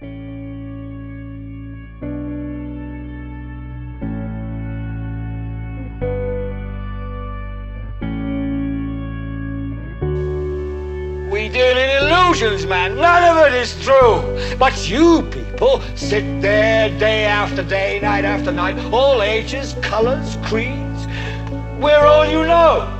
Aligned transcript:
We 0.00 0.06
deal 11.50 11.76
in 11.76 12.02
illusions, 12.02 12.64
man. 12.64 12.96
None 12.96 13.24
of 13.24 13.46
it 13.46 13.54
is 13.54 13.78
true. 13.84 14.56
But 14.58 14.88
you 14.88 15.22
people 15.24 15.82
sit 15.96 16.40
there 16.40 16.88
day 16.98 17.26
after 17.26 17.62
day, 17.62 18.00
night 18.00 18.24
after 18.24 18.50
night, 18.50 18.78
all 18.94 19.20
ages, 19.20 19.74
colors, 19.82 20.38
creeds. 20.44 21.06
We're 21.78 22.06
all 22.06 22.24
you 22.24 22.46
know. 22.46 22.99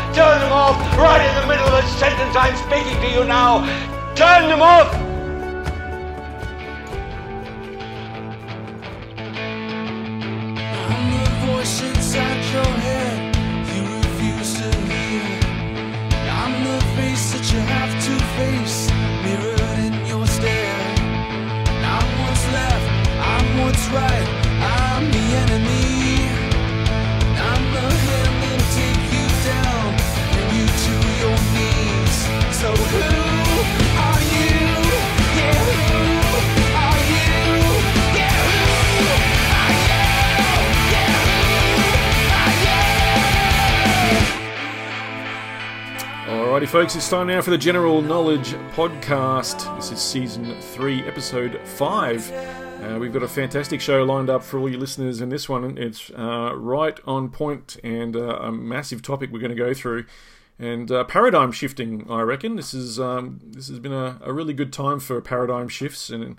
Turn 0.13 0.39
them 0.41 0.51
off 0.51 0.75
right 0.97 1.25
in 1.25 1.41
the 1.41 1.47
middle 1.47 1.65
of 1.67 1.83
a 1.83 1.87
sentence 1.87 2.35
I'm 2.35 2.55
speaking 2.57 2.99
to 2.99 3.09
you 3.17 3.23
now. 3.23 3.63
Turn 4.13 4.49
them 4.49 4.61
off. 4.61 5.10
Alrighty, 46.61 46.69
folks, 46.69 46.95
it's 46.95 47.09
time 47.09 47.25
now 47.25 47.41
for 47.41 47.49
the 47.49 47.57
General 47.57 48.03
Knowledge 48.03 48.51
Podcast. 48.75 49.75
This 49.77 49.91
is 49.91 49.99
season 49.99 50.61
three, 50.61 51.01
episode 51.07 51.59
five. 51.65 52.31
Uh, 52.31 52.99
we've 52.99 53.11
got 53.11 53.23
a 53.23 53.27
fantastic 53.27 53.81
show 53.81 54.03
lined 54.03 54.29
up 54.29 54.43
for 54.43 54.59
all 54.59 54.69
you 54.69 54.77
listeners 54.77 55.21
in 55.21 55.29
this 55.29 55.49
one. 55.49 55.75
It's 55.79 56.11
uh, 56.11 56.51
right 56.55 56.99
on 57.05 57.29
point 57.29 57.77
and 57.83 58.15
uh, 58.15 58.35
a 58.41 58.51
massive 58.51 59.01
topic 59.01 59.31
we're 59.31 59.39
going 59.39 59.49
to 59.49 59.55
go 59.55 59.73
through. 59.73 60.05
And 60.59 60.91
uh, 60.91 61.03
paradigm 61.05 61.51
shifting, 61.51 62.05
I 62.07 62.21
reckon. 62.21 62.57
This 62.57 62.75
is 62.75 62.99
um, 62.99 63.41
this 63.43 63.67
has 63.67 63.79
been 63.79 63.93
a, 63.93 64.19
a 64.21 64.31
really 64.31 64.53
good 64.53 64.71
time 64.71 64.99
for 64.99 65.19
paradigm 65.19 65.67
shifts. 65.67 66.11
And 66.11 66.37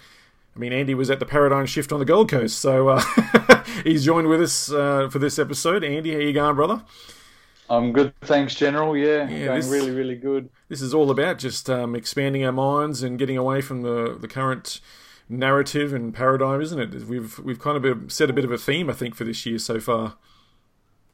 I 0.55 0.59
mean, 0.59 0.73
Andy 0.73 0.95
was 0.95 1.11
at 1.11 1.19
the 1.19 1.27
paradigm 1.27 1.67
shift 1.67 1.93
on 1.93 1.99
the 1.99 2.05
Gold 2.05 2.31
Coast, 2.31 2.61
so 2.61 2.91
uh, 2.91 3.65
he's 3.83 4.05
joined 4.05 4.29
with 4.29 4.41
us 4.41 4.71
uh, 4.71 5.09
for 5.11 5.19
this 5.19 5.41
episode. 5.41 5.83
Andy, 5.83 6.13
how 6.13 6.21
you 6.21 6.33
going, 6.33 6.55
brother? 6.55 6.85
I'm 7.77 7.93
good, 7.93 8.13
thanks, 8.21 8.55
General. 8.55 8.97
Yeah, 8.97 9.29
Yeah, 9.29 9.47
going 9.47 9.61
this- 9.61 9.69
really, 9.71 9.91
really 9.91 10.17
good. 10.17 10.51
this 10.69 10.83
is 10.83 10.93
all 10.93 11.11
about 11.11 11.39
just 11.39 11.71
um, 11.71 11.95
expanding 11.97 12.45
our 12.45 12.53
minds 12.53 13.03
and 13.03 13.19
getting 13.19 13.37
away 13.39 13.61
from 13.63 13.81
the, 13.83 14.17
the 14.21 14.29
current 14.29 14.81
narrative 15.29 15.95
and 15.95 16.13
paradigm, 16.15 16.61
isn't 16.61 16.79
it? 16.79 17.05
We've 17.07 17.39
we've 17.39 17.59
kind 17.59 17.83
of 17.83 18.13
set 18.13 18.29
a 18.29 18.33
bit 18.35 18.45
of 18.45 18.53
a 18.53 18.59
theme, 18.59 18.91
I 18.91 18.93
think, 18.93 19.15
for 19.15 19.25
this 19.25 19.47
year 19.47 19.59
so 19.59 19.81
far. 19.81 20.17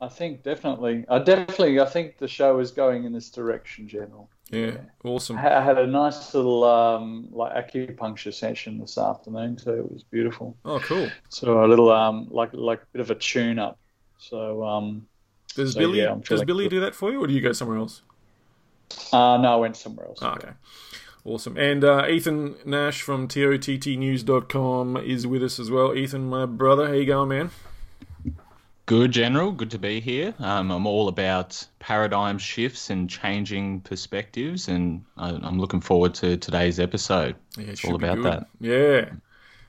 I 0.00 0.08
think 0.08 0.42
definitely, 0.42 1.04
I 1.08 1.18
definitely, 1.18 1.80
I 1.80 1.84
think 1.84 2.18
the 2.18 2.28
show 2.28 2.58
is 2.60 2.70
going 2.70 3.04
in 3.04 3.12
this 3.12 3.30
direction, 3.30 3.88
General. 3.88 4.28
Yeah, 4.50 4.78
awesome. 5.04 5.36
I 5.36 5.60
had 5.62 5.76
a 5.78 5.86
nice 5.86 6.34
little 6.34 6.64
um, 6.64 7.28
like 7.30 7.52
acupuncture 7.72 8.32
session 8.32 8.78
this 8.78 8.96
afternoon 8.98 9.56
too. 9.56 9.74
It 9.74 9.92
was 9.92 10.02
beautiful. 10.02 10.56
Oh, 10.64 10.78
cool. 10.80 11.08
So 11.28 11.64
a 11.64 11.66
little 11.68 11.90
um, 11.92 12.26
like 12.30 12.50
like 12.52 12.80
a 12.82 12.86
bit 12.92 13.00
of 13.00 13.10
a 13.10 13.14
tune 13.14 13.58
up. 13.58 13.78
So 14.18 14.64
um, 14.64 15.06
Does 15.58 15.72
So, 15.74 15.80
Billy 15.80 15.98
yeah, 15.98 16.14
does 16.14 16.26
feeling 16.28 16.46
Billy 16.46 16.64
good. 16.64 16.70
do 16.70 16.80
that 16.80 16.94
for 16.94 17.10
you, 17.12 17.20
or 17.22 17.26
do 17.26 17.32
you 17.34 17.40
go 17.40 17.52
somewhere 17.52 17.76
else? 17.78 18.02
uh, 19.12 19.36
no, 19.36 19.52
I 19.52 19.56
went 19.56 19.76
somewhere 19.76 20.06
else. 20.06 20.18
Oh, 20.22 20.28
okay. 20.28 20.50
Awesome. 21.24 21.56
And 21.58 21.84
uh, 21.84 22.06
Ethan 22.08 22.54
Nash 22.64 23.02
from 23.02 23.28
TOTTnews.com 23.28 24.96
is 24.98 25.26
with 25.26 25.42
us 25.42 25.58
as 25.58 25.70
well. 25.70 25.94
Ethan, 25.94 26.30
my 26.30 26.46
brother, 26.46 26.86
how 26.86 26.92
you 26.94 27.04
going, 27.04 27.28
man? 27.28 27.50
Good, 28.86 29.10
General. 29.12 29.52
Good 29.52 29.70
to 29.72 29.78
be 29.78 30.00
here. 30.00 30.34
Um, 30.38 30.70
I'm 30.70 30.86
all 30.86 31.08
about 31.08 31.62
paradigm 31.78 32.38
shifts 32.38 32.88
and 32.88 33.10
changing 33.10 33.80
perspectives, 33.82 34.68
and 34.68 35.04
I, 35.18 35.28
I'm 35.30 35.58
looking 35.60 35.82
forward 35.82 36.14
to 36.14 36.38
today's 36.38 36.80
episode. 36.80 37.36
Yeah, 37.58 37.64
it 37.64 37.68
it's 37.70 37.84
all 37.84 37.94
about 37.96 38.16
good. 38.16 38.24
that. 38.24 38.46
Yeah. 38.60 39.10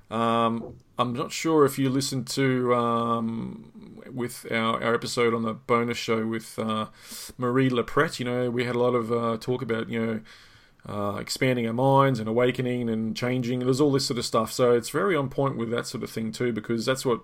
Um, 0.09 0.75
I'm 0.97 1.13
not 1.13 1.31
sure 1.31 1.65
if 1.65 1.77
you 1.77 1.89
listened 1.89 2.27
to 2.29 2.73
um, 2.73 4.01
with 4.11 4.45
our, 4.51 4.83
our 4.83 4.95
episode 4.95 5.33
on 5.33 5.43
the 5.43 5.53
bonus 5.53 5.97
show 5.97 6.25
with 6.25 6.57
uh, 6.57 6.87
Marie 7.37 7.69
Lepret. 7.69 8.19
You 8.19 8.25
know, 8.25 8.49
we 8.49 8.65
had 8.65 8.75
a 8.75 8.79
lot 8.79 8.95
of 8.95 9.11
uh, 9.11 9.37
talk 9.39 9.61
about 9.61 9.89
you 9.89 10.05
know 10.05 10.21
uh, 10.87 11.17
expanding 11.17 11.67
our 11.67 11.73
minds 11.73 12.19
and 12.19 12.27
awakening 12.27 12.89
and 12.89 13.15
changing. 13.15 13.59
There's 13.59 13.81
all 13.81 13.91
this 13.91 14.05
sort 14.05 14.17
of 14.17 14.25
stuff. 14.25 14.51
So 14.51 14.73
it's 14.73 14.89
very 14.89 15.15
on 15.15 15.29
point 15.29 15.57
with 15.57 15.69
that 15.71 15.87
sort 15.87 16.03
of 16.03 16.09
thing 16.09 16.31
too, 16.31 16.51
because 16.53 16.85
that's 16.85 17.05
what 17.05 17.21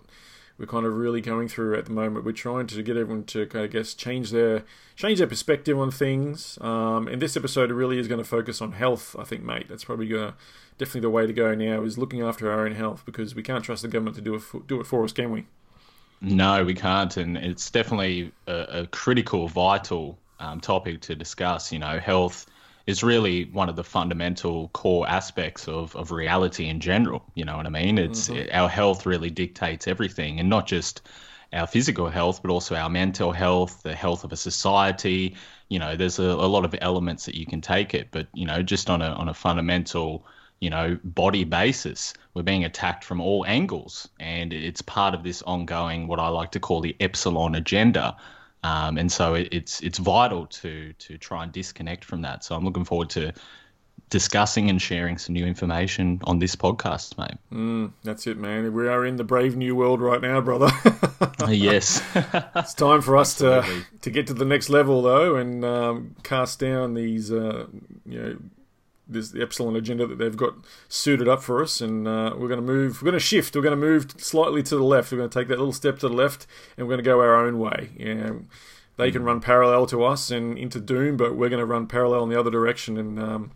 we're 0.58 0.66
kind 0.66 0.86
of 0.86 0.94
really 0.94 1.22
going 1.22 1.48
through 1.48 1.78
at 1.78 1.86
the 1.86 1.92
moment. 1.92 2.26
We're 2.26 2.32
trying 2.32 2.68
to 2.68 2.82
get 2.82 2.96
everyone 2.96 3.26
to, 3.26 3.48
I 3.54 3.68
guess, 3.68 3.94
change 3.94 4.32
their 4.32 4.64
change 4.96 5.20
their 5.20 5.28
perspective 5.28 5.78
on 5.78 5.92
things. 5.92 6.58
Um, 6.62 7.08
and 7.08 7.22
this 7.22 7.36
episode 7.36 7.72
really 7.72 8.00
is 8.00 8.08
going 8.08 8.22
to 8.22 8.28
focus 8.28 8.62
on 8.62 8.74
health. 8.74 9.16
I 9.20 9.24
think, 9.24 9.44
mate. 9.44 9.68
That's 9.68 9.84
probably 9.84 10.08
going 10.08 10.32
to 10.32 10.38
definitely 10.78 11.02
the 11.02 11.10
way 11.10 11.28
to 11.28 11.34
go 11.34 11.56
now 11.56 11.84
is 11.84 11.98
looking 11.98 12.22
after 12.22 12.52
our 12.52 12.66
own 12.66 12.74
health 12.74 13.04
because 13.06 13.36
we 13.36 13.44
can't 13.44 13.64
trust 13.64 13.82
the 13.82 13.88
government 13.88 14.16
to 14.16 14.22
do 14.22 14.36
it 14.36 14.40
for, 14.40 14.62
do 14.62 14.80
it 14.80 14.86
for 14.86 15.04
us, 15.04 15.12
can 15.12 15.32
we? 15.32 15.46
No, 16.22 16.64
we 16.64 16.74
can't, 16.74 17.16
and 17.18 17.38
it's 17.38 17.70
definitely 17.70 18.32
a, 18.48 18.82
a 18.82 18.88
critical, 18.88 19.48
vital 19.48 20.18
um, 20.40 20.60
topic 20.60 21.02
to 21.02 21.16
discuss. 21.16 21.72
You 21.72 21.80
know, 21.80 22.00
health 22.00 22.46
is 22.88 23.04
really 23.04 23.46
one 23.46 23.70
of 23.70 23.76
the 23.76 23.84
fundamental 23.84 24.70
core 24.70 25.08
aspects 25.10 25.68
of, 25.68 25.96
of 25.96 26.12
reality 26.12 26.68
in 26.68 26.80
general. 26.80 27.24
You 27.34 27.46
know 27.46 27.58
what 27.58 27.66
I 27.66 27.70
mean? 27.70 27.98
It's 27.98 28.30
mm-hmm. 28.30 28.50
our 28.54 28.70
health 28.70 29.06
really 29.06 29.30
dictates 29.30 29.88
everything, 29.88 30.40
and 30.40 30.50
not 30.50 30.68
just 30.68 31.02
our 31.54 31.68
physical 31.68 32.10
health, 32.10 32.42
but 32.42 32.52
also 32.52 32.76
our 32.76 32.90
mental 32.90 33.32
health, 33.32 33.82
the 33.84 33.96
health 33.96 34.24
of 34.24 34.32
a 34.32 34.38
society. 34.38 35.36
You 35.70 35.80
know, 35.80 35.96
there's 35.96 36.20
a, 36.20 36.24
a 36.24 36.50
lot 36.50 36.66
of 36.66 36.76
elements 36.82 37.26
that 37.26 37.36
you 37.36 37.46
can 37.46 37.62
take 37.62 37.94
it, 37.94 38.10
but 38.12 38.28
you 38.34 38.46
know, 38.46 38.62
just 38.62 38.90
on 38.90 39.02
a 39.02 39.10
on 39.10 39.30
a 39.30 39.34
fundamental 39.34 40.26
you 40.60 40.70
know, 40.70 40.98
body 41.04 41.44
basis. 41.44 42.14
We're 42.34 42.44
being 42.44 42.66
attacked 42.66 43.04
from 43.04 43.22
all 43.22 43.46
angles, 43.46 44.08
and 44.20 44.54
it's 44.54 44.82
part 44.82 45.14
of 45.14 45.24
this 45.24 45.42
ongoing, 45.44 46.08
what 46.08 46.20
I 46.20 46.30
like 46.30 46.52
to 46.52 46.60
call 46.60 46.82
the 46.82 46.96
epsilon 47.00 47.56
agenda. 47.56 48.18
Um, 48.66 48.98
and 48.98 49.12
so 49.12 49.36
it, 49.36 49.50
it's 49.52 49.80
it's 49.82 50.00
vital 50.00 50.48
to 50.48 50.94
to 50.94 51.18
try 51.20 51.44
and 51.44 51.52
disconnect 51.52 52.04
from 52.04 52.24
that. 52.24 52.44
So 52.44 52.56
I'm 52.56 52.66
looking 52.66 52.84
forward 52.84 53.12
to 53.12 53.32
discussing 54.10 54.70
and 54.72 54.82
sharing 54.82 55.20
some 55.20 55.34
new 55.34 55.46
information 55.46 56.20
on 56.24 56.40
this 56.40 56.56
podcast, 56.56 57.16
mate. 57.18 57.38
That's 58.04 58.26
it, 58.26 58.38
man. 58.38 58.74
We 58.74 58.88
are 58.88 59.06
in 59.06 59.18
the 59.18 59.24
brave 59.24 59.56
new 59.56 59.76
world 59.76 60.02
right 60.02 60.22
now, 60.22 60.42
brother. 60.42 60.72
yes, 61.48 62.02
it's 62.56 62.74
time 62.74 63.02
for 63.02 63.18
us 63.18 63.36
to 63.36 63.64
to 64.02 64.10
get 64.10 64.26
to 64.28 64.34
the 64.34 64.46
next 64.46 64.70
level 64.70 65.04
though, 65.04 65.36
and 65.36 65.64
um, 65.64 66.16
cast 66.24 66.60
down 66.60 66.96
these, 66.96 67.32
uh, 67.32 67.68
you 68.04 68.20
know, 68.20 68.38
this 69.08 69.32
the 69.32 69.42
epsilon 69.42 69.76
agenda 69.76 70.08
that 70.08 70.18
they've 70.18 70.36
got 70.36 70.56
suited 70.90 71.28
up 71.28 71.44
for 71.44 71.62
us, 71.62 71.82
and 71.82 72.08
uh, 72.08 72.34
we're 72.38 72.48
going 72.48 72.60
to 72.60 72.66
move. 72.66 73.02
We're 73.02 73.12
going 73.12 73.20
to 73.20 73.26
shift. 73.26 73.56
We're 73.56 73.62
going 73.62 73.80
to 73.80 73.86
move 73.86 74.08
slightly 74.18 74.64
to 74.64 74.76
the 74.76 74.84
left. 74.84 75.12
We're 75.12 75.20
going 75.20 75.30
to 75.30 75.40
take 75.40 75.48
that 75.50 75.60
little 75.60 75.74
step 75.74 76.00
to 76.00 76.10
the 76.10 76.16
left, 76.16 76.48
and 76.78 76.88
we're 76.88 76.94
going 76.94 77.04
to 77.04 77.10
go 77.10 77.20
our 77.20 77.36
own 77.36 77.60
way. 77.60 77.92
Yeah, 77.98 78.34
they 78.98 79.12
can 79.12 79.24
run 79.24 79.42
parallel 79.42 79.86
to 79.88 80.04
us 80.04 80.32
and 80.32 80.58
into 80.58 80.80
doom, 80.80 81.18
but 81.18 81.36
we're 81.36 81.50
going 81.50 81.60
to 81.60 81.66
run 81.66 81.88
parallel 81.88 82.24
in 82.24 82.30
the 82.30 82.40
other 82.40 82.52
direction 82.52 82.98
and 82.98 83.20
um, 83.20 83.52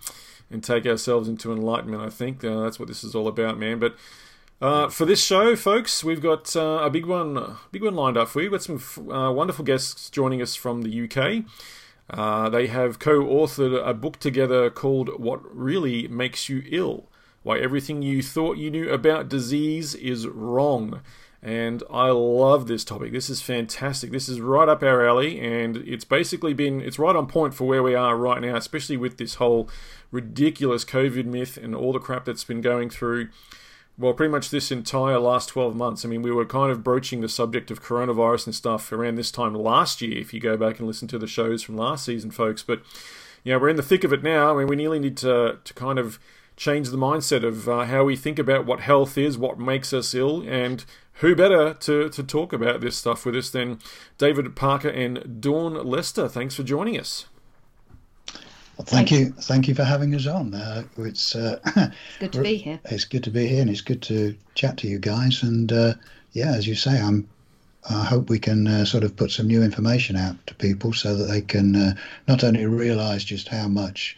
and 0.51 0.63
take 0.63 0.85
ourselves 0.85 1.27
into 1.27 1.51
enlightenment. 1.51 2.03
I 2.03 2.09
think 2.09 2.43
uh, 2.43 2.61
that's 2.61 2.79
what 2.79 2.87
this 2.87 3.03
is 3.03 3.15
all 3.15 3.27
about, 3.27 3.57
man. 3.57 3.79
But 3.79 3.95
uh, 4.61 4.89
for 4.89 5.05
this 5.05 5.23
show, 5.23 5.55
folks, 5.55 6.03
we've 6.03 6.21
got 6.21 6.55
uh, 6.55 6.81
a 6.83 6.89
big 6.89 7.05
one, 7.05 7.57
big 7.71 7.83
one 7.83 7.95
lined 7.95 8.17
up 8.17 8.27
for 8.27 8.41
you. 8.41 8.51
We've 8.51 8.59
got 8.59 8.79
some 8.81 9.11
uh, 9.11 9.31
wonderful 9.31 9.63
guests 9.63 10.09
joining 10.09 10.41
us 10.41 10.55
from 10.55 10.81
the 10.81 11.03
UK. 11.03 11.45
Uh, 12.09 12.49
they 12.49 12.67
have 12.67 12.99
co-authored 12.99 13.87
a 13.87 13.93
book 13.93 14.19
together 14.19 14.69
called 14.69 15.19
"What 15.19 15.41
Really 15.55 16.07
Makes 16.07 16.49
You 16.49 16.63
Ill." 16.69 17.09
why 17.43 17.57
everything 17.59 18.01
you 18.01 18.21
thought 18.21 18.57
you 18.57 18.69
knew 18.69 18.89
about 18.91 19.29
disease 19.29 19.95
is 19.95 20.27
wrong. 20.27 21.01
And 21.41 21.83
I 21.89 22.09
love 22.09 22.67
this 22.67 22.83
topic. 22.83 23.13
This 23.13 23.29
is 23.29 23.41
fantastic. 23.41 24.11
This 24.11 24.27
is 24.27 24.41
right 24.41 24.67
up 24.67 24.83
our 24.83 25.07
alley, 25.07 25.39
and 25.39 25.77
it's 25.77 26.03
basically 26.03 26.53
been 26.53 26.81
it's 26.81 26.99
right 26.99 27.15
on 27.15 27.27
point 27.27 27.53
for 27.53 27.65
where 27.65 27.81
we 27.81 27.95
are 27.95 28.17
right 28.17 28.41
now, 28.41 28.57
especially 28.57 28.97
with 28.97 29.17
this 29.17 29.35
whole 29.35 29.69
ridiculous 30.11 30.83
COVID 30.83 31.25
myth 31.25 31.55
and 31.55 31.73
all 31.73 31.93
the 31.93 31.99
crap 31.99 32.25
that's 32.25 32.43
been 32.43 32.59
going 32.59 32.89
through. 32.89 33.29
Well, 33.99 34.13
pretty 34.13 34.31
much 34.31 34.49
this 34.49 34.71
entire 34.71 35.19
last 35.19 35.49
12 35.49 35.75
months. 35.75 36.05
I 36.05 36.07
mean, 36.07 36.21
we 36.21 36.31
were 36.31 36.45
kind 36.45 36.71
of 36.71 36.85
broaching 36.85 37.19
the 37.19 37.27
subject 37.27 37.69
of 37.69 37.83
coronavirus 37.83 38.45
and 38.45 38.55
stuff 38.55 38.93
around 38.93 39.15
this 39.15 39.29
time 39.29 39.53
last 39.53 40.01
year, 40.01 40.17
if 40.17 40.33
you 40.33 40.39
go 40.39 40.55
back 40.55 40.79
and 40.79 40.87
listen 40.87 41.09
to 41.09 41.19
the 41.19 41.27
shows 41.27 41.63
from 41.63 41.75
last 41.75 42.05
season, 42.05 42.31
folks. 42.31 42.63
But, 42.63 42.81
you 43.43 43.51
know, 43.51 43.59
we're 43.59 43.67
in 43.67 43.75
the 43.75 43.83
thick 43.83 44.05
of 44.05 44.13
it 44.13 44.23
now. 44.23 44.53
I 44.53 44.59
mean, 44.59 44.67
we 44.67 44.77
nearly 44.77 44.99
need 44.99 45.17
to, 45.17 45.59
to 45.61 45.73
kind 45.73 45.99
of 45.99 46.17
change 46.55 46.89
the 46.89 46.97
mindset 46.97 47.43
of 47.43 47.67
uh, 47.67 47.85
how 47.85 48.05
we 48.05 48.15
think 48.15 48.39
about 48.39 48.65
what 48.65 48.79
health 48.79 49.17
is, 49.17 49.37
what 49.37 49.59
makes 49.59 49.91
us 49.91 50.13
ill, 50.13 50.43
and 50.47 50.85
who 51.15 51.35
better 51.35 51.73
to, 51.73 52.07
to 52.07 52.23
talk 52.23 52.53
about 52.53 52.79
this 52.79 52.95
stuff 52.95 53.25
with 53.25 53.35
us 53.35 53.49
than 53.49 53.79
David 54.17 54.55
Parker 54.55 54.87
and 54.87 55.41
Dawn 55.41 55.73
Lester. 55.73 56.29
Thanks 56.29 56.55
for 56.55 56.63
joining 56.63 56.97
us. 56.97 57.25
Well, 58.79 58.85
thank 58.85 59.11
you, 59.11 59.31
thank 59.31 59.67
you 59.67 59.75
for 59.75 59.83
having 59.83 60.15
us 60.15 60.25
on. 60.25 60.53
Uh, 60.53 60.83
it's 60.99 61.35
uh, 61.35 61.59
good 62.21 62.31
to 62.31 62.41
be 62.41 62.55
here. 62.55 62.79
It's 62.85 63.03
good 63.03 63.25
to 63.25 63.29
be 63.29 63.45
here, 63.45 63.59
and 63.59 63.69
it's 63.69 63.81
good 63.81 64.01
to 64.03 64.37
chat 64.55 64.77
to 64.77 64.87
you 64.87 64.99
guys. 64.99 65.43
And 65.43 65.69
uh, 65.69 65.95
yeah, 66.31 66.53
as 66.53 66.65
you 66.65 66.75
say, 66.75 66.97
I'm. 66.97 67.27
I 67.89 68.05
hope 68.05 68.29
we 68.29 68.39
can 68.39 68.67
uh, 68.67 68.85
sort 68.85 69.03
of 69.03 69.17
put 69.17 69.31
some 69.31 69.47
new 69.47 69.61
information 69.63 70.15
out 70.15 70.35
to 70.47 70.55
people 70.55 70.93
so 70.93 71.13
that 71.15 71.25
they 71.25 71.41
can 71.41 71.75
uh, 71.75 71.93
not 72.27 72.41
only 72.41 72.65
realise 72.65 73.25
just 73.25 73.49
how 73.49 73.67
much 73.67 74.17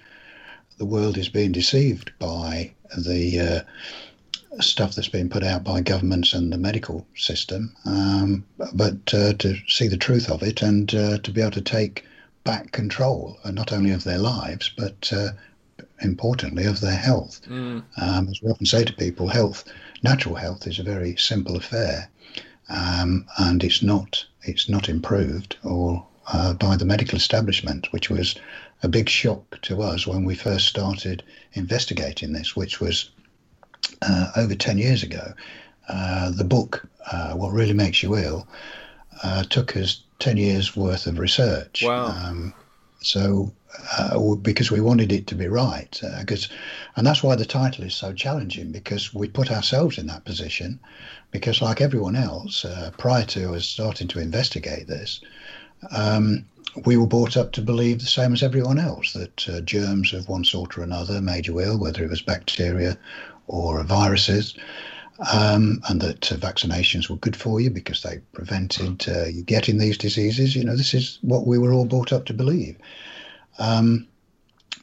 the 0.78 0.86
world 0.86 1.18
is 1.18 1.30
being 1.30 1.52
deceived 1.52 2.12
by 2.20 2.72
the 2.96 3.40
uh, 3.40 4.62
stuff 4.62 4.94
that's 4.94 5.10
being 5.10 5.30
put 5.30 5.44
out 5.44 5.64
by 5.64 5.82
governments 5.82 6.34
and 6.34 6.54
the 6.54 6.58
medical 6.58 7.08
system, 7.16 7.74
um, 7.86 8.46
but 8.74 9.04
to 9.08 9.56
see 9.68 9.88
the 9.88 9.98
truth 9.98 10.30
of 10.30 10.44
it 10.44 10.62
and 10.62 10.90
to 10.90 11.32
be 11.34 11.42
able 11.42 11.52
to 11.52 11.62
take 11.62 12.06
back 12.44 12.72
control, 12.72 13.38
uh, 13.44 13.52
not 13.52 13.72
only 13.72 13.92
of 13.92 14.04
their 14.04 14.18
lives, 14.18 14.72
but 14.78 15.12
uh, 15.14 15.30
importantly 16.02 16.66
of 16.66 16.80
their 16.80 16.96
health. 16.96 17.42
Mm. 17.48 17.84
Um, 18.02 18.28
as 18.30 18.42
we 18.42 18.50
often 18.50 18.66
say 18.66 18.84
to 18.84 18.94
people, 18.94 19.28
health, 19.28 19.64
natural 20.04 20.36
health, 20.36 20.68
is 20.68 20.80
a 20.80 20.84
very 20.84 21.16
simple 21.18 21.56
affair, 21.56 22.10
um, 22.70 23.26
and 23.38 23.64
it's 23.64 23.84
not 23.84 24.26
it's 24.44 24.68
not 24.68 24.90
improved 24.90 25.58
or 25.64 26.06
uh, 26.34 26.54
by 26.54 26.76
the 26.76 26.86
medical 26.86 27.18
establishment, 27.18 27.92
which 27.92 28.10
was 28.10 28.36
a 28.84 28.88
big 28.88 29.08
shock 29.10 29.60
to 29.62 29.82
us 29.82 30.08
when 30.08 30.24
we 30.24 30.34
first 30.34 30.68
started 30.68 31.24
investigating 31.54 32.34
this, 32.34 32.56
which 32.56 32.80
was 32.80 33.12
uh, 34.02 34.32
over 34.36 34.56
ten 34.56 34.78
years 34.78 35.04
ago. 35.04 35.34
Uh, 35.88 36.32
the 36.32 36.44
book, 36.44 36.88
uh, 37.12 37.34
What 37.34 37.52
Really 37.52 37.74
Makes 37.74 38.02
You 38.02 38.18
Ill, 38.18 38.48
took 39.50 39.76
us 39.76 40.04
10 40.22 40.38
years 40.38 40.76
worth 40.76 41.08
of 41.08 41.20
research. 41.20 41.84
Wow. 41.84 42.06
Um, 42.06 42.54
so, 43.02 43.52
uh, 43.98 44.36
because 44.36 44.70
we 44.70 44.80
wanted 44.80 45.12
it 45.12 45.26
to 45.28 45.36
be 45.36 45.48
right, 45.48 46.00
because, 46.20 46.46
uh, 46.46 46.54
and 46.96 47.08
that's 47.08 47.24
why 47.24 47.36
the 47.36 47.46
title 47.46 47.84
is 47.84 47.96
so 47.96 48.14
challenging 48.14 48.72
because 48.72 49.14
we 49.14 49.28
put 49.28 49.52
ourselves 49.52 49.98
in 49.98 50.08
that 50.08 50.24
position. 50.24 50.80
Because, 51.32 51.62
like 51.62 51.82
everyone 51.82 52.16
else, 52.16 52.64
uh, 52.64 52.92
prior 52.98 53.26
to 53.26 53.54
us 53.54 53.66
starting 53.66 54.08
to 54.10 54.20
investigate 54.20 54.88
this, 54.88 55.22
um, 55.92 56.46
we 56.86 56.96
were 56.96 57.08
brought 57.08 57.36
up 57.36 57.52
to 57.54 57.62
believe 57.62 58.00
the 58.00 58.06
same 58.06 58.34
as 58.34 58.44
everyone 58.44 58.78
else 58.78 59.14
that 59.14 59.50
uh, 59.50 59.62
germs 59.62 60.14
of 60.14 60.30
one 60.30 60.44
sort 60.44 60.78
or 60.78 60.84
another 60.84 61.22
made 61.22 61.48
you 61.48 61.60
ill, 61.60 61.80
whether 61.80 62.04
it 62.04 62.10
was 62.10 62.22
bacteria 62.22 62.98
or 63.48 63.84
viruses 63.84 64.54
um, 65.32 65.82
and 65.88 66.02
that 66.02 66.32
uh, 66.32 66.36
vaccinations 66.36 67.10
were 67.10 67.18
good 67.18 67.36
for 67.36 67.60
you 67.60 67.70
because 67.70 68.02
they 68.02 68.20
prevented 68.34 69.08
uh, 69.08 69.26
you 69.26 69.44
getting 69.44 69.78
these 69.78 69.98
diseases. 69.98 70.56
You 70.56 70.64
know, 70.64 70.76
this 70.76 70.94
is 70.94 71.20
what 71.22 71.46
we 71.46 71.58
were 71.58 71.74
all 71.74 71.86
brought 71.86 72.12
up 72.12 72.26
to 72.26 72.34
believe. 72.34 72.78
Um, 73.60 74.08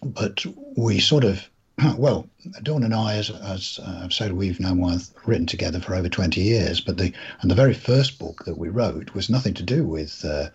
but 0.02 0.44
we 0.76 1.00
sort 1.00 1.24
of, 1.24 1.48
well, 1.96 2.28
Dawn 2.62 2.84
and 2.84 2.94
I, 2.94 3.16
as, 3.16 3.30
as 3.30 3.80
uh, 3.82 4.02
I've 4.04 4.12
said, 4.12 4.32
we've 4.32 4.60
now 4.60 4.74
written 5.26 5.46
together 5.46 5.80
for 5.80 5.96
over 5.96 6.08
20 6.08 6.40
years. 6.40 6.80
But 6.80 6.98
the 6.98 7.12
and 7.40 7.50
the 7.50 7.56
very 7.56 7.74
first 7.74 8.18
book 8.18 8.44
that 8.44 8.58
we 8.58 8.68
wrote 8.68 9.14
was 9.14 9.28
nothing 9.28 9.54
to 9.54 9.62
do 9.64 9.84
with 9.84 10.24
uh, 10.24 10.50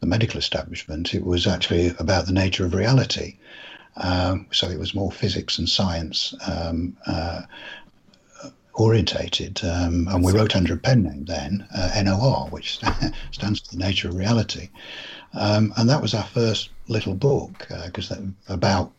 the 0.00 0.06
medical 0.06 0.38
establishment. 0.38 1.14
It 1.14 1.24
was 1.24 1.46
actually 1.46 1.94
about 2.00 2.26
the 2.26 2.32
nature 2.32 2.64
of 2.64 2.74
reality. 2.74 3.38
Um, 3.98 4.46
so 4.52 4.68
it 4.68 4.78
was 4.78 4.94
more 4.94 5.10
physics 5.10 5.58
and 5.58 5.68
science 5.68 6.34
um, 6.46 6.96
uh, 7.06 7.42
orientated, 8.78 9.60
um, 9.64 10.08
and 10.08 10.24
we 10.24 10.32
wrote 10.32 10.56
under 10.56 10.74
a 10.74 10.78
pen 10.78 11.02
name 11.02 11.24
then, 11.24 11.66
uh, 11.74 12.02
NOR, 12.02 12.48
which 12.50 12.78
stands 13.32 13.60
for 13.60 13.76
the 13.76 13.82
nature 13.82 14.08
of 14.08 14.14
reality, 14.14 14.68
um, 15.34 15.72
and 15.76 15.88
that 15.88 16.02
was 16.02 16.14
our 16.14 16.24
first 16.24 16.70
little 16.88 17.14
book 17.14 17.66
because 17.86 18.10
uh, 18.10 18.22
about 18.48 18.92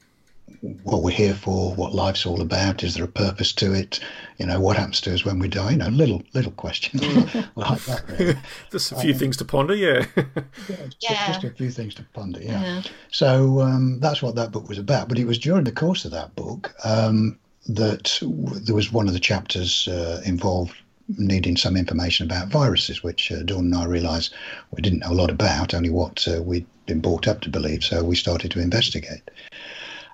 what 0.84 1.04
we're 1.04 1.12
here 1.12 1.34
for, 1.34 1.74
what 1.76 1.94
life's 1.94 2.26
all 2.26 2.42
about, 2.42 2.84
is 2.84 2.96
there 2.96 3.06
a 3.06 3.08
purpose 3.08 3.54
to 3.54 3.74
it? 3.74 4.00
You 4.38 4.46
know, 4.46 4.60
what 4.60 4.78
happens 4.78 5.02
to 5.02 5.14
us 5.14 5.24
when 5.24 5.40
we 5.40 5.48
die? 5.48 5.72
You 5.72 5.78
know, 5.78 5.88
little 5.88 6.22
little 6.34 6.52
questions 6.52 7.04
like 7.56 7.82
that. 7.86 8.04
Really. 8.08 8.38
Just 8.72 8.92
a 8.92 8.96
few 8.96 9.14
um, 9.14 9.20
things 9.20 9.38
to 9.38 9.46
ponder, 9.46 9.76
yeah. 9.76 10.06
yeah, 10.16 10.90
yeah. 11.00 11.28
Just 11.28 11.44
a 11.44 11.52
few 11.52 11.72
things 11.72 11.96
to 11.96 12.04
ponder, 12.14 12.42
yeah. 12.42 12.62
yeah. 12.62 12.82
So 13.12 13.62
um, 13.62 14.00
that's 14.00 14.22
what 14.22 14.36
that 14.36 14.52
book 14.52 14.68
was 14.68 14.78
about. 14.78 15.08
But 15.08 15.20
it 15.20 15.26
was 15.26 15.40
during 15.40 15.64
the 15.64 15.72
course 15.72 16.06
of 16.06 16.12
that 16.12 16.36
book 16.36 16.74
um, 16.84 17.40
that 17.70 18.20
there 18.66 18.76
was 18.76 18.92
one 18.92 19.08
of 19.08 19.14
the 19.14 19.20
chapters 19.20 19.88
uh, 19.88 20.22
involved 20.26 20.76
needing 21.18 21.58
some 21.58 21.76
information 21.76 22.26
about 22.26 22.50
viruses, 22.50 23.04
which 23.04 23.32
uh, 23.32 23.42
Dawn 23.44 23.66
and 23.66 23.76
I 23.76 23.86
realised 23.86 24.34
we 24.72 24.82
didn't 24.82 25.00
know 25.00 25.12
a 25.12 25.14
lot 25.14 25.32
about, 25.32 25.74
only 25.74 25.90
what 25.90 26.28
uh, 26.28 26.42
we'd 26.42 26.66
been 26.86 27.00
brought 27.00 27.28
up 27.28 27.42
to 27.42 27.50
believe. 27.50 27.84
So 27.84 28.04
we 28.04 28.16
started 28.16 28.52
to 28.52 28.62
investigate, 28.62 29.30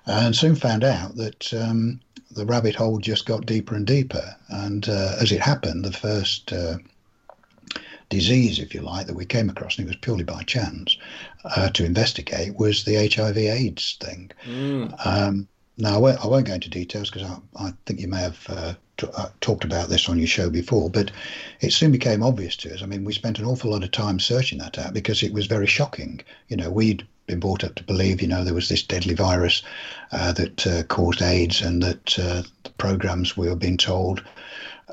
and 0.06 0.34
soon 0.34 0.54
found 0.54 0.84
out 0.84 1.16
that 1.16 1.52
um, 1.54 2.00
the 2.30 2.46
rabbit 2.46 2.74
hole 2.74 2.98
just 2.98 3.26
got 3.26 3.46
deeper 3.46 3.74
and 3.74 3.86
deeper. 3.86 4.36
And 4.48 4.88
uh, 4.88 5.16
as 5.20 5.32
it 5.32 5.40
happened, 5.40 5.84
the 5.84 5.92
first 5.92 6.52
uh, 6.52 6.76
disease, 8.08 8.58
if 8.58 8.74
you 8.74 8.82
like, 8.82 9.06
that 9.06 9.16
we 9.16 9.26
came 9.26 9.48
across, 9.50 9.78
and 9.78 9.86
it 9.86 9.88
was 9.88 9.96
purely 9.96 10.24
by 10.24 10.42
chance, 10.42 10.96
uh, 11.44 11.68
to 11.70 11.84
investigate 11.84 12.56
was 12.56 12.84
the 12.84 13.08
HIV/AIDS 13.08 13.96
thing. 14.00 14.30
Mm. 14.46 15.06
Um, 15.06 15.48
now, 15.78 15.94
I 15.94 15.98
won't, 15.98 16.24
I 16.24 16.26
won't, 16.26 16.46
go 16.46 16.54
into 16.54 16.70
details 16.70 17.10
because 17.10 17.28
I, 17.28 17.66
I, 17.66 17.72
think 17.84 18.00
you 18.00 18.08
may 18.08 18.20
have 18.20 18.46
uh, 18.48 18.74
t- 18.96 19.08
uh, 19.14 19.28
talked 19.40 19.64
about 19.64 19.88
this 19.88 20.08
on 20.08 20.18
your 20.18 20.26
show 20.26 20.48
before, 20.48 20.88
but 20.88 21.10
it 21.60 21.72
soon 21.72 21.92
became 21.92 22.22
obvious 22.22 22.56
to 22.58 22.74
us. 22.74 22.82
I 22.82 22.86
mean, 22.86 23.04
we 23.04 23.12
spent 23.12 23.38
an 23.38 23.44
awful 23.44 23.70
lot 23.70 23.84
of 23.84 23.90
time 23.90 24.18
searching 24.18 24.58
that 24.58 24.78
out 24.78 24.94
because 24.94 25.22
it 25.22 25.34
was 25.34 25.46
very 25.46 25.66
shocking. 25.66 26.20
You 26.48 26.56
know, 26.56 26.70
we'd 26.70 27.06
been 27.26 27.40
brought 27.40 27.64
up 27.64 27.74
to 27.74 27.84
believe, 27.84 28.22
you 28.22 28.28
know, 28.28 28.42
there 28.42 28.54
was 28.54 28.68
this 28.68 28.82
deadly 28.82 29.14
virus 29.14 29.62
uh, 30.12 30.32
that 30.32 30.66
uh, 30.66 30.82
caused 30.84 31.20
AIDS 31.20 31.60
and 31.60 31.82
that 31.82 32.18
uh, 32.18 32.42
the 32.62 32.70
programs 32.78 33.36
we 33.36 33.48
were 33.48 33.56
being 33.56 33.76
told 33.76 34.22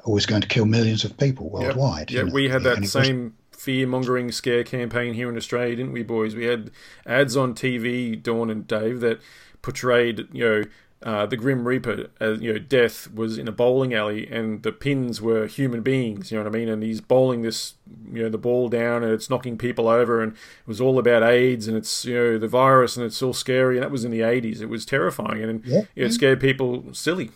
was 0.06 0.26
going 0.26 0.42
to 0.42 0.48
kill 0.48 0.66
millions 0.66 1.06
of 1.06 1.18
people 1.18 1.50
worldwide. 1.50 2.12
Yeah, 2.12 2.24
yep. 2.24 2.34
we 2.34 2.50
had 2.50 2.64
that 2.64 2.86
same 2.86 3.36
fear 3.52 3.88
mongering 3.88 4.32
scare 4.32 4.66
campaign 4.66 5.14
here 5.14 5.30
in 5.30 5.38
Australia, 5.38 5.78
didn't 5.78 5.94
we, 5.94 6.04
boys? 6.04 6.36
We 6.36 6.46
had 6.46 6.72
ads 7.06 7.38
on 7.38 7.54
TV, 7.54 8.22
Dawn 8.22 8.50
and 8.50 8.68
Dave, 8.68 9.00
that 9.00 9.22
portrayed, 9.64 10.28
you 10.32 10.48
know, 10.48 10.64
uh, 11.02 11.26
the 11.26 11.36
Grim 11.36 11.68
Reaper, 11.68 12.08
as 12.20 12.40
you 12.40 12.54
know, 12.54 12.60
death 12.60 13.12
was 13.14 13.38
in 13.38 13.48
a 13.48 13.52
bowling 13.52 13.94
alley, 13.94 14.26
and 14.32 14.64
the 14.64 14.72
pins 14.72 15.22
were 15.22 15.48
human 15.48 15.82
beings. 15.82 16.32
You 16.32 16.38
know 16.38 16.46
what 16.46 16.56
I 16.56 16.58
mean? 16.58 16.70
And 16.70 16.82
he's 16.82 17.02
bowling 17.02 17.42
this, 17.42 17.74
you 18.12 18.24
know, 18.24 18.30
the 18.30 18.38
ball 18.38 18.70
down, 18.70 19.04
and 19.04 19.12
it's 19.12 19.30
knocking 19.30 19.58
people 19.58 19.90
over, 19.90 20.22
and 20.22 20.32
it 20.32 20.68
was 20.68 20.80
all 20.80 20.98
about 20.98 21.24
AIDS, 21.24 21.68
and 21.68 21.76
it's 21.76 22.06
you 22.06 22.16
know 22.16 22.38
the 22.38 22.48
virus, 22.48 22.96
and 22.96 23.06
it's 23.06 23.22
all 23.22 23.34
scary. 23.34 23.76
And 23.76 23.84
that 23.84 23.92
was 23.92 24.06
in 24.06 24.12
the 24.12 24.22
'80s. 24.22 24.62
It 24.62 24.68
was 24.68 24.86
terrifying, 24.86 25.44
and 25.44 25.66
yeah. 25.66 25.82
it 25.96 26.14
scared 26.14 26.40
people 26.40 26.94
silly. 26.94 27.32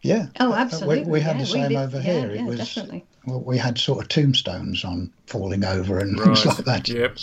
Yeah. 0.00 0.26
Oh, 0.40 0.54
absolutely. 0.54 1.04
We, 1.04 1.10
we 1.10 1.20
had 1.20 1.36
yeah, 1.36 1.42
the 1.42 1.46
same 1.46 1.76
over 1.76 1.96
yeah, 1.98 2.02
here. 2.02 2.30
it 2.30 2.44
was 2.44 2.58
definitely. 2.58 3.04
Well, 3.26 3.40
we 3.40 3.58
had 3.58 3.78
sort 3.78 4.02
of 4.02 4.08
tombstones 4.08 4.84
on 4.84 5.12
falling 5.26 5.64
over 5.64 5.98
and 5.98 6.18
right. 6.26 6.36
things 6.36 6.46
like 6.46 6.64
that. 6.64 6.88
Yep. 6.88 7.18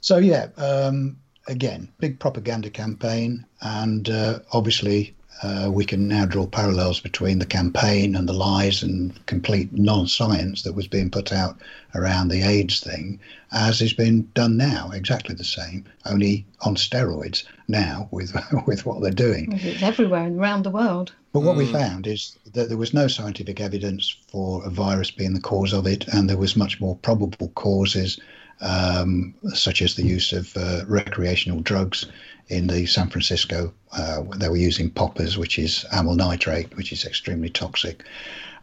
So 0.00 0.18
yeah. 0.18 0.48
Um, 0.56 1.16
again, 1.48 1.88
big 1.98 2.20
propaganda 2.20 2.70
campaign, 2.70 3.44
and 3.60 4.08
uh, 4.08 4.38
obviously 4.52 5.14
uh, 5.42 5.70
we 5.72 5.84
can 5.84 6.08
now 6.08 6.26
draw 6.26 6.46
parallels 6.46 7.00
between 7.00 7.38
the 7.38 7.46
campaign 7.46 8.16
and 8.16 8.28
the 8.28 8.32
lies 8.32 8.82
and 8.82 9.24
complete 9.26 9.72
non-science 9.72 10.62
that 10.62 10.74
was 10.74 10.88
being 10.88 11.10
put 11.10 11.32
out 11.32 11.56
around 11.94 12.28
the 12.28 12.42
AIDS 12.42 12.80
thing, 12.80 13.20
as 13.52 13.80
is 13.80 13.92
being 13.92 14.22
done 14.34 14.56
now, 14.56 14.90
exactly 14.92 15.34
the 15.34 15.44
same, 15.44 15.84
only 16.06 16.44
on 16.62 16.74
steroids 16.74 17.44
now 17.66 18.08
with 18.10 18.36
with 18.66 18.84
what 18.84 19.00
they're 19.00 19.10
doing. 19.10 19.52
It's 19.52 19.82
everywhere 19.82 20.28
around 20.28 20.64
the 20.64 20.70
world. 20.70 21.12
But 21.32 21.40
what 21.40 21.56
mm. 21.56 21.58
we 21.58 21.72
found 21.72 22.06
is 22.06 22.36
that 22.54 22.68
there 22.68 22.78
was 22.78 22.94
no 22.94 23.06
scientific 23.06 23.60
evidence 23.60 24.16
for 24.28 24.64
a 24.64 24.70
virus 24.70 25.10
being 25.10 25.34
the 25.34 25.40
cause 25.40 25.72
of 25.72 25.86
it, 25.86 26.08
and 26.08 26.28
there 26.28 26.38
was 26.38 26.56
much 26.56 26.80
more 26.80 26.96
probable 26.96 27.48
causes 27.54 28.18
um, 28.60 29.34
such 29.54 29.82
as 29.82 29.94
the 29.94 30.04
use 30.04 30.32
of 30.32 30.56
uh, 30.56 30.84
recreational 30.86 31.60
drugs 31.60 32.06
in 32.48 32.66
the 32.66 32.86
San 32.86 33.08
Francisco. 33.08 33.72
Uh, 33.92 34.22
they 34.36 34.48
were 34.48 34.56
using 34.56 34.90
poppers, 34.90 35.38
which 35.38 35.58
is 35.58 35.84
amyl 35.92 36.14
nitrate, 36.14 36.76
which 36.76 36.92
is 36.92 37.04
extremely 37.04 37.50
toxic, 37.50 38.04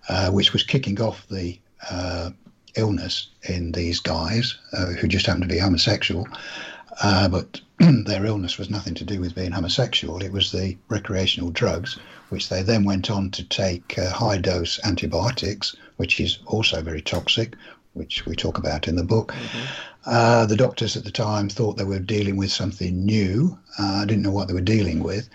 uh, 0.09 0.29
which 0.31 0.53
was 0.53 0.63
kicking 0.63 0.99
off 1.01 1.27
the 1.29 1.59
uh, 1.89 2.31
illness 2.75 3.29
in 3.47 3.71
these 3.71 3.99
guys 3.99 4.57
uh, 4.73 4.87
who 4.87 5.07
just 5.07 5.25
happened 5.25 5.43
to 5.43 5.49
be 5.49 5.59
homosexual. 5.59 6.27
Uh, 7.01 7.27
but 7.27 7.61
their 8.05 8.25
illness 8.25 8.57
was 8.57 8.69
nothing 8.69 8.93
to 8.95 9.03
do 9.03 9.19
with 9.19 9.35
being 9.35 9.51
homosexual. 9.51 10.21
It 10.23 10.31
was 10.31 10.51
the 10.51 10.77
recreational 10.89 11.51
drugs, 11.51 11.97
which 12.29 12.49
they 12.49 12.63
then 12.63 12.85
went 12.85 13.11
on 13.11 13.31
to 13.31 13.43
take 13.43 13.95
high 13.97 14.37
dose 14.37 14.79
antibiotics, 14.83 15.75
which 15.97 16.19
is 16.19 16.39
also 16.45 16.81
very 16.81 17.01
toxic, 17.01 17.55
which 17.95 18.25
we 18.25 18.35
talk 18.35 18.57
about 18.57 18.87
in 18.87 18.95
the 18.95 19.03
book. 19.03 19.31
Mm-hmm. 19.31 19.65
Uh, 20.05 20.45
the 20.45 20.55
doctors 20.55 20.95
at 20.95 21.03
the 21.03 21.11
time 21.11 21.49
thought 21.49 21.77
they 21.77 21.83
were 21.83 21.99
dealing 21.99 22.37
with 22.37 22.51
something 22.51 23.03
new. 23.03 23.57
I 23.79 24.03
uh, 24.03 24.05
didn't 24.05 24.23
know 24.23 24.31
what 24.31 24.47
they 24.47 24.53
were 24.53 24.61
dealing 24.61 25.01
with. 25.01 25.27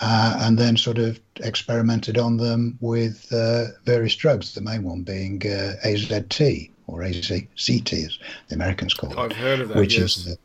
Uh, 0.00 0.38
and 0.40 0.58
then 0.58 0.76
sort 0.76 0.98
of 0.98 1.20
experimented 1.36 2.18
on 2.18 2.36
them 2.38 2.76
with 2.80 3.32
uh, 3.32 3.66
various 3.84 4.16
drugs, 4.16 4.54
the 4.54 4.60
main 4.60 4.82
one 4.82 5.02
being 5.02 5.38
AZT 5.38 6.70
or 6.86 7.00
AZCT, 7.00 8.06
as 8.06 8.18
the 8.48 8.54
Americans 8.54 8.94
call 8.94 9.12
it. 9.12 9.18
I've 9.18 9.32
heard 9.32 9.60
of 9.60 9.68
that, 9.68 9.76
which 9.76 9.96
yes. 9.96 10.16
is 10.16 10.36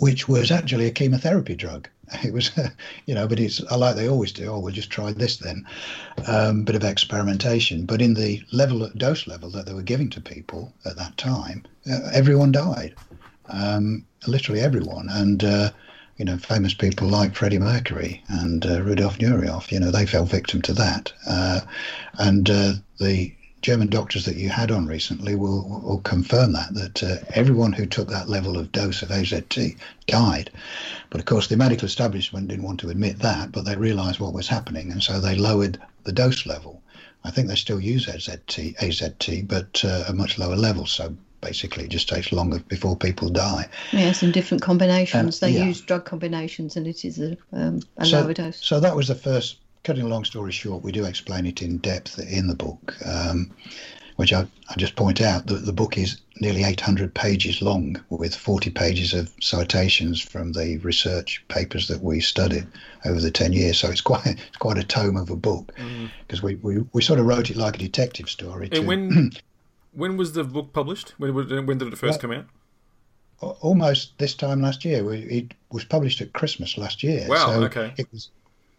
which 0.00 0.28
was 0.28 0.50
actually 0.50 0.86
a 0.86 0.90
chemotherapy 0.90 1.54
drug. 1.54 1.88
It 2.24 2.32
was, 2.32 2.50
you 3.06 3.14
know, 3.14 3.26
but 3.26 3.40
it's 3.40 3.60
like 3.70 3.96
they 3.96 4.08
always 4.08 4.32
do. 4.32 4.46
Oh, 4.46 4.58
we'll 4.58 4.74
just 4.74 4.90
try 4.90 5.12
this 5.12 5.36
then. 5.38 5.66
Um, 6.26 6.64
bit 6.64 6.76
of 6.76 6.84
experimentation. 6.84 7.86
But 7.86 8.02
in 8.02 8.14
the 8.14 8.42
level, 8.52 8.88
dose 8.96 9.26
level 9.26 9.50
that 9.50 9.66
they 9.66 9.74
were 9.74 9.82
giving 9.82 10.10
to 10.10 10.20
people 10.20 10.72
at 10.84 10.96
that 10.96 11.16
time, 11.16 11.64
uh, 11.90 12.10
everyone 12.12 12.52
died. 12.52 12.94
Um, 13.48 14.04
literally 14.26 14.60
everyone. 14.60 15.08
And, 15.10 15.42
uh, 15.44 15.70
you 16.16 16.24
know, 16.24 16.36
famous 16.36 16.74
people 16.74 17.08
like 17.08 17.34
Freddie 17.34 17.58
Mercury 17.58 18.22
and 18.28 18.66
uh, 18.66 18.82
Rudolf 18.82 19.18
Nureyev, 19.18 19.70
you 19.70 19.78
know, 19.78 19.90
they 19.90 20.04
fell 20.04 20.24
victim 20.24 20.60
to 20.62 20.72
that. 20.74 21.12
Uh, 21.26 21.60
and 22.18 22.50
uh, 22.50 22.72
the 22.98 23.32
German 23.60 23.88
doctors 23.88 24.24
that 24.24 24.36
you 24.36 24.48
had 24.48 24.70
on 24.70 24.86
recently 24.86 25.34
will, 25.34 25.80
will 25.82 26.00
confirm 26.00 26.52
that 26.52 26.74
that 26.74 27.02
uh, 27.02 27.16
everyone 27.34 27.72
who 27.72 27.86
took 27.86 28.08
that 28.08 28.28
level 28.28 28.56
of 28.56 28.70
dose 28.70 29.02
of 29.02 29.08
AZT 29.08 29.76
died. 30.06 30.50
But 31.10 31.20
of 31.20 31.26
course, 31.26 31.48
the 31.48 31.56
medical 31.56 31.86
establishment 31.86 32.48
didn't 32.48 32.64
want 32.64 32.80
to 32.80 32.90
admit 32.90 33.18
that, 33.18 33.50
but 33.50 33.64
they 33.64 33.76
realised 33.76 34.20
what 34.20 34.32
was 34.32 34.48
happening, 34.48 34.92
and 34.92 35.02
so 35.02 35.20
they 35.20 35.34
lowered 35.34 35.80
the 36.04 36.12
dose 36.12 36.46
level. 36.46 36.82
I 37.24 37.30
think 37.30 37.48
they 37.48 37.56
still 37.56 37.80
use 37.80 38.06
AZT, 38.06 38.76
AZT, 38.76 39.48
but 39.48 39.84
uh, 39.84 40.04
a 40.08 40.12
much 40.12 40.38
lower 40.38 40.56
level. 40.56 40.86
So 40.86 41.16
basically, 41.40 41.84
it 41.84 41.90
just 41.90 42.08
takes 42.08 42.32
longer 42.32 42.60
before 42.68 42.96
people 42.96 43.28
die. 43.28 43.68
Yes, 43.92 44.22
in 44.22 44.30
different 44.30 44.62
combinations. 44.62 45.40
they 45.40 45.50
yeah. 45.50 45.64
use 45.64 45.80
drug 45.80 46.04
combinations, 46.04 46.76
and 46.76 46.86
it 46.86 47.04
is 47.04 47.18
a, 47.18 47.36
um, 47.52 47.80
a 47.96 48.06
so, 48.06 48.20
lower 48.20 48.34
dose. 48.34 48.64
So 48.64 48.78
that 48.80 48.94
was 48.94 49.08
the 49.08 49.14
first 49.14 49.56
cutting 49.84 50.04
a 50.04 50.08
long 50.08 50.24
story 50.24 50.52
short, 50.52 50.82
we 50.82 50.92
do 50.92 51.04
explain 51.04 51.46
it 51.46 51.62
in 51.62 51.78
depth 51.78 52.18
in 52.18 52.46
the 52.46 52.54
book, 52.54 52.94
um, 53.06 53.50
which 54.16 54.32
I, 54.32 54.46
I, 54.68 54.74
just 54.76 54.96
point 54.96 55.20
out 55.20 55.46
that 55.46 55.64
the 55.64 55.72
book 55.72 55.96
is 55.96 56.20
nearly 56.40 56.64
800 56.64 57.14
pages 57.14 57.62
long 57.62 58.02
with 58.10 58.34
40 58.34 58.70
pages 58.70 59.14
of 59.14 59.32
citations 59.40 60.20
from 60.20 60.52
the 60.52 60.78
research 60.78 61.44
papers 61.48 61.88
that 61.88 62.02
we 62.02 62.20
studied 62.20 62.66
over 63.04 63.20
the 63.20 63.30
10 63.30 63.52
years. 63.52 63.78
So 63.78 63.90
it's 63.90 64.00
quite 64.00 64.26
it's 64.26 64.56
quite 64.58 64.78
a 64.78 64.84
tome 64.84 65.16
of 65.16 65.30
a 65.30 65.36
book 65.36 65.72
because 66.26 66.40
mm. 66.40 66.42
we, 66.42 66.54
we, 66.56 66.84
we 66.92 67.02
sort 67.02 67.20
of 67.20 67.26
wrote 67.26 67.50
it 67.50 67.56
like 67.56 67.76
a 67.76 67.78
detective 67.78 68.28
story. 68.28 68.68
And 68.72 68.86
when 68.86 69.32
when 69.92 70.16
was 70.16 70.32
the 70.32 70.44
book 70.44 70.72
published? 70.72 71.14
When, 71.18 71.34
when 71.34 71.78
did 71.78 71.88
it 71.88 71.96
first 71.96 72.22
well, 72.22 72.32
come 72.32 72.32
out? 72.32 72.46
Almost 73.60 74.18
this 74.18 74.34
time 74.34 74.60
last 74.62 74.84
year. 74.84 75.12
It 75.12 75.54
was 75.70 75.84
published 75.84 76.20
at 76.20 76.32
Christmas 76.32 76.76
last 76.76 77.02
year. 77.02 77.26
Wow. 77.28 77.46
So 77.46 77.64
okay. 77.64 77.94
It 77.96 78.08
was 78.12 78.30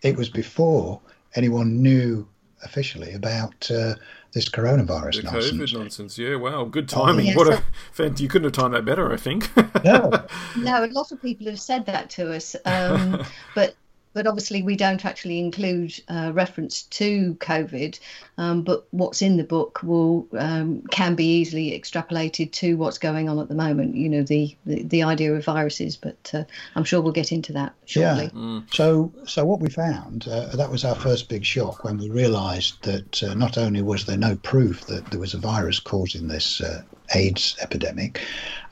it 0.02 0.18
was 0.18 0.30
before 0.30 1.00
anyone 1.36 1.82
knew 1.82 2.28
officially 2.64 3.14
about 3.14 3.70
uh, 3.72 3.96
this 4.34 4.50
coronavirus 4.50 5.18
the 5.18 5.24
nonsense. 5.24 5.72
COVID 5.72 5.78
nonsense. 5.78 6.18
Yeah, 6.18 6.36
wow, 6.36 6.66
good 6.66 6.88
timing. 6.88 7.26
Oh, 7.26 7.30
yes. 7.30 7.38
What 7.38 7.54
a 7.54 7.64
fan! 7.92 8.16
You 8.18 8.28
couldn't 8.28 8.46
have 8.46 8.54
timed 8.54 8.74
that 8.74 8.86
better, 8.86 9.12
I 9.12 9.18
think. 9.18 9.50
no, 9.84 10.10
no. 10.58 10.84
A 10.84 10.88
lot 10.88 11.12
of 11.12 11.22
people 11.22 11.48
have 11.48 11.60
said 11.60 11.86
that 11.88 12.10
to 12.12 12.34
us, 12.34 12.56
um, 12.66 13.24
but 13.56 13.76
but 14.20 14.28
obviously 14.28 14.62
we 14.62 14.76
don't 14.76 15.06
actually 15.06 15.40
include 15.40 15.98
uh, 16.10 16.30
reference 16.34 16.84
to 16.84 17.36
COVID. 17.36 17.98
Um, 18.38 18.64
but 18.64 18.86
what's 18.92 19.22
in 19.22 19.38
the 19.38 19.46
book 19.46 19.82
will 19.82 20.28
um, 20.38 20.82
can 20.92 21.16
be 21.16 21.24
easily 21.24 21.72
extrapolated 21.72 22.52
to 22.52 22.76
what's 22.76 22.98
going 22.98 23.30
on 23.30 23.40
at 23.40 23.48
the 23.48 23.56
moment. 23.56 23.96
You 23.96 24.10
know 24.10 24.24
the 24.24 24.58
the, 24.66 24.84
the 24.84 25.04
idea 25.04 25.34
of 25.34 25.46
viruses, 25.46 25.96
but 25.96 26.32
uh, 26.34 26.44
I'm 26.76 26.84
sure 26.84 27.00
we'll 27.00 27.14
get 27.14 27.32
into 27.32 27.54
that 27.54 27.74
shortly. 27.86 28.26
Yeah. 28.26 28.32
Mm. 28.32 28.76
So 28.76 29.14
so 29.26 29.46
what 29.46 29.62
we 29.62 29.70
found 29.70 30.28
uh, 30.28 30.48
that 30.48 30.70
was 30.70 30.84
our 30.84 30.96
first 30.96 31.30
big 31.30 31.46
shock 31.46 31.86
when 31.86 31.98
we 31.98 32.10
realised 32.10 32.84
that 32.84 33.24
uh, 33.24 33.34
not 33.36 33.58
only 33.58 33.82
was 33.82 34.06
there 34.06 34.18
no 34.18 34.36
proof 34.36 34.86
that 34.88 35.12
there 35.12 35.20
was 35.22 35.34
a 35.34 35.38
virus 35.38 35.80
causing 35.80 36.28
this 36.28 36.60
uh, 36.60 36.82
AIDS 37.16 37.56
epidemic, 37.62 38.20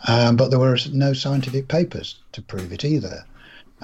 um, 0.09 0.35
but 0.35 0.49
there 0.49 0.59
were 0.59 0.77
no 0.91 1.13
scientific 1.13 1.69
papers 1.69 2.17
to 2.33 2.41
prove 2.41 2.73
it 2.73 2.83
either 2.83 3.23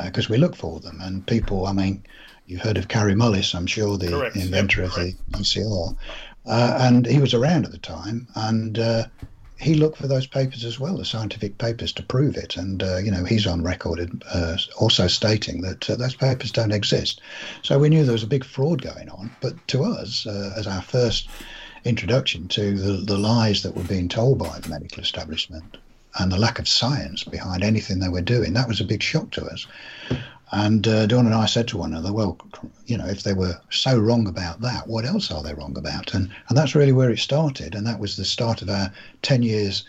because 0.01 0.29
uh, 0.29 0.31
we 0.31 0.37
look 0.37 0.55
for 0.55 0.79
them. 0.79 0.99
And 1.01 1.25
people, 1.25 1.65
I 1.67 1.73
mean, 1.73 2.03
you've 2.45 2.61
heard 2.61 2.77
of 2.77 2.87
Kary 2.87 3.15
Mullis, 3.15 3.55
I'm 3.55 3.67
sure, 3.67 3.97
the 3.97 4.09
correct. 4.09 4.35
inventor 4.35 4.81
yep, 4.81 4.89
of 4.91 4.95
the 4.95 5.15
PCR. 5.31 5.95
Uh, 6.45 6.77
and 6.81 7.05
he 7.05 7.19
was 7.19 7.33
around 7.33 7.65
at 7.65 7.71
the 7.71 7.77
time, 7.77 8.27
and 8.35 8.77
uh, 8.77 9.05
he 9.57 9.75
looked 9.75 9.97
for 9.97 10.07
those 10.07 10.27
papers 10.27 10.65
as 10.65 10.77
well, 10.77 10.97
the 10.97 11.05
scientific 11.05 11.57
papers 11.57 11.93
to 11.93 12.03
prove 12.03 12.35
it. 12.35 12.57
And, 12.57 12.83
uh, 12.83 12.97
you 12.97 13.11
know, 13.11 13.23
he's 13.23 13.47
on 13.47 13.63
record 13.63 14.23
uh, 14.33 14.57
also 14.77 15.07
stating 15.07 15.61
that 15.61 15.89
uh, 15.89 15.95
those 15.95 16.15
papers 16.15 16.51
don't 16.51 16.73
exist. 16.73 17.21
So 17.61 17.79
we 17.79 17.89
knew 17.89 18.03
there 18.03 18.11
was 18.11 18.23
a 18.23 18.27
big 18.27 18.43
fraud 18.43 18.81
going 18.81 19.09
on. 19.09 19.31
But 19.41 19.65
to 19.69 19.83
us, 19.85 20.27
as 20.27 20.67
our 20.67 20.81
first 20.81 21.29
introduction 21.85 22.47
to 22.49 22.77
the, 22.77 22.93
the 23.03 23.17
lies 23.17 23.63
that 23.63 23.75
were 23.75 23.83
being 23.83 24.09
told 24.09 24.39
by 24.39 24.59
the 24.59 24.69
medical 24.69 25.01
establishment, 25.01 25.77
and 26.19 26.31
the 26.31 26.37
lack 26.37 26.59
of 26.59 26.67
science 26.67 27.23
behind 27.23 27.63
anything 27.63 27.99
they 27.99 28.09
were 28.09 28.21
doing. 28.21 28.53
That 28.53 28.67
was 28.67 28.81
a 28.81 28.85
big 28.85 29.01
shock 29.01 29.31
to 29.31 29.45
us. 29.45 29.65
And 30.51 30.87
uh, 30.87 31.07
Dawn 31.07 31.25
and 31.25 31.33
I 31.33 31.47
said 31.47 31.67
to 31.69 31.79
one 31.79 31.93
another, 31.93 32.13
well, 32.13 32.37
you 32.85 32.95
know, 32.95 33.07
if 33.07 33.23
they 33.23 33.33
were 33.33 33.59
so 33.71 33.97
wrong 33.97 34.27
about 34.27 34.61
that, 34.61 34.87
what 34.87 35.03
else 35.03 35.31
are 35.31 35.41
they 35.41 35.55
wrong 35.55 35.75
about? 35.75 36.13
And, 36.13 36.29
and 36.47 36.57
that's 36.57 36.75
really 36.75 36.91
where 36.91 37.09
it 37.09 37.17
started. 37.17 37.73
And 37.73 37.87
that 37.87 37.99
was 37.99 38.17
the 38.17 38.25
start 38.25 38.61
of 38.61 38.69
our 38.69 38.93
10 39.23 39.41
years 39.41 39.83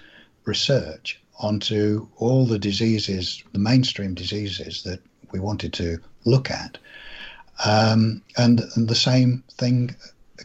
research 0.47 1.21
onto 1.39 2.09
all 2.17 2.47
the 2.47 2.59
diseases, 2.59 3.43
the 3.53 3.59
mainstream 3.59 4.15
diseases 4.15 4.83
that 4.85 5.01
we 5.33 5.39
wanted 5.41 5.75
to 5.75 5.99
look 6.25 6.51
at. 6.51 6.79
Um, 7.67 8.23
and, 8.39 8.63
and 8.75 8.89
the 8.89 8.95
same 8.95 9.45
thing 9.59 9.95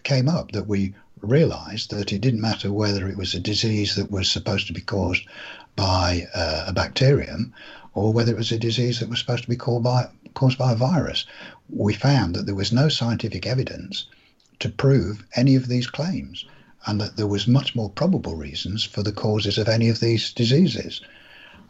came 0.03 0.27
up 0.27 0.51
that 0.51 0.67
we 0.67 0.93
realized 1.21 1.91
that 1.91 2.11
it 2.11 2.19
didn't 2.19 2.41
matter 2.41 2.71
whether 2.71 3.07
it 3.07 3.17
was 3.17 3.33
a 3.33 3.39
disease 3.39 3.95
that 3.95 4.11
was 4.11 4.29
supposed 4.29 4.67
to 4.67 4.73
be 4.73 4.81
caused 4.81 5.23
by 5.79 6.27
uh, 6.35 6.65
a 6.67 6.73
bacterium 6.73 7.53
or 7.93 8.11
whether 8.11 8.33
it 8.33 8.37
was 8.37 8.51
a 8.51 8.59
disease 8.59 8.99
that 8.99 9.09
was 9.09 9.19
supposed 9.19 9.43
to 9.43 9.49
be 9.49 9.55
caused 9.55 9.83
by, 9.83 10.05
caused 10.33 10.57
by 10.57 10.73
a 10.73 10.75
virus. 10.75 11.25
We 11.69 11.93
found 11.93 12.35
that 12.35 12.45
there 12.45 12.55
was 12.55 12.73
no 12.73 12.89
scientific 12.89 13.47
evidence 13.47 14.05
to 14.59 14.69
prove 14.69 15.23
any 15.35 15.55
of 15.55 15.69
these 15.69 15.87
claims 15.87 16.45
and 16.85 16.99
that 16.99 17.15
there 17.15 17.27
was 17.27 17.47
much 17.47 17.75
more 17.75 17.89
probable 17.89 18.35
reasons 18.35 18.83
for 18.83 19.03
the 19.03 19.13
causes 19.13 19.57
of 19.57 19.69
any 19.69 19.87
of 19.87 20.01
these 20.01 20.33
diseases. 20.33 21.01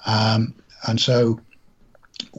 Um, 0.07 0.55
and 0.87 0.99
so 0.99 1.39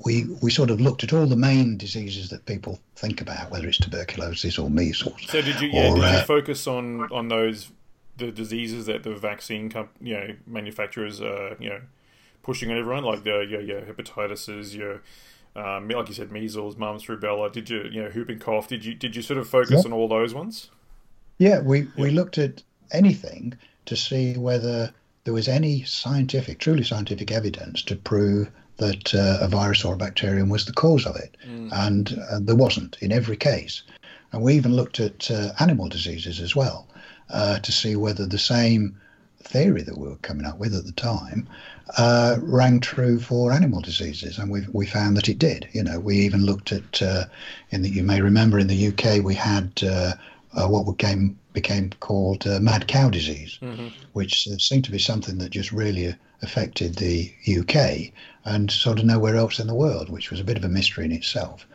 we 0.05 0.25
we 0.43 0.51
sort 0.51 0.71
of 0.71 0.81
looked 0.81 1.05
at 1.05 1.13
all 1.13 1.27
the 1.27 1.37
main 1.37 1.77
diseases 1.77 2.31
that 2.31 2.47
people 2.47 2.81
think 2.97 3.21
about, 3.21 3.51
whether 3.51 3.69
it's 3.69 3.79
tuberculosis 3.79 4.59
or 4.59 4.71
measles. 4.71 5.21
So 5.29 5.41
did 5.41 5.61
you 5.61 5.69
yeah, 5.69 5.91
or, 5.91 5.95
did 5.95 6.03
you 6.03 6.19
uh, 6.19 6.25
focus 6.25 6.67
on 6.67 7.11
on 7.13 7.29
those 7.29 7.71
the 8.21 8.31
diseases 8.31 8.87
that 8.87 9.03
the 9.03 9.15
vaccine 9.15 9.69
comp- 9.69 9.97
you 10.01 10.15
know 10.15 10.29
manufacturers 10.47 11.21
are 11.21 11.57
you 11.59 11.71
know 11.71 11.81
pushing 12.43 12.71
on 12.71 12.79
everyone, 12.79 13.05
like 13.05 13.25
the 13.25 13.47
your, 13.49 13.61
your 13.61 13.81
hepatitis, 13.83 14.75
your 14.75 15.03
um, 15.57 15.89
like 15.89 16.09
you 16.09 16.15
said, 16.15 16.31
measles, 16.31 16.77
mumps, 16.77 17.07
rubella. 17.07 17.53
Did 17.53 17.69
you 17.71 17.85
you 17.91 18.03
know 18.03 18.11
whooping 18.11 18.39
cough? 18.39 18.69
Did 18.69 18.85
you 18.85 18.95
did 18.95 19.17
you 19.17 19.23
sort 19.23 19.39
of 19.39 19.49
focus 19.49 19.85
on 19.85 19.93
all 19.93 20.09
those 20.09 20.35
ones? 20.35 20.71
Yeah, 21.39 21.61
we 21.61 21.89
we 21.97 22.11
looked 22.11 22.39
at 22.39 22.63
anything 22.93 23.55
to 23.87 23.97
see 23.97 24.37
whether 24.37 24.93
there 25.25 25.35
was 25.35 25.49
any 25.49 25.83
scientific, 25.85 26.59
truly 26.59 26.85
scientific 26.85 27.31
evidence 27.31 27.83
to 27.83 27.97
prove 27.97 28.51
that 28.77 29.15
uh, 29.15 29.39
a 29.41 29.49
virus 29.49 29.85
or 29.85 29.95
a 29.95 29.97
bacterium 29.97 30.49
was 30.49 30.65
the 30.65 30.73
cause 30.73 31.07
of 31.07 31.17
it, 31.17 31.37
mm. 31.47 31.69
and 31.73 32.19
uh, 32.31 32.39
there 32.41 32.57
wasn't 32.57 32.97
in 33.01 33.13
every 33.13 33.37
case. 33.37 33.83
And 34.33 34.43
we 34.43 34.55
even 34.55 34.75
looked 34.75 35.01
at 35.01 35.31
uh, 35.31 35.53
animal 35.59 35.89
diseases 35.89 36.41
as 36.41 36.55
well 36.55 36.87
uh, 37.33 37.59
to 37.61 37.73
see 37.73 37.97
whether 37.97 38.27
the 38.27 38.39
same 38.39 38.97
theory 39.43 39.83
that 39.83 39.97
we 39.99 40.09
were 40.09 40.17
coming 40.17 40.47
up 40.47 40.59
with 40.59 40.75
at 40.75 40.85
the 40.85 40.93
time 40.93 41.49
uh, 41.97 42.37
rang 42.41 42.81
true 42.81 43.19
for 43.19 43.53
animal 43.53 43.81
diseases, 43.81 44.39
and 44.39 44.51
we 44.51 44.65
we 44.73 44.87
found 44.87 45.17
that 45.17 45.29
it 45.29 45.39
did. 45.39 45.69
You 45.73 45.83
know, 45.83 45.99
we 45.99 46.17
even 46.19 46.45
looked 46.45 46.73
at 46.73 47.03
uh, 47.03 47.25
in 47.71 47.83
the 47.83 47.89
you 47.89 48.03
may 48.03 48.21
remember 48.21 48.59
in 48.59 48.69
the 48.69 48.89
UK 48.89 49.25
we 49.25 49.35
had 49.35 49.83
uh, 49.83 50.13
uh, 50.55 50.69
what 50.69 50.85
became 50.85 51.39
became 51.53 51.91
called 52.01 52.47
uh, 52.47 52.61
mad 52.61 52.87
cow 52.87 53.11
disease, 53.11 53.59
mm-hmm. 53.61 53.89
which 54.13 54.47
uh, 54.49 54.57
seemed 54.59 54.85
to 54.85 54.93
be 54.93 54.99
something 54.99 55.39
that 55.39 55.51
just 55.51 55.73
really 55.73 56.15
affected 56.43 56.95
the 56.95 57.33
UK 57.59 58.13
and 58.45 58.71
sort 58.71 58.99
of 58.99 59.05
nowhere 59.05 59.37
else 59.37 59.59
in 59.59 59.67
the 59.67 59.75
world, 59.75 60.09
which 60.09 60.31
was 60.31 60.41
a 60.41 60.45
bit 60.45 60.57
of 60.57 60.65
a 60.65 60.69
mystery 60.69 61.05
in 61.05 61.13
itself. 61.13 61.67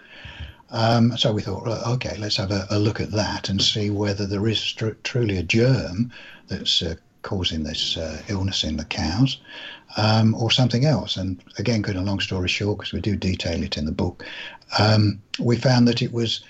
Um, 0.71 1.15
so 1.17 1.31
we 1.31 1.41
thought, 1.41 1.67
okay, 1.67 2.17
let's 2.17 2.37
have 2.37 2.51
a, 2.51 2.65
a, 2.69 2.79
look 2.79 2.99
at 2.99 3.11
that 3.11 3.49
and 3.49 3.61
see 3.61 3.91
whether 3.91 4.25
there 4.25 4.47
is 4.47 4.73
tr- 4.73 4.89
truly 5.03 5.37
a 5.37 5.43
germ 5.43 6.11
that's 6.47 6.81
uh, 6.81 6.95
causing 7.21 7.63
this 7.63 7.97
uh, 7.97 8.21
illness 8.27 8.63
in 8.63 8.77
the 8.77 8.85
cows 8.85 9.39
um, 9.97 10.35
or 10.35 10.51
something 10.51 10.85
else. 10.85 11.17
And 11.17 11.43
again, 11.57 11.83
cutting 11.83 12.01
a 12.01 12.05
long 12.05 12.19
story 12.19 12.49
short, 12.49 12.79
because 12.79 12.93
we 12.93 13.01
do 13.01 13.15
detail 13.15 13.63
it 13.63 13.77
in 13.77 13.85
the 13.85 13.91
book, 13.91 14.25
um, 14.79 15.21
we 15.39 15.55
found 15.57 15.87
that 15.87 16.01
it 16.01 16.11
was 16.11 16.41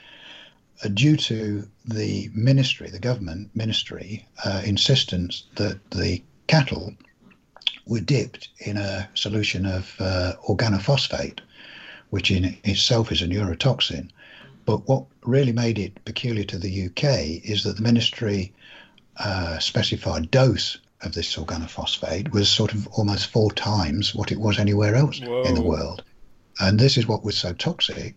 uh, 0.84 0.90
due 0.90 1.18
to 1.18 1.68
the 1.86 2.30
ministry, 2.34 2.90
the 2.90 3.00
government 3.00 3.50
ministry, 3.56 4.28
uh, 4.44 4.62
insistence 4.66 5.44
that 5.56 5.92
the 5.92 6.22
cattle 6.48 6.94
were 7.86 8.02
dipped 8.02 8.50
in 8.60 8.78
a 8.78 9.08
solution 9.14 9.66
of 9.66 9.96
uh, 10.00 10.34
organophosphate, 10.48 11.40
which 12.10 12.32
in 12.32 12.58
itself 12.64 13.12
is 13.12 13.22
a 13.22 13.28
neurotoxin. 13.28 14.10
But 14.66 14.88
what 14.88 15.06
really 15.24 15.52
made 15.52 15.78
it 15.78 16.04
peculiar 16.06 16.44
to 16.46 16.58
the 16.58 16.88
UK 16.88 17.44
is 17.44 17.64
that 17.64 17.78
the 17.78 17.84
ministry 17.84 18.54
uh, 19.18 19.60
specified 19.60 20.32
dose 20.32 20.78
of 21.02 21.14
this 21.14 21.36
organophosphate 21.36 22.32
was 22.32 22.50
sort 22.50 22.74
of 22.74 22.88
almost 22.88 23.28
four 23.28 23.52
times 23.52 24.16
what 24.16 24.32
it 24.32 24.40
was 24.40 24.58
anywhere 24.58 24.96
else 24.96 25.20
Whoa. 25.20 25.44
in 25.44 25.54
the 25.54 25.62
world. 25.62 26.04
And 26.60 26.80
this 26.80 26.98
is 26.98 27.08
what 27.08 27.24
was 27.24 27.38
so 27.38 27.54
toxic, 27.54 28.16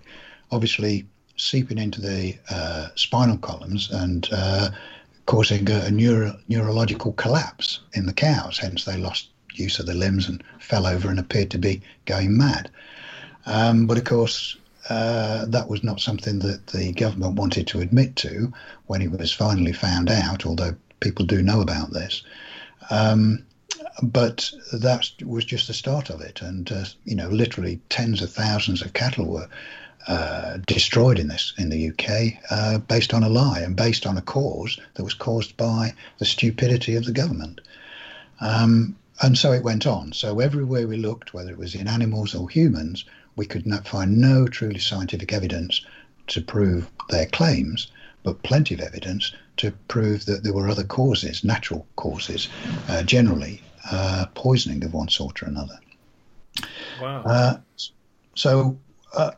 obviously 0.50 1.07
seeping 1.37 1.78
into 1.78 2.00
the 2.00 2.37
uh, 2.50 2.88
spinal 2.95 3.38
columns 3.38 3.90
and 3.90 4.28
uh, 4.33 4.71
causing 5.26 5.71
a, 5.71 5.80
a 5.80 5.90
neuro- 5.90 6.38
neurological 6.49 7.12
collapse 7.12 7.80
in 7.95 8.07
the 8.07 8.12
cows. 8.12 8.59
Hence, 8.59 8.85
they 8.85 8.97
lost 8.97 9.28
use 9.54 9.78
of 9.78 9.87
the 9.87 9.95
limbs 9.95 10.28
and 10.28 10.42
fell 10.59 10.87
over 10.87 11.11
and 11.11 11.18
appeared 11.18 11.50
to 11.50 11.59
be 11.59 11.83
going 12.07 12.37
mad. 12.37 12.71
Um, 13.49 13.87
but 13.87 13.97
of 13.97 14.05
course, 14.05 14.57
uh, 14.90 15.47
that 15.47 15.69
was 15.69 15.83
not 15.83 16.00
something 16.00 16.38
that 16.40 16.67
the 16.69 16.93
government 16.93 17.35
wanted 17.35 17.67
to 17.69 17.81
admit 17.81 18.14
to 18.17 18.52
when 18.87 19.02
it 19.02 19.11
was 19.11 19.33
finally 19.33 19.73
found 19.73 20.11
out, 20.11 20.45
although 20.45 20.76
people 21.00 21.25
do 21.25 21.43
know 21.43 21.61
about 21.61 21.93
this. 21.93 22.23
Um, 22.90 23.45
but 24.02 24.50
that 24.73 25.11
was 25.25 25.45
just 25.45 25.67
the 25.67 25.75
start 25.75 26.11
of 26.11 26.21
it. 26.21 26.43
And, 26.43 26.71
uh, 26.71 26.85
you 27.05 27.17
know, 27.17 27.28
literally 27.28 27.81
tens 27.88 28.23
of 28.23 28.31
thousands 28.31 28.83
of 28.83 28.93
cattle 28.93 29.26
were 29.26 29.49
uh, 30.07 30.59
destroyed 30.67 31.19
in 31.19 31.28
this 31.28 31.52
in 31.59 31.71
the 31.71 31.90
UK 31.90 32.40
uh, 32.50 32.78
based 32.78 33.12
on 33.12 33.23
a 33.23 33.28
lie 33.28 33.61
and 33.61 33.76
based 33.76 34.07
on 34.07 34.17
a 34.17 34.23
cause 34.23 34.78
that 34.95 35.05
was 35.05 35.14
caused 35.14 35.57
by 35.57 35.95
the 36.19 36.25
stupidity 36.25 36.97
of 36.97 37.05
the 37.05 37.12
government. 37.12 37.61
Um, 38.40 38.97
and 39.21 39.37
so 39.37 39.52
it 39.52 39.64
went 39.64 39.87
on. 39.87 40.12
So 40.12 40.38
everywhere 40.38 40.87
we 40.87 40.97
looked, 40.97 41.35
whether 41.35 41.50
it 41.50 41.59
was 41.59 41.75
in 41.75 41.88
animals 41.88 42.35
or 42.35 42.49
humans, 42.49 43.05
we 43.38 43.47
could 43.47 43.66
not 43.66 43.88
find 43.88 44.18
no 44.18 44.47
truly 44.47 44.80
scientific 44.80 45.33
evidence 45.33 45.80
to 46.26 46.42
prove 46.42 46.90
their 47.09 47.26
claims, 47.26 47.90
but 48.25 48.42
plenty 48.42 48.75
of 48.75 48.80
evidence 48.80 49.33
to 49.57 49.71
prove 49.87 50.26
that 50.26 50.42
there 50.42 50.52
were 50.52 50.68
other 50.68 50.85
causes, 50.85 51.45
natural 51.45 51.87
causes, 51.97 52.49
uh, 52.88 53.02
generally 53.04 53.62
uh, 53.90 54.26
poisoning 54.35 54.85
of 54.85 54.92
one 54.92 55.09
sort 55.09 55.42
or 55.42 55.47
another. 55.47 55.78
Wow. 57.00 57.23
Uh, 57.23 57.59
so, 58.35 58.76
uh, 59.14 59.30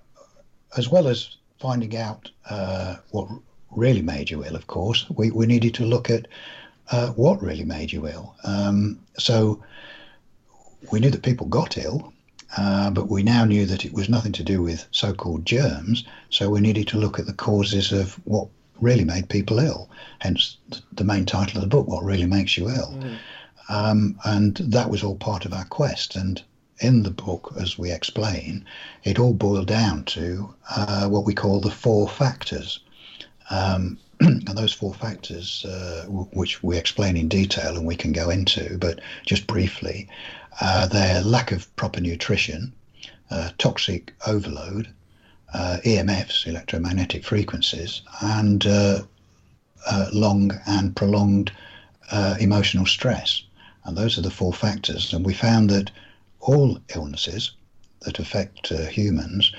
as 0.76 0.88
well 0.88 1.06
as 1.06 1.36
finding 1.58 1.96
out 1.96 2.30
uh, 2.48 2.96
what 3.10 3.28
really 3.70 4.02
made 4.02 4.30
you 4.30 4.44
ill, 4.44 4.56
of 4.56 4.66
course, 4.66 5.08
we, 5.10 5.30
we 5.30 5.46
needed 5.46 5.74
to 5.74 5.84
look 5.84 6.10
at 6.10 6.26
uh, 6.90 7.10
what 7.10 7.42
really 7.42 7.64
made 7.64 7.92
you 7.92 8.08
ill. 8.08 8.34
Um, 8.44 8.98
so 9.18 9.62
we 10.90 11.00
knew 11.00 11.10
that 11.10 11.22
people 11.22 11.46
got 11.46 11.78
ill, 11.78 12.12
uh, 12.56 12.90
but 12.90 13.08
we 13.08 13.22
now 13.22 13.44
knew 13.44 13.66
that 13.66 13.84
it 13.84 13.92
was 13.92 14.08
nothing 14.08 14.32
to 14.32 14.42
do 14.42 14.62
with 14.62 14.86
so 14.90 15.12
called 15.12 15.46
germs. 15.46 16.04
So 16.30 16.50
we 16.50 16.60
needed 16.60 16.88
to 16.88 16.98
look 16.98 17.18
at 17.18 17.26
the 17.26 17.32
causes 17.32 17.92
of 17.92 18.14
what 18.24 18.48
really 18.80 19.04
made 19.04 19.28
people 19.28 19.58
ill, 19.58 19.90
hence 20.18 20.56
the 20.92 21.04
main 21.04 21.26
title 21.26 21.58
of 21.58 21.62
the 21.62 21.68
book, 21.68 21.86
What 21.86 22.04
Really 22.04 22.26
Makes 22.26 22.56
You 22.56 22.68
Ill. 22.68 22.94
Mm. 22.98 23.18
Um, 23.68 24.18
and 24.24 24.56
that 24.56 24.90
was 24.90 25.04
all 25.04 25.14
part 25.14 25.44
of 25.44 25.52
our 25.52 25.66
quest. 25.66 26.16
And 26.16 26.42
in 26.80 27.02
the 27.02 27.10
book, 27.10 27.54
as 27.60 27.78
we 27.78 27.92
explain, 27.92 28.64
it 29.04 29.18
all 29.18 29.34
boiled 29.34 29.68
down 29.68 30.04
to 30.04 30.52
uh, 30.74 31.08
what 31.08 31.24
we 31.24 31.34
call 31.34 31.60
the 31.60 31.70
four 31.70 32.08
factors. 32.08 32.80
Um, 33.50 33.98
and 34.20 34.46
those 34.48 34.72
four 34.72 34.92
factors, 34.92 35.64
uh, 35.64 36.02
w- 36.04 36.28
which 36.32 36.62
we 36.62 36.76
explain 36.76 37.16
in 37.16 37.28
detail 37.28 37.76
and 37.76 37.86
we 37.86 37.96
can 37.96 38.12
go 38.12 38.28
into, 38.28 38.76
but 38.78 39.00
just 39.24 39.46
briefly, 39.46 40.08
uh, 40.60 40.86
their 40.86 41.22
lack 41.22 41.52
of 41.52 41.74
proper 41.76 42.00
nutrition, 42.00 42.72
uh, 43.30 43.50
toxic 43.58 44.12
overload, 44.26 44.88
uh, 45.54 45.78
EMFs, 45.84 46.46
electromagnetic 46.46 47.24
frequencies, 47.24 48.02
and 48.20 48.66
uh, 48.66 49.02
uh, 49.86 50.06
long 50.12 50.52
and 50.66 50.94
prolonged 50.96 51.52
emotional 52.40 52.86
stress. 52.86 53.42
And 53.84 53.96
those 53.96 54.18
are 54.18 54.22
the 54.22 54.30
four 54.30 54.52
factors. 54.52 55.12
And 55.12 55.24
we 55.24 55.32
found 55.32 55.70
that 55.70 55.90
all 56.40 56.78
illnesses 56.94 57.52
that 58.02 58.18
affect 58.18 58.68
humans 58.68 59.52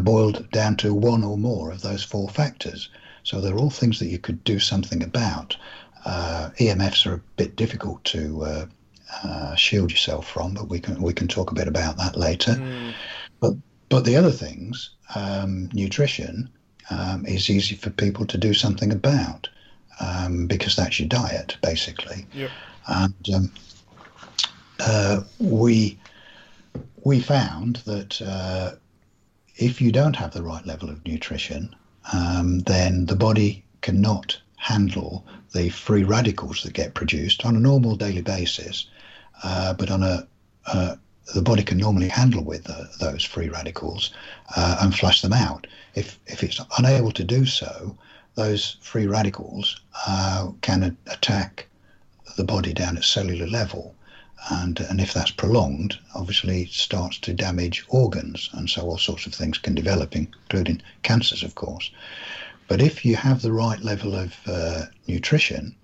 boiled 0.00 0.50
down 0.50 0.76
to 0.78 0.94
one 0.94 1.22
or 1.22 1.36
more 1.36 1.70
of 1.70 1.82
those 1.82 2.02
four 2.02 2.28
factors. 2.28 2.88
So 3.24 3.40
they're 3.40 3.58
all 3.58 3.70
things 3.70 3.98
that 3.98 4.08
you 4.08 4.18
could 4.18 4.42
do 4.42 4.58
something 4.58 5.02
about. 5.02 5.56
Uh, 6.04 6.50
EMFs 6.58 7.06
are 7.06 7.14
a 7.14 7.22
bit 7.36 7.56
difficult 7.56 8.02
to 8.04 8.68
uh, 9.24 9.54
shield 9.54 9.90
yourself 9.90 10.28
from, 10.28 10.54
but 10.54 10.68
we 10.68 10.80
can 10.80 11.00
we 11.00 11.12
can 11.12 11.28
talk 11.28 11.50
a 11.50 11.54
bit 11.54 11.68
about 11.68 11.96
that 11.98 12.16
later. 12.16 12.52
Mm. 12.52 12.94
But 13.40 13.54
but 13.88 14.04
the 14.04 14.16
other 14.16 14.30
things, 14.30 14.90
um, 15.14 15.68
nutrition, 15.72 16.48
um, 16.90 17.26
is 17.26 17.50
easy 17.50 17.76
for 17.76 17.90
people 17.90 18.26
to 18.26 18.38
do 18.38 18.54
something 18.54 18.92
about 18.92 19.48
um, 20.00 20.46
because 20.46 20.76
that's 20.76 20.98
your 20.98 21.08
diet 21.08 21.56
basically. 21.62 22.26
Yep. 22.32 22.50
And 22.88 23.28
um, 23.34 23.52
uh, 24.80 25.22
we 25.38 25.98
we 27.04 27.20
found 27.20 27.76
that 27.86 28.20
uh, 28.22 28.72
if 29.56 29.80
you 29.80 29.92
don't 29.92 30.16
have 30.16 30.32
the 30.32 30.42
right 30.42 30.64
level 30.66 30.88
of 30.88 31.04
nutrition, 31.06 31.74
um, 32.12 32.60
then 32.60 33.06
the 33.06 33.16
body 33.16 33.64
cannot 33.80 34.40
handle 34.56 35.26
the 35.52 35.68
free 35.68 36.04
radicals 36.04 36.62
that 36.62 36.72
get 36.72 36.94
produced 36.94 37.44
on 37.44 37.56
a 37.56 37.60
normal 37.60 37.96
daily 37.96 38.22
basis. 38.22 38.86
Uh, 39.42 39.72
but 39.74 39.90
on 39.90 40.02
a 40.02 40.26
uh, 40.66 40.96
the 41.34 41.42
body 41.42 41.62
can 41.62 41.78
normally 41.78 42.08
handle 42.08 42.44
with 42.44 42.68
uh, 42.68 42.84
those 43.00 43.24
free 43.24 43.48
radicals 43.48 44.12
uh, 44.56 44.78
and 44.80 44.94
flush 44.94 45.22
them 45.22 45.32
out. 45.32 45.66
If 45.94 46.18
if 46.26 46.42
it's 46.42 46.60
unable 46.78 47.12
to 47.12 47.24
do 47.24 47.46
so, 47.46 47.96
those 48.34 48.76
free 48.80 49.06
radicals 49.06 49.80
uh, 50.06 50.50
can 50.60 50.96
attack 51.06 51.66
the 52.36 52.44
body 52.44 52.72
down 52.72 52.96
at 52.96 53.04
cellular 53.04 53.46
level 53.46 53.94
and 54.50 54.80
and 54.80 55.00
if 55.00 55.12
that's 55.12 55.30
prolonged, 55.30 55.98
obviously 56.14 56.66
starts 56.66 57.18
to 57.18 57.32
damage 57.32 57.84
organs, 57.88 58.50
and 58.52 58.68
so 58.68 58.82
all 58.82 58.98
sorts 58.98 59.26
of 59.26 59.34
things 59.34 59.58
can 59.58 59.74
develop, 59.74 60.16
including 60.16 60.82
cancers, 61.02 61.42
of 61.42 61.54
course. 61.54 61.90
But 62.66 62.82
if 62.82 63.04
you 63.04 63.16
have 63.16 63.42
the 63.42 63.52
right 63.52 63.80
level 63.80 64.14
of 64.14 64.34
uh, 64.46 64.86
nutrition, 65.06 65.76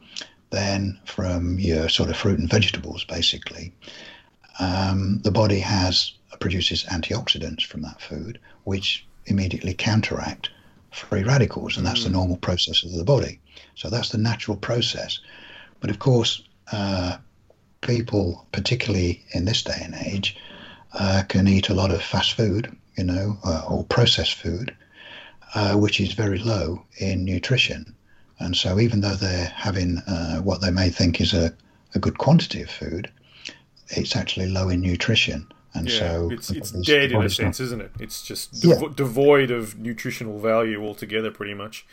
then 0.50 0.98
from 1.04 1.58
your 1.58 1.88
sort 1.88 2.10
of 2.10 2.16
fruit 2.16 2.38
and 2.38 2.50
vegetables, 2.50 3.04
basically, 3.04 3.74
um, 4.58 5.20
the 5.22 5.30
body 5.30 5.60
has 5.60 6.12
produces 6.40 6.84
antioxidants 6.84 7.62
from 7.62 7.82
that 7.82 8.00
food, 8.00 8.38
which 8.64 9.06
immediately 9.26 9.74
counteract 9.74 10.50
free 10.90 11.22
radicals, 11.22 11.76
and 11.76 11.86
that's 11.86 12.00
mm. 12.00 12.04
the 12.04 12.10
normal 12.10 12.36
process 12.36 12.84
of 12.84 12.92
the 12.92 13.04
body. 13.04 13.40
So 13.74 13.90
that's 13.90 14.10
the 14.10 14.18
natural 14.18 14.56
process. 14.56 15.18
But 15.80 15.90
of 15.90 15.98
course, 15.98 16.42
uh, 16.72 17.18
people, 17.80 18.46
particularly 18.52 19.24
in 19.32 19.44
this 19.44 19.62
day 19.62 19.80
and 19.82 19.94
age, 19.94 20.36
uh, 20.92 21.22
can 21.28 21.46
eat 21.46 21.68
a 21.68 21.74
lot 21.74 21.90
of 21.90 22.02
fast 22.02 22.32
food, 22.32 22.74
you 22.96 23.04
know, 23.04 23.38
uh, 23.44 23.64
or 23.68 23.84
processed 23.84 24.34
food, 24.34 24.74
uh, 25.54 25.74
which 25.74 26.00
is 26.00 26.12
very 26.12 26.38
low 26.38 26.84
in 26.98 27.24
nutrition. 27.24 27.94
And 28.40 28.56
so, 28.56 28.78
even 28.78 29.00
though 29.00 29.14
they're 29.14 29.52
having 29.54 29.98
uh, 30.06 30.38
what 30.40 30.60
they 30.60 30.70
may 30.70 30.90
think 30.90 31.20
is 31.20 31.34
a, 31.34 31.52
a 31.94 31.98
good 31.98 32.18
quantity 32.18 32.62
of 32.62 32.70
food, 32.70 33.10
it's 33.88 34.14
actually 34.14 34.48
low 34.48 34.68
in 34.68 34.80
nutrition. 34.80 35.46
And 35.74 35.90
yeah, 35.90 35.98
so 35.98 36.30
it's, 36.30 36.50
it's 36.50 36.70
dead 36.70 37.12
in 37.12 37.22
a 37.22 37.28
sense, 37.28 37.60
not... 37.60 37.64
isn't 37.64 37.80
it? 37.80 37.92
It's 38.00 38.22
just 38.22 38.54
devo- 38.54 38.82
yeah. 38.82 38.88
devoid 38.94 39.50
of 39.50 39.78
nutritional 39.78 40.38
value 40.38 40.84
altogether, 40.84 41.30
pretty 41.30 41.54
much. 41.54 41.84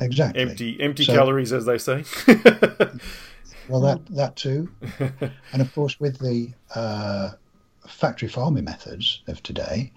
Exactly. 0.00 0.42
Empty, 0.42 0.80
empty 0.80 1.04
so, 1.04 1.14
calories, 1.14 1.52
as 1.52 1.64
they 1.64 1.78
say. 1.78 2.04
Well, 3.68 3.80
that 3.82 4.06
that 4.06 4.36
too, 4.36 4.70
and 5.52 5.60
of 5.60 5.72
course 5.74 6.00
with 6.00 6.18
the 6.18 6.52
uh, 6.74 7.32
factory 7.86 8.28
farming 8.28 8.64
methods 8.64 9.22
of 9.26 9.42
today, 9.42 9.92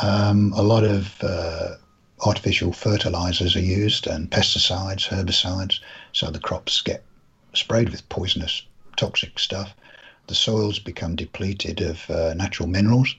um, 0.00 0.52
a 0.54 0.62
lot 0.62 0.84
of 0.84 1.16
uh, 1.22 1.74
artificial 2.20 2.72
fertilizers 2.72 3.56
are 3.56 3.60
used 3.60 4.06
and 4.06 4.30
pesticides, 4.30 5.08
herbicides, 5.08 5.80
so 6.12 6.30
the 6.30 6.40
crops 6.40 6.80
get 6.80 7.04
sprayed 7.54 7.90
with 7.90 8.08
poisonous, 8.08 8.62
toxic 8.96 9.38
stuff. 9.38 9.74
The 10.26 10.34
soils 10.34 10.78
become 10.78 11.16
depleted 11.16 11.80
of 11.80 12.10
uh, 12.10 12.34
natural 12.34 12.68
minerals. 12.68 13.14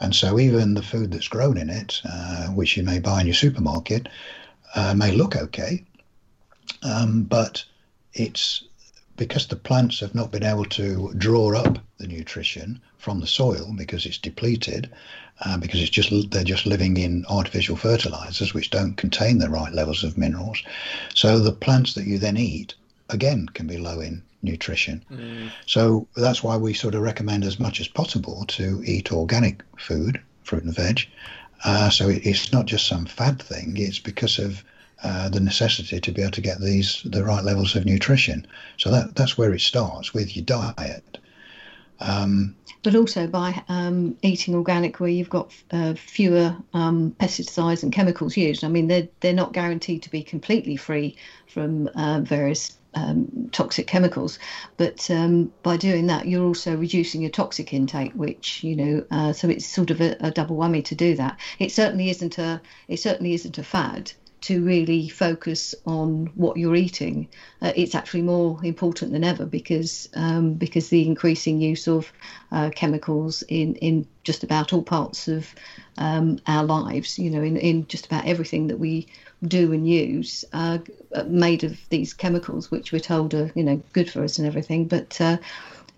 And 0.00 0.14
so, 0.14 0.38
even 0.38 0.74
the 0.74 0.82
food 0.82 1.10
that's 1.10 1.28
grown 1.28 1.58
in 1.58 1.68
it, 1.68 2.00
uh, 2.04 2.46
which 2.48 2.76
you 2.76 2.84
may 2.84 3.00
buy 3.00 3.20
in 3.20 3.26
your 3.26 3.34
supermarket, 3.34 4.08
uh, 4.74 4.94
may 4.94 5.12
look 5.12 5.34
okay, 5.34 5.84
um, 6.82 7.24
but 7.24 7.64
it's 8.14 8.62
because 9.16 9.48
the 9.48 9.56
plants 9.56 9.98
have 10.00 10.14
not 10.14 10.30
been 10.30 10.44
able 10.44 10.64
to 10.64 11.12
draw 11.18 11.52
up 11.54 11.78
the 11.98 12.06
nutrition 12.06 12.80
from 12.96 13.20
the 13.20 13.26
soil 13.26 13.74
because 13.76 14.06
it's 14.06 14.18
depleted, 14.18 14.88
uh, 15.44 15.56
because 15.58 15.80
it's 15.80 15.90
just 15.90 16.30
they're 16.30 16.44
just 16.44 16.66
living 16.66 16.96
in 16.96 17.24
artificial 17.28 17.76
fertilizers 17.76 18.54
which 18.54 18.70
don't 18.70 18.96
contain 18.96 19.38
the 19.38 19.50
right 19.50 19.72
levels 19.72 20.04
of 20.04 20.18
minerals. 20.18 20.62
So 21.14 21.38
the 21.38 21.52
plants 21.52 21.94
that 21.94 22.06
you 22.06 22.18
then 22.18 22.36
eat 22.36 22.74
again 23.08 23.46
can 23.46 23.66
be 23.66 23.78
low 23.78 24.00
in 24.00 24.22
nutrition. 24.42 25.04
Mm. 25.10 25.50
So 25.66 26.06
that's 26.16 26.42
why 26.42 26.56
we 26.56 26.74
sort 26.74 26.94
of 26.94 27.02
recommend 27.02 27.44
as 27.44 27.58
much 27.58 27.80
as 27.80 27.88
possible 27.88 28.44
to 28.48 28.82
eat 28.84 29.12
organic 29.12 29.62
food, 29.78 30.20
fruit 30.42 30.64
and 30.64 30.74
veg. 30.74 31.08
Uh, 31.64 31.90
so 31.90 32.08
it's 32.08 32.52
not 32.52 32.66
just 32.66 32.86
some 32.86 33.06
fad 33.06 33.42
thing; 33.42 33.76
it's 33.76 33.98
because 33.98 34.38
of 34.38 34.62
uh, 35.02 35.28
the 35.28 35.40
necessity 35.40 36.00
to 36.00 36.12
be 36.12 36.22
able 36.22 36.32
to 36.32 36.40
get 36.40 36.60
these 36.60 37.02
the 37.04 37.24
right 37.24 37.44
levels 37.44 37.74
of 37.74 37.84
nutrition. 37.84 38.46
So 38.76 38.90
that 38.90 39.16
that's 39.16 39.36
where 39.36 39.52
it 39.52 39.60
starts 39.60 40.14
with 40.14 40.36
your 40.36 40.44
diet. 40.44 41.18
Um, 42.00 42.54
but 42.82 42.94
also 42.94 43.26
by 43.26 43.62
um, 43.68 44.16
eating 44.22 44.54
organic, 44.54 45.00
where 45.00 45.10
you've 45.10 45.30
got 45.30 45.52
uh, 45.70 45.94
fewer 45.94 46.56
um, 46.74 47.14
pesticides 47.18 47.82
and 47.82 47.92
chemicals 47.92 48.36
used. 48.36 48.64
I 48.64 48.68
mean, 48.68 48.88
they're 48.88 49.08
they're 49.20 49.32
not 49.32 49.52
guaranteed 49.52 50.02
to 50.04 50.10
be 50.10 50.22
completely 50.22 50.76
free 50.76 51.16
from 51.46 51.88
uh, 51.94 52.20
various 52.20 52.78
um, 52.94 53.48
toxic 53.52 53.86
chemicals. 53.86 54.38
But 54.76 55.10
um, 55.10 55.52
by 55.62 55.76
doing 55.76 56.06
that, 56.06 56.26
you're 56.26 56.44
also 56.44 56.76
reducing 56.76 57.20
your 57.20 57.30
toxic 57.30 57.72
intake, 57.72 58.12
which 58.12 58.64
you 58.64 58.76
know, 58.76 59.04
uh, 59.10 59.32
so 59.32 59.48
it's 59.48 59.66
sort 59.66 59.90
of 59.90 60.00
a, 60.00 60.16
a, 60.20 60.30
double 60.30 60.56
whammy 60.56 60.84
to 60.86 60.94
do 60.94 61.14
that. 61.16 61.38
It 61.58 61.72
certainly 61.72 62.10
isn't 62.10 62.38
a 62.38 62.60
it 62.88 62.98
certainly 62.98 63.34
isn't 63.34 63.58
a 63.58 63.62
fad 63.62 64.12
to 64.40 64.64
really 64.64 65.08
focus 65.08 65.74
on 65.86 66.26
what 66.34 66.56
you're 66.56 66.76
eating. 66.76 67.28
Uh, 67.60 67.72
it's 67.74 67.94
actually 67.94 68.22
more 68.22 68.58
important 68.64 69.12
than 69.12 69.24
ever 69.24 69.46
because 69.46 70.08
um, 70.14 70.54
because 70.54 70.88
the 70.88 71.06
increasing 71.06 71.60
use 71.60 71.88
of 71.88 72.12
uh, 72.52 72.70
chemicals 72.74 73.42
in 73.48 73.74
in 73.76 74.06
just 74.24 74.44
about 74.44 74.72
all 74.72 74.82
parts 74.82 75.28
of 75.28 75.54
um, 75.96 76.38
our 76.46 76.64
lives, 76.64 77.18
you 77.18 77.30
know, 77.30 77.42
in, 77.42 77.56
in 77.56 77.86
just 77.88 78.06
about 78.06 78.26
everything 78.26 78.68
that 78.68 78.78
we 78.78 79.06
do 79.46 79.72
and 79.72 79.88
use, 79.88 80.44
uh, 80.52 80.78
made 81.26 81.64
of 81.64 81.78
these 81.88 82.12
chemicals, 82.12 82.70
which 82.70 82.92
we're 82.92 82.98
told 83.00 83.34
are 83.34 83.50
you 83.54 83.64
know 83.64 83.82
good 83.92 84.10
for 84.10 84.22
us 84.22 84.38
and 84.38 84.46
everything, 84.46 84.86
but 84.86 85.20
uh, 85.20 85.38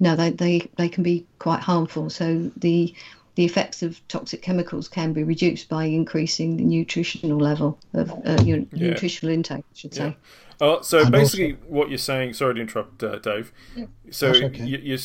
no, 0.01 0.17
they, 0.17 0.31
they 0.31 0.71
they 0.77 0.89
can 0.89 1.03
be 1.03 1.27
quite 1.39 1.61
harmful. 1.61 2.09
So 2.11 2.51
the 2.57 2.95
the 3.41 3.47
effects 3.47 3.83
of 3.83 4.07
toxic 4.09 4.43
chemicals 4.43 4.87
can 4.87 5.15
be 5.15 5.23
reduced 5.23 5.71
by 5.71 5.85
increasing 5.85 6.59
the 6.59 6.63
nutritional 6.63 7.39
level 7.39 7.79
of 7.95 8.11
uh, 8.27 8.37
your 8.45 8.59
yeah. 8.59 8.91
nutritional 8.91 9.33
intake, 9.33 9.65
I 9.65 9.75
should 9.75 9.95
say. 9.95 10.15
Yeah. 10.61 10.67
Uh, 10.67 10.83
so 10.83 11.01
and 11.01 11.11
basically, 11.11 11.53
also, 11.53 11.65
what 11.69 11.89
you're 11.89 11.97
saying. 11.97 12.35
Sorry 12.35 12.57
to 12.57 12.61
interrupt, 12.61 13.03
uh, 13.03 13.19
Dave. 13.19 13.51
Yeah, 13.75 13.87
so 14.11 14.29
okay. 14.29 14.63
you, 14.63 14.77
you, 14.77 14.99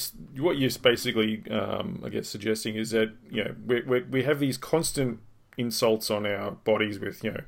what 0.43 0.57
you're 0.57 0.69
basically, 0.81 1.49
um, 1.49 2.03
I 2.05 2.09
guess, 2.09 2.27
suggesting 2.27 2.75
is 2.75 2.91
that 2.91 3.13
you 3.31 3.45
know 3.45 3.55
we, 3.65 3.81
we 3.83 4.01
we 4.01 4.23
have 4.23 4.41
these 4.41 4.57
constant 4.57 5.19
insults 5.57 6.11
on 6.11 6.25
our 6.25 6.51
bodies 6.51 6.99
with 6.99 7.23
you 7.23 7.31
know 7.31 7.41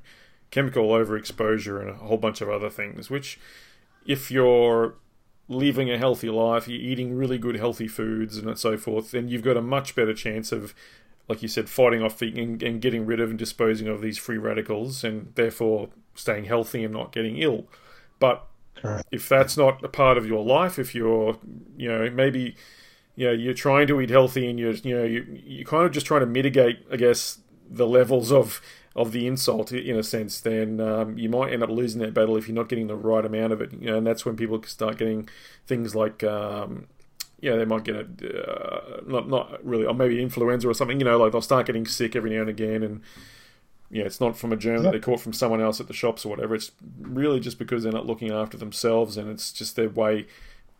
chemical 0.52 0.88
overexposure 0.88 1.82
and 1.82 1.90
a 1.90 1.96
whole 1.96 2.16
bunch 2.16 2.40
of 2.40 2.50
other 2.50 2.70
things, 2.70 3.10
which 3.10 3.42
if 4.06 4.32
you're 4.32 4.96
living 5.48 5.90
a 5.90 5.98
healthy 5.98 6.30
life, 6.30 6.68
you're 6.68 6.80
eating 6.80 7.16
really 7.16 7.38
good 7.38 7.56
healthy 7.56 7.88
foods 7.88 8.38
and 8.38 8.58
so 8.58 8.78
forth, 8.78 9.12
then 9.12 9.28
you've 9.28 9.44
got 9.44 9.58
a 9.58 9.62
much 9.62 9.96
better 9.96 10.14
chance 10.14 10.52
of, 10.52 10.74
like 11.30 11.42
you 11.42 11.48
said, 11.48 11.70
fighting 11.70 12.02
off 12.02 12.22
and, 12.22 12.62
and 12.62 12.82
getting 12.82 13.06
rid 13.06 13.20
of 13.20 13.30
and 13.30 13.40
disposing 13.40 13.88
of 13.88 14.02
these 14.02 14.18
free 14.18 14.38
radicals, 14.38 15.04
and 15.04 15.32
therefore 15.36 15.90
staying 16.16 16.46
healthy 16.46 16.84
and 16.84 16.94
not 16.94 17.12
getting 17.12 17.38
ill. 17.38 17.66
But 18.20 18.46
if 19.12 19.28
that's 19.30 19.58
not 19.58 19.84
a 19.84 19.88
part 19.88 20.18
of 20.18 20.28
your 20.28 20.44
life, 20.44 20.78
if 20.78 20.94
you're, 20.94 21.38
you 21.78 21.90
know, 21.90 22.10
maybe, 22.10 22.56
you 23.16 23.28
know, 23.28 23.34
you're 23.34 23.54
trying 23.54 23.88
to 23.88 24.02
eat 24.02 24.10
healthy 24.10 24.50
and 24.50 24.60
you're, 24.60 24.74
you 24.74 24.98
know, 24.98 25.04
you 25.04 25.26
you're 25.46 25.66
kind 25.66 25.86
of 25.86 25.92
just 25.92 26.06
trying 26.06 26.22
to 26.22 26.28
mitigate, 26.28 26.86
I 26.92 26.98
guess, 26.98 27.40
the 27.70 27.88
levels 27.88 28.32
of 28.32 28.62
of 28.98 29.12
the 29.12 29.28
insult 29.28 29.72
in 29.72 29.96
a 29.96 30.04
sense, 30.04 30.42
then 30.42 30.82
um, 30.82 31.18
you 31.18 31.30
might 31.30 31.54
end 31.54 31.62
up 31.62 31.70
losing 31.70 32.02
that 32.02 32.16
battle 32.16 32.36
if 32.36 32.48
you're 32.48 32.56
not 32.56 32.68
getting 32.68 32.88
the 32.88 32.96
right 32.96 33.24
amount 33.24 33.54
of 33.54 33.62
it. 33.62 33.72
You 33.74 33.92
know, 33.92 33.98
and 33.98 34.08
that's 34.08 34.26
when 34.26 34.36
people 34.36 34.62
start 34.64 34.98
getting 34.98 35.30
things 35.66 35.96
like. 35.96 36.24
Um, 36.24 36.88
yeah, 37.40 37.56
they 37.56 37.66
might 37.66 37.84
get 37.84 37.96
a 37.96 38.02
uh, 38.02 39.02
not 39.06 39.30
not 39.30 39.64
really, 39.64 39.86
or 39.86 39.94
maybe 39.94 40.20
influenza 40.20 40.68
or 40.68 40.74
something. 40.74 41.00
You 41.00 41.06
know, 41.06 41.20
like 41.20 41.32
they'll 41.32 41.42
start 41.42 41.68
getting 41.68 41.86
sick 41.86 42.16
every 42.16 42.32
now 42.32 42.42
and 42.42 42.50
again, 42.50 42.82
and 42.82 43.02
yeah, 43.92 44.06
it's 44.06 44.20
not 44.20 44.36
from 44.36 44.52
a 44.52 44.58
germ 44.58 44.82
that 44.82 44.92
they 44.92 45.00
caught 45.00 45.20
from 45.20 45.34
someone 45.34 45.62
else 45.62 45.80
at 45.80 45.88
the 45.88 45.94
shops 45.94 46.26
or 46.26 46.30
whatever. 46.30 46.56
It's 46.56 46.72
really 47.00 47.40
just 47.40 47.60
because 47.60 47.84
they're 47.84 47.92
not 47.92 48.08
looking 48.08 48.32
after 48.32 48.58
themselves, 48.58 49.18
and 49.18 49.30
it's 49.30 49.54
just 49.54 49.76
their 49.76 49.90
way, 49.90 50.26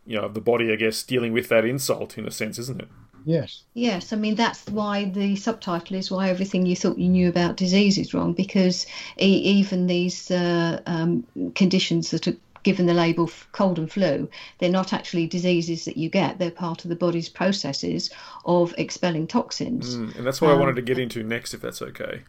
you 0.04 0.16
know, 0.16 0.24
of 0.24 0.34
the 0.34 0.40
body, 0.40 0.72
I 0.72 0.76
guess, 0.76 1.04
dealing 1.04 1.32
with 1.32 1.48
that 1.50 1.64
insult 1.64 2.18
in 2.18 2.26
a 2.26 2.30
sense, 2.32 2.58
isn't 2.58 2.82
it? 2.82 2.88
Yes. 3.24 3.62
Yes, 3.74 4.12
I 4.12 4.16
mean 4.16 4.34
that's 4.34 4.66
why 4.68 5.06
the 5.06 5.36
subtitle 5.36 5.96
is 5.96 6.10
why 6.10 6.30
everything 6.30 6.66
you 6.66 6.76
thought 6.76 6.98
you 6.98 7.08
knew 7.08 7.28
about 7.28 7.56
disease 7.56 7.98
is 7.98 8.14
wrong 8.14 8.32
because 8.32 8.86
e- 9.20 9.42
even 9.44 9.86
these 9.86 10.30
uh, 10.30 10.80
um, 10.86 11.24
conditions 11.54 12.10
that 12.10 12.28
are 12.28 12.36
given 12.62 12.86
the 12.86 12.94
label 12.94 13.30
cold 13.52 13.78
and 13.78 13.90
flu, 13.90 14.28
they're 14.58 14.70
not 14.70 14.92
actually 14.92 15.26
diseases 15.26 15.84
that 15.84 15.96
you 15.96 16.10
get. 16.10 16.38
They're 16.38 16.50
part 16.50 16.84
of 16.84 16.88
the 16.90 16.96
body's 16.96 17.28
processes 17.28 18.10
of 18.44 18.74
expelling 18.78 19.26
toxins. 19.26 19.96
Mm, 19.96 20.16
and 20.16 20.26
that's 20.26 20.40
what 20.40 20.50
um, 20.50 20.56
I 20.56 20.60
wanted 20.60 20.76
to 20.76 20.82
get 20.82 20.98
into 20.98 21.22
next, 21.22 21.54
if 21.54 21.60
that's 21.60 21.82
okay. 21.82 22.22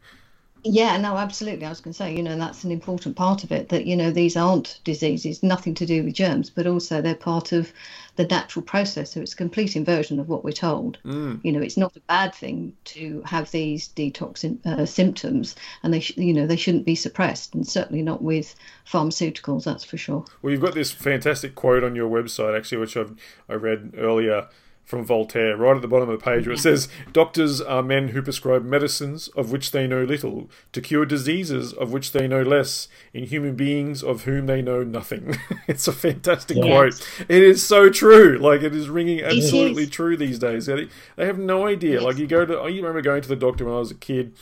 Yeah, 0.63 0.97
no, 0.97 1.15
absolutely. 1.15 1.65
I 1.65 1.69
was 1.69 1.80
going 1.80 1.93
to 1.93 1.97
say, 1.97 2.15
you 2.15 2.21
know, 2.21 2.38
that's 2.38 2.65
an 2.65 2.71
important 2.71 3.15
part 3.15 3.45
of 3.45 3.52
it 3.52 3.69
that, 3.69 3.86
you 3.86 3.95
know, 3.95 4.12
these 4.12 4.36
aren't 4.36 4.82
diseases, 4.84 5.41
nothing 5.41 5.73
to 5.75 5.86
do 5.86 6.04
with 6.04 6.13
germs, 6.13 6.49
but 6.49 6.67
also 6.67 7.02
they're 7.02 7.15
part 7.15 7.54
of 7.54 7.71
the 8.19 8.25
natural 8.25 8.62
process. 8.62 9.13
So 9.13 9.21
it's 9.21 9.32
a 9.32 9.38
complete 9.38 9.77
inversion 9.77 10.19
of 10.19 10.27
what 10.27 10.43
we're 10.43 10.51
told. 10.51 10.97
Mm. 11.05 11.39
You 11.41 11.53
know, 11.53 11.62
it's 11.62 11.77
not 11.77 11.95
a 11.95 12.01
bad 12.01 12.36
thing 12.36 12.73
to 12.95 13.21
have 13.25 13.49
these 13.51 13.88
detox 13.88 14.43
uh, 14.65 14.86
symptoms, 14.86 15.55
and 15.84 15.93
they, 15.93 16.01
sh- 16.01 16.17
you 16.17 16.34
know, 16.34 16.45
they 16.45 16.58
shouldn't 16.58 16.86
be 16.86 16.95
suppressed, 16.95 17.55
and 17.55 17.65
certainly 17.65 18.03
not 18.03 18.21
with 18.21 18.55
pharmaceuticals. 18.86 19.63
That's 19.63 19.86
for 19.86 19.95
sure. 19.95 20.25
Well, 20.41 20.51
you've 20.51 20.60
got 20.62 20.73
this 20.73 20.91
fantastic 20.91 21.55
quote 21.55 21.82
on 21.82 21.95
your 21.95 22.10
website, 22.10 22.58
actually, 22.58 22.79
which 22.79 22.97
I've, 22.97 23.15
I 23.47 23.53
read 23.53 23.93
earlier 23.97 24.49
from 24.89 25.06
Voltaire, 25.06 25.56
right 25.56 25.75
at 25.75 25.84
the 25.84 25.88
bottom 25.88 26.10
of 26.10 26.19
the 26.19 26.25
page, 26.25 26.47
where 26.47 26.56
it 26.56 26.60
says, 26.69 26.89
Doctors 27.13 27.62
are 27.62 27.84
men 27.84 28.08
who 28.08 28.23
prescribe 28.23 28.65
medicines 28.65 29.28
of 29.38 29.52
which 29.52 29.69
they 29.69 29.86
know 29.86 30.04
little, 30.04 30.49
to 30.71 30.82
cure 30.82 31.06
diseases 31.06 31.73
of 31.73 31.91
which 31.91 32.12
they 32.12 32.28
know 32.28 32.41
less, 32.41 32.88
in 33.13 33.25
human 33.25 33.56
beings 33.56 34.04
of 34.04 34.23
whom 34.23 34.47
they 34.47 34.63
know 34.63 34.82
nothing. 34.84 35.38
it's 35.67 35.88
a 35.88 35.93
fantastic 35.93 36.58
yes. 36.58 36.65
quote. 36.65 37.25
It 37.30 37.43
is 37.43 37.63
so 37.63 37.91
true. 37.91 38.39
Like, 38.39 38.63
it 38.63 38.73
is 38.73 38.89
ringing 38.89 39.21
absolutely 39.21 39.86
true 39.86 40.17
these 40.17 40.39
days. 40.39 40.65
They, 40.65 40.88
they 41.17 41.28
have 41.28 41.38
no 41.38 41.67
idea. 41.67 41.97
Yes. 41.97 42.04
Like, 42.04 42.17
you 42.17 42.25
go 42.25 42.43
to, 42.43 42.58
I 42.58 42.69
remember 42.69 43.04
going 43.04 43.21
to 43.21 43.30
the 43.30 43.36
doctor 43.36 43.65
when 43.65 43.75
I 43.75 43.78
was 43.78 43.91
a 43.91 43.95
kid, 43.95 44.34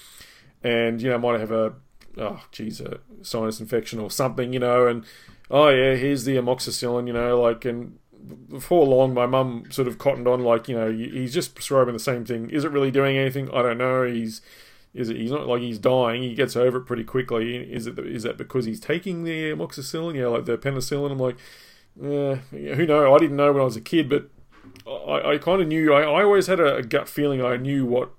and, 0.64 1.02
you 1.02 1.10
know, 1.10 1.16
I 1.16 1.18
might 1.18 1.42
have 1.42 1.52
a, 1.52 1.74
oh, 2.18 2.42
geez, 2.54 2.80
a 2.80 3.00
sinus 3.22 3.60
infection 3.60 4.00
or 4.00 4.10
something, 4.10 4.54
you 4.54 4.60
know, 4.60 4.88
and, 4.88 5.04
oh, 5.52 5.68
yeah, 5.68 5.96
here's 5.96 6.24
the 6.24 6.38
amoxicillin, 6.38 7.06
you 7.06 7.12
know, 7.12 7.42
like, 7.42 7.66
and, 7.66 8.00
before 8.50 8.86
long, 8.86 9.14
my 9.14 9.26
mum 9.26 9.66
sort 9.70 9.88
of 9.88 9.98
cottoned 9.98 10.28
on 10.28 10.44
like, 10.44 10.68
you 10.68 10.76
know, 10.76 10.92
he's 10.92 11.34
just 11.34 11.56
prescribing 11.56 11.94
the 11.94 12.00
same 12.00 12.26
thing. 12.26 12.50
Is 12.50 12.64
it 12.64 12.72
really 12.72 12.92
doing 12.92 13.18
anything? 13.18 13.50
I 13.52 13.62
don't 13.62 13.78
know. 13.78 14.04
He's 14.04 14.42
is 14.94 15.10
it? 15.10 15.18
He's 15.18 15.32
not 15.32 15.48
like 15.48 15.62
he's 15.62 15.78
dying. 15.78 16.24
He 16.24 16.34
gets 16.34 16.56
over 16.56 16.80
it 16.80 16.86
pretty 16.86 17.04
quickly. 17.04 17.58
Is 17.72 17.86
it? 17.88 18.00
Is 18.00 18.24
that 18.24 18.38
because 18.38 18.66
he's 18.66 18.80
taking 18.80 19.24
the 19.24 19.52
amoxicillin? 19.52 20.16
Yeah, 20.16 20.28
like 20.28 20.46
the 20.46 20.58
penicillin. 20.58 21.12
I'm 21.12 21.20
like, 21.20 21.38
eh, 22.02 22.40
yeah, 22.52 22.76
who 22.76 22.86
know? 22.86 23.14
I 23.14 23.20
didn't 23.20 23.38
know 23.38 23.52
when 23.52 23.62
I 23.62 23.66
was 23.66 23.76
a 23.76 23.82
kid, 23.82 24.10
but 24.10 24.30
I, 24.88 25.34
I 25.34 25.38
kind 25.38 25.62
of 25.62 25.68
knew. 25.68 25.94
I, 25.94 26.02
I 26.02 26.24
always 26.24 26.48
had 26.48 26.60
a, 26.60 26.78
a 26.78 26.84
gut 26.84 27.08
feeling. 27.08 27.44
I 27.44 27.58
knew 27.58 27.86
what 27.86 28.12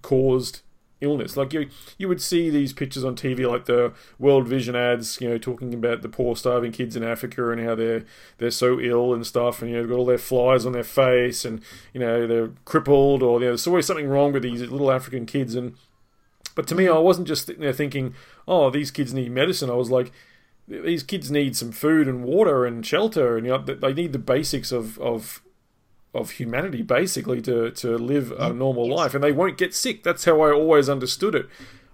caused 0.00 0.62
illness. 1.02 1.36
Like 1.36 1.52
you, 1.52 1.68
you 1.98 2.08
would 2.08 2.22
see 2.22 2.48
these 2.48 2.72
pictures 2.72 3.04
on 3.04 3.16
TV, 3.16 3.48
like 3.48 3.66
the 3.66 3.92
World 4.18 4.48
Vision 4.48 4.76
ads, 4.76 5.20
you 5.20 5.28
know, 5.28 5.38
talking 5.38 5.74
about 5.74 6.02
the 6.02 6.08
poor 6.08 6.36
starving 6.36 6.72
kids 6.72 6.96
in 6.96 7.02
Africa 7.02 7.50
and 7.50 7.60
how 7.60 7.74
they're 7.74 8.04
they're 8.38 8.50
so 8.50 8.80
ill 8.80 9.12
and 9.12 9.26
stuff, 9.26 9.60
and 9.60 9.70
you 9.70 9.76
know, 9.76 9.86
got 9.86 9.98
all 9.98 10.06
their 10.06 10.18
flies 10.18 10.64
on 10.64 10.72
their 10.72 10.84
face, 10.84 11.44
and 11.44 11.60
you 11.92 12.00
know, 12.00 12.26
they're 12.26 12.50
crippled, 12.64 13.22
or 13.22 13.40
you 13.40 13.46
know, 13.46 13.50
there's 13.50 13.66
always 13.66 13.86
something 13.86 14.08
wrong 14.08 14.32
with 14.32 14.44
these 14.44 14.60
little 14.62 14.90
African 14.90 15.26
kids. 15.26 15.54
And 15.54 15.74
but 16.54 16.66
to 16.68 16.74
me, 16.74 16.88
I 16.88 16.98
wasn't 16.98 17.28
just 17.28 17.46
sitting 17.46 17.62
there 17.62 17.72
thinking, 17.72 18.14
oh, 18.46 18.70
these 18.70 18.90
kids 18.90 19.12
need 19.12 19.32
medicine. 19.32 19.70
I 19.70 19.74
was 19.74 19.90
like. 19.90 20.12
These 20.68 21.02
kids 21.02 21.28
need 21.28 21.56
some 21.56 21.72
food 21.72 22.06
and 22.06 22.22
water 22.22 22.64
and 22.64 22.86
shelter, 22.86 23.36
and 23.36 23.44
you 23.44 23.52
know, 23.52 23.58
they 23.58 23.92
need 23.92 24.12
the 24.12 24.18
basics 24.18 24.70
of, 24.70 24.96
of 25.00 25.42
of 26.14 26.32
humanity 26.32 26.82
basically 26.82 27.40
to 27.40 27.70
to 27.70 27.96
live 27.96 28.32
a 28.38 28.52
normal 28.52 28.88
life 28.88 29.14
and 29.14 29.24
they 29.24 29.32
won't 29.32 29.56
get 29.56 29.74
sick 29.74 30.02
that's 30.02 30.24
how 30.24 30.40
i 30.40 30.52
always 30.52 30.88
understood 30.88 31.34
it 31.34 31.48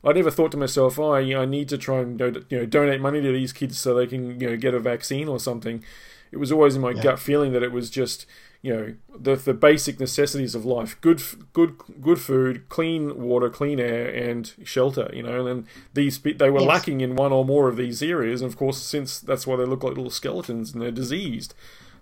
I 0.05 0.13
never 0.13 0.31
thought 0.31 0.53
to 0.53 0.57
myself, 0.57 0.99
oh, 0.99 1.15
I 1.15 1.45
need 1.45 1.69
to 1.71 1.79
try 1.79 1.99
and 2.01 2.21
you 2.49 2.59
know 2.59 2.67
donate 2.67 3.01
money 3.01 3.21
to 3.21 3.33
these 3.33 3.53
kids 3.53 3.79
so 3.79 3.95
they 3.95 4.07
can 4.07 4.41
you 4.41 4.51
know 4.51 4.57
get 4.57 4.75
a 4.75 4.81
vaccine 4.81 5.29
or 5.29 5.41
something. 5.41 5.83
It 6.31 6.37
was 6.37 6.53
always 6.53 6.77
in 6.77 6.83
my 6.83 6.93
yeah. 6.93 7.03
gut 7.03 7.19
feeling 7.19 7.53
that 7.53 7.63
it 7.63 7.73
was 7.73 7.91
just 7.91 8.27
you 8.63 8.75
know 8.75 8.95
the 9.17 9.37
the 9.37 9.55
basic 9.55 10.01
necessities 10.01 10.55
of 10.55 10.65
life 10.65 11.01
good 11.01 11.23
good 11.53 11.77
good 12.01 12.21
food 12.21 12.69
clean 12.69 13.23
water 13.23 13.49
clean 13.49 13.79
air 13.79 14.09
and 14.09 14.53
shelter 14.65 15.09
you 15.13 15.23
know 15.23 15.47
and 15.47 15.65
these 15.95 16.19
they 16.19 16.51
were 16.51 16.59
yes. 16.61 16.69
lacking 16.69 17.01
in 17.01 17.15
one 17.15 17.33
or 17.33 17.45
more 17.45 17.69
of 17.69 17.77
these 17.77 18.03
areas 18.03 18.43
and 18.43 18.51
of 18.51 18.57
course 18.57 18.79
since 18.79 19.21
that's 19.21 19.47
why 19.47 19.55
they 19.55 19.65
look 19.65 19.85
like 19.85 19.95
little 19.95 20.11
skeletons 20.11 20.73
and 20.73 20.83
they're 20.83 20.91
diseased 20.91 21.55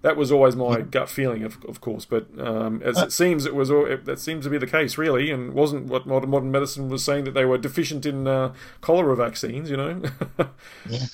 that 0.06 0.16
was 0.16 0.30
always 0.30 0.54
my 0.54 0.80
gut 0.80 1.08
feeling 1.08 1.42
of, 1.42 1.58
of 1.64 1.80
course 1.80 2.04
but 2.04 2.26
um, 2.38 2.80
as 2.82 2.96
it 2.98 3.12
seems 3.12 3.44
it 3.44 3.54
was 3.54 3.68
that 3.68 4.18
seems 4.18 4.44
to 4.44 4.50
be 4.50 4.58
the 4.58 4.66
case 4.66 4.96
really 4.96 5.30
and 5.30 5.52
wasn't 5.52 5.86
what 5.86 6.06
modern, 6.06 6.30
modern 6.30 6.50
medicine 6.50 6.88
was 6.88 7.04
saying 7.04 7.24
that 7.24 7.34
they 7.34 7.44
were 7.44 7.58
deficient 7.58 8.06
in 8.06 8.26
uh, 8.26 8.54
cholera 8.80 9.16
vaccines 9.16 9.70
you 9.70 9.76
know? 9.76 10.00
Yeah. 10.88 11.06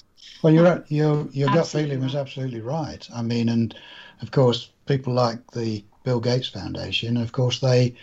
Well 0.42 0.52
your 0.52 0.84
your 0.88 1.28
your 1.32 1.48
gut 1.48 1.68
feeling 1.68 2.00
was 2.00 2.14
absolutely 2.14 2.60
right. 2.60 3.08
I 3.14 3.22
mean 3.22 3.48
and 3.48 3.74
of 4.20 4.30
course 4.30 4.70
people 4.86 5.14
like 5.14 5.52
the 5.52 5.84
Bill 6.04 6.20
Gates 6.20 6.48
Foundation, 6.48 7.16
of 7.16 7.32
course, 7.32 7.60
they 7.60 7.94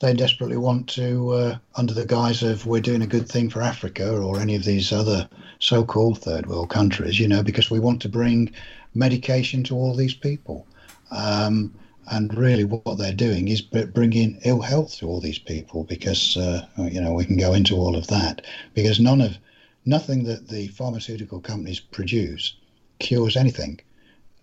they 0.00 0.12
desperately 0.12 0.56
want 0.56 0.88
to, 0.88 1.30
uh, 1.30 1.58
under 1.76 1.94
the 1.94 2.04
guise 2.04 2.42
of 2.42 2.66
we're 2.66 2.80
doing 2.80 3.02
a 3.02 3.06
good 3.06 3.28
thing 3.28 3.48
for 3.48 3.62
Africa 3.62 4.18
or 4.18 4.40
any 4.40 4.56
of 4.56 4.64
these 4.64 4.92
other 4.92 5.28
so-called 5.60 6.18
third 6.18 6.46
world 6.46 6.70
countries, 6.70 7.20
you 7.20 7.28
know, 7.28 7.40
because 7.40 7.70
we 7.70 7.78
want 7.78 8.02
to 8.02 8.08
bring 8.08 8.50
medication 8.94 9.62
to 9.64 9.74
all 9.74 9.94
these 9.94 10.14
people. 10.14 10.66
Um, 11.10 11.74
and 12.10 12.34
really, 12.36 12.64
what 12.64 12.98
they're 12.98 13.12
doing 13.12 13.48
is 13.48 13.60
bringing 13.60 14.40
ill 14.44 14.60
health 14.60 14.96
to 14.98 15.06
all 15.06 15.20
these 15.20 15.38
people 15.38 15.84
because, 15.84 16.36
uh, 16.36 16.66
you 16.76 17.00
know, 17.00 17.12
we 17.12 17.24
can 17.24 17.36
go 17.36 17.54
into 17.54 17.76
all 17.76 17.96
of 17.96 18.08
that 18.08 18.44
because 18.74 18.98
none 18.98 19.20
of 19.20 19.38
nothing 19.86 20.24
that 20.24 20.48
the 20.48 20.68
pharmaceutical 20.68 21.40
companies 21.40 21.78
produce 21.78 22.54
cures 22.98 23.36
anything. 23.36 23.80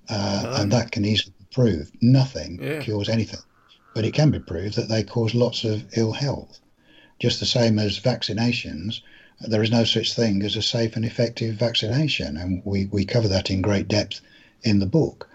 Uh, 0.09 0.55
and 0.59 0.71
that 0.71 0.91
can 0.91 1.05
easily 1.05 1.33
be 1.38 1.45
proved. 1.53 1.95
Nothing 2.01 2.59
yeah. 2.62 2.81
cures 2.81 3.09
anything. 3.09 3.41
But 3.93 4.05
it 4.05 4.13
can 4.13 4.31
be 4.31 4.39
proved 4.39 4.75
that 4.75 4.89
they 4.89 5.03
cause 5.03 5.35
lots 5.35 5.63
of 5.63 5.85
ill 5.97 6.13
health. 6.13 6.59
Just 7.19 7.39
the 7.39 7.45
same 7.45 7.77
as 7.77 7.99
vaccinations, 7.99 9.01
there 9.41 9.62
is 9.62 9.71
no 9.71 9.83
such 9.83 10.13
thing 10.13 10.41
as 10.43 10.55
a 10.55 10.62
safe 10.62 10.95
and 10.95 11.05
effective 11.05 11.55
vaccination. 11.55 12.38
And 12.38 12.62
we, 12.65 12.85
we 12.85 13.05
cover 13.05 13.27
that 13.27 13.49
in 13.49 13.62
great 13.62 13.88
depth 13.88 14.21
in 14.63 14.80
the 14.80 14.86
book. 14.86 15.28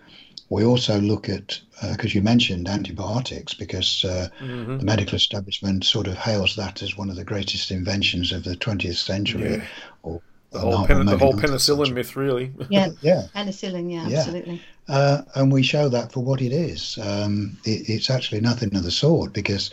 We 0.51 0.65
also 0.65 1.01
look 1.01 1.29
at, 1.29 1.59
because 1.81 2.13
uh, 2.13 2.17
you 2.17 2.23
mentioned 2.23 2.69
antibiotics, 2.69 3.55
because 3.55 4.05
uh, 4.05 4.29
mm-hmm. 4.41 4.79
the 4.79 4.85
medical 4.85 5.17
establishment 5.17 5.85
sort 5.85 6.07
of 6.07 6.15
hails 6.15 6.55
that 6.57 6.83
as 6.83 6.97
one 6.97 7.11
of 7.11 7.17
the 7.17 7.25
greatest 7.25 7.71
inventions 7.71 8.31
of 8.31 8.45
the 8.45 8.57
20th 8.57 8.97
century, 8.97 9.57
yeah. 9.57 9.65
or 10.03 10.21
the 10.51 10.61
whole, 10.61 10.87
pen, 10.87 11.07
the 11.07 11.19
whole 11.19 11.33
penicillin 11.33 11.93
myth, 11.93 12.15
really. 12.15 12.53
Yeah, 12.69 12.91
yeah, 13.01 13.27
penicillin, 13.35 13.91
yeah, 13.91 14.07
yeah. 14.07 14.19
absolutely. 14.19 14.63
Uh, 14.87 15.23
and 15.35 15.51
we 15.51 15.63
show 15.63 15.89
that 15.89 16.13
for 16.13 16.23
what 16.23 16.41
it 16.41 16.53
is. 16.53 16.99
Um, 17.03 17.57
it, 17.65 17.89
it's 17.89 18.11
actually 18.11 18.41
nothing 18.41 18.75
of 18.77 18.85
the 18.85 18.91
sort 18.91 19.33
because, 19.33 19.71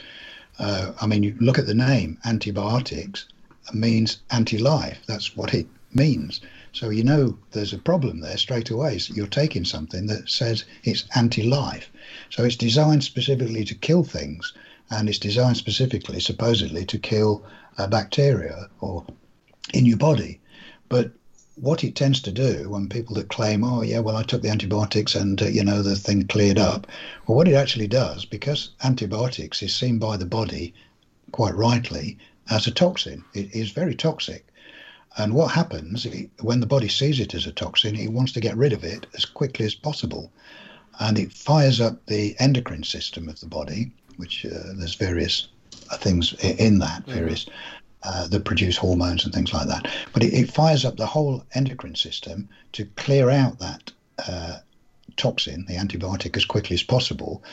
uh, 0.58 0.94
I 1.00 1.06
mean, 1.06 1.22
you 1.22 1.36
look 1.40 1.60
at 1.60 1.68
the 1.68 1.76
name 1.76 2.18
antibiotics 2.26 3.28
means 3.74 4.22
anti-life. 4.32 5.00
That's 5.06 5.36
what 5.36 5.54
it 5.54 5.68
means. 5.94 6.42
So 6.74 6.90
you 6.90 7.04
know 7.04 7.38
there's 7.52 7.74
a 7.74 7.78
problem 7.78 8.22
there 8.22 8.38
straight 8.38 8.70
away. 8.70 8.98
So 8.98 9.14
you're 9.14 9.28
taking 9.28 9.66
something 9.66 10.08
that 10.08 10.30
says 10.30 10.66
it's 10.84 11.06
anti-life. 11.16 11.90
So 12.30 12.44
it's 12.44 12.56
designed 12.56 13.04
specifically 13.04 13.66
to 13.66 13.76
kill 13.76 14.04
things, 14.04 14.54
and 14.90 15.10
it's 15.10 15.20
designed 15.20 15.58
specifically, 15.58 16.20
supposedly, 16.20 16.86
to 16.86 16.98
kill 16.98 17.44
uh, 17.78 17.88
bacteria 17.88 18.70
or 18.80 19.06
in 19.74 19.86
your 19.86 19.98
body. 19.98 20.40
But 20.90 21.12
what 21.56 21.84
it 21.84 21.96
tends 21.96 22.22
to 22.22 22.32
do 22.32 22.70
when 22.70 22.90
people 22.90 23.16
that 23.16 23.30
claim, 23.30 23.64
oh, 23.64 23.82
yeah, 23.82 24.00
well, 24.00 24.16
I 24.16 24.24
took 24.24 24.42
the 24.42 24.50
antibiotics 24.50 25.16
and, 25.16 25.42
uh, 25.42 25.46
you 25.46 25.64
know, 25.64 25.82
the 25.82 25.96
thing 25.96 26.26
cleared 26.28 26.58
up, 26.58 26.88
well, 27.28 27.38
what 27.38 27.48
it 27.48 27.54
actually 27.54 27.88
does, 27.88 28.26
because 28.26 28.72
antibiotics 28.84 29.62
is 29.62 29.76
seen 29.76 30.00
by 30.00 30.18
the 30.18 30.26
body 30.26 30.74
quite 31.32 31.56
rightly 31.56 32.18
as 32.50 32.68
a 32.68 32.72
toxin, 32.72 33.24
it 33.34 33.54
is 33.54 33.72
very 33.72 33.96
toxic. 33.96 34.48
And 35.18 35.34
what 35.34 35.52
happens 35.52 36.08
when 36.40 36.62
the 36.62 36.66
body 36.66 36.88
sees 36.88 37.20
it 37.20 37.34
as 37.34 37.46
a 37.46 37.52
toxin, 37.52 37.96
it 37.96 38.12
wants 38.12 38.32
to 38.34 38.40
get 38.40 38.56
rid 38.56 38.74
of 38.74 38.84
it 38.84 39.08
as 39.14 39.26
quickly 39.26 39.66
as 39.66 39.76
possible. 39.76 40.32
And 41.00 41.20
it 41.20 41.34
fires 41.34 41.82
up 41.82 42.06
the 42.06 42.36
endocrine 42.40 42.84
system 42.84 43.28
of 43.28 43.40
the 43.40 43.48
body, 43.48 43.92
which 44.18 44.46
uh, 44.46 44.74
there's 44.76 44.96
various 44.96 45.48
uh, 45.90 45.98
things 45.98 46.34
in 46.42 46.80
that, 46.80 47.02
mm-hmm. 47.02 47.14
various 47.14 47.46
uh, 48.04 48.28
that 48.28 48.46
produce 48.46 48.78
hormones 48.78 49.26
and 49.26 49.34
things 49.34 49.54
like 49.54 49.68
that. 49.68 49.88
But 50.14 50.24
it, 50.24 50.34
it, 50.34 50.52
fires 50.52 50.86
up 50.86 50.98
the 50.98 51.06
whole 51.06 51.46
endocrine 51.54 51.96
system 51.96 52.50
to 52.72 52.86
clear 52.96 53.30
out 53.30 53.60
that 53.60 53.92
uh, 54.28 54.58
toxin, 55.22 55.66
the 55.68 55.76
antibiotic, 55.76 56.36
as 56.36 56.46
quickly 56.46 56.74
as 56.74 56.84
possible. 56.84 57.44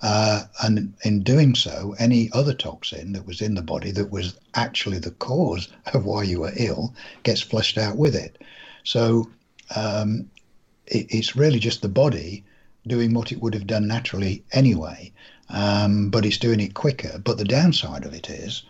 Uh, 0.00 0.44
and 0.62 0.94
in 1.04 1.22
doing 1.22 1.54
so, 1.54 1.94
any 1.98 2.30
other 2.32 2.54
toxin 2.54 3.12
that 3.12 3.26
was 3.26 3.42
in 3.42 3.54
the 3.54 3.62
body 3.62 3.90
that 3.90 4.10
was 4.10 4.38
actually 4.54 4.98
the 4.98 5.10
cause 5.10 5.68
of 5.92 6.06
why 6.06 6.22
you 6.22 6.40
were 6.40 6.52
ill 6.56 6.94
gets 7.24 7.42
flushed 7.42 7.76
out 7.76 7.96
with 7.96 8.14
it. 8.14 8.42
So 8.84 9.28
um, 9.76 10.30
it, 10.86 11.06
it's 11.10 11.36
really 11.36 11.58
just 11.58 11.82
the 11.82 11.88
body 11.88 12.44
doing 12.86 13.12
what 13.12 13.30
it 13.30 13.42
would 13.42 13.52
have 13.54 13.66
done 13.66 13.86
naturally 13.86 14.42
anyway, 14.52 15.12
um, 15.50 16.08
but 16.08 16.24
it's 16.24 16.38
doing 16.38 16.60
it 16.60 16.72
quicker. 16.72 17.20
But 17.22 17.36
the 17.36 17.44
downside 17.44 18.06
of 18.06 18.14
it 18.14 18.30
is 18.30 18.62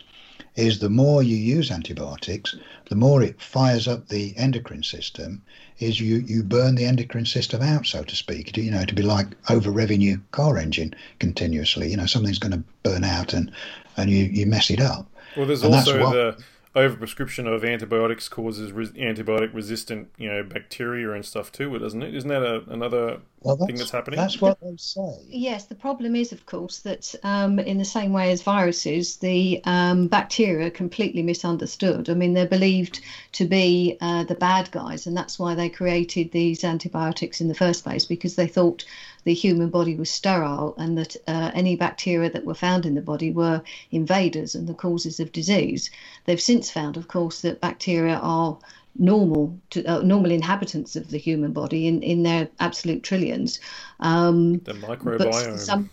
is 0.57 0.81
the 0.81 0.91
more 0.91 1.23
you 1.23 1.37
use 1.37 1.71
antibiotics, 1.71 2.57
the 2.89 2.97
more 2.97 3.23
it 3.23 3.41
fires 3.41 3.87
up 3.87 4.09
the 4.09 4.37
endocrine 4.37 4.83
system, 4.83 5.41
is 5.81 6.01
you, 6.01 6.17
you 6.19 6.43
burn 6.43 6.75
the 6.75 6.85
endocrine 6.85 7.27
system 7.27 7.63
out, 7.63 7.87
so 7.87 8.03
to 8.03 8.17
speak. 8.17 8.57
You 8.57 8.71
know, 8.71 8.85
to 8.85 8.95
be 8.95 9.03
like 9.03 9.29
over 9.51 9.71
revving 9.71 10.03
your 10.03 10.21
car 10.33 10.59
engine 10.59 10.95
continuously. 11.19 11.91
You 11.91 11.97
know, 11.97 12.07
something's 12.07 12.39
going 12.39 12.53
to 12.53 12.63
burn 12.83 13.05
out 13.05 13.33
and, 13.33 13.51
and 13.97 14.11
you, 14.11 14.25
you 14.25 14.47
mess 14.47 14.71
it 14.71 14.81
up. 14.81 15.07
Well, 15.37 15.47
there's 15.47 15.63
and 15.63 15.75
also 15.75 15.99
the 16.11 16.45
overprescription 16.79 17.53
of 17.53 17.65
antibiotics 17.65 18.29
causes 18.29 18.73
re- 18.73 18.87
antibiotic 18.89 19.53
resistant, 19.53 20.09
you 20.17 20.29
know, 20.29 20.43
bacteria 20.43 21.13
and 21.13 21.25
stuff 21.25 21.53
too, 21.53 21.79
doesn't 21.79 22.03
it? 22.03 22.15
Isn't 22.15 22.29
that 22.31 22.43
a, 22.43 22.63
another 22.71 23.21
well, 23.41 23.57
that's, 23.57 23.67
thing 23.67 23.77
that's 23.77 23.91
happening? 23.91 24.19
That's 24.19 24.41
what 24.41 24.59
they 24.61 24.75
say. 24.77 25.19
Yes, 25.29 25.67
the 25.67 25.75
problem 25.75 26.17
is, 26.17 26.33
of 26.33 26.47
course, 26.47 26.81
that 26.81 27.15
um, 27.23 27.59
in 27.59 27.79
the 27.79 27.85
same 27.85 28.13
way 28.13 28.31
as 28.31 28.43
viruses, 28.43 29.17
the 29.17 29.61
um, 29.65 30.09
bacteria 30.09 30.67
are 30.67 30.71
completely 30.71 31.23
misunderstood. 31.23 32.09
I 32.09 32.15
mean, 32.15 32.35
they're 32.35 32.47
believed 32.47 33.01
to 33.33 33.45
be 33.45 33.97
uh, 34.01 34.25
the 34.25 34.35
bad 34.35 34.71
guys, 34.71 35.07
and 35.07 35.17
that's 35.17 35.39
why 35.39 35.55
they 35.55 35.69
created 35.69 36.33
these 36.33 36.65
antibiotics 36.65 37.41
in 37.41 37.49
the 37.49 37.55
first 37.55 37.85
place 37.85 38.05
because 38.05 38.37
they 38.37 38.47
thought 38.47 38.85
the 39.29 39.35
human 39.35 39.69
body 39.69 39.95
was 39.95 40.11
sterile 40.11 40.75
and 40.79 40.97
that 40.97 41.15
uh, 41.27 41.51
any 41.53 41.77
bacteria 41.77 42.31
that 42.31 42.47
were 42.47 42.55
found 42.55 42.87
in 42.87 42.95
the 42.95 43.03
body 43.03 43.31
were 43.31 43.63
invaders 43.91 44.55
and 44.55 44.67
the 44.67 44.73
causes 44.73 45.21
of 45.21 45.31
disease. 45.33 45.91
They've 46.25 46.41
since 46.41 46.71
found, 46.71 46.97
of 46.97 47.09
course, 47.09 47.43
that 47.43 47.61
bacteria 47.61 48.17
are 48.23 48.59
normal 48.99 49.61
to 49.69 49.85
uh, 49.85 50.01
normal 50.01 50.31
inhabitants 50.31 50.97
of 50.97 51.11
the 51.11 51.19
human 51.19 51.53
body 51.53 51.87
in, 51.87 52.03
in 52.03 52.23
their 52.23 52.49
absolute 52.59 53.03
trillions. 53.03 53.61
Um, 54.01 54.61
the 54.61 54.73
microbiome. 54.73 55.59
Some, 55.59 55.91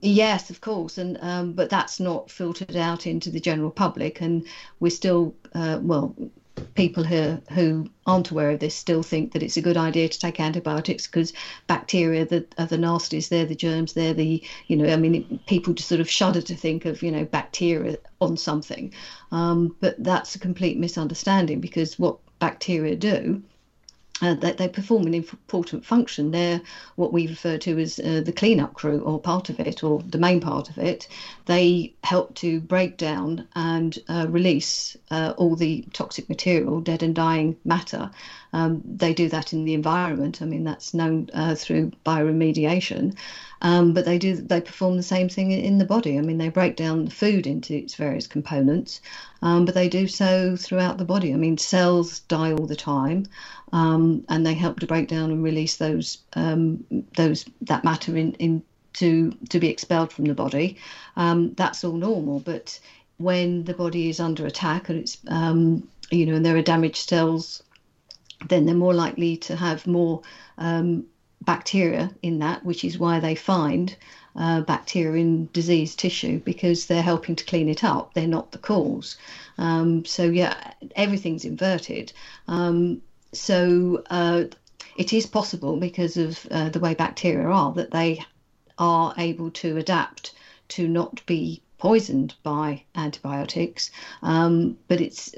yes, 0.00 0.50
of 0.50 0.60
course, 0.60 0.98
and 0.98 1.18
um, 1.20 1.52
but 1.52 1.70
that's 1.70 2.00
not 2.00 2.32
filtered 2.32 2.74
out 2.74 3.06
into 3.06 3.30
the 3.30 3.38
general 3.38 3.70
public, 3.70 4.20
and 4.20 4.44
we're 4.80 4.90
still 4.90 5.36
uh, 5.54 5.78
well 5.80 6.16
people 6.74 7.04
who 7.04 7.40
who 7.52 7.88
aren't 8.06 8.30
aware 8.30 8.50
of 8.50 8.60
this 8.60 8.74
still 8.74 9.02
think 9.02 9.32
that 9.32 9.42
it's 9.42 9.56
a 9.56 9.62
good 9.62 9.76
idea 9.76 10.08
to 10.08 10.18
take 10.18 10.40
antibiotics 10.40 11.06
because 11.06 11.32
bacteria 11.66 12.24
that 12.26 12.54
are 12.58 12.66
the 12.66 12.76
nasties 12.76 13.28
they're 13.28 13.46
the 13.46 13.54
germs 13.54 13.92
they're 13.92 14.14
the 14.14 14.42
you 14.66 14.76
know 14.76 14.92
i 14.92 14.96
mean 14.96 15.40
people 15.46 15.72
just 15.72 15.88
sort 15.88 16.00
of 16.00 16.10
shudder 16.10 16.40
to 16.42 16.54
think 16.54 16.84
of 16.84 17.02
you 17.02 17.10
know 17.10 17.24
bacteria 17.24 17.96
on 18.20 18.36
something. 18.36 18.92
Um, 19.32 19.76
but 19.80 20.02
that's 20.02 20.34
a 20.34 20.38
complete 20.38 20.78
misunderstanding 20.78 21.60
because 21.60 21.98
what 21.98 22.18
bacteria 22.38 22.96
do 22.96 23.42
uh, 24.22 24.34
they, 24.34 24.52
they, 24.52 24.68
perform 24.68 25.06
an 25.06 25.14
important 25.14 25.84
function. 25.84 26.30
They're 26.30 26.60
what 26.96 27.12
we 27.12 27.26
refer 27.26 27.56
to 27.58 27.78
as 27.78 27.98
uh, 27.98 28.20
the 28.24 28.32
cleanup 28.32 28.74
crew, 28.74 29.00
or 29.00 29.20
part 29.20 29.48
of 29.48 29.58
it, 29.60 29.82
or 29.82 30.02
the 30.02 30.18
main 30.18 30.40
part 30.40 30.68
of 30.68 30.78
it. 30.78 31.08
They 31.46 31.94
help 32.04 32.34
to 32.36 32.60
break 32.60 32.96
down 32.96 33.48
and 33.54 33.98
uh, 34.08 34.26
release 34.28 34.96
uh, 35.10 35.32
all 35.36 35.56
the 35.56 35.84
toxic 35.92 36.28
material, 36.28 36.80
dead 36.80 37.02
and 37.02 37.14
dying 37.14 37.56
matter. 37.64 38.10
Um, 38.52 38.82
they 38.84 39.14
do 39.14 39.28
that 39.28 39.52
in 39.52 39.64
the 39.64 39.74
environment. 39.74 40.42
I 40.42 40.44
mean, 40.44 40.64
that's 40.64 40.92
known 40.94 41.30
uh, 41.32 41.54
through 41.54 41.92
bioremediation. 42.04 43.14
Um, 43.62 43.92
but 43.92 44.06
they 44.06 44.18
do 44.18 44.36
they 44.36 44.60
perform 44.60 44.96
the 44.96 45.02
same 45.02 45.28
thing 45.28 45.52
in 45.52 45.78
the 45.78 45.84
body. 45.84 46.18
I 46.18 46.22
mean, 46.22 46.38
they 46.38 46.48
break 46.48 46.76
down 46.76 47.04
the 47.04 47.10
food 47.10 47.46
into 47.46 47.74
its 47.74 47.94
various 47.94 48.26
components, 48.26 49.00
um, 49.42 49.66
but 49.66 49.74
they 49.74 49.88
do 49.88 50.06
so 50.08 50.56
throughout 50.56 50.96
the 50.96 51.04
body. 51.04 51.32
I 51.34 51.36
mean, 51.36 51.58
cells 51.58 52.20
die 52.20 52.52
all 52.52 52.66
the 52.66 52.76
time, 52.76 53.26
um, 53.72 54.24
and 54.30 54.46
they 54.46 54.54
help 54.54 54.80
to 54.80 54.86
break 54.86 55.08
down 55.08 55.30
and 55.30 55.44
release 55.44 55.76
those 55.76 56.18
um, 56.32 56.84
those 57.16 57.44
that 57.62 57.84
matter 57.84 58.16
in, 58.16 58.32
in 58.34 58.62
to 58.94 59.32
to 59.50 59.60
be 59.60 59.68
expelled 59.68 60.12
from 60.12 60.24
the 60.24 60.34
body. 60.34 60.78
Um, 61.16 61.52
that's 61.54 61.84
all 61.84 61.92
normal, 61.92 62.40
but 62.40 62.80
when 63.18 63.64
the 63.64 63.74
body 63.74 64.08
is 64.08 64.20
under 64.20 64.46
attack 64.46 64.88
and 64.88 65.00
it's 65.00 65.18
um, 65.28 65.86
you 66.10 66.24
know 66.24 66.34
and 66.36 66.46
there 66.46 66.56
are 66.56 66.62
damaged 66.62 67.08
cells, 67.10 67.62
then 68.48 68.66
they're 68.66 68.74
more 68.74 68.94
likely 68.94 69.36
to 69.36 69.56
have 69.56 69.86
more 69.86 70.22
um, 70.58 71.06
bacteria 71.42 72.10
in 72.22 72.38
that, 72.40 72.64
which 72.64 72.84
is 72.84 72.98
why 72.98 73.20
they 73.20 73.34
find 73.34 73.96
uh, 74.36 74.60
bacteria 74.62 75.20
in 75.20 75.48
diseased 75.52 75.98
tissue 75.98 76.38
because 76.40 76.86
they're 76.86 77.02
helping 77.02 77.36
to 77.36 77.44
clean 77.44 77.68
it 77.68 77.82
up. 77.84 78.14
They're 78.14 78.26
not 78.26 78.52
the 78.52 78.58
cause. 78.58 79.16
Um, 79.58 80.04
so 80.04 80.24
yeah, 80.24 80.72
everything's 80.96 81.44
inverted. 81.44 82.12
Um, 82.46 83.02
so 83.32 84.02
uh, 84.10 84.44
it 84.96 85.12
is 85.12 85.26
possible 85.26 85.76
because 85.76 86.16
of 86.16 86.46
uh, 86.50 86.68
the 86.68 86.80
way 86.80 86.94
bacteria 86.94 87.48
are 87.48 87.72
that 87.72 87.90
they 87.90 88.24
are 88.78 89.14
able 89.18 89.50
to 89.50 89.76
adapt 89.76 90.34
to 90.68 90.88
not 90.88 91.24
be 91.26 91.62
poisoned 91.78 92.34
by 92.42 92.82
antibiotics. 92.94 93.90
Um, 94.22 94.78
but 94.88 95.00
it's 95.00 95.34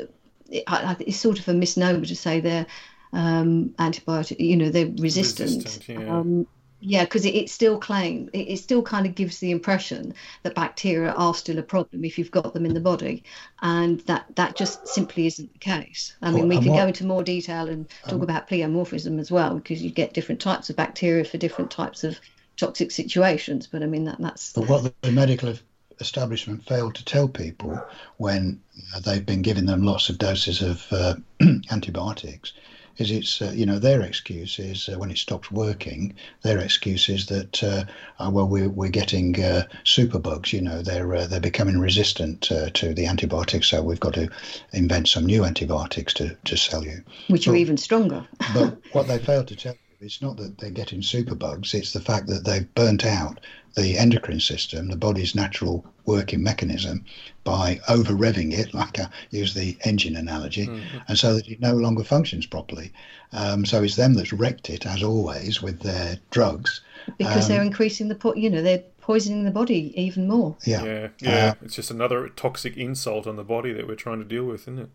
it, 0.49 0.65
it's 1.01 1.17
sort 1.17 1.39
of 1.39 1.49
a 1.49 1.55
misnomer 1.55 2.05
to 2.05 2.17
say 2.17 2.41
they're 2.41 2.67
um, 3.13 3.71
antibiotic. 3.79 4.41
You 4.41 4.57
know, 4.57 4.71
they're 4.71 4.93
resistant. 4.99 5.65
resistant 5.65 6.01
yeah. 6.01 6.19
Um, 6.19 6.47
yeah, 6.85 7.05
because 7.05 7.25
it, 7.25 7.35
it, 7.37 7.49
still 7.49 7.79
claim 7.79 8.29
it, 8.33 8.49
it, 8.49 8.57
still 8.59 8.83
kind 8.83 9.07
of 9.07 9.15
gives 9.15 9.39
the 9.39 9.53
impression 9.53 10.15
that 10.43 10.57
bacteria 10.57 11.13
are 11.13 11.33
still 11.33 11.59
a 11.59 11.63
problem 11.63 12.05
if 12.05 12.19
you've 12.19 12.33
got 12.33 12.55
them 12.55 12.67
in 12.67 12.75
the 12.75 12.81
body, 12.81 13.23
and 13.63 14.01
that 14.01 14.27
that 14.35 14.57
just 14.57 14.89
simply 14.89 15.29
isn't 15.29 15.53
the 15.53 15.59
case. 15.61 16.17
I 16.23 16.33
mean, 16.33 16.49
we 16.49 16.57
could 16.57 16.67
go 16.67 16.89
into 16.89 17.07
more 17.07 17.23
detail 17.23 17.69
and 17.69 17.89
talk 18.05 18.15
um, 18.15 18.23
about 18.23 18.49
pleomorphism 18.49 19.21
as 19.21 19.31
well, 19.31 19.55
because 19.55 19.81
you 19.81 19.91
get 19.91 20.13
different 20.13 20.41
types 20.41 20.71
of 20.71 20.77
bacteria 20.77 21.25
for 21.25 21.39
different 21.39 21.71
types 21.71 22.03
of 22.03 22.19
toxic 22.57 22.91
situations. 22.91 23.69
But 23.69 23.85
I 23.85 23.87
mean, 23.87 24.05
that 24.07 24.19
that's. 24.19 24.53
But 24.53 24.69
what 24.69 24.93
the 25.03 25.13
medical 25.13 25.55
establishment 26.01 26.65
failed 26.67 26.97
to 26.97 27.05
tell 27.05 27.29
people 27.29 27.81
when 28.17 28.61
uh, 28.95 29.01
they've 29.01 29.25
been 29.25 29.43
giving 29.43 29.67
them 29.67 29.85
lots 29.85 30.09
of 30.09 30.19
doses 30.19 30.61
of 30.63 30.85
uh, 30.91 31.15
antibiotics 31.71 32.55
is 32.99 33.11
it's 33.11 33.43
uh, 33.43 33.53
you 33.55 33.67
know 33.67 33.79
their 33.79 34.03
excuse 34.03 34.59
is 34.59 34.89
uh, 34.89 34.99
when 34.99 35.11
it 35.11 35.19
stops 35.19 35.51
working 35.51 36.15
their 36.43 36.59
excuse 36.59 37.09
is 37.09 37.27
that 37.27 37.63
uh, 37.63 37.85
uh 38.19 38.31
well 38.31 38.47
we're, 38.47 38.69
we're 38.69 38.89
getting 38.89 39.43
uh, 39.43 39.65
superbugs 39.85 40.53
you 40.53 40.61
know 40.61 40.83
they're 40.83 41.15
uh, 41.15 41.27
they're 41.27 41.41
becoming 41.41 41.79
resistant 41.79 42.43
to 42.43 42.95
the 42.95 43.07
antibiotics 43.07 43.69
so 43.69 43.83
we've 43.83 44.01
got 44.01 44.15
to 44.15 44.29
invent 44.73 45.09
some 45.09 45.27
new 45.27 45.45
antibiotics 45.45 46.15
to, 46.15 46.37
to 46.45 46.57
sell 46.57 46.85
you. 46.85 47.03
Which 47.29 47.47
but, 47.47 47.53
are 47.53 47.57
even 47.57 47.77
stronger. 47.77 48.27
but 48.55 48.79
what 48.93 49.09
they 49.09 49.19
fail 49.19 49.45
to 49.45 49.57
tell 49.57 49.73
you 49.73 49.79
it's 50.07 50.21
not 50.21 50.37
that 50.37 50.59
they're 50.59 50.71
getting 50.71 51.01
superbugs 51.01 51.75
it's 51.75 51.93
the 51.93 52.01
fact 52.01 52.27
that 52.27 52.45
they've 52.45 52.75
burnt 52.75 53.07
out 53.07 53.39
the 53.75 53.99
endocrine 53.99 54.41
system, 54.41 54.89
the 54.89 54.97
body's 54.97 55.35
natural 55.35 55.85
working 56.05 56.43
mechanism, 56.43 57.05
by 57.45 57.81
over 57.89 58.13
revving 58.13 58.53
it, 58.53 58.75
like 58.75 58.99
I 58.99 59.09
use 59.31 59.55
the 59.55 59.77
engine 59.85 60.17
analogy, 60.17 60.67
mm-hmm. 60.67 60.99
and 61.09 61.19
so 61.19 61.35
that 61.35 61.49
it 61.49 61.61
no 61.61 61.75
longer 61.75 62.05
functions 62.05 62.47
properly. 62.47 62.93
Um, 63.33 63.65
so 63.65 63.83
it's 63.83 63.97
them 63.97 64.15
that's 64.15 64.33
wrecked 64.33 64.69
it, 64.71 64.87
as 64.87 65.03
always, 65.03 65.63
with 65.63 65.81
their 65.81 66.19
drugs. 66.31 66.83
Because 67.19 67.45
um, 67.45 67.49
they're 67.49 67.63
increasing 67.63 68.09
the, 68.09 68.15
po- 68.15 68.35
you 68.35 68.51
know, 68.51 68.63
they're 68.63 68.85
poisoning 69.01 69.45
the 69.45 69.51
body 69.51 69.93
even 70.01 70.29
more. 70.29 70.57
Yeah. 70.65 70.85
Yeah. 70.85 71.09
yeah. 71.21 71.49
Uh, 71.51 71.65
it's 71.65 71.77
just 71.77 71.91
another 71.91 72.29
toxic 72.29 72.77
insult 72.77 73.27
on 73.27 73.37
the 73.37 73.45
body 73.45 73.73
that 73.73 73.89
we're 73.89 73.95
trying 73.95 74.19
to 74.19 74.25
deal 74.25 74.45
with, 74.45 74.63
isn't 74.63 74.79
it? 74.79 74.91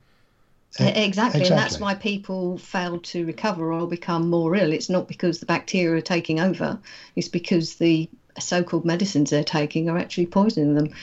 Exactly. 0.79 1.03
exactly. 1.03 1.41
and 1.41 1.57
that's 1.57 1.79
why 1.79 1.95
people 1.95 2.57
fail 2.57 2.99
to 2.99 3.25
recover 3.25 3.71
or 3.71 3.87
become 3.87 4.29
more 4.29 4.53
ill. 4.55 4.73
It's 4.73 4.89
not 4.89 5.07
because 5.07 5.39
the 5.39 5.45
bacteria 5.45 5.97
are 5.97 6.01
taking 6.01 6.39
over; 6.39 6.77
it's 7.15 7.29
because 7.29 7.75
the 7.75 8.09
so-called 8.39 8.85
medicines 8.85 9.29
they're 9.29 9.43
taking 9.43 9.89
are 9.89 9.97
actually 9.97 10.27
poisoning 10.27 10.75
them. 10.75 10.93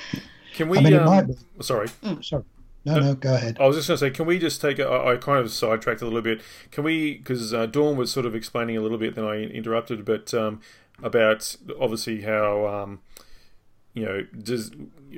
Can 0.55 0.69
we? 0.69 0.79
I 0.79 0.81
mean, 0.83 0.95
um, 0.95 1.27
be... 1.27 1.35
Sorry. 1.63 1.89
Mm. 2.03 2.25
Sorry. 2.25 2.45
No, 2.87 2.99
no, 2.99 3.15
go 3.15 3.35
ahead. 3.35 3.57
I 3.59 3.67
was 3.67 3.77
just 3.77 3.89
going 3.89 3.97
to 3.99 4.07
say, 4.07 4.11
can 4.11 4.27
we 4.27 4.39
just 4.39 4.61
take 4.61 4.79
a, 4.79 4.87
I 4.87 5.17
kind 5.17 5.39
of 5.39 5.51
sidetracked 5.51 6.03
a 6.03 6.05
little 6.05 6.21
bit. 6.21 6.43
Can 6.71 6.85
we, 6.85 7.15
because 7.15 7.55
uh, 7.55 7.65
Dawn 7.65 7.97
was 7.97 8.13
sort 8.13 8.27
of 8.27 8.35
explaining 8.35 8.77
a 8.77 8.83
little 8.83 8.99
bit, 8.99 9.15
then 9.15 9.25
I 9.25 9.43
interrupted, 9.43 10.05
but 10.05 10.35
um, 10.35 10.61
about 11.03 11.57
obviously 11.81 12.23
how, 12.23 12.67
um, 12.67 13.01
you 13.95 14.05
know, 14.05 14.27
does, 14.39 14.71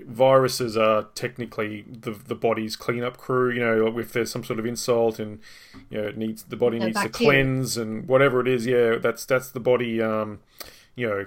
viruses 0.07 0.77
are 0.77 1.05
technically 1.15 1.85
the 1.89 2.13
the 2.13 2.35
body's 2.35 2.77
cleanup 2.77 3.17
crew. 3.17 3.51
You 3.51 3.61
know, 3.61 3.99
if 3.99 4.13
there's 4.13 4.31
some 4.31 4.45
sort 4.45 4.59
of 4.59 4.67
insult 4.67 5.19
and 5.19 5.41
you 5.91 6.01
know 6.01 6.09
it 6.09 6.17
needs 6.17 6.45
the 6.45 6.57
body 6.57 6.79
needs 6.79 7.01
to 7.01 7.09
cleanse 7.09 7.77
and 7.77 8.07
whatever 8.07 8.41
it 8.41 8.49
is, 8.49 8.67
yeah, 8.67 8.97
that's 8.97 9.25
that's 9.25 9.51
the 9.51 9.61
body. 9.61 10.01
Um, 10.01 10.41
you 10.95 11.09
know, 11.09 11.27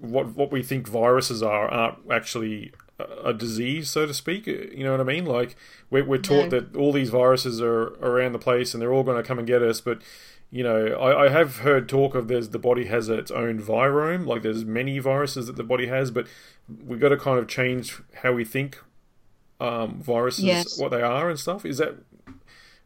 what 0.00 0.36
what 0.36 0.50
we 0.50 0.62
think 0.62 0.88
viruses 0.88 1.42
are 1.42 1.68
aren't 1.68 1.98
actually 2.10 2.72
a 3.24 3.32
disease, 3.32 3.90
so 3.90 4.06
to 4.06 4.14
speak. 4.14 4.46
You 4.46 4.82
know 4.84 4.92
what 4.92 5.00
I 5.00 5.04
mean? 5.04 5.24
Like 5.24 5.56
we're, 5.90 6.04
we're 6.04 6.18
taught 6.18 6.50
no. 6.50 6.60
that 6.60 6.76
all 6.76 6.92
these 6.92 7.10
viruses 7.10 7.60
are 7.60 7.94
around 8.02 8.32
the 8.32 8.38
place 8.38 8.74
and 8.74 8.82
they're 8.82 8.92
all 8.92 9.04
going 9.04 9.16
to 9.16 9.26
come 9.26 9.38
and 9.38 9.46
get 9.46 9.62
us. 9.62 9.80
But 9.80 10.02
you 10.50 10.64
know, 10.64 10.86
I, 10.94 11.26
I 11.26 11.28
have 11.28 11.58
heard 11.58 11.88
talk 11.88 12.14
of 12.14 12.26
there's 12.28 12.48
the 12.48 12.58
body 12.58 12.86
has 12.86 13.08
its 13.08 13.30
own 13.30 13.60
virome. 13.60 14.26
Like 14.26 14.42
there's 14.42 14.64
many 14.64 14.98
viruses 14.98 15.46
that 15.46 15.56
the 15.56 15.64
body 15.64 15.86
has, 15.86 16.10
but 16.10 16.26
we've 16.84 17.00
got 17.00 17.10
to 17.10 17.16
kind 17.16 17.38
of 17.38 17.46
change 17.46 18.00
how 18.22 18.32
we 18.32 18.44
think 18.44 18.82
um, 19.60 20.02
viruses, 20.02 20.44
yes. 20.44 20.78
what 20.78 20.90
they 20.90 21.02
are 21.02 21.30
and 21.30 21.38
stuff. 21.38 21.64
Is 21.64 21.78
that 21.78 21.96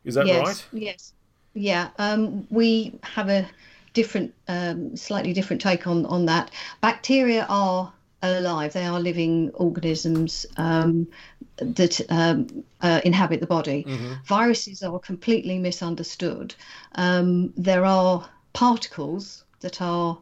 is 0.04 0.14
that 0.14 0.26
yes. 0.26 0.46
right? 0.46 0.66
Yes. 0.72 1.12
Yeah. 1.54 1.90
Um, 1.98 2.46
we 2.50 2.98
have 3.02 3.28
a 3.28 3.48
different, 3.92 4.34
um, 4.48 4.96
slightly 4.96 5.32
different 5.32 5.62
take 5.62 5.86
on 5.86 6.06
on 6.06 6.26
that. 6.26 6.50
Bacteria 6.80 7.46
are 7.48 7.92
alive; 8.22 8.72
they 8.72 8.86
are 8.86 9.00
living 9.00 9.50
organisms 9.54 10.46
um, 10.56 11.08
that 11.56 12.00
um, 12.08 12.64
uh, 12.80 13.00
inhabit 13.04 13.40
the 13.40 13.46
body. 13.46 13.84
Mm-hmm. 13.84 14.14
Viruses 14.24 14.82
are 14.82 14.98
completely 14.98 15.58
misunderstood. 15.58 16.54
Um, 16.94 17.52
there 17.56 17.84
are 17.84 18.28
particles 18.52 19.44
that 19.60 19.80
are 19.80 20.18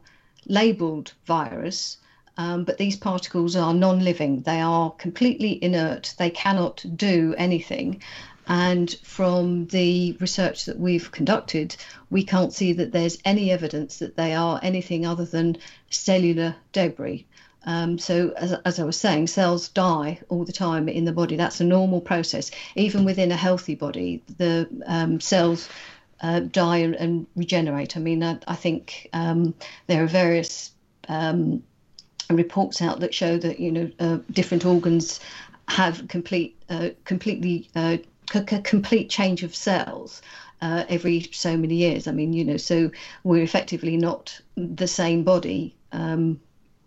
labelled 0.47 1.13
virus. 1.25 1.97
Um, 2.37 2.63
but 2.63 2.77
these 2.77 2.95
particles 2.95 3.55
are 3.55 3.73
non 3.73 4.03
living. 4.03 4.41
They 4.41 4.61
are 4.61 4.91
completely 4.91 5.63
inert. 5.63 6.15
They 6.17 6.29
cannot 6.29 6.83
do 6.95 7.35
anything. 7.37 8.01
And 8.47 8.91
from 9.03 9.67
the 9.67 10.17
research 10.19 10.65
that 10.65 10.79
we've 10.79 11.11
conducted, 11.11 11.75
we 12.09 12.23
can't 12.23 12.53
see 12.53 12.73
that 12.73 12.91
there's 12.91 13.19
any 13.23 13.51
evidence 13.51 13.99
that 13.99 14.17
they 14.17 14.33
are 14.33 14.59
anything 14.63 15.05
other 15.05 15.25
than 15.25 15.57
cellular 15.89 16.55
debris. 16.71 17.25
Um, 17.63 17.99
so, 17.99 18.33
as, 18.37 18.53
as, 18.65 18.79
I 18.79 18.83
was 18.83 18.97
saying, 18.97 19.27
cells 19.27 19.69
die 19.69 20.19
all 20.29 20.45
the 20.45 20.51
time 20.51 20.89
in 20.89 21.05
the 21.05 21.13
body. 21.13 21.35
That's 21.35 21.61
a 21.61 21.63
normal 21.63 22.01
process. 22.01 22.49
Even 22.75 23.05
within 23.05 23.31
a 23.31 23.35
healthy 23.35 23.75
body, 23.75 24.23
the 24.37 24.67
um, 24.87 25.19
cells 25.19 25.69
uh, 26.21 26.39
die 26.39 26.77
and, 26.77 26.95
and, 26.95 27.27
regenerate. 27.35 27.95
I 27.95 27.99
mean, 27.99 28.23
I, 28.23 28.39
I 28.47 28.55
think 28.55 29.07
um, 29.13 29.53
there 29.85 30.03
are 30.03 30.07
various 30.07 30.71
um, 31.07 31.61
reports 32.31 32.81
out 32.81 33.01
that 33.01 33.13
show 33.13 33.37
that 33.37 33.59
you 33.59 33.71
know 33.71 33.91
uh, 33.99 34.17
different 34.31 34.65
organs 34.65 35.19
have 35.67 36.07
complete, 36.07 36.61
uh, 36.69 36.89
completely 37.05 37.69
uh, 37.75 37.97
a 38.35 38.41
complete 38.41 39.09
change 39.09 39.43
of 39.43 39.55
cells 39.55 40.21
uh, 40.61 40.85
every 40.89 41.21
so 41.31 41.57
many 41.57 41.75
years. 41.75 42.07
I 42.07 42.11
mean, 42.11 42.33
you 42.33 42.45
know, 42.45 42.57
so 42.57 42.91
we're 43.23 43.43
effectively 43.43 43.97
not 43.97 44.39
the 44.55 44.87
same 44.87 45.23
body 45.23 45.75
um, 45.91 46.39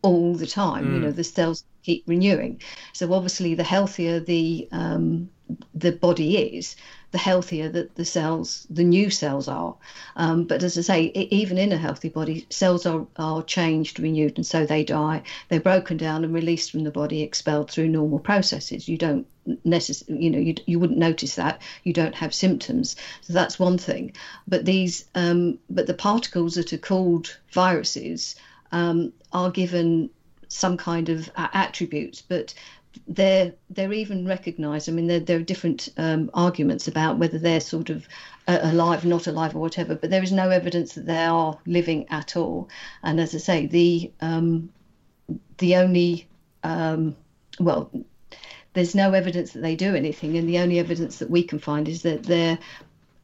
all 0.02 0.34
the 0.34 0.46
time. 0.46 0.86
Mm. 0.86 0.94
You 0.94 1.00
know, 1.00 1.12
the 1.12 1.24
cells 1.24 1.64
keep 1.82 2.04
renewing. 2.06 2.60
So 2.92 3.12
obviously, 3.12 3.54
the 3.54 3.64
healthier 3.64 4.20
the 4.20 4.68
um, 4.72 5.28
the 5.74 5.92
body 5.92 6.56
is, 6.56 6.76
the 7.14 7.18
healthier 7.18 7.68
that 7.68 7.94
the 7.94 8.04
cells, 8.04 8.66
the 8.68 8.82
new 8.82 9.08
cells 9.08 9.46
are. 9.46 9.76
Um, 10.16 10.42
but 10.42 10.64
as 10.64 10.76
I 10.76 10.80
say, 10.80 11.00
even 11.30 11.58
in 11.58 11.70
a 11.70 11.76
healthy 11.76 12.08
body, 12.08 12.44
cells 12.50 12.86
are, 12.86 13.06
are 13.14 13.40
changed, 13.44 14.00
renewed, 14.00 14.36
and 14.36 14.44
so 14.44 14.66
they 14.66 14.82
die. 14.82 15.22
They're 15.48 15.60
broken 15.60 15.96
down 15.96 16.24
and 16.24 16.34
released 16.34 16.72
from 16.72 16.82
the 16.82 16.90
body, 16.90 17.22
expelled 17.22 17.70
through 17.70 17.86
normal 17.86 18.18
processes. 18.18 18.88
You 18.88 18.98
don't 18.98 19.28
necessarily, 19.64 20.24
you 20.24 20.30
know, 20.30 20.40
you, 20.40 20.56
you 20.66 20.80
wouldn't 20.80 20.98
notice 20.98 21.36
that. 21.36 21.62
You 21.84 21.92
don't 21.92 22.16
have 22.16 22.34
symptoms. 22.34 22.96
So 23.20 23.32
that's 23.32 23.60
one 23.60 23.78
thing. 23.78 24.12
But 24.48 24.64
these, 24.64 25.04
um, 25.14 25.60
but 25.70 25.86
the 25.86 25.94
particles 25.94 26.56
that 26.56 26.72
are 26.72 26.78
called 26.78 27.38
viruses 27.52 28.34
um, 28.72 29.12
are 29.32 29.52
given 29.52 30.10
some 30.48 30.76
kind 30.76 31.10
of 31.10 31.30
attributes, 31.36 32.22
but 32.22 32.54
they're 33.08 33.52
they're 33.70 33.92
even 33.92 34.26
recognised. 34.26 34.88
I 34.88 34.92
mean, 34.92 35.06
there 35.06 35.20
there 35.20 35.38
are 35.38 35.42
different 35.42 35.88
um, 35.96 36.30
arguments 36.34 36.88
about 36.88 37.18
whether 37.18 37.38
they're 37.38 37.60
sort 37.60 37.90
of 37.90 38.06
uh, 38.46 38.58
alive, 38.62 39.04
not 39.04 39.26
alive, 39.26 39.54
or 39.54 39.60
whatever. 39.60 39.94
But 39.94 40.10
there 40.10 40.22
is 40.22 40.32
no 40.32 40.50
evidence 40.50 40.94
that 40.94 41.06
they 41.06 41.24
are 41.24 41.58
living 41.66 42.06
at 42.10 42.36
all. 42.36 42.68
And 43.02 43.20
as 43.20 43.34
I 43.34 43.38
say, 43.38 43.66
the 43.66 44.12
um, 44.20 44.70
the 45.58 45.76
only 45.76 46.26
um, 46.62 47.16
well, 47.58 47.90
there's 48.72 48.94
no 48.94 49.12
evidence 49.12 49.52
that 49.52 49.60
they 49.60 49.76
do 49.76 49.94
anything, 49.94 50.36
and 50.36 50.48
the 50.48 50.58
only 50.58 50.78
evidence 50.78 51.18
that 51.18 51.30
we 51.30 51.42
can 51.42 51.58
find 51.58 51.88
is 51.88 52.02
that 52.02 52.24
they're 52.24 52.58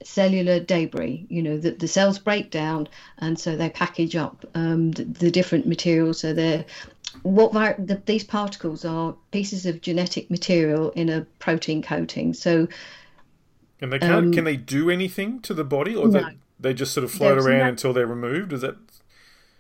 cellular 0.03 0.61
debris. 0.61 1.27
You 1.29 1.43
know 1.43 1.59
that 1.59 1.79
the 1.79 1.89
cells 1.89 2.19
break 2.19 2.51
down, 2.51 2.89
and 3.19 3.39
so 3.39 3.57
they 3.57 3.71
package 3.71 4.17
up 4.17 4.45
um, 4.55 4.93
the, 4.93 5.05
the, 5.05 5.31
different 5.31 5.67
materials. 5.67 6.21
So 6.21 6.33
they're 6.33 6.65
what 7.23 7.53
the, 7.53 8.01
these 8.07 8.25
particles 8.25 8.85
are 8.85 9.15
pieces 9.33 9.67
of 9.67 9.81
genetic 9.81 10.31
material 10.31 10.91
in 10.91 11.09
a 11.09 11.23
protein 11.39 11.83
coating. 11.83 12.35
So, 12.35 12.69
and 13.81 13.93
they 13.93 13.99
can't. 13.99 14.27
Um, 14.27 14.33
can 14.33 14.45
they 14.45 14.57
do 14.57 14.91
anything 14.91 15.41
to 15.43 15.55
the 15.55 15.65
body, 15.65 15.95
or 15.95 16.09
no. 16.09 16.21
they, 16.21 16.37
they 16.59 16.75
just 16.75 16.93
sort 16.93 17.05
of 17.05 17.11
float 17.11 17.39
around 17.39 17.59
no, 17.59 17.69
until 17.69 17.93
they're 17.93 18.07
removed? 18.07 18.53
Is 18.53 18.61
that? 18.61 18.77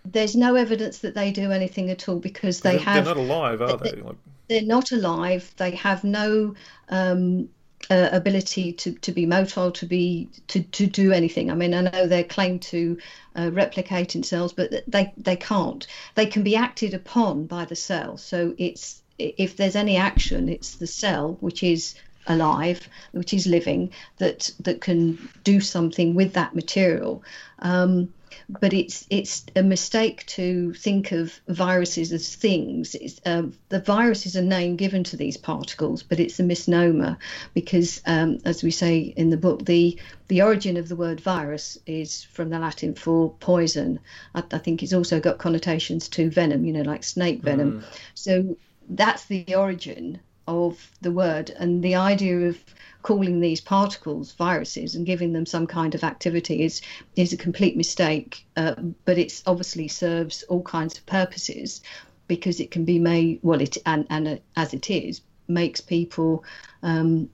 There's 0.04 0.34
no 0.34 0.54
evidence 0.54 0.98
that 0.98 1.14
they 1.14 1.30
do 1.30 1.52
anything 1.52 1.90
at 1.90 2.08
all 2.08 2.18
because 2.18 2.60
they 2.60 2.72
they're, 2.72 2.80
have. 2.80 3.04
They're 3.04 3.14
not 3.14 3.20
alive, 3.20 3.60
are 3.60 3.76
they? 3.76 3.90
they? 3.90 4.00
Like... 4.00 4.16
They're 4.48 4.62
not 4.62 4.92
alive. 4.92 5.52
They 5.58 5.72
have 5.72 6.04
no 6.04 6.54
um, 6.88 7.48
uh, 7.88 8.08
ability 8.12 8.72
to, 8.72 8.92
to 8.92 9.12
be 9.12 9.26
motile, 9.26 9.72
to 9.74 9.86
be 9.86 10.28
to, 10.48 10.62
to 10.62 10.86
do 10.86 11.12
anything. 11.12 11.50
I 11.50 11.54
mean, 11.54 11.74
I 11.74 11.82
know 11.82 12.06
they 12.06 12.24
claim 12.24 12.58
to 12.58 12.98
uh, 13.36 13.50
replicate 13.52 14.14
in 14.14 14.22
cells, 14.22 14.52
but 14.52 14.70
they 14.86 15.12
they 15.16 15.36
can't. 15.36 15.86
They 16.14 16.26
can 16.26 16.42
be 16.42 16.56
acted 16.56 16.94
upon 16.94 17.46
by 17.46 17.64
the 17.64 17.76
cell. 17.76 18.16
So 18.16 18.54
it's 18.58 19.02
if 19.18 19.56
there's 19.56 19.76
any 19.76 19.96
action, 19.96 20.48
it's 20.48 20.76
the 20.76 20.86
cell 20.86 21.36
which 21.40 21.62
is 21.62 21.94
alive, 22.26 22.88
which 23.12 23.32
is 23.32 23.46
living, 23.46 23.90
that 24.18 24.50
that 24.60 24.80
can 24.80 25.18
do 25.44 25.60
something 25.60 26.14
with 26.14 26.34
that 26.34 26.54
material. 26.54 27.22
Um, 27.60 28.12
but 28.60 28.72
it's 28.72 29.06
it's 29.10 29.44
a 29.54 29.62
mistake 29.62 30.26
to 30.26 30.72
think 30.74 31.12
of 31.12 31.40
viruses 31.48 32.12
as 32.12 32.34
things. 32.34 32.96
Um, 33.24 33.52
the 33.68 33.80
virus 33.80 34.26
is 34.26 34.36
a 34.36 34.42
name 34.42 34.76
given 34.76 35.04
to 35.04 35.16
these 35.16 35.36
particles, 35.36 36.02
but 36.02 36.20
it's 36.20 36.40
a 36.40 36.42
misnomer 36.42 37.18
because, 37.54 38.00
um, 38.06 38.38
as 38.44 38.62
we 38.62 38.70
say 38.70 38.98
in 38.98 39.30
the 39.30 39.36
book, 39.36 39.64
the 39.64 39.98
the 40.28 40.42
origin 40.42 40.76
of 40.76 40.88
the 40.88 40.96
word 40.96 41.20
virus 41.20 41.78
is 41.86 42.24
from 42.24 42.50
the 42.50 42.58
Latin 42.58 42.94
for 42.94 43.30
poison. 43.40 44.00
I, 44.34 44.42
I 44.52 44.58
think 44.58 44.82
it's 44.82 44.92
also 44.92 45.20
got 45.20 45.38
connotations 45.38 46.08
to 46.10 46.30
venom, 46.30 46.64
you 46.64 46.72
know, 46.72 46.82
like 46.82 47.04
snake 47.04 47.42
venom. 47.42 47.80
Mm. 47.80 47.84
So 48.14 48.56
that's 48.88 49.26
the 49.26 49.54
origin 49.54 50.20
of 50.48 50.90
the 51.00 51.12
word, 51.12 51.50
and 51.50 51.82
the 51.82 51.94
idea 51.94 52.48
of 52.48 52.58
calling 53.02 53.40
these 53.40 53.60
particles 53.60 54.32
viruses 54.32 54.94
and 54.94 55.06
giving 55.06 55.32
them 55.32 55.46
some 55.46 55.66
kind 55.66 55.94
of 55.94 56.04
activity 56.04 56.62
is 56.62 56.80
is 57.16 57.32
a 57.32 57.36
complete 57.36 57.76
mistake. 57.76 58.44
Uh, 58.56 58.74
but 59.04 59.18
it 59.18 59.42
obviously 59.46 59.88
serves 59.88 60.42
all 60.44 60.62
kinds 60.62 60.98
of 60.98 61.06
purposes 61.06 61.80
because 62.28 62.60
it 62.60 62.70
can 62.70 62.84
be 62.84 62.98
made 62.98 63.40
well 63.42 63.60
it 63.60 63.76
and 63.86 64.06
and 64.10 64.28
uh, 64.28 64.36
as 64.56 64.72
it 64.72 64.90
is 64.90 65.20
makes 65.48 65.80
people 65.80 66.44
um, 66.82 67.28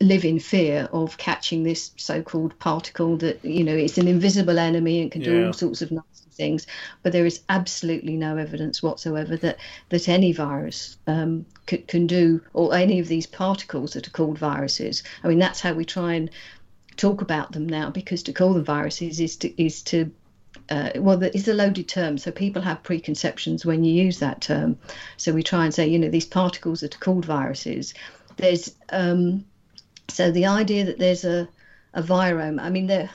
live 0.00 0.24
in 0.24 0.40
fear 0.40 0.88
of 0.92 1.16
catching 1.18 1.62
this 1.62 1.92
so-called 1.96 2.58
particle 2.58 3.16
that 3.16 3.44
you 3.44 3.62
know 3.62 3.74
it's 3.74 3.98
an 3.98 4.08
invisible 4.08 4.58
enemy 4.58 5.00
and 5.02 5.12
can 5.12 5.22
do 5.22 5.38
yeah. 5.38 5.46
all 5.46 5.52
sorts 5.52 5.82
of 5.82 5.90
nasty 5.90 6.19
things 6.32 6.66
but 7.02 7.12
there 7.12 7.26
is 7.26 7.42
absolutely 7.48 8.16
no 8.16 8.36
evidence 8.36 8.82
whatsoever 8.82 9.36
that 9.36 9.58
that 9.88 10.08
any 10.08 10.32
virus 10.32 10.96
um, 11.06 11.44
c- 11.68 11.78
can 11.78 12.06
do 12.06 12.40
or 12.52 12.74
any 12.74 12.98
of 12.98 13.08
these 13.08 13.26
particles 13.26 13.92
that 13.92 14.06
are 14.06 14.12
called 14.12 14.38
viruses 14.38 15.02
i 15.24 15.28
mean 15.28 15.38
that's 15.38 15.60
how 15.60 15.72
we 15.72 15.84
try 15.84 16.14
and 16.14 16.30
talk 16.96 17.22
about 17.22 17.52
them 17.52 17.66
now 17.66 17.90
because 17.90 18.22
to 18.22 18.32
call 18.32 18.54
them 18.54 18.64
viruses 18.64 19.20
is 19.20 19.36
to 19.36 19.62
is 19.62 19.82
to 19.82 20.10
uh, 20.68 20.90
well, 20.96 21.20
it's 21.22 21.48
a 21.48 21.54
loaded 21.54 21.88
term, 21.88 22.16
so 22.18 22.30
people 22.30 22.62
have 22.62 22.82
preconceptions 22.82 23.66
when 23.66 23.82
you 23.82 23.92
use 23.92 24.18
that 24.18 24.40
term. 24.40 24.78
So 25.16 25.32
we 25.32 25.42
try 25.42 25.64
and 25.64 25.74
say, 25.74 25.88
you 25.88 25.98
know, 25.98 26.08
these 26.08 26.26
particles 26.26 26.80
that 26.80 26.94
are 26.94 26.98
called 26.98 27.24
viruses. 27.24 27.94
There's 28.36 28.74
um, 28.90 29.44
so 30.08 30.30
the 30.30 30.46
idea 30.46 30.84
that 30.84 30.98
there's 30.98 31.24
a, 31.24 31.48
a 31.94 32.02
virome, 32.02 32.60
I 32.60 32.70
mean, 32.70 32.86
there 32.86 33.10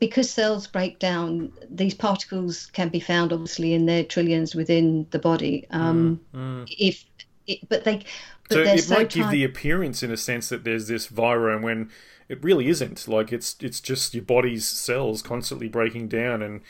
because 0.00 0.30
cells 0.30 0.66
break 0.66 0.98
down, 0.98 1.52
these 1.70 1.94
particles 1.94 2.66
can 2.66 2.88
be 2.88 3.00
found 3.00 3.32
obviously 3.32 3.74
in 3.74 3.86
their 3.86 4.04
trillions 4.04 4.54
within 4.54 5.06
the 5.10 5.18
body. 5.18 5.66
Um, 5.70 6.20
mm, 6.34 6.40
mm. 6.40 6.74
If 6.78 7.04
it, 7.46 7.68
but 7.68 7.84
they, 7.84 8.04
but 8.48 8.54
so 8.54 8.60
it 8.62 8.80
so 8.80 8.94
might 8.94 9.10
give 9.10 9.30
the 9.30 9.44
appearance 9.44 10.02
in 10.02 10.10
a 10.10 10.16
sense 10.16 10.48
that 10.48 10.64
there's 10.64 10.88
this 10.88 11.08
virome 11.08 11.62
when 11.62 11.90
it 12.28 12.42
really 12.42 12.68
isn't. 12.68 13.06
Like 13.08 13.32
it's 13.32 13.56
it's 13.60 13.80
just 13.80 14.14
your 14.14 14.24
body's 14.24 14.66
cells 14.66 15.22
constantly 15.22 15.68
breaking 15.68 16.08
down 16.08 16.42
and 16.42 16.60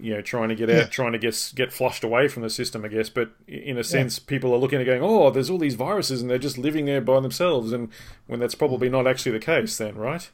you 0.00 0.14
know 0.14 0.22
trying 0.22 0.48
to 0.48 0.54
get 0.54 0.70
out, 0.70 0.76
yeah. 0.76 0.84
trying 0.84 1.12
to 1.12 1.18
get 1.18 1.52
get 1.54 1.72
flushed 1.72 2.04
away 2.04 2.28
from 2.28 2.42
the 2.42 2.50
system, 2.50 2.84
I 2.84 2.88
guess. 2.88 3.08
But 3.08 3.30
in 3.46 3.78
a 3.78 3.84
sense, 3.84 4.18
yeah. 4.18 4.24
people 4.26 4.52
are 4.52 4.58
looking 4.58 4.80
at 4.80 4.86
going, 4.86 5.02
"Oh, 5.02 5.30
there's 5.30 5.50
all 5.50 5.58
these 5.58 5.74
viruses, 5.74 6.20
and 6.22 6.30
they're 6.30 6.38
just 6.38 6.58
living 6.58 6.86
there 6.86 7.00
by 7.00 7.20
themselves," 7.20 7.72
and 7.72 7.88
when 8.26 8.40
that's 8.40 8.54
probably 8.54 8.88
not 8.88 9.06
actually 9.06 9.32
the 9.32 9.44
case, 9.44 9.76
then, 9.76 9.96
right? 9.96 10.30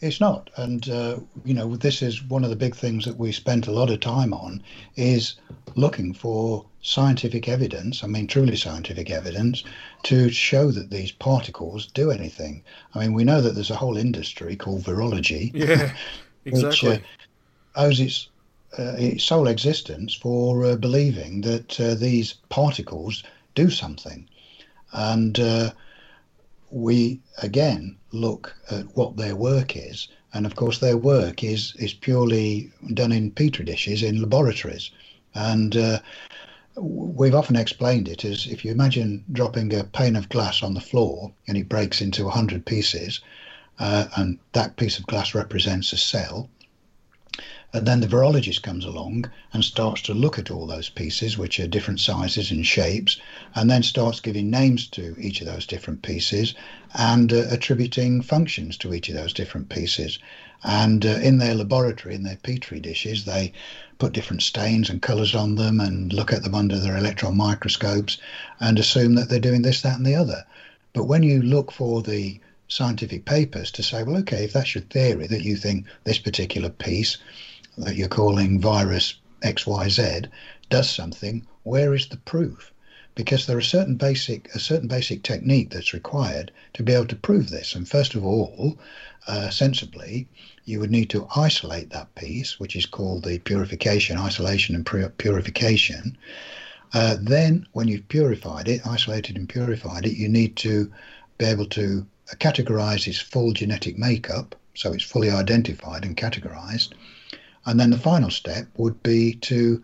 It's, 0.00 0.20
not, 0.20 0.48
and 0.56 0.88
uh, 0.88 1.18
you 1.44 1.52
know, 1.52 1.76
this 1.76 2.00
is 2.00 2.22
one 2.24 2.42
of 2.42 2.50
the 2.50 2.56
big 2.56 2.74
things 2.74 3.04
that 3.04 3.18
we 3.18 3.32
spent 3.32 3.66
a 3.66 3.72
lot 3.72 3.90
of 3.90 4.00
time 4.00 4.32
on 4.32 4.62
is 4.96 5.34
looking 5.74 6.14
for 6.14 6.64
scientific 6.80 7.48
evidence. 7.48 8.02
I 8.02 8.06
mean, 8.06 8.26
truly 8.26 8.56
scientific 8.56 9.10
evidence 9.10 9.62
to 10.04 10.30
show 10.30 10.70
that 10.70 10.90
these 10.90 11.12
particles 11.12 11.86
do 11.86 12.10
anything. 12.10 12.62
I 12.94 13.00
mean, 13.00 13.12
we 13.12 13.24
know 13.24 13.42
that 13.42 13.54
there's 13.54 13.70
a 13.70 13.76
whole 13.76 13.98
industry 13.98 14.56
called 14.56 14.82
virology. 14.82 15.52
Yeah, 15.54 15.92
exactly. 16.46 16.88
which, 16.90 17.00
uh, 17.00 17.06
owes 17.76 18.00
its 18.00 18.28
uh, 18.78 18.94
its 18.98 19.24
sole 19.24 19.48
existence 19.48 20.14
for 20.14 20.64
uh, 20.64 20.76
believing 20.76 21.42
that 21.42 21.78
uh, 21.80 21.94
these 21.94 22.34
particles 22.48 23.22
do 23.54 23.68
something. 23.68 24.28
And 24.92 25.38
uh, 25.38 25.72
we 26.70 27.20
again 27.42 27.99
look 28.12 28.54
at 28.70 28.96
what 28.96 29.16
their 29.16 29.36
work 29.36 29.76
is. 29.76 30.08
And 30.32 30.46
of 30.46 30.54
course, 30.54 30.78
their 30.78 30.96
work 30.96 31.42
is, 31.42 31.74
is 31.78 31.92
purely 31.92 32.70
done 32.94 33.12
in 33.12 33.30
petri 33.30 33.64
dishes 33.64 34.02
in 34.02 34.20
laboratories. 34.20 34.90
And 35.34 35.76
uh, 35.76 36.00
we've 36.76 37.34
often 37.34 37.56
explained 37.56 38.08
it 38.08 38.24
as 38.24 38.46
if 38.46 38.64
you 38.64 38.70
imagine 38.70 39.24
dropping 39.32 39.74
a 39.74 39.84
pane 39.84 40.16
of 40.16 40.28
glass 40.28 40.62
on 40.62 40.74
the 40.74 40.80
floor 40.80 41.32
and 41.48 41.56
it 41.56 41.68
breaks 41.68 42.00
into 42.00 42.24
100 42.24 42.64
pieces, 42.64 43.20
uh, 43.78 44.06
and 44.16 44.38
that 44.52 44.76
piece 44.76 44.98
of 44.98 45.06
glass 45.06 45.34
represents 45.34 45.92
a 45.92 45.96
cell 45.96 46.48
and 47.72 47.86
then 47.86 48.00
the 48.00 48.06
virologist 48.08 48.62
comes 48.62 48.84
along 48.84 49.30
and 49.52 49.64
starts 49.64 50.02
to 50.02 50.12
look 50.12 50.40
at 50.40 50.50
all 50.50 50.66
those 50.66 50.88
pieces, 50.88 51.38
which 51.38 51.60
are 51.60 51.68
different 51.68 52.00
sizes 52.00 52.50
and 52.50 52.66
shapes, 52.66 53.20
and 53.54 53.70
then 53.70 53.84
starts 53.84 54.18
giving 54.18 54.50
names 54.50 54.88
to 54.88 55.14
each 55.20 55.40
of 55.40 55.46
those 55.46 55.66
different 55.66 56.02
pieces 56.02 56.54
and 56.94 57.32
uh, 57.32 57.44
attributing 57.48 58.22
functions 58.22 58.76
to 58.76 58.92
each 58.92 59.08
of 59.08 59.14
those 59.14 59.32
different 59.32 59.68
pieces. 59.68 60.18
And 60.64 61.06
uh, 61.06 61.20
in 61.22 61.38
their 61.38 61.54
laboratory, 61.54 62.16
in 62.16 62.24
their 62.24 62.38
petri 62.42 62.80
dishes, 62.80 63.24
they 63.24 63.52
put 63.98 64.14
different 64.14 64.42
stains 64.42 64.90
and 64.90 65.00
colours 65.00 65.36
on 65.36 65.54
them 65.54 65.78
and 65.78 66.12
look 66.12 66.32
at 66.32 66.42
them 66.42 66.56
under 66.56 66.78
their 66.78 66.96
electron 66.96 67.36
microscopes 67.36 68.18
and 68.58 68.80
assume 68.80 69.14
that 69.14 69.28
they're 69.28 69.38
doing 69.38 69.62
this, 69.62 69.82
that, 69.82 69.96
and 69.96 70.06
the 70.06 70.16
other. 70.16 70.44
But 70.92 71.04
when 71.04 71.22
you 71.22 71.40
look 71.40 71.70
for 71.70 72.02
the 72.02 72.40
scientific 72.66 73.24
papers 73.24 73.70
to 73.72 73.82
say, 73.84 74.02
well, 74.02 74.16
okay, 74.18 74.44
if 74.44 74.52
that's 74.52 74.74
your 74.74 74.82
theory 74.82 75.28
that 75.28 75.42
you 75.42 75.56
think 75.56 75.86
this 76.02 76.18
particular 76.18 76.68
piece 76.68 77.16
that 77.78 77.96
you're 77.96 78.08
calling 78.08 78.60
virus 78.60 79.14
XYZ 79.42 80.28
does 80.68 80.90
something, 80.90 81.46
where 81.62 81.94
is 81.94 82.08
the 82.08 82.16
proof? 82.16 82.72
Because 83.14 83.46
there 83.46 83.56
are 83.56 83.62
certain 83.62 83.96
basic 83.96 84.54
a 84.54 84.58
certain 84.58 84.88
basic 84.88 85.22
technique 85.22 85.70
that's 85.70 85.92
required 85.92 86.52
to 86.74 86.82
be 86.82 86.92
able 86.92 87.06
to 87.06 87.16
prove 87.16 87.50
this. 87.50 87.74
And 87.74 87.88
first 87.88 88.14
of 88.14 88.24
all, 88.24 88.78
uh, 89.26 89.50
sensibly, 89.50 90.28
you 90.64 90.80
would 90.80 90.90
need 90.90 91.10
to 91.10 91.26
isolate 91.36 91.90
that 91.90 92.14
piece, 92.14 92.60
which 92.60 92.76
is 92.76 92.86
called 92.86 93.24
the 93.24 93.38
purification, 93.38 94.16
isolation, 94.16 94.74
and 94.74 94.86
purification. 95.18 96.16
Uh, 96.92 97.16
then, 97.20 97.66
when 97.72 97.88
you've 97.88 98.08
purified 98.08 98.68
it, 98.68 98.86
isolated 98.86 99.36
and 99.36 99.48
purified 99.48 100.06
it, 100.06 100.16
you 100.16 100.28
need 100.28 100.56
to 100.56 100.90
be 101.38 101.44
able 101.44 101.66
to 101.66 102.06
categorize 102.38 103.06
its 103.06 103.18
full 103.18 103.52
genetic 103.52 103.98
makeup, 103.98 104.54
so 104.74 104.92
it's 104.92 105.04
fully 105.04 105.30
identified 105.30 106.04
and 106.04 106.16
categorized. 106.16 106.90
And 107.66 107.78
then 107.78 107.90
the 107.90 107.98
final 107.98 108.30
step 108.30 108.66
would 108.76 109.02
be 109.02 109.34
to 109.34 109.82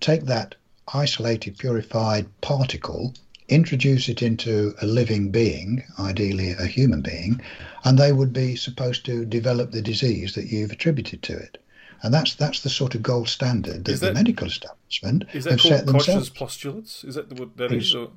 take 0.00 0.24
that 0.24 0.54
isolated, 0.92 1.58
purified 1.58 2.26
particle, 2.40 3.14
introduce 3.48 4.08
it 4.08 4.22
into 4.22 4.74
a 4.82 4.86
living 4.86 5.30
being, 5.30 5.84
ideally 5.98 6.50
a 6.52 6.66
human 6.66 7.02
being, 7.02 7.40
and 7.84 7.98
they 7.98 8.12
would 8.12 8.32
be 8.32 8.56
supposed 8.56 9.04
to 9.06 9.24
develop 9.24 9.70
the 9.70 9.82
disease 9.82 10.34
that 10.34 10.46
you've 10.46 10.72
attributed 10.72 11.22
to 11.22 11.36
it. 11.36 11.58
And 12.02 12.12
that's 12.12 12.34
that's 12.34 12.60
the 12.60 12.68
sort 12.68 12.96
of 12.96 13.02
gold 13.02 13.28
standard 13.28 13.84
that, 13.84 14.00
that 14.00 14.06
the 14.06 14.14
medical 14.14 14.48
establishment 14.48 15.24
is 15.32 15.44
that 15.44 15.52
have 15.52 15.60
called 15.60 15.74
set 15.74 15.86
themselves. 15.86 16.30
Koch's 16.30 16.38
postulates? 16.38 17.04
Is 17.04 17.14
that 17.14 17.32
what 17.38 17.56
that 17.58 17.70
is? 17.70 17.94
Or? 17.94 18.10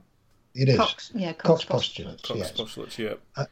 It 0.55 0.70
is. 0.70 0.78
Koch, 0.78 1.11
yeah, 1.13 1.34
Koch's, 1.34 1.66
Koch's 1.66 1.66
postulates. 1.66 2.22
Koch's 2.24 2.39
yes. 2.39 2.51
postulates, 2.51 2.97
yeah. 2.97 3.13
Uh, 3.36 3.45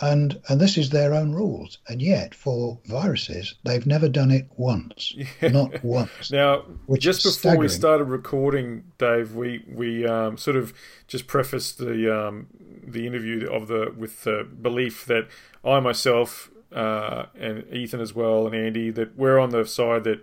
and 0.00 0.40
and 0.48 0.60
this 0.60 0.76
is 0.76 0.90
their 0.90 1.14
own 1.14 1.32
rules 1.32 1.78
and 1.88 2.00
yet 2.00 2.34
for 2.34 2.78
viruses 2.86 3.54
they've 3.64 3.86
never 3.86 4.08
done 4.08 4.30
it 4.30 4.46
once 4.56 5.14
yeah. 5.40 5.48
not 5.48 5.84
once 5.84 6.30
now 6.30 6.64
just 6.98 7.22
before 7.22 7.56
we 7.56 7.68
started 7.68 8.04
recording 8.04 8.84
dave 8.98 9.34
we 9.34 9.64
we 9.68 10.06
um, 10.06 10.36
sort 10.36 10.56
of 10.56 10.72
just 11.06 11.26
prefaced 11.26 11.78
the 11.78 12.26
um, 12.26 12.46
the 12.86 13.06
interview 13.06 13.48
of 13.50 13.68
the 13.68 13.94
with 13.96 14.24
the 14.24 14.48
belief 14.60 15.04
that 15.06 15.28
i 15.64 15.78
myself 15.78 16.50
uh, 16.74 17.26
and 17.38 17.64
ethan 17.72 18.00
as 18.00 18.14
well 18.14 18.46
and 18.46 18.54
andy 18.54 18.90
that 18.90 19.16
we're 19.16 19.38
on 19.38 19.50
the 19.50 19.64
side 19.64 20.04
that 20.04 20.22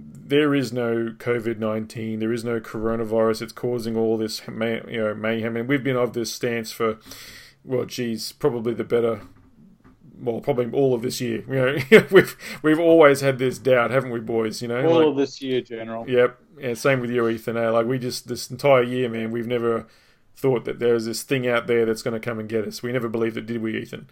there 0.00 0.54
is 0.54 0.72
no 0.72 1.14
COVID 1.18 1.58
nineteen, 1.58 2.20
there 2.20 2.32
is 2.32 2.44
no 2.44 2.60
coronavirus. 2.60 3.42
It's 3.42 3.52
causing 3.52 3.96
all 3.96 4.16
this 4.16 4.46
may, 4.46 4.80
you 4.88 4.98
know 4.98 5.14
mayhem, 5.14 5.56
and 5.56 5.68
we've 5.68 5.82
been 5.82 5.96
of 5.96 6.12
this 6.12 6.32
stance 6.32 6.70
for 6.70 6.98
well, 7.68 7.84
geez, 7.84 8.32
probably 8.32 8.74
the 8.74 8.84
better. 8.84 9.20
Well, 10.20 10.40
probably 10.40 10.68
all 10.72 10.94
of 10.94 11.02
this 11.02 11.20
year. 11.20 11.44
You 11.48 11.98
know, 11.98 12.06
we've 12.10 12.36
we've 12.62 12.80
always 12.80 13.20
had 13.20 13.38
this 13.38 13.58
doubt, 13.58 13.90
haven't 13.90 14.10
we, 14.10 14.20
boys? 14.20 14.60
You 14.62 14.68
know, 14.68 14.84
All 14.86 14.96
like- 14.96 15.06
of 15.06 15.16
this 15.16 15.40
year, 15.40 15.60
General. 15.60 16.08
Yep. 16.08 16.38
Yeah, 16.60 16.74
same 16.74 17.00
with 17.00 17.10
you, 17.10 17.28
Ethan. 17.28 17.56
Eh? 17.56 17.68
Like 17.70 17.86
we 17.86 17.98
just 18.00 18.26
this 18.26 18.50
entire 18.50 18.82
year, 18.82 19.08
man, 19.08 19.30
we've 19.30 19.46
never 19.46 19.86
thought 20.34 20.64
that 20.64 20.78
there's 20.80 21.04
this 21.04 21.22
thing 21.22 21.46
out 21.46 21.66
there 21.66 21.84
that's 21.84 22.02
going 22.02 22.14
to 22.14 22.20
come 22.20 22.38
and 22.38 22.48
get 22.48 22.66
us. 22.66 22.82
We 22.82 22.90
never 22.92 23.08
believed 23.08 23.36
it, 23.36 23.46
did 23.46 23.60
we, 23.62 23.76
Ethan? 23.78 24.08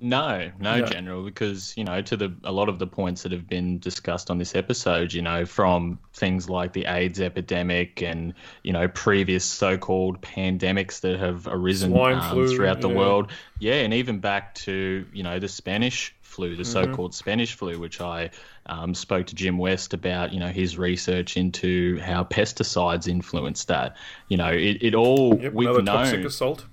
No, 0.00 0.50
no, 0.58 0.78
No. 0.80 0.86
General, 0.86 1.22
because 1.24 1.74
you 1.76 1.84
know, 1.84 2.00
to 2.02 2.16
the 2.16 2.34
a 2.44 2.52
lot 2.52 2.68
of 2.68 2.78
the 2.78 2.86
points 2.86 3.22
that 3.22 3.32
have 3.32 3.46
been 3.46 3.78
discussed 3.78 4.30
on 4.30 4.38
this 4.38 4.54
episode, 4.54 5.12
you 5.12 5.22
know, 5.22 5.44
from 5.44 5.98
things 6.14 6.48
like 6.48 6.72
the 6.72 6.86
AIDS 6.86 7.20
epidemic 7.20 8.02
and 8.02 8.34
you 8.62 8.72
know 8.72 8.88
previous 8.88 9.44
so-called 9.44 10.22
pandemics 10.22 11.00
that 11.00 11.18
have 11.18 11.46
arisen 11.46 11.94
um, 11.96 12.30
flu, 12.30 12.56
throughout 12.56 12.80
the 12.80 12.88
yeah. 12.88 12.96
world, 12.96 13.30
yeah, 13.58 13.74
and 13.74 13.94
even 13.94 14.20
back 14.20 14.54
to 14.56 15.06
you 15.12 15.22
know 15.22 15.38
the 15.38 15.48
Spanish 15.48 16.14
flu, 16.22 16.56
the 16.56 16.62
Mm-hmm. 16.62 16.72
so-called 16.72 17.14
Spanish 17.14 17.54
flu, 17.54 17.78
which 17.78 18.00
I 18.00 18.30
um, 18.66 18.94
spoke 18.94 19.26
to 19.26 19.34
Jim 19.34 19.58
West 19.58 19.94
about, 19.94 20.32
you 20.32 20.38
know, 20.38 20.48
his 20.48 20.78
research 20.78 21.36
into 21.36 21.98
how 21.98 22.22
pesticides 22.22 23.08
influenced 23.08 23.66
that. 23.68 23.96
You 24.28 24.36
know, 24.36 24.48
it, 24.50 24.78
it 24.80 24.94
all 24.94 25.36
Yep. 25.40 25.52
we've 25.52 25.68
known. 25.68 25.84
toxic 25.84 26.24
assault. 26.24 26.64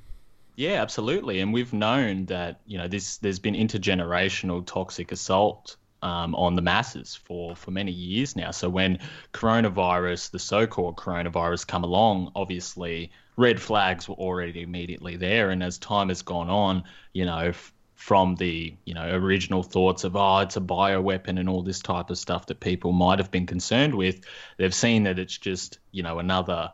Yeah, 0.58 0.82
absolutely. 0.82 1.40
And 1.40 1.54
we've 1.54 1.72
known 1.72 2.26
that 2.26 2.62
you 2.66 2.80
know 2.80 2.88
this. 2.88 3.18
There's 3.18 3.38
been 3.40 3.54
intergenerational 3.54 4.66
toxic 4.66 5.12
assault 5.12 5.78
um, 6.02 6.34
on 6.34 6.56
the 6.56 6.64
masses 6.64 7.16
for 7.16 7.56
for 7.56 7.70
many 7.70 7.92
years 7.92 8.36
now. 8.36 8.50
So 8.50 8.68
when 8.68 8.98
coronavirus, 9.34 10.32
the 10.32 10.40
so-called 10.40 10.98
coronavirus, 10.98 11.68
come 11.68 11.84
along, 11.84 12.32
obviously 12.36 13.12
red 13.36 13.62
flags 13.62 14.10
were 14.10 14.16
already 14.16 14.64
immediately 14.64 15.16
there. 15.16 15.52
And 15.52 15.62
as 15.62 15.78
time 15.78 16.10
has 16.10 16.24
gone 16.24 16.50
on, 16.50 16.84
you 17.14 17.26
know. 17.26 17.50
F- 17.50 17.74
from 17.96 18.36
the 18.36 18.76
you 18.86 18.94
know 18.94 19.10
original 19.10 19.64
thoughts 19.64 20.04
of 20.04 20.16
oh 20.16 20.38
it's 20.38 20.56
a 20.56 20.62
bioweapon 20.62 21.40
and 21.40 21.50
all 21.50 21.64
this 21.64 21.80
type 21.80 22.12
of 22.12 22.18
stuff 22.20 22.46
that 22.46 22.60
people 22.60 22.92
might 22.92 23.18
have 23.18 23.32
been 23.32 23.48
concerned 23.48 23.96
with, 23.96 24.22
they've 24.58 24.76
seen 24.76 25.04
that 25.04 25.18
it's 25.18 25.36
just 25.36 25.80
you 25.92 26.04
know 26.04 26.20
another 26.20 26.72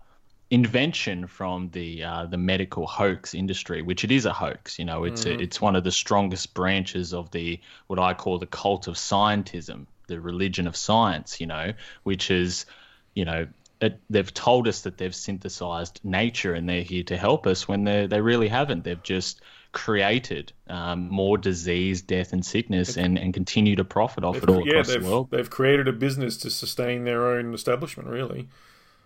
invention 0.54 1.26
from 1.26 1.70
the 1.72 2.04
uh, 2.04 2.26
the 2.28 2.38
medical 2.38 2.86
hoax 2.86 3.34
industry, 3.34 3.82
which 3.82 4.04
it 4.04 4.12
is 4.12 4.26
a 4.26 4.32
hoax. 4.32 4.78
You 4.78 4.86
know, 4.86 5.04
it's 5.04 5.26
a, 5.26 5.34
it's 5.34 5.60
one 5.60 5.76
of 5.76 5.84
the 5.84 5.91
strongest 5.91 6.54
branches 6.54 7.12
of 7.12 7.32
the 7.32 7.60
what 7.88 7.97
I 7.97 8.14
call 8.14 8.38
the 8.38 8.45
cult 8.45 8.88
of 8.88 8.93
scientism, 8.93 9.88
the 10.08 10.22
religion 10.22 10.68
of 10.68 10.76
science. 10.76 11.41
You 11.41 11.47
know, 11.47 11.74
which 12.04 12.32
is, 12.32 12.66
you 13.16 13.26
know. 13.26 13.47
It, 13.82 13.99
they've 14.10 14.34
told 14.34 14.70
us 14.70 14.82
that 14.82 14.97
they've 14.97 15.14
synthesized 15.14 15.99
nature 16.06 16.54
and 16.54 16.70
they're 16.70 16.84
here 16.84 17.04
to 17.04 17.18
help 17.18 17.45
us 17.45 17.68
when 17.68 17.84
they 17.84 18.08
they 18.08 18.22
really 18.22 18.47
haven't. 18.47 18.86
They've 18.86 19.04
just 19.04 19.41
created 19.74 20.54
um, 20.70 21.10
more 21.10 21.38
disease, 21.38 22.01
death, 22.01 22.32
and 22.32 22.45
sickness, 22.45 22.95
and, 22.95 23.20
and 23.20 23.34
continue 23.34 23.76
to 23.76 23.84
profit 23.84 24.24
off 24.24 24.38
it 24.38 24.47
all 24.47 24.66
yeah, 24.66 24.74
across 24.74 24.88
the 24.88 24.93
they've, 24.93 25.06
world. 25.06 25.32
they've 25.32 25.49
created 25.49 25.89
a 25.89 25.91
business 25.91 26.38
to 26.38 26.49
sustain 26.49 27.04
their 27.04 27.28
own 27.28 27.54
establishment, 27.54 28.08
really. 28.08 28.47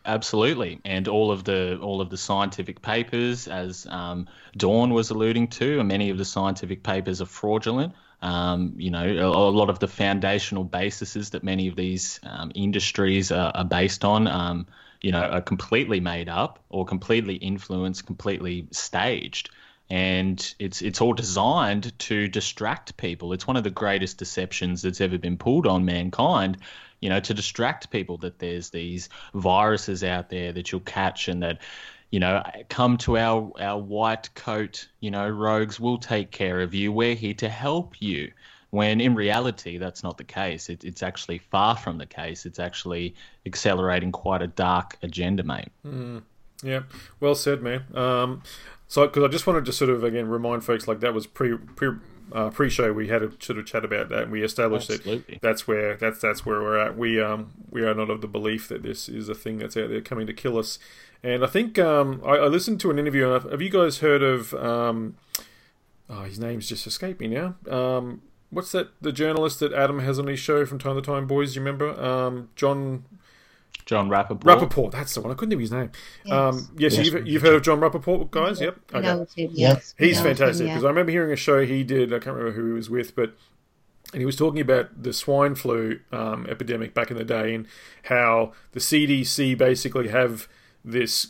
Absolutely, 0.08 0.80
and 0.86 1.08
all 1.10 1.32
of 1.32 1.44
the 1.44 1.78
all 1.82 2.00
of 2.02 2.10
the 2.10 2.18
scientific 2.18 2.82
papers, 2.82 3.48
as 3.48 3.86
um, 3.90 4.28
Dawn 4.56 4.94
was 4.94 5.10
alluding 5.10 5.50
to, 5.50 5.84
many 5.84 6.10
of 6.10 6.18
the 6.18 6.24
scientific 6.26 6.82
papers 6.82 7.22
are 7.22 7.26
fraudulent. 7.26 7.94
Um, 8.22 8.74
you 8.78 8.90
know, 8.90 9.04
a, 9.06 9.26
a 9.28 9.52
lot 9.52 9.70
of 9.70 9.80
the 9.80 9.88
foundational 9.88 10.64
bases 10.64 11.30
that 11.32 11.44
many 11.44 11.68
of 11.68 11.76
these 11.76 12.20
um, 12.24 12.52
industries 12.56 13.32
are, 13.34 13.52
are 13.54 13.66
based 13.66 14.04
on, 14.06 14.28
um, 14.28 14.66
you 15.02 15.12
know, 15.12 15.22
are 15.22 15.42
completely 15.42 16.00
made 16.00 16.30
up 16.30 16.64
or 16.70 16.86
completely 16.86 17.36
influenced, 17.36 18.06
completely 18.06 18.66
staged. 18.72 19.50
And 19.90 20.54
it's 20.60 20.82
it's 20.82 21.02
all 21.02 21.14
designed 21.14 21.98
to 22.00 22.28
distract 22.30 22.98
people. 22.98 23.34
It's 23.34 23.48
one 23.48 23.58
of 23.58 23.64
the 23.64 23.70
greatest 23.70 24.18
deceptions 24.18 24.82
that's 24.82 25.02
ever 25.02 25.18
been 25.18 25.38
pulled 25.38 25.68
on 25.68 25.86
mankind 25.86 26.58
you 27.02 27.10
know, 27.10 27.20
to 27.20 27.34
distract 27.34 27.90
people 27.92 28.18
that 28.18 28.40
there's 28.40 28.70
these 28.70 29.10
viruses 29.34 30.04
out 30.04 30.30
there 30.30 30.52
that 30.52 30.72
you'll 30.72 30.82
catch 30.82 31.28
and 31.28 31.44
that, 31.44 31.60
you 32.12 32.20
know, 32.20 32.44
come 32.70 32.98
to 32.98 33.18
our, 33.18 33.52
our 33.60 33.80
white 33.80 34.34
coat, 34.36 34.88
you 35.00 35.12
know, 35.12 35.28
rogues 35.30 35.80
will 35.80 35.98
take 35.98 36.32
care 36.32 36.62
of 36.62 36.74
you. 36.74 36.92
We're 36.92 37.16
here 37.16 37.36
to 37.36 37.50
help 37.50 38.02
you. 38.02 38.32
When 38.70 39.00
in 39.00 39.16
reality, 39.16 39.78
that's 39.78 40.04
not 40.04 40.18
the 40.18 40.26
case. 40.26 40.70
It, 40.70 40.84
it's 40.84 41.02
actually 41.02 41.38
far 41.38 41.78
from 41.78 41.98
the 41.98 42.06
case. 42.06 42.46
It's 42.46 42.60
actually 42.60 43.16
accelerating 43.46 44.12
quite 44.12 44.42
a 44.42 44.48
dark 44.48 44.98
agenda, 45.02 45.44
mate. 45.44 45.70
Yeah, 46.64 46.82
well 47.20 47.36
said, 47.36 47.62
man. 47.62 47.86
Um, 47.94 48.42
so, 48.88 49.06
because 49.06 49.24
I 49.24 49.28
just 49.28 49.48
wanted 49.48 49.66
to 49.66 49.72
sort 49.72 49.90
of 49.90 50.04
again 50.04 50.28
remind 50.28 50.64
folks, 50.66 50.88
like 50.88 51.00
that 51.00 51.14
was 51.14 51.28
pre 51.28 51.56
pre 51.58 51.92
uh, 52.32 52.50
pre 52.50 52.70
show, 52.70 52.92
we 52.94 53.08
had 53.08 53.24
a 53.24 53.32
sort 53.40 53.60
of 53.60 53.66
chat 53.66 53.86
about 53.86 54.10
that, 54.10 54.24
and 54.24 54.32
we 54.32 54.44
established 54.44 54.90
Absolutely. 54.90 55.36
that 55.36 55.42
that's 55.42 55.68
where 55.68 55.96
that's 55.96 56.20
that's 56.20 56.46
where 56.46 56.62
we're 56.62 56.78
at. 56.78 56.98
We 56.98 57.22
um 57.22 57.52
we 57.70 57.84
are 57.84 57.94
not 57.94 58.10
of 58.10 58.22
the 58.22 58.28
belief 58.28 58.68
that 58.70 58.84
this 58.84 59.08
is 59.10 59.30
a 59.30 59.36
thing 59.36 59.58
that's 59.58 59.78
out 59.78 59.90
there 59.90 60.02
coming 60.02 60.28
to 60.28 60.34
kill 60.34 60.58
us. 60.58 60.80
And 61.24 61.44
I 61.44 61.48
think 61.48 61.80
um 61.80 62.22
I, 62.26 62.38
I 62.38 62.48
listened 62.48 62.80
to 62.82 62.92
an 62.92 63.00
interview. 63.00 63.32
And 63.32 63.52
have 63.52 63.62
you 63.62 63.70
guys 63.70 64.00
heard 64.00 64.24
of 64.24 64.54
um 64.54 65.16
oh 66.10 66.22
his 66.24 66.40
name's 66.40 66.68
just 66.68 66.86
escaped 66.88 67.20
me 67.20 67.28
now. 67.28 67.56
Um, 67.70 68.22
what's 68.50 68.72
that? 68.72 68.90
The 69.02 69.12
journalist 69.12 69.60
that 69.60 69.74
Adam 69.74 70.00
has 70.00 70.20
on 70.20 70.28
his 70.28 70.40
show 70.40 70.66
from 70.66 70.80
time 70.80 70.96
to 70.96 71.02
time, 71.02 71.28
boys. 71.28 71.56
You 71.56 71.62
remember? 71.62 72.00
Um, 72.02 72.50
Jon 72.56 73.06
Jon 73.88 74.10
Rappoport. 74.10 74.42
Rappoport, 74.42 74.92
that's 74.92 75.16
the 75.16 75.22
one. 75.22 75.32
I 75.32 75.34
couldn't 75.34 75.52
think 75.52 75.58
of 75.58 75.62
his 75.62 75.72
name. 75.72 75.92
Yes. 76.26 76.34
Um, 76.34 76.70
yes, 76.78 76.98
Yes, 76.98 77.06
you've, 77.08 77.26
you've 77.26 77.42
heard 77.42 77.56
of 77.56 77.64
Jon 77.64 77.80
Rappoport, 77.80 78.30
guys? 78.30 78.60
Yep. 78.60 78.80
Okay. 78.94 79.02
know 79.02 79.26
him, 79.34 79.50
yes. 79.54 79.96
He's 79.98 80.18
know 80.18 80.30
him, 80.30 80.36
fantastic 80.36 80.68
yeah. 80.68 80.74
because 80.74 80.84
I 80.84 80.90
remember 80.90 81.14
hearing 81.14 81.32
a 81.32 81.38
show 81.38 81.66
he 81.66 81.86
did. 81.86 82.14
I 82.14 82.20
can't 82.20 82.36
remember 82.36 82.52
who 82.52 82.68
he 82.68 82.74
was 82.74 82.90
with, 82.90 83.16
but 83.16 83.36
and 84.14 84.22
he 84.22 84.26
was 84.26 84.36
talking 84.36 84.60
about 84.60 85.04
the 85.04 85.14
swine 85.14 85.56
flu 85.56 86.00
um, 86.12 86.46
epidemic 86.50 86.94
back 86.94 87.12
in 87.12 87.18
the 87.18 87.26
day 87.26 87.56
and 87.56 87.66
how 88.04 88.54
the 88.74 88.80
CDC 88.80 89.58
basically 89.58 90.10
have 90.10 90.48
this 90.84 91.30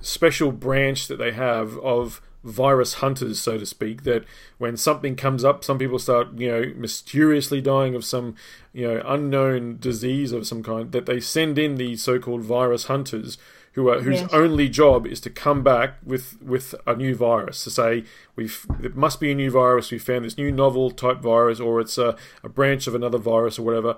special 0.00 0.52
branch 0.52 1.08
that 1.08 1.16
they 1.16 1.32
have 1.32 1.78
of 1.78 2.20
virus 2.44 2.94
hunters, 2.94 3.40
so 3.40 3.58
to 3.58 3.66
speak. 3.66 4.04
That 4.04 4.24
when 4.58 4.76
something 4.76 5.16
comes 5.16 5.44
up, 5.44 5.64
some 5.64 5.78
people 5.78 5.98
start, 5.98 6.28
you 6.38 6.48
know, 6.48 6.72
mysteriously 6.76 7.60
dying 7.60 7.94
of 7.94 8.04
some, 8.04 8.36
you 8.72 8.86
know, 8.86 9.02
unknown 9.04 9.78
disease 9.80 10.32
of 10.32 10.46
some 10.46 10.62
kind. 10.62 10.92
That 10.92 11.06
they 11.06 11.20
send 11.20 11.58
in 11.58 11.76
these 11.76 12.02
so-called 12.02 12.42
virus 12.42 12.84
hunters, 12.84 13.38
who 13.72 13.88
are 13.88 14.00
whose 14.00 14.20
Yes. 14.20 14.32
only 14.32 14.68
job 14.68 15.04
is 15.06 15.20
to 15.20 15.30
come 15.30 15.62
back 15.64 15.96
with 16.04 16.40
with 16.40 16.74
a 16.86 16.94
new 16.94 17.14
virus 17.14 17.64
to 17.64 17.70
say 17.70 18.04
we've 18.36 18.64
it 18.80 18.94
must 18.94 19.18
be 19.18 19.32
a 19.32 19.34
new 19.34 19.50
virus. 19.50 19.90
We 19.90 19.98
found 19.98 20.24
this 20.24 20.38
new 20.38 20.52
novel 20.52 20.92
type 20.92 21.18
virus, 21.18 21.58
or 21.58 21.80
it's 21.80 21.98
a, 21.98 22.16
a 22.44 22.48
branch 22.48 22.86
of 22.86 22.94
another 22.94 23.18
virus 23.18 23.58
or 23.58 23.62
whatever 23.62 23.96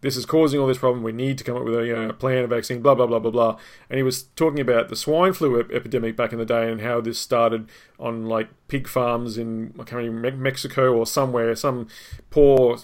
this 0.00 0.16
is 0.16 0.26
causing 0.26 0.60
all 0.60 0.66
this 0.66 0.78
problem. 0.78 1.02
We 1.02 1.12
need 1.12 1.38
to 1.38 1.44
come 1.44 1.56
up 1.56 1.64
with 1.64 1.74
a, 1.74 1.86
you 1.86 1.94
know, 1.94 2.12
plan, 2.12 2.44
a 2.44 2.46
vaccine, 2.46 2.80
blah, 2.82 2.94
blah, 2.94 3.06
blah, 3.06 3.18
blah, 3.18 3.30
blah. 3.30 3.58
And 3.90 3.96
he 3.96 4.02
was 4.02 4.24
talking 4.36 4.60
about 4.60 4.88
the 4.88 4.96
swine 4.96 5.32
flu 5.32 5.58
ep- 5.58 5.72
epidemic 5.72 6.16
back 6.16 6.32
in 6.32 6.38
the 6.38 6.44
day 6.44 6.70
and 6.70 6.80
how 6.80 7.00
this 7.00 7.18
started 7.18 7.68
on 7.98 8.26
like 8.26 8.48
pig 8.68 8.86
farms 8.86 9.36
in, 9.36 9.74
I 9.74 9.84
can't 9.84 10.04
remember, 10.04 10.30
Mexico 10.30 10.92
or 10.94 11.06
somewhere, 11.06 11.54
some 11.56 11.88
poor, 12.30 12.78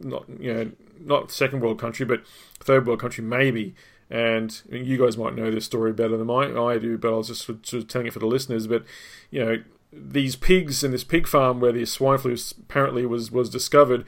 not, 0.00 0.24
you 0.38 0.54
know, 0.54 0.72
not 1.00 1.30
second 1.30 1.60
world 1.60 1.78
country, 1.78 2.06
but 2.06 2.26
third 2.60 2.86
world 2.86 3.00
country 3.00 3.22
maybe. 3.22 3.74
And 4.10 4.62
you 4.70 4.98
guys 4.98 5.16
might 5.16 5.34
know 5.34 5.50
this 5.50 5.64
story 5.64 5.92
better 5.92 6.16
than 6.16 6.30
I, 6.30 6.54
I 6.58 6.78
do, 6.78 6.96
but 6.96 7.12
I 7.12 7.16
was 7.16 7.28
just 7.28 7.44
sort 7.44 7.72
of 7.72 7.88
telling 7.88 8.06
it 8.06 8.12
for 8.12 8.20
the 8.20 8.26
listeners. 8.26 8.66
But, 8.66 8.84
you 9.30 9.44
know, 9.44 9.56
these 9.92 10.36
pigs 10.36 10.82
in 10.82 10.92
this 10.92 11.04
pig 11.04 11.26
farm 11.26 11.60
where 11.60 11.72
the 11.72 11.84
swine 11.84 12.18
flu 12.18 12.36
apparently 12.60 13.06
was, 13.06 13.30
was 13.30 13.50
discovered, 13.50 14.06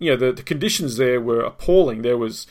you 0.00 0.10
know, 0.10 0.16
the, 0.16 0.32
the 0.32 0.42
conditions 0.42 0.96
there 0.96 1.20
were 1.20 1.42
appalling. 1.42 2.02
There 2.02 2.18
was 2.18 2.48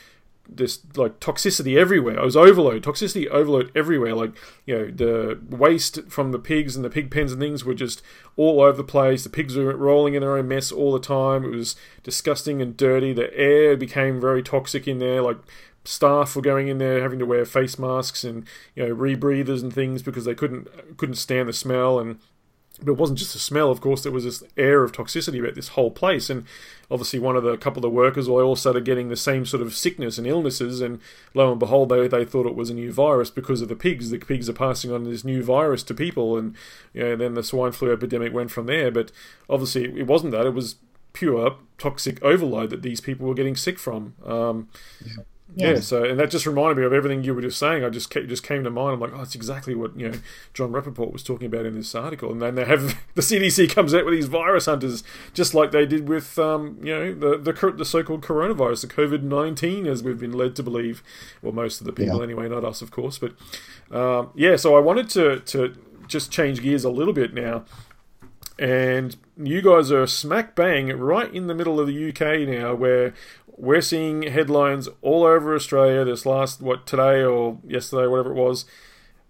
this 0.48 0.80
like 0.96 1.20
toxicity 1.20 1.76
everywhere. 1.76 2.18
It 2.18 2.24
was 2.24 2.36
overload, 2.36 2.82
toxicity 2.82 3.28
overload 3.28 3.70
everywhere. 3.74 4.14
Like 4.14 4.32
you 4.66 4.78
know, 4.78 4.90
the 4.90 5.38
waste 5.50 6.00
from 6.08 6.32
the 6.32 6.38
pigs 6.38 6.76
and 6.76 6.84
the 6.84 6.90
pig 6.90 7.10
pens 7.10 7.32
and 7.32 7.40
things 7.40 7.64
were 7.64 7.74
just 7.74 8.02
all 8.36 8.62
over 8.62 8.76
the 8.76 8.84
place. 8.84 9.24
The 9.24 9.30
pigs 9.30 9.56
were 9.56 9.76
rolling 9.76 10.14
in 10.14 10.22
their 10.22 10.36
own 10.36 10.48
mess 10.48 10.72
all 10.72 10.92
the 10.92 11.00
time. 11.00 11.44
It 11.44 11.54
was 11.54 11.76
disgusting 12.02 12.62
and 12.62 12.76
dirty. 12.76 13.12
The 13.12 13.36
air 13.36 13.76
became 13.76 14.20
very 14.20 14.42
toxic 14.42 14.88
in 14.88 14.98
there. 14.98 15.22
Like 15.22 15.38
staff 15.84 16.36
were 16.36 16.42
going 16.42 16.68
in 16.68 16.78
there 16.78 17.02
having 17.02 17.18
to 17.18 17.26
wear 17.26 17.44
face 17.44 17.78
masks 17.78 18.22
and 18.22 18.44
you 18.74 18.86
know 18.86 18.94
rebreathers 18.94 19.62
and 19.62 19.72
things 19.72 20.02
because 20.02 20.24
they 20.24 20.34
couldn't 20.34 20.68
couldn't 20.96 21.14
stand 21.16 21.48
the 21.48 21.52
smell 21.52 21.98
and 21.98 22.18
but 22.78 22.92
it 22.92 22.96
wasn't 22.96 23.18
just 23.18 23.32
the 23.32 23.38
smell, 23.38 23.70
of 23.70 23.80
course, 23.80 24.02
there 24.02 24.12
was 24.12 24.24
this 24.24 24.42
air 24.56 24.82
of 24.82 24.92
toxicity 24.92 25.40
about 25.40 25.54
this 25.54 25.68
whole 25.68 25.90
place. 25.90 26.30
And 26.30 26.44
obviously, 26.90 27.18
one 27.18 27.36
of 27.36 27.42
the 27.42 27.56
couple 27.56 27.78
of 27.78 27.82
the 27.82 27.90
workers 27.90 28.28
all 28.28 28.56
started 28.56 28.84
getting 28.84 29.08
the 29.08 29.16
same 29.16 29.44
sort 29.44 29.62
of 29.62 29.74
sickness 29.74 30.18
and 30.18 30.26
illnesses. 30.26 30.80
And 30.80 31.00
lo 31.34 31.50
and 31.50 31.60
behold, 31.60 31.90
they, 31.90 32.08
they 32.08 32.24
thought 32.24 32.46
it 32.46 32.54
was 32.54 32.70
a 32.70 32.74
new 32.74 32.92
virus 32.92 33.30
because 33.30 33.60
of 33.60 33.68
the 33.68 33.76
pigs. 33.76 34.10
The 34.10 34.18
pigs 34.18 34.48
are 34.48 34.54
passing 34.54 34.92
on 34.92 35.04
this 35.04 35.24
new 35.24 35.42
virus 35.42 35.82
to 35.84 35.94
people. 35.94 36.38
And 36.38 36.54
you 36.94 37.02
know, 37.02 37.16
then 37.16 37.34
the 37.34 37.42
swine 37.42 37.72
flu 37.72 37.92
epidemic 37.92 38.32
went 38.32 38.50
from 38.50 38.66
there. 38.66 38.90
But 38.90 39.12
obviously, 39.48 39.84
it 39.84 40.06
wasn't 40.06 40.32
that. 40.32 40.46
It 40.46 40.54
was 40.54 40.76
pure 41.12 41.56
toxic 41.76 42.22
overload 42.22 42.70
that 42.70 42.82
these 42.82 43.00
people 43.00 43.26
were 43.26 43.34
getting 43.34 43.56
sick 43.56 43.78
from. 43.78 44.14
Um, 44.24 44.68
yeah. 45.04 45.24
Yeah, 45.56 45.80
so 45.80 46.04
and 46.04 46.18
that 46.20 46.30
just 46.30 46.46
reminded 46.46 46.76
me 46.78 46.84
of 46.84 46.92
everything 46.92 47.24
you 47.24 47.34
were 47.34 47.42
just 47.42 47.58
saying. 47.58 47.84
I 47.84 47.88
just 47.88 48.10
just 48.12 48.42
came 48.42 48.62
to 48.64 48.70
mind. 48.70 48.94
I'm 48.94 49.00
like, 49.00 49.12
oh, 49.12 49.18
that's 49.18 49.34
exactly 49.34 49.74
what 49.74 49.98
you 49.98 50.08
know 50.08 50.18
Jon 50.54 50.72
Rappoport 50.72 51.12
was 51.12 51.22
talking 51.22 51.46
about 51.46 51.66
in 51.66 51.74
this 51.74 51.94
article. 51.94 52.30
And 52.30 52.40
then 52.40 52.54
they 52.54 52.64
have 52.64 52.96
the 53.14 53.22
CDC 53.22 53.70
comes 53.70 53.94
out 53.94 54.04
with 54.04 54.14
these 54.14 54.26
virus 54.26 54.66
hunters, 54.66 55.02
just 55.34 55.54
like 55.54 55.72
they 55.72 55.86
did 55.86 56.08
with 56.08 56.38
um, 56.38 56.78
you 56.82 56.94
know 56.94 57.14
the 57.14 57.38
the, 57.38 57.72
the 57.72 57.84
so-called 57.84 58.22
coronavirus, 58.22 58.82
the 58.82 58.94
COVID 58.94 59.22
nineteen, 59.22 59.86
as 59.86 60.02
we've 60.02 60.20
been 60.20 60.32
led 60.32 60.54
to 60.56 60.62
believe. 60.62 61.02
Well, 61.42 61.52
most 61.52 61.80
of 61.80 61.86
the 61.86 61.92
people 61.92 62.18
yeah. 62.18 62.24
anyway, 62.24 62.48
not 62.48 62.64
us, 62.64 62.82
of 62.82 62.90
course. 62.90 63.18
But 63.18 63.32
um, 63.96 64.30
yeah, 64.34 64.56
so 64.56 64.76
I 64.76 64.80
wanted 64.80 65.08
to 65.10 65.40
to 65.40 65.76
just 66.06 66.30
change 66.30 66.62
gears 66.62 66.84
a 66.84 66.90
little 66.90 67.14
bit 67.14 67.34
now. 67.34 67.64
And 68.58 69.16
you 69.38 69.62
guys 69.62 69.90
are 69.90 70.06
smack 70.06 70.54
bang 70.54 70.88
right 70.88 71.34
in 71.34 71.46
the 71.46 71.54
middle 71.54 71.80
of 71.80 71.86
the 71.86 72.08
UK 72.10 72.46
now, 72.46 72.74
where 72.74 73.14
we're 73.60 73.82
seeing 73.82 74.22
headlines 74.22 74.88
all 75.02 75.24
over 75.24 75.54
Australia 75.54 76.04
this 76.04 76.24
last, 76.24 76.62
what, 76.62 76.86
today 76.86 77.22
or 77.22 77.58
yesterday, 77.66 78.06
whatever 78.06 78.30
it 78.30 78.34
was, 78.34 78.64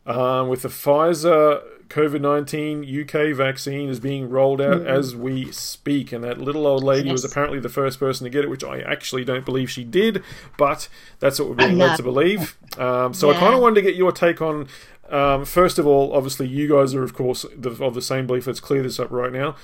um, 0.07 0.49
with 0.49 0.63
the 0.63 0.69
Pfizer 0.69 1.63
COVID 1.89 2.21
19 2.21 3.03
UK 3.03 3.37
vaccine 3.37 3.89
is 3.89 3.99
being 3.99 4.31
rolled 4.31 4.61
out 4.61 4.79
mm-hmm. 4.79 4.87
as 4.87 5.17
we 5.17 5.51
speak. 5.51 6.13
And 6.13 6.23
that 6.23 6.39
little 6.39 6.67
old 6.67 6.85
lady 6.85 7.09
yes. 7.09 7.13
was 7.13 7.25
apparently 7.25 7.59
the 7.59 7.69
first 7.69 7.99
person 7.99 8.25
to 8.25 8.31
get 8.31 8.45
it, 8.45 8.49
which 8.49 8.63
I 8.63 8.81
actually 8.81 9.25
don't 9.25 9.45
believe 9.45 9.69
she 9.69 9.83
did, 9.83 10.23
but 10.57 10.89
that's 11.19 11.41
what 11.41 11.49
we're 11.49 11.57
being 11.57 11.77
led 11.79 11.97
to 11.97 12.03
believe. 12.05 12.57
Um, 12.79 13.13
so 13.13 13.31
yeah. 13.31 13.37
I 13.37 13.41
kind 13.41 13.55
of 13.55 13.61
wanted 13.61 13.75
to 13.75 13.83
get 13.83 13.97
your 13.97 14.13
take 14.13 14.41
on. 14.41 14.69
Um, 15.09 15.45
first 15.45 15.81
of 15.81 15.89
all, 15.89 16.15
obviously, 16.15 16.47
you 16.47 16.69
guys 16.69 16.95
are, 16.95 17.03
of 17.03 17.15
course, 17.15 17.45
the, 17.57 17.71
of 17.85 17.95
the 17.95 18.03
same 18.03 18.29
belief. 18.29 18.47
Let's 18.47 18.61
clear 18.61 18.85
this 18.85 19.01
up 19.01 19.11
right 19.11 19.33
now. 19.33 19.57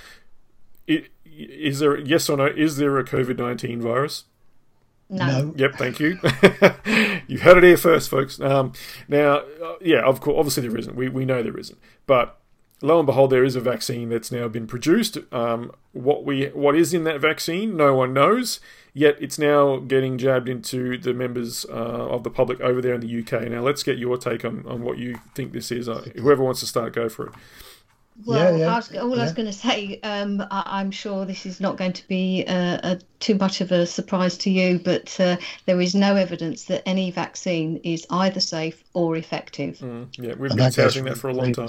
It, 0.88 1.10
is 1.24 1.78
there, 1.78 1.96
yes 1.96 2.28
or 2.28 2.36
no, 2.36 2.46
is 2.46 2.78
there 2.78 2.98
a 2.98 3.04
COVID 3.04 3.38
19 3.38 3.80
virus? 3.80 4.24
No. 5.09 5.26
no. 5.26 5.54
Yep, 5.57 5.74
thank 5.76 6.00
you. 6.00 6.18
you 7.28 7.38
heard 7.38 7.59
it 7.59 7.64
here 7.64 7.76
first, 7.76 8.11
folks. 8.11 8.40
Um, 8.40 8.72
now, 9.09 9.38
uh, 9.62 9.76
yeah, 9.80 10.00
of 10.00 10.20
course, 10.20 10.36
obviously 10.38 10.68
there 10.68 10.76
isn't. 10.78 10.96
We, 10.96 11.09
we 11.09 11.24
know 11.24 11.42
there 11.42 11.59
isn't. 11.59 11.78
But 12.07 12.38
lo 12.82 12.98
and 12.98 13.07
behold, 13.07 13.30
there 13.30 13.44
is 13.44 13.57
a 13.57 13.61
vaccine 13.61 14.09
that's 14.09 14.32
now 14.32 14.48
been 14.48 14.66
produced. 14.66 15.18
Um, 15.32 15.70
what 15.92 16.24
we 16.24 16.46
what 16.48 16.76
is 16.76 16.92
in 16.92 17.04
that 17.04 17.20
vaccine, 17.20 17.76
no 17.76 17.94
one 17.94 18.12
knows. 18.12 18.61
Yet 18.92 19.18
it's 19.20 19.38
now 19.38 19.76
getting 19.76 20.16
jabbed 20.16 20.48
into 20.48 20.96
the 20.96 21.12
members 21.12 21.66
uh, 21.68 21.72
of 21.72 22.24
the 22.24 22.30
public 22.30 22.62
over 22.62 22.80
there 22.80 22.94
in 22.94 23.02
the 23.02 23.20
UK. 23.20 23.46
Now, 23.50 23.61
let's 23.61 23.82
get 23.82 23.98
your 23.98 24.16
take 24.16 24.42
on, 24.42 24.64
on 24.66 24.82
what 24.82 24.96
you 24.96 25.20
think 25.34 25.52
this 25.52 25.70
is. 25.70 25.86
Uh, 25.86 26.09
whoever 26.16 26.42
wants 26.42 26.61
to 26.61 26.66
start, 26.66 26.94
go 26.94 27.11
for 27.11 27.26
it. 27.26 27.34
Well, 28.24 28.52
yeah, 28.52 28.58
yeah, 28.58 28.72
I 28.72 28.76
was, 28.76 28.96
all 28.96 29.14
yeah. 29.14 29.20
I 29.20 29.24
was 29.24 29.32
going 29.32 29.46
to 29.46 29.52
say, 29.52 30.00
um, 30.02 30.42
I, 30.50 30.80
am 30.80 30.90
sure 30.90 31.26
this 31.26 31.44
is 31.44 31.60
not 31.60 31.76
going 31.76 31.92
to 31.92 32.08
be 32.08 32.44
uh, 32.48 32.78
a, 32.82 32.98
too 33.20 33.34
much 33.34 33.60
of 33.60 33.72
a 33.72 33.86
surprise 33.86 34.38
to 34.38 34.50
you, 34.50 34.78
but 34.78 35.18
uh, 35.20 35.36
there 35.66 35.80
is 35.80 35.94
no 35.94 36.16
evidence 36.16 36.64
that 36.64 36.82
any 36.86 37.10
vaccine 37.10 37.76
is 37.84 38.06
either 38.10 38.40
safe 38.40 38.82
or 38.94 39.16
effective. 39.16 39.78
Mm, 39.78 40.08
yeah, 40.18 40.34
we've 40.34 40.50
and 40.50 40.58
been 40.58 40.72
touting 40.72 41.04
that 41.04 41.18
for 41.18 41.28
a 41.28 41.34
long 41.34 41.52
time. 41.52 41.68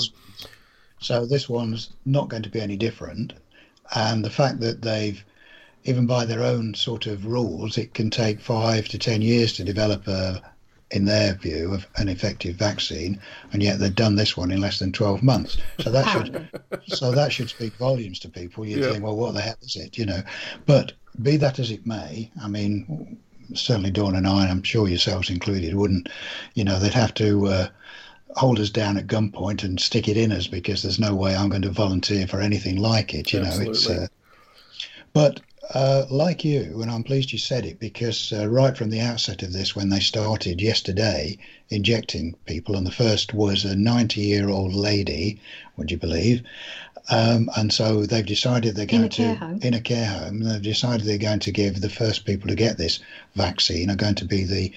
So 1.00 1.26
this 1.26 1.50
one's 1.50 1.92
not 2.06 2.30
going 2.30 2.44
to 2.44 2.50
be 2.50 2.62
any 2.62 2.78
different, 2.78 3.34
and 3.94 4.24
the 4.24 4.30
fact 4.30 4.62
that 4.62 4.82
they've 4.82 5.24
even 5.84 6.06
by 6.06 6.26
their 6.26 6.44
own 6.44 6.74
sort 6.74 7.08
of 7.08 7.26
rules, 7.26 7.78
it 7.78 7.94
can 7.94 8.10
take 8.10 8.42
five 8.42 8.88
to 8.90 8.98
ten 8.98 9.22
years 9.22 9.54
to 9.54 9.64
develop 9.64 10.08
a 10.08 10.42
in 10.92 11.06
their 11.06 11.34
view, 11.34 11.74
of 11.74 11.86
an 11.98 12.08
effective 12.08 12.56
vaccine, 12.56 13.20
and 13.52 13.62
yet 13.62 13.80
they've 13.80 13.94
done 13.94 14.16
this 14.16 14.38
one 14.38 14.52
in 14.52 14.62
less 14.62 14.80
than 14.80 14.92
12 14.92 15.22
months. 15.22 15.58
So 15.80 15.92
that 15.92 16.08
should 16.08 16.50
so 16.88 17.12
that 17.12 17.32
should 17.32 17.50
speak 17.50 17.74
volumes 17.74 18.20
to 18.20 18.30
people. 18.30 18.66
You 18.66 18.80
yeah. 18.80 18.92
think, 18.92 19.04
well, 19.04 19.18
what 19.18 19.34
the 19.34 19.42
hell 19.42 19.58
is 19.62 19.76
it? 19.76 19.98
You 19.98 20.06
know, 20.06 20.22
but 20.66 20.94
be 21.22 21.38
that 21.38 21.60
as 21.60 21.72
it 21.72 21.86
may, 21.86 22.32
I 22.42 22.48
mean, 22.48 23.18
certainly 23.54 23.92
Dawn 23.92 24.16
and 24.16 24.28
I, 24.28 24.44
and 24.44 24.52
I'm 24.52 24.64
sure 24.64 24.88
yourselves 24.88 25.30
included, 25.30 25.76
wouldn't, 25.76 26.10
you 26.54 26.64
know, 26.64 26.80
they'd 26.80 26.94
have 26.94 27.14
to. 27.16 27.48
Uh, 27.48 27.68
hold 28.36 28.60
us 28.60 28.70
down 28.70 28.98
at 28.98 29.08
gunpoint 29.08 29.64
and 29.64 29.80
stick 29.80 30.08
it 30.08 30.16
in 30.16 30.32
us 30.32 30.46
because 30.46 30.84
there's 30.84 31.00
no 31.00 31.16
way 31.16 31.36
I'm 31.36 31.50
going 31.50 31.64
to 31.64 31.72
volunteer 31.72 32.28
for 32.28 32.40
anything 32.40 32.78
like 32.78 33.16
it. 33.16 33.34
You 33.34 33.40
Absolutely. 33.40 33.66
know, 33.66 33.72
it's. 33.72 33.90
Uh, 33.90 34.08
but 35.14 35.40
uh, 35.74 36.06
like 36.10 36.46
you, 36.46 36.82
and 36.82 36.90
I'm 36.90 37.04
pleased 37.04 37.32
you 37.32 37.40
said 37.40 37.66
it 37.66 37.80
because 37.80 38.32
uh, 38.32 38.48
right 38.48 38.78
from 38.78 38.90
the 38.90 39.02
outset 39.02 39.44
of 39.44 39.52
this, 39.52 39.76
when 39.76 39.90
they 39.90 40.00
started 40.00 40.62
yesterday 40.62 41.38
injecting 41.70 42.36
people, 42.46 42.76
and 42.76 42.88
the 42.88 42.92
first 42.92 43.34
was 43.34 43.66
a 43.66 43.76
90 43.76 44.22
year 44.22 44.50
old 44.50 44.74
lady, 44.74 45.40
would 45.76 45.92
you 45.92 45.98
believe? 45.98 46.44
Um, 47.10 47.50
and 47.56 47.72
so 47.72 48.06
they've 48.06 48.26
decided 48.26 48.76
they're 48.76 48.86
going 48.86 49.10
to, 49.10 49.60
in 49.62 49.74
a 49.74 49.82
care 49.82 50.06
home, 50.06 50.40
they've 50.42 50.62
decided 50.62 51.06
they're 51.06 51.18
going 51.18 51.40
to 51.40 51.52
give 51.52 51.80
the 51.80 51.90
first 51.90 52.26
people 52.26 52.50
to 52.50 52.56
get 52.56 52.78
this 52.78 53.00
vaccine 53.36 53.90
are 53.90 53.96
going 53.96 54.16
to 54.16 54.26
be 54.26 54.44
the 54.44 54.74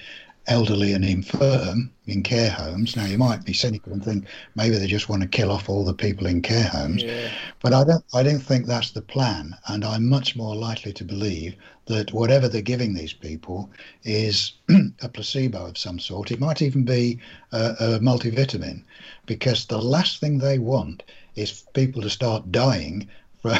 elderly 0.47 0.93
and 0.93 1.05
infirm 1.05 1.91
in 2.07 2.22
care 2.22 2.51
homes. 2.51 2.97
Now 2.97 3.05
you 3.05 3.18
might 3.18 3.45
be 3.45 3.53
cynical 3.53 3.93
and 3.93 4.05
think 4.05 4.26
maybe 4.55 4.76
they 4.76 4.86
just 4.86 5.09
want 5.09 5.22
to 5.22 5.28
kill 5.28 5.51
off 5.51 5.68
all 5.68 5.84
the 5.84 5.95
people 5.95 6.26
in 6.26 6.43
care 6.43 6.68
homes, 6.68 7.03
yeah. 7.03 7.30
but 7.61 7.72
I 7.72 7.84
don't. 7.84 8.05
I 8.14 8.22
don't 8.22 8.41
think 8.41 8.66
that's 8.66 8.91
the 8.91 9.03
plan, 9.03 9.55
and 9.68 9.84
I'm 9.84 10.09
much 10.09 10.36
more 10.36 10.57
likely 10.57 10.93
to 10.95 11.05
believe 11.05 11.55
that 11.86 12.12
whatever 12.12 12.49
they're 12.49 12.62
giving 12.62 12.95
these 12.95 13.12
people 13.12 13.70
is 14.05 14.53
a 15.03 15.09
placebo 15.09 15.66
of 15.66 15.78
some 15.78 15.99
sort. 15.99 16.30
It 16.30 16.41
might 16.41 16.62
even 16.62 16.84
be 16.84 17.18
a, 17.53 17.74
a 17.80 17.99
multivitamin, 18.01 18.82
because 19.26 19.66
the 19.66 19.80
last 19.80 20.20
thing 20.20 20.38
they 20.38 20.59
want 20.59 21.03
is 21.36 21.64
people 21.74 22.03
to 22.03 22.11
start 22.11 22.51
dying 22.51 23.09
from 23.43 23.59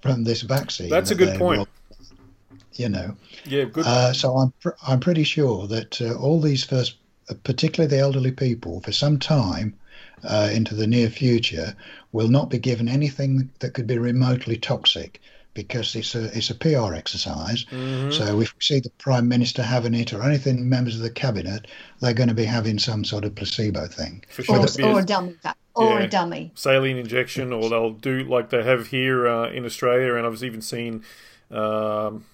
from 0.00 0.24
this 0.24 0.42
vaccine. 0.42 0.90
That's 0.90 1.10
that 1.10 1.20
a 1.20 1.24
good 1.24 1.38
point 1.38 1.68
you 2.80 2.88
know. 2.88 3.14
Yeah, 3.44 3.64
good. 3.64 3.86
Uh, 3.86 4.12
so 4.12 4.36
I'm 4.36 4.52
pr- 4.60 4.80
I'm 4.86 5.00
pretty 5.00 5.24
sure 5.24 5.66
that 5.68 6.00
uh, 6.00 6.14
all 6.14 6.40
these 6.40 6.64
first, 6.64 6.96
uh, 7.28 7.34
particularly 7.44 7.94
the 7.94 8.02
elderly 8.02 8.32
people, 8.32 8.80
for 8.80 8.92
some 8.92 9.18
time 9.18 9.74
uh, 10.24 10.50
into 10.52 10.74
the 10.74 10.86
near 10.86 11.10
future, 11.10 11.76
will 12.12 12.28
not 12.28 12.48
be 12.48 12.58
given 12.58 12.88
anything 12.88 13.50
that 13.60 13.74
could 13.74 13.86
be 13.86 13.98
remotely 13.98 14.56
toxic 14.56 15.20
because 15.52 15.94
it's 15.94 16.14
a 16.14 16.36
it's 16.36 16.50
a 16.50 16.54
PR 16.54 16.94
exercise. 16.94 17.64
Mm-hmm. 17.66 18.12
So 18.12 18.40
if 18.40 18.54
we 18.54 18.60
see 18.60 18.80
the 18.80 18.90
prime 18.98 19.28
minister 19.28 19.62
having 19.62 19.94
it 19.94 20.12
or 20.12 20.22
anything, 20.22 20.68
members 20.68 20.96
of 20.96 21.02
the 21.02 21.10
cabinet, 21.10 21.66
they're 22.00 22.14
going 22.14 22.28
to 22.28 22.34
be 22.34 22.44
having 22.44 22.78
some 22.78 23.04
sort 23.04 23.24
of 23.24 23.34
placebo 23.34 23.86
thing, 23.86 24.24
sure. 24.38 24.58
or, 24.58 24.84
or 24.84 25.00
a 25.00 25.04
dummy, 25.04 25.36
or 25.74 26.00
yeah, 26.00 26.04
a 26.04 26.08
dummy 26.08 26.52
saline 26.54 26.96
injection, 26.96 27.52
or 27.52 27.68
they'll 27.68 27.90
do 27.90 28.24
like 28.24 28.50
they 28.50 28.62
have 28.62 28.88
here 28.88 29.28
uh, 29.28 29.50
in 29.50 29.64
Australia, 29.64 30.14
and 30.14 30.26
I've 30.26 30.42
even 30.42 30.62
seen. 30.62 31.04
Um, 31.50 32.24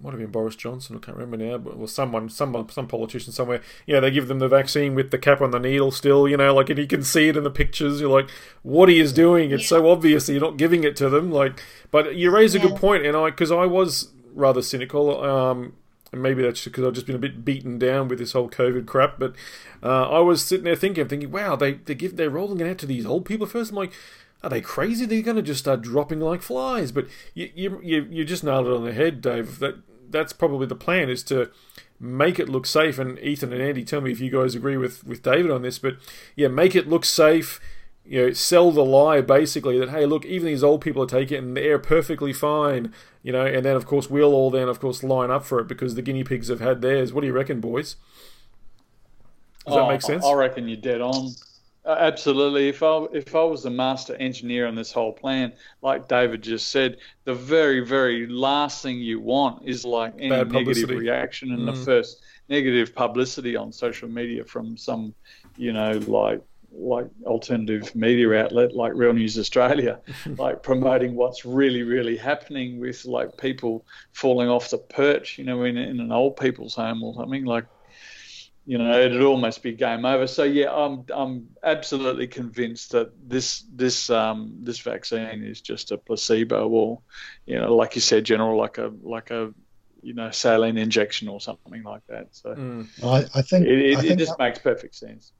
might 0.00 0.10
have 0.10 0.20
been 0.20 0.30
Boris 0.30 0.56
Johnson, 0.56 0.96
I 0.96 0.98
can't 0.98 1.16
remember 1.16 1.36
now, 1.36 1.58
but 1.58 1.76
well, 1.76 1.86
someone, 1.86 2.28
someone, 2.28 2.68
some 2.68 2.88
politician 2.88 3.32
somewhere. 3.32 3.62
Yeah, 3.86 4.00
they 4.00 4.10
give 4.10 4.28
them 4.28 4.38
the 4.38 4.48
vaccine 4.48 4.94
with 4.94 5.10
the 5.10 5.18
cap 5.18 5.40
on 5.40 5.50
the 5.50 5.58
needle 5.58 5.90
still, 5.90 6.28
you 6.28 6.36
know, 6.36 6.54
like, 6.54 6.70
and 6.70 6.78
you 6.78 6.86
can 6.86 7.02
see 7.02 7.28
it 7.28 7.36
in 7.36 7.44
the 7.44 7.50
pictures. 7.50 8.00
You're 8.00 8.10
like, 8.10 8.30
what 8.62 8.88
he 8.88 9.00
is 9.00 9.12
doing? 9.12 9.50
It's 9.50 9.64
yeah. 9.64 9.78
so 9.78 9.90
obvious 9.90 10.26
that 10.26 10.32
you're 10.32 10.42
not 10.42 10.56
giving 10.56 10.84
it 10.84 10.96
to 10.96 11.08
them. 11.08 11.30
Like, 11.30 11.62
but 11.90 12.16
you 12.16 12.30
raise 12.30 12.54
a 12.54 12.58
yeah. 12.58 12.68
good 12.68 12.76
point, 12.76 13.06
and 13.06 13.16
I, 13.16 13.30
because 13.30 13.50
I 13.50 13.66
was 13.66 14.10
rather 14.34 14.62
cynical. 14.62 15.22
Um, 15.24 15.74
and 16.12 16.22
maybe 16.22 16.42
that's 16.42 16.64
because 16.64 16.84
I've 16.84 16.94
just 16.94 17.06
been 17.06 17.16
a 17.16 17.20
bit 17.20 17.44
beaten 17.44 17.78
down 17.78 18.08
with 18.08 18.18
this 18.18 18.32
whole 18.32 18.48
COVID 18.48 18.86
crap. 18.86 19.18
But 19.18 19.34
uh, 19.82 20.08
I 20.08 20.20
was 20.20 20.44
sitting 20.44 20.64
there 20.64 20.76
thinking, 20.76 21.08
thinking, 21.08 21.30
wow, 21.30 21.56
they 21.56 21.74
they 21.74 21.94
give 21.94 22.16
they're 22.16 22.30
rolling 22.30 22.60
it 22.60 22.70
out 22.70 22.78
to 22.78 22.86
these 22.86 23.06
old 23.06 23.24
people 23.24 23.46
first. 23.46 23.70
I'm 23.70 23.76
like, 23.76 23.92
are 24.46 24.50
they 24.50 24.60
crazy? 24.60 25.04
They're 25.04 25.22
going 25.22 25.36
to 25.36 25.42
just 25.42 25.60
start 25.60 25.82
dropping 25.82 26.20
like 26.20 26.40
flies. 26.40 26.92
But 26.92 27.08
you, 27.34 27.50
you, 27.54 27.80
you, 27.82 28.06
you 28.08 28.24
just 28.24 28.44
nailed 28.44 28.68
it 28.68 28.72
on 28.72 28.84
the 28.84 28.92
head, 28.92 29.20
Dave. 29.20 29.58
That 29.58 29.76
that's 30.08 30.32
probably 30.32 30.68
the 30.68 30.76
plan 30.76 31.10
is 31.10 31.24
to 31.24 31.50
make 31.98 32.38
it 32.38 32.48
look 32.48 32.64
safe. 32.64 32.98
And 32.98 33.18
Ethan 33.18 33.52
and 33.52 33.60
Andy, 33.60 33.84
tell 33.84 34.00
me 34.00 34.12
if 34.12 34.20
you 34.20 34.30
guys 34.30 34.54
agree 34.54 34.76
with 34.76 35.04
with 35.04 35.22
David 35.22 35.50
on 35.50 35.62
this. 35.62 35.80
But 35.80 35.96
yeah, 36.36 36.46
make 36.46 36.76
it 36.76 36.88
look 36.88 37.04
safe. 37.04 37.60
You 38.04 38.26
know, 38.26 38.32
sell 38.34 38.70
the 38.70 38.84
lie 38.84 39.20
basically 39.20 39.80
that 39.80 39.90
hey, 39.90 40.06
look, 40.06 40.24
even 40.24 40.46
these 40.46 40.62
old 40.62 40.80
people 40.80 41.02
are 41.02 41.06
taking 41.06 41.38
it 41.38 41.42
and 41.42 41.56
they're 41.56 41.80
perfectly 41.80 42.32
fine. 42.32 42.94
You 43.24 43.32
know, 43.32 43.44
and 43.44 43.64
then 43.64 43.74
of 43.74 43.84
course 43.84 44.08
we'll 44.08 44.32
all 44.32 44.52
then 44.52 44.68
of 44.68 44.78
course 44.78 45.02
line 45.02 45.32
up 45.32 45.44
for 45.44 45.58
it 45.58 45.66
because 45.66 45.96
the 45.96 46.02
guinea 46.02 46.22
pigs 46.22 46.46
have 46.48 46.60
had 46.60 46.82
theirs. 46.82 47.12
What 47.12 47.22
do 47.22 47.26
you 47.26 47.32
reckon, 47.32 47.60
boys? 47.60 47.96
Does 49.66 49.74
oh, 49.74 49.80
that 49.80 49.88
make 49.88 50.02
sense? 50.02 50.24
I 50.24 50.32
reckon 50.34 50.68
you're 50.68 50.76
dead 50.76 51.00
on. 51.00 51.34
Uh, 51.86 51.96
absolutely. 52.00 52.68
If 52.68 52.82
I 52.82 53.06
if 53.12 53.34
I 53.36 53.44
was 53.44 53.62
the 53.62 53.70
master 53.70 54.16
engineer 54.16 54.66
on 54.66 54.74
this 54.74 54.90
whole 54.90 55.12
plan, 55.12 55.52
like 55.82 56.08
David 56.08 56.42
just 56.42 56.70
said, 56.70 56.96
the 57.24 57.34
very 57.34 57.80
very 57.80 58.26
last 58.26 58.82
thing 58.82 58.98
you 58.98 59.20
want 59.20 59.64
is 59.64 59.84
like 59.84 60.14
any 60.18 60.44
negative 60.44 60.88
reaction 60.90 61.52
and 61.52 61.60
mm. 61.60 61.66
the 61.66 61.84
first 61.84 62.22
negative 62.48 62.92
publicity 62.92 63.54
on 63.54 63.72
social 63.72 64.08
media 64.08 64.44
from 64.44 64.76
some, 64.76 65.14
you 65.56 65.72
know, 65.72 65.92
like 66.08 66.42
like 66.72 67.06
alternative 67.24 67.94
media 67.94 68.32
outlet 68.34 68.74
like 68.74 68.92
Real 68.94 69.12
News 69.12 69.38
Australia, 69.38 70.00
like 70.38 70.64
promoting 70.64 71.14
what's 71.14 71.44
really, 71.44 71.84
really 71.84 72.16
happening 72.16 72.80
with 72.80 73.04
like 73.04 73.36
people 73.36 73.84
falling 74.12 74.48
off 74.48 74.70
the 74.70 74.78
perch, 74.78 75.38
you 75.38 75.44
know, 75.44 75.62
in, 75.62 75.76
in 75.76 76.00
an 76.00 76.10
old 76.10 76.36
people's 76.36 76.74
home 76.74 77.04
or 77.04 77.14
something. 77.14 77.44
Like 77.44 77.66
you 78.66 78.78
know, 78.78 79.00
it'd 79.00 79.22
almost 79.22 79.62
be 79.62 79.72
game 79.72 80.04
over. 80.04 80.26
So 80.26 80.42
yeah, 80.42 80.72
I'm 80.72 81.04
I'm 81.14 81.48
absolutely 81.62 82.26
convinced 82.26 82.90
that 82.92 83.12
this 83.28 83.64
this 83.72 84.10
um, 84.10 84.56
this 84.62 84.80
vaccine 84.80 85.44
is 85.44 85.60
just 85.60 85.92
a 85.92 85.98
placebo, 85.98 86.68
or 86.68 87.00
you 87.46 87.58
know, 87.60 87.74
like 87.76 87.94
you 87.94 88.00
said, 88.00 88.24
general, 88.24 88.58
like 88.58 88.78
a 88.78 88.92
like 89.02 89.30
a 89.30 89.54
you 90.02 90.14
know 90.14 90.32
saline 90.32 90.78
injection 90.78 91.28
or 91.28 91.40
something 91.40 91.84
like 91.84 92.02
that. 92.08 92.28
So 92.32 92.54
mm. 92.56 92.88
I, 93.04 93.38
I, 93.38 93.42
think 93.42 93.66
it, 93.66 93.78
it, 93.78 93.98
I 93.98 94.00
think 94.00 94.12
it 94.14 94.18
just 94.18 94.36
that, 94.36 94.44
makes 94.44 94.58
perfect 94.58 94.96
sense. 94.96 95.32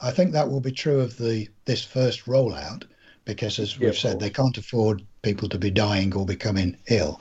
I 0.00 0.10
think 0.10 0.32
that 0.32 0.50
will 0.50 0.60
be 0.60 0.72
true 0.72 1.00
of 1.00 1.16
the 1.16 1.48
this 1.64 1.84
first 1.84 2.26
rollout 2.26 2.84
because, 3.24 3.60
as 3.60 3.78
we've 3.78 3.96
said, 3.96 4.18
they 4.18 4.30
can't 4.30 4.58
afford 4.58 5.06
people 5.22 5.48
to 5.48 5.58
be 5.58 5.70
dying 5.70 6.12
or 6.14 6.26
becoming 6.26 6.76
ill. 6.88 7.20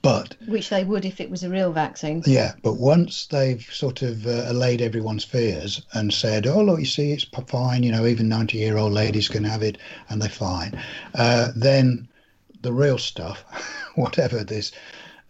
But 0.00 0.34
which 0.48 0.68
they 0.70 0.82
would 0.82 1.04
if 1.04 1.20
it 1.20 1.30
was 1.30 1.44
a 1.44 1.50
real 1.50 1.70
vaccine. 1.72 2.22
Yeah, 2.26 2.54
but 2.62 2.74
once 2.74 3.26
they've 3.26 3.62
sort 3.62 4.02
of 4.02 4.26
uh, 4.26 4.46
allayed 4.46 4.80
everyone's 4.80 5.22
fears 5.22 5.80
and 5.92 6.12
said, 6.12 6.46
"Oh, 6.46 6.64
look, 6.64 6.80
you 6.80 6.86
see, 6.86 7.12
it's 7.12 7.26
fine. 7.46 7.84
You 7.84 7.92
know, 7.92 8.06
even 8.06 8.28
ninety-year-old 8.28 8.92
ladies 8.92 9.28
can 9.28 9.44
have 9.44 9.62
it, 9.62 9.78
and 10.08 10.20
they're 10.20 10.28
fine," 10.28 10.76
uh, 11.14 11.52
then 11.54 12.08
the 12.62 12.72
real 12.72 12.98
stuff, 12.98 13.44
whatever 13.94 14.42
this 14.42 14.72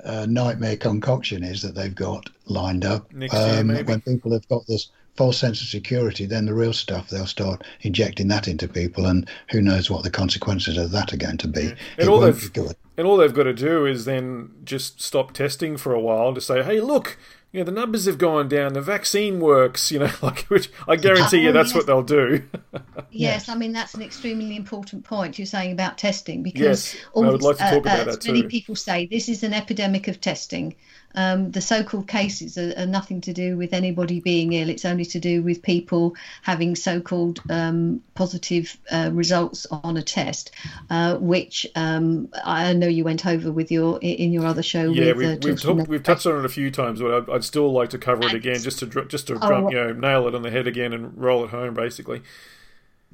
uh, 0.05 0.27
nightmare 0.27 0.77
concoction 0.77 1.45
is 1.45 1.61
that 1.63 1.75
they've 1.75 1.95
got 1.95 2.31
lined 2.47 2.85
up, 2.85 3.13
um, 3.33 3.69
when 3.69 4.01
people 4.01 4.33
have 4.33 4.49
got 4.49 4.67
this 4.67 4.89
false 5.17 5.39
sense 5.39 5.61
of 5.61 5.69
security, 5.69 6.27
then 6.27 6.47
the 6.47 6.55
real 6.55 6.73
stuff 6.73 7.09
they'll 7.09 7.27
start 7.27 7.63
injecting 7.83 8.29
that 8.29 8.49
into 8.49 8.69
people, 8.69 9.07
and 9.07 9.29
who 9.51 9.61
knows 9.61 9.91
what 9.91 10.03
the 10.03 10.11
consequences 10.11 10.77
of 10.79 10.91
that 10.93 11.13
are 11.13 11.19
going 11.19 11.39
to 11.39 11.49
be. 11.49 11.65
Yeah. 11.65 11.75
And, 11.99 12.09
all 12.09 12.21
they've, 12.21 12.51
and 12.97 13.07
all 13.07 13.17
they've 13.17 13.35
got 13.35 13.45
to 13.45 13.55
do 13.55 13.87
is 13.87 14.05
then 14.05 14.51
just 14.65 15.01
stop 15.01 15.33
testing 15.33 15.77
for 15.77 15.93
a 15.93 16.01
while 16.01 16.35
to 16.35 16.41
say, 16.41 16.63
hey, 16.63 16.81
look, 16.81 17.19
you 17.53 17.61
know, 17.61 17.65
the 17.65 17.73
numbers 17.73 18.07
have 18.07 18.17
gone 18.17 18.49
down, 18.49 18.73
the 18.73 18.81
vaccine 18.81 19.39
works, 19.39 19.91
you 19.93 19.99
know, 19.99 20.11
like 20.23 20.45
which 20.45 20.71
I 20.89 20.97
guarantee 20.97 21.43
you 21.43 21.53
that's 21.53 21.71
yes. 21.71 21.77
what 21.77 21.87
they'll 21.87 22.03
do. 22.03 22.43
yes, 22.73 22.81
yes, 23.11 23.49
I 23.51 23.55
mean 23.55 23.73
that's 23.73 23.95
an 23.95 24.03
extremely 24.03 24.57
important 24.57 25.05
point 25.05 25.39
you're 25.39 25.47
saying 25.47 25.73
about 25.73 25.99
testing 25.99 26.43
because 26.43 26.95
yes, 26.95 27.05
I 27.15 27.21
would 27.21 27.43
like 27.43 27.59
to 27.59 27.65
talk 27.65 27.75
uh, 27.75 27.79
about 27.81 28.01
uh, 28.01 28.05
that 28.13 28.21
too. 28.23 28.33
Many 28.33 28.47
people 28.47 28.75
say 28.75 29.07
this 29.07 29.29
is 29.29 29.43
an 29.43 29.53
epidemic 29.53 30.09
of 30.09 30.21
testing 30.21 30.75
um, 31.15 31.51
the 31.51 31.61
so-called 31.61 32.09
cases 32.09 32.57
are, 32.59 32.73
are, 32.77 32.87
nothing 32.87 33.21
to 33.23 33.33
do 33.33 33.57
with 33.57 33.73
anybody 33.73 34.21
being 34.21 34.53
ill. 34.53 34.69
It's 34.69 34.85
only 34.85 35.05
to 35.07 35.19
do 35.19 35.43
with 35.43 35.63
people 35.63 36.15
having 36.43 36.75
so-called 36.75 37.41
um, 37.51 38.03
positive 38.15 38.77
uh, 38.91 39.11
results 39.13 39.67
on 39.67 39.97
a 39.97 40.03
test, 40.03 40.53
uh, 40.91 41.17
which 41.17 41.67
um, 41.75 42.29
I 42.45 42.73
know 42.73 42.89
you 42.89 43.05
went 43.05 43.27
over 43.27 43.51
with 43.53 43.71
your 43.71 43.99
in 44.01 44.33
your 44.33 44.47
other 44.47 44.63
show. 44.63 44.91
Yeah, 44.91 45.13
with, 45.13 45.17
we've, 45.17 45.27
uh, 45.29 45.39
we've, 45.43 45.61
talked, 45.61 45.89
we've, 45.89 46.03
touched 46.03 46.27
on 46.27 46.39
it 46.39 46.45
a 46.45 46.49
few 46.49 46.71
times, 46.71 47.01
but 47.01 47.15
I'd, 47.15 47.31
I'd 47.31 47.45
still 47.45 47.73
like 47.73 47.91
to 47.91 47.99
cover 47.99 48.25
it 48.27 48.35
again, 48.35 48.61
just 48.61 48.79
to 48.81 48.87
just 49.07 49.27
to 49.29 49.39
oh, 49.41 49.69
you 49.69 49.77
know 49.77 49.93
nail 49.93 50.27
it 50.29 50.35
on 50.35 50.43
the 50.43 50.51
head 50.51 50.67
again 50.67 50.93
and 50.93 51.17
roll 51.17 51.45
it 51.45 51.51
home, 51.51 51.75
basically. 51.75 52.23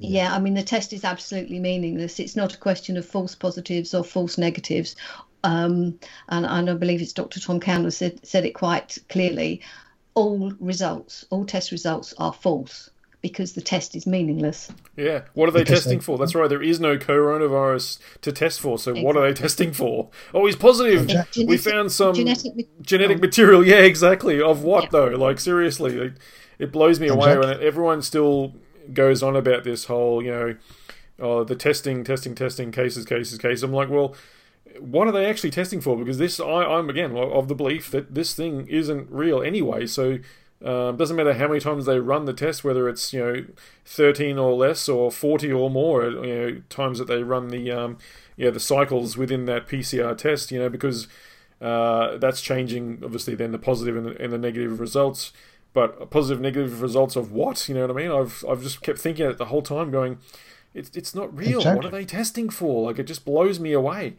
Yeah, 0.01 0.33
I 0.33 0.39
mean, 0.39 0.53
the 0.53 0.63
test 0.63 0.93
is 0.93 1.03
absolutely 1.03 1.59
meaningless. 1.59 2.21
It's 2.21 2.37
not 2.37 2.53
a 2.53 2.57
question 2.57 2.95
of 2.95 3.05
false 3.05 3.35
positives 3.35 3.93
or 3.93 4.05
false 4.05 4.37
negatives 4.37 4.95
um, 5.43 5.99
and, 6.29 6.45
and, 6.45 6.69
I 6.69 6.73
believe 6.73 7.01
it's 7.01 7.13
Dr. 7.13 7.39
Tom 7.39 7.59
Candler 7.59 7.91
said, 7.91 8.25
said 8.25 8.45
it 8.45 8.51
quite 8.51 8.97
clearly. 9.09 9.61
All 10.15 10.51
results, 10.59 11.25
all 11.29 11.45
test 11.45 11.71
results 11.71 12.13
are 12.17 12.33
false 12.33 12.89
because 13.21 13.53
the 13.53 13.61
test 13.61 13.95
is 13.95 14.07
meaningless. 14.07 14.71
Yeah. 14.95 15.21
What 15.33 15.49
are 15.49 15.51
they 15.51 15.59
because 15.59 15.79
testing 15.79 15.99
they... 15.99 16.03
for? 16.03 16.17
That's 16.17 16.35
right. 16.35 16.49
There 16.49 16.63
is 16.63 16.79
no 16.79 16.97
coronavirus 16.97 17.99
to 18.21 18.31
test 18.31 18.59
for. 18.59 18.77
So 18.77 18.91
exactly. 18.91 19.03
what 19.05 19.17
are 19.17 19.21
they 19.21 19.33
testing 19.33 19.73
for? 19.73 20.09
Oh, 20.33 20.45
he's 20.45 20.55
positive. 20.55 21.07
Genetic, 21.07 21.47
we 21.47 21.57
found 21.57 21.91
some 21.91 22.15
genetic, 22.15 22.67
genetic 22.81 23.19
material. 23.19 23.65
Yeah, 23.65 23.79
exactly. 23.79 24.41
Of 24.41 24.63
what 24.63 24.85
yeah. 24.85 24.89
though? 24.91 25.07
Like 25.07 25.39
seriously, 25.39 25.97
it, 25.97 26.13
it 26.57 26.71
blows 26.71 26.99
me 26.99 27.07
exactly. 27.07 27.33
away 27.33 27.47
when 27.47 27.61
everyone 27.61 28.01
still 28.01 28.53
goes 28.93 29.21
on 29.21 29.35
about 29.35 29.63
this 29.63 29.85
whole, 29.85 30.23
you 30.23 30.31
know, 30.31 30.55
oh, 31.19 31.43
the 31.43 31.55
testing, 31.55 32.03
testing, 32.03 32.35
testing, 32.35 32.71
cases, 32.71 33.05
cases, 33.05 33.37
cases. 33.37 33.63
I'm 33.63 33.73
like, 33.73 33.89
well, 33.89 34.15
what 34.81 35.07
are 35.07 35.11
they 35.11 35.25
actually 35.25 35.51
testing 35.51 35.81
for? 35.81 35.97
Because 35.97 36.17
this, 36.17 36.39
I, 36.39 36.63
I'm 36.63 36.89
again 36.89 37.15
of 37.15 37.47
the 37.47 37.55
belief 37.55 37.91
that 37.91 38.15
this 38.15 38.33
thing 38.33 38.67
isn't 38.67 39.09
real 39.09 39.41
anyway. 39.41 39.85
So 39.85 40.19
um, 40.63 40.97
doesn't 40.97 41.15
matter 41.15 41.33
how 41.33 41.47
many 41.47 41.61
times 41.61 41.85
they 41.85 41.99
run 41.99 42.25
the 42.25 42.33
test, 42.33 42.63
whether 42.63 42.89
it's 42.89 43.13
you 43.13 43.19
know 43.19 43.45
13 43.85 44.37
or 44.37 44.53
less 44.53 44.89
or 44.89 45.11
40 45.11 45.51
or 45.51 45.69
more, 45.69 46.03
you 46.03 46.35
know 46.35 46.61
times 46.69 46.99
that 46.99 47.07
they 47.07 47.23
run 47.23 47.47
the 47.47 47.71
um, 47.71 47.97
yeah 48.35 48.49
the 48.49 48.59
cycles 48.59 49.15
within 49.15 49.45
that 49.45 49.67
PCR 49.67 50.17
test, 50.17 50.51
you 50.51 50.59
know 50.59 50.69
because 50.69 51.07
uh, 51.61 52.17
that's 52.17 52.41
changing 52.41 53.01
obviously 53.03 53.35
then 53.35 53.51
the 53.51 53.59
positive 53.59 53.95
and 53.95 54.05
the, 54.07 54.21
and 54.21 54.33
the 54.33 54.37
negative 54.37 54.79
results. 54.79 55.31
But 55.71 56.09
positive 56.09 56.41
negative 56.41 56.81
results 56.81 57.15
of 57.15 57.31
what? 57.31 57.69
You 57.69 57.75
know 57.75 57.81
what 57.81 57.91
I 57.91 57.93
mean? 57.93 58.11
I've 58.11 58.43
I've 58.49 58.61
just 58.61 58.81
kept 58.81 58.99
thinking 58.99 59.27
it 59.27 59.37
the 59.37 59.45
whole 59.45 59.61
time, 59.61 59.91
going, 59.91 60.17
it's 60.73 60.89
it's 60.95 61.15
not 61.15 61.35
real. 61.35 61.59
Exactly. 61.59 61.75
What 61.75 61.85
are 61.85 61.97
they 61.97 62.05
testing 62.05 62.49
for? 62.49 62.87
Like 62.87 62.99
it 62.99 63.03
just 63.03 63.23
blows 63.23 63.59
me 63.59 63.71
away. 63.71 64.15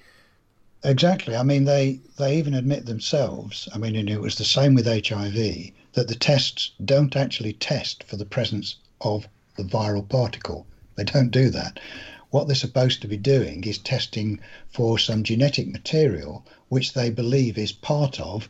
Exactly. 0.82 1.36
I 1.36 1.42
mean, 1.42 1.64
they 1.64 2.00
they 2.16 2.38
even 2.38 2.54
admit 2.54 2.86
themselves. 2.86 3.68
I 3.74 3.78
mean, 3.78 3.94
it 4.08 4.20
was 4.20 4.36
the 4.36 4.44
same 4.44 4.74
with 4.74 4.86
HIV 4.86 5.72
that 5.92 6.08
the 6.08 6.14
tests 6.14 6.72
don't 6.82 7.16
actually 7.16 7.52
test 7.52 8.04
for 8.04 8.16
the 8.16 8.24
presence 8.24 8.76
of 9.00 9.28
the 9.56 9.62
viral 9.62 10.08
particle. 10.08 10.66
They 10.96 11.04
don't 11.04 11.30
do 11.30 11.50
that. 11.50 11.78
What 12.30 12.46
they're 12.46 12.56
supposed 12.56 13.02
to 13.02 13.08
be 13.08 13.16
doing 13.16 13.64
is 13.64 13.76
testing 13.76 14.40
for 14.70 14.98
some 14.98 15.22
genetic 15.22 15.68
material 15.68 16.46
which 16.68 16.94
they 16.94 17.10
believe 17.10 17.58
is 17.58 17.72
part 17.72 18.18
of 18.20 18.48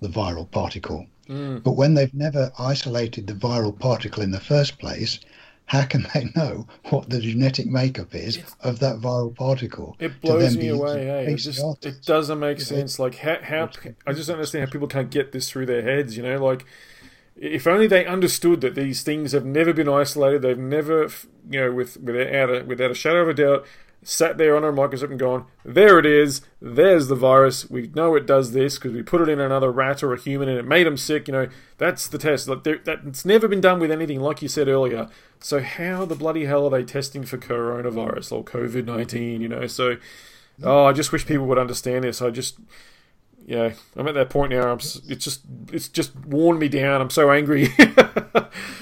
the 0.00 0.08
viral 0.08 0.50
particle. 0.50 1.06
Mm. 1.28 1.62
But 1.62 1.72
when 1.72 1.94
they've 1.94 2.14
never 2.14 2.52
isolated 2.58 3.26
the 3.26 3.34
viral 3.34 3.76
particle 3.76 4.22
in 4.22 4.30
the 4.30 4.40
first 4.40 4.78
place, 4.78 5.18
how 5.66 5.84
can 5.84 6.06
they 6.14 6.24
know 6.36 6.66
what 6.90 7.08
the 7.08 7.20
genetic 7.20 7.66
makeup 7.66 8.14
is 8.14 8.40
of 8.60 8.78
that 8.80 8.96
viral 8.96 9.34
particle? 9.34 9.96
It 9.98 10.20
blows 10.20 10.56
me 10.56 10.68
away. 10.68 11.06
Hey, 11.06 11.32
it, 11.32 11.36
just, 11.36 11.84
it 11.84 12.02
doesn't 12.02 12.38
make 12.38 12.60
sense. 12.60 12.98
Like 12.98 13.16
how, 13.16 13.38
how 13.42 13.70
I 14.06 14.12
just 14.12 14.28
don't 14.28 14.36
understand 14.36 14.66
how 14.66 14.70
people 14.70 14.88
can't 14.88 15.10
get 15.10 15.32
this 15.32 15.50
through 15.50 15.66
their 15.66 15.82
heads. 15.82 16.16
You 16.16 16.22
know, 16.22 16.44
like 16.44 16.64
if 17.36 17.66
only 17.66 17.86
they 17.86 18.06
understood 18.06 18.60
that 18.60 18.74
these 18.74 19.02
things 19.02 19.32
have 19.32 19.44
never 19.44 19.72
been 19.72 19.88
isolated. 19.88 20.42
They've 20.42 20.58
never, 20.58 21.08
you 21.50 21.60
know, 21.60 21.72
with 21.72 21.96
without 21.98 22.50
a, 22.54 22.64
without 22.64 22.90
a 22.90 22.94
shadow 22.94 23.22
of 23.22 23.28
a 23.28 23.34
doubt, 23.34 23.66
sat 24.02 24.36
there 24.36 24.56
on 24.56 24.64
our 24.64 24.72
microscope 24.72 25.10
and 25.10 25.18
gone, 25.18 25.46
there 25.64 25.98
it 25.98 26.06
is, 26.06 26.40
there's 26.60 27.08
the 27.08 27.14
virus. 27.14 27.70
We 27.70 27.90
know 27.94 28.14
it 28.14 28.26
does 28.26 28.52
this 28.52 28.76
because 28.76 28.92
we 28.92 29.02
put 29.02 29.20
it 29.20 29.28
in 29.28 29.40
another 29.40 29.70
rat 29.70 30.02
or 30.02 30.12
a 30.12 30.20
human 30.20 30.48
and 30.48 30.58
it 30.58 30.66
made 30.66 30.86
them 30.86 30.96
sick. 30.96 31.28
You 31.28 31.32
know, 31.32 31.48
that's 31.78 32.08
the 32.08 32.18
test. 32.18 32.48
Like 32.48 32.64
that's 32.84 33.24
never 33.24 33.48
been 33.48 33.60
done 33.60 33.78
with 33.80 33.90
anything, 33.90 34.20
like 34.20 34.42
you 34.42 34.48
said 34.48 34.68
earlier. 34.68 35.08
So 35.40 35.60
how 35.60 36.04
the 36.04 36.14
bloody 36.14 36.44
hell 36.46 36.66
are 36.66 36.70
they 36.70 36.84
testing 36.84 37.24
for 37.24 37.38
coronavirus 37.38 38.32
or 38.32 38.44
COVID 38.44 38.84
nineteen? 38.84 39.40
You 39.40 39.48
know, 39.48 39.66
so 39.66 39.96
oh, 40.62 40.84
I 40.84 40.92
just 40.92 41.12
wish 41.12 41.26
people 41.26 41.46
would 41.46 41.58
understand 41.58 42.04
this. 42.04 42.20
I 42.20 42.30
just 42.30 42.58
yeah, 43.46 43.72
I'm 43.96 44.08
at 44.08 44.14
that 44.14 44.30
point 44.30 44.52
now. 44.52 44.70
I'm, 44.70 44.78
it's 44.78 45.24
just 45.24 45.42
it's 45.72 45.88
just 45.88 46.14
worn 46.26 46.58
me 46.58 46.68
down. 46.68 47.00
I'm 47.00 47.10
so 47.10 47.30
angry. 47.30 47.68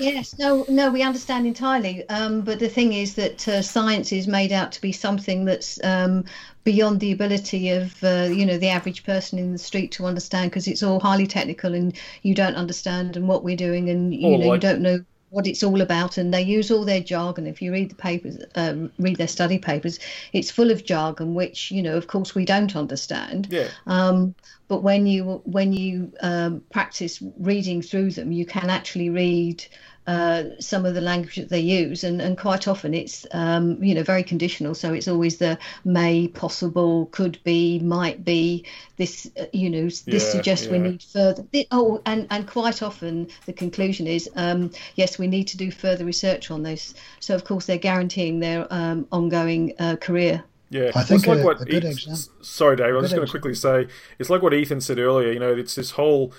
yes, 0.00 0.38
no, 0.38 0.64
no, 0.68 0.90
we 0.90 1.02
understand 1.02 1.46
entirely. 1.46 2.08
Um, 2.08 2.40
but 2.42 2.58
the 2.58 2.68
thing 2.68 2.92
is 2.92 3.14
that 3.14 3.46
uh, 3.46 3.62
science 3.62 4.12
is 4.12 4.26
made 4.26 4.52
out 4.52 4.72
to 4.72 4.80
be 4.80 4.92
something 4.92 5.44
that's 5.44 5.82
um, 5.84 6.24
beyond 6.64 7.00
the 7.00 7.12
ability 7.12 7.70
of 7.70 8.02
uh, 8.02 8.28
you 8.30 8.44
know 8.44 8.58
the 8.58 8.68
average 8.68 9.04
person 9.04 9.38
in 9.38 9.52
the 9.52 9.58
street 9.58 9.92
to 9.92 10.06
understand 10.06 10.50
because 10.50 10.68
it's 10.68 10.82
all 10.82 11.00
highly 11.00 11.26
technical 11.26 11.74
and 11.74 11.96
you 12.22 12.34
don't 12.34 12.56
understand 12.56 13.16
and 13.16 13.28
what 13.28 13.44
we're 13.44 13.56
doing 13.56 13.88
and 13.88 14.14
you 14.14 14.36
know 14.36 14.48
like, 14.48 14.62
you 14.62 14.68
don't 14.68 14.80
know 14.80 15.04
what 15.30 15.46
it's 15.46 15.62
all 15.62 15.80
about, 15.80 16.18
and 16.18 16.34
they 16.34 16.42
use 16.42 16.70
all 16.70 16.84
their 16.84 17.00
jargon. 17.00 17.46
If 17.46 17.62
you 17.62 17.72
read 17.72 17.90
the 17.90 17.94
papers, 17.94 18.38
um, 18.56 18.92
read 18.98 19.16
their 19.16 19.28
study 19.28 19.58
papers, 19.58 19.98
it's 20.32 20.50
full 20.50 20.70
of 20.70 20.84
jargon, 20.84 21.34
which 21.34 21.70
you 21.70 21.82
know, 21.82 21.96
of 21.96 22.08
course, 22.08 22.34
we 22.34 22.44
don't 22.44 22.76
understand. 22.76 23.48
Yeah. 23.50 23.68
Um, 23.86 24.34
but 24.68 24.82
when 24.82 25.06
you 25.06 25.40
when 25.44 25.72
you 25.72 26.12
um, 26.20 26.62
practice 26.72 27.22
reading 27.38 27.80
through 27.80 28.10
them, 28.10 28.32
you 28.32 28.44
can 28.44 28.70
actually 28.70 29.08
read 29.08 29.64
uh, 30.10 30.42
some 30.58 30.84
of 30.84 30.94
the 30.94 31.00
language 31.00 31.36
that 31.36 31.50
they 31.50 31.60
use, 31.60 32.02
and, 32.02 32.20
and 32.20 32.36
quite 32.36 32.66
often 32.66 32.94
it's 32.94 33.24
um, 33.30 33.80
you 33.80 33.94
know 33.94 34.02
very 34.02 34.24
conditional. 34.24 34.74
So 34.74 34.92
it's 34.92 35.06
always 35.06 35.36
the 35.36 35.56
may, 35.84 36.26
possible, 36.26 37.06
could 37.12 37.38
be, 37.44 37.78
might 37.78 38.24
be. 38.24 38.66
This 38.96 39.30
uh, 39.38 39.44
you 39.52 39.70
know 39.70 39.84
this 39.84 40.04
yeah, 40.06 40.18
suggests 40.18 40.66
yeah. 40.66 40.72
we 40.72 40.78
need 40.78 41.02
further. 41.04 41.44
Oh, 41.70 42.02
and 42.06 42.26
and 42.30 42.44
quite 42.48 42.82
often 42.82 43.28
the 43.46 43.52
conclusion 43.52 44.08
is 44.08 44.28
um, 44.34 44.72
yes, 44.96 45.16
we 45.16 45.28
need 45.28 45.44
to 45.44 45.56
do 45.56 45.70
further 45.70 46.04
research 46.04 46.50
on 46.50 46.64
this. 46.64 46.92
So 47.20 47.36
of 47.36 47.44
course 47.44 47.66
they're 47.66 47.78
guaranteeing 47.78 48.40
their 48.40 48.66
um, 48.70 49.06
ongoing 49.12 49.74
uh, 49.78 49.94
career. 50.00 50.42
Yeah, 50.70 50.90
I 50.96 51.04
think 51.04 51.20
it's 51.20 51.28
like 51.28 51.38
a, 51.38 51.44
what. 51.44 51.60
A 51.60 51.76
Ethan, 51.76 52.16
sorry, 52.42 52.74
Dave. 52.74 52.86
I 52.86 52.92
was 52.92 53.04
just 53.04 53.14
going 53.14 53.26
to 53.26 53.30
quickly 53.30 53.54
say 53.54 53.86
it's 54.18 54.30
like 54.30 54.42
what 54.42 54.54
Ethan 54.54 54.80
said 54.80 54.98
earlier. 54.98 55.30
You 55.30 55.38
know, 55.38 55.54
it's 55.54 55.76
this 55.76 55.92
whole 55.92 56.32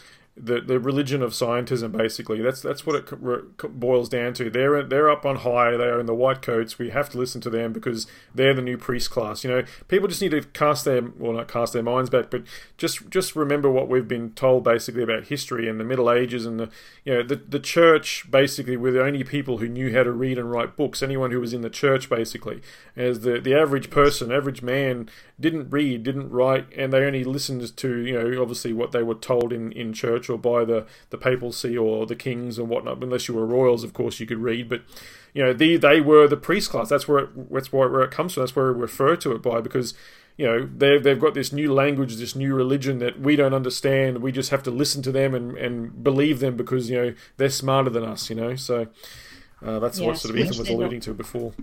the, 0.43 0.59
the 0.59 0.79
religion 0.79 1.21
of 1.21 1.31
scientism. 1.31 1.91
Basically, 1.91 2.41
that's 2.41 2.61
that's 2.61 2.85
what 2.85 2.95
it 2.95 3.79
boils 3.79 4.09
down 4.09 4.33
to. 4.33 4.49
They're 4.49 4.83
they're 4.83 5.09
up 5.09 5.25
on 5.25 5.37
high. 5.37 5.77
They 5.77 5.85
are 5.85 5.99
in 5.99 6.07
the 6.07 6.15
white 6.15 6.41
coats. 6.41 6.79
We 6.79 6.89
have 6.89 7.09
to 7.09 7.17
listen 7.17 7.41
to 7.41 7.49
them 7.49 7.71
because 7.71 8.07
they're 8.33 8.53
the 8.53 8.61
new 8.61 8.77
priest 8.77 9.11
class. 9.11 9.43
You 9.43 9.51
know, 9.51 9.63
people 9.87 10.07
just 10.07 10.21
need 10.21 10.31
to 10.31 10.41
cast 10.41 10.85
their 10.85 11.01
well, 11.01 11.33
not 11.33 11.47
cast 11.47 11.73
their 11.73 11.83
minds 11.83 12.09
back, 12.09 12.31
but 12.31 12.43
just 12.77 13.09
just 13.09 13.35
remember 13.35 13.69
what 13.69 13.87
we've 13.87 14.07
been 14.07 14.31
told 14.31 14.63
basically 14.63 15.03
about 15.03 15.25
history 15.25 15.69
and 15.69 15.79
the 15.79 15.85
Middle 15.85 16.11
Ages 16.11 16.45
and 16.45 16.59
the 16.59 16.69
you 17.05 17.13
know 17.13 17.23
the 17.23 17.35
the 17.35 17.59
church 17.59 18.25
basically 18.29 18.77
were 18.77 18.91
the 18.91 19.03
only 19.03 19.23
people 19.23 19.59
who 19.59 19.67
knew 19.67 19.93
how 19.95 20.03
to 20.03 20.11
read 20.11 20.39
and 20.39 20.51
write 20.51 20.75
books. 20.75 21.03
Anyone 21.03 21.31
who 21.31 21.39
was 21.39 21.53
in 21.53 21.61
the 21.61 21.69
church 21.69 22.09
basically, 22.09 22.61
as 22.95 23.21
the 23.21 23.39
the 23.39 23.53
average 23.53 23.91
person, 23.91 24.31
average 24.31 24.61
man 24.63 25.09
didn't 25.41 25.69
read, 25.69 26.03
didn't 26.03 26.29
write, 26.29 26.67
and 26.75 26.93
they 26.93 27.03
only 27.03 27.23
listened 27.23 27.75
to 27.77 27.97
you 27.97 28.13
know 28.13 28.41
obviously 28.41 28.73
what 28.73 28.91
they 28.91 29.03
were 29.03 29.15
told 29.15 29.51
in, 29.51 29.71
in 29.71 29.93
church 29.93 30.29
or 30.29 30.37
by 30.37 30.63
the 30.63 30.85
the 31.09 31.17
papacy 31.17 31.77
or 31.77 32.05
the 32.05 32.15
kings 32.15 32.57
and 32.57 32.69
whatnot. 32.69 33.03
Unless 33.03 33.27
you 33.27 33.33
were 33.33 33.45
royals, 33.45 33.83
of 33.83 33.93
course, 33.93 34.19
you 34.19 34.25
could 34.25 34.39
read, 34.39 34.69
but 34.69 34.81
you 35.33 35.43
know 35.43 35.53
the, 35.53 35.77
they 35.77 35.99
were 35.99 36.27
the 36.27 36.37
priest 36.37 36.69
class. 36.69 36.89
That's 36.89 37.07
where 37.07 37.19
it, 37.19 37.51
that's 37.51 37.73
where 37.73 38.01
it 38.01 38.11
comes 38.11 38.33
from. 38.33 38.43
That's 38.43 38.55
where 38.55 38.71
we 38.71 38.79
refer 38.79 39.15
to 39.17 39.31
it 39.33 39.41
by 39.41 39.61
because 39.61 39.93
you 40.37 40.45
know 40.45 40.69
they've, 40.75 41.03
they've 41.03 41.19
got 41.19 41.33
this 41.33 41.51
new 41.51 41.73
language 41.73 42.15
this 42.15 42.35
new 42.35 42.55
religion 42.55 42.99
that 42.99 43.19
we 43.19 43.35
don't 43.35 43.53
understand 43.53 44.19
we 44.23 44.31
just 44.31 44.49
have 44.49 44.63
to 44.63 44.71
listen 44.71 45.03
to 45.03 45.11
them 45.11 45.35
and, 45.35 45.57
and 45.57 46.03
believe 46.03 46.39
them 46.39 46.57
because 46.57 46.89
you 46.89 46.97
know 46.97 47.13
they're 47.37 47.49
smarter 47.49 47.89
than 47.89 48.03
us 48.03 48.29
you 48.29 48.35
know 48.35 48.55
so 48.55 48.87
uh, 49.63 49.77
that's 49.77 49.99
yes, 49.99 50.07
what 50.07 50.17
sort 50.17 50.33
of 50.33 50.39
Ethan 50.39 50.57
was 50.57 50.69
alluding 50.69 51.01
to 51.01 51.13
before 51.13 51.53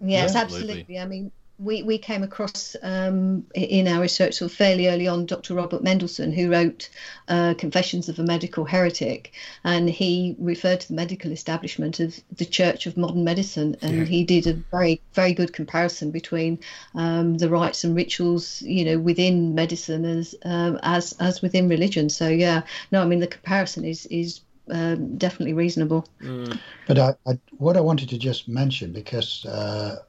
yes 0.00 0.34
yeah, 0.34 0.40
absolutely. 0.40 0.80
absolutely 0.80 0.98
i 0.98 1.06
mean 1.06 1.30
we, 1.58 1.82
we 1.82 1.98
came 1.98 2.22
across 2.22 2.74
um, 2.82 3.46
in 3.54 3.86
our 3.86 4.00
research 4.00 4.34
sort 4.34 4.50
of 4.50 4.56
fairly 4.56 4.88
early 4.88 5.06
on 5.06 5.26
Dr. 5.26 5.54
Robert 5.54 5.82
Mendelsohn, 5.82 6.32
who 6.32 6.50
wrote 6.50 6.88
uh, 7.28 7.54
Confessions 7.56 8.08
of 8.08 8.18
a 8.18 8.22
Medical 8.22 8.64
Heretic, 8.64 9.32
and 9.62 9.88
he 9.88 10.34
referred 10.38 10.80
to 10.80 10.88
the 10.88 10.94
medical 10.94 11.30
establishment 11.30 12.00
as 12.00 12.22
the 12.32 12.44
Church 12.44 12.86
of 12.86 12.96
Modern 12.96 13.22
Medicine, 13.22 13.76
and 13.82 13.98
yeah. 13.98 14.04
he 14.04 14.24
did 14.24 14.46
a 14.46 14.54
very 14.54 15.00
very 15.12 15.34
good 15.34 15.52
comparison 15.52 16.10
between 16.10 16.58
um, 16.94 17.38
the 17.38 17.48
rites 17.48 17.84
and 17.84 17.94
rituals, 17.94 18.62
you 18.62 18.84
know, 18.84 18.98
within 18.98 19.54
medicine 19.54 20.04
as 20.04 20.34
um, 20.44 20.80
as 20.82 21.14
as 21.20 21.42
within 21.42 21.68
religion. 21.68 22.08
So 22.08 22.28
yeah, 22.28 22.62
no, 22.90 23.02
I 23.02 23.04
mean 23.04 23.20
the 23.20 23.26
comparison 23.26 23.84
is 23.84 24.06
is 24.06 24.40
um, 24.70 25.16
definitely 25.16 25.54
reasonable. 25.54 26.08
Mm. 26.20 26.58
But 26.86 26.98
I, 26.98 27.14
I, 27.26 27.38
what 27.58 27.76
I 27.76 27.80
wanted 27.80 28.08
to 28.08 28.18
just 28.18 28.48
mention 28.48 28.92
because. 28.92 29.44
Uh, 29.44 30.02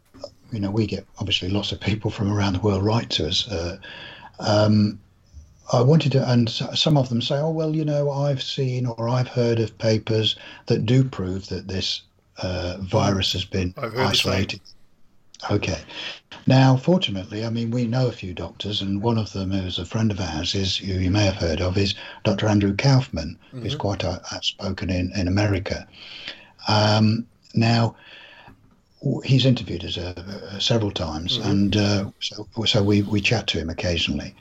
you 0.53 0.59
know, 0.59 0.71
we 0.71 0.85
get 0.85 1.05
obviously 1.19 1.49
lots 1.49 1.71
of 1.71 1.79
people 1.79 2.11
from 2.11 2.31
around 2.31 2.53
the 2.53 2.59
world 2.59 2.83
write 2.83 3.09
to 3.11 3.27
us. 3.27 3.47
Uh, 3.49 3.77
um, 4.39 4.99
I 5.71 5.81
wanted 5.81 6.11
to, 6.13 6.29
and 6.29 6.49
some 6.49 6.97
of 6.97 7.09
them 7.09 7.21
say, 7.21 7.35
oh, 7.35 7.49
well, 7.49 7.75
you 7.75 7.85
know, 7.85 8.11
I've 8.11 8.43
seen 8.43 8.85
or 8.85 9.09
I've 9.09 9.27
heard 9.27 9.59
of 9.59 9.77
papers 9.77 10.35
that 10.67 10.85
do 10.85 11.03
prove 11.03 11.47
that 11.49 11.67
this 11.67 12.01
uh, 12.37 12.77
virus 12.81 13.33
has 13.33 13.45
been 13.45 13.73
isolated. 13.77 14.59
Okay. 15.49 15.79
Now, 16.47 16.77
fortunately, 16.77 17.45
I 17.45 17.49
mean, 17.49 17.71
we 17.71 17.85
know 17.85 18.07
a 18.07 18.11
few 18.11 18.33
doctors, 18.33 18.81
and 18.81 19.01
one 19.01 19.17
of 19.17 19.31
them, 19.33 19.51
who's 19.51 19.79
a 19.79 19.85
friend 19.85 20.11
of 20.11 20.19
ours, 20.19 20.55
is 20.55 20.77
who 20.77 20.93
you 20.93 21.11
may 21.11 21.25
have 21.25 21.35
heard 21.35 21.61
of, 21.61 21.77
is 21.77 21.95
Dr. 22.23 22.47
Andrew 22.47 22.75
Kaufman, 22.75 23.37
mm-hmm. 23.47 23.61
who's 23.61 23.75
quite 23.75 24.03
outspoken 24.03 24.89
in, 24.89 25.11
in 25.15 25.27
America. 25.27 25.87
Um, 26.67 27.25
now, 27.53 27.95
he's 29.23 29.45
interviewed 29.45 29.83
us 29.83 29.97
uh, 29.97 30.13
uh, 30.15 30.59
several 30.59 30.91
times, 30.91 31.37
mm-hmm. 31.37 31.49
and 31.49 31.77
uh, 31.77 32.11
so, 32.19 32.47
so 32.65 32.83
we, 32.83 33.01
we 33.01 33.21
chat 33.21 33.47
to 33.47 33.59
him 33.59 33.69
occasionally. 33.69 34.35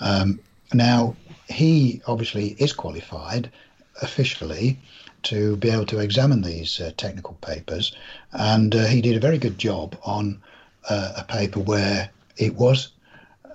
Um, 0.00 0.40
now, 0.72 1.16
he 1.48 2.02
obviously 2.06 2.48
is 2.58 2.72
qualified 2.72 3.50
officially 4.00 4.78
to 5.24 5.56
be 5.56 5.70
able 5.70 5.86
to 5.86 5.98
examine 5.98 6.42
these 6.42 6.80
uh, 6.80 6.92
technical 6.96 7.34
papers, 7.40 7.94
and 8.32 8.74
uh, 8.74 8.86
he 8.86 9.00
did 9.00 9.16
a 9.16 9.20
very 9.20 9.38
good 9.38 9.58
job 9.58 9.96
on 10.04 10.42
uh, 10.88 11.12
a 11.16 11.24
paper 11.24 11.60
where 11.60 12.10
it 12.36 12.54
was 12.54 12.88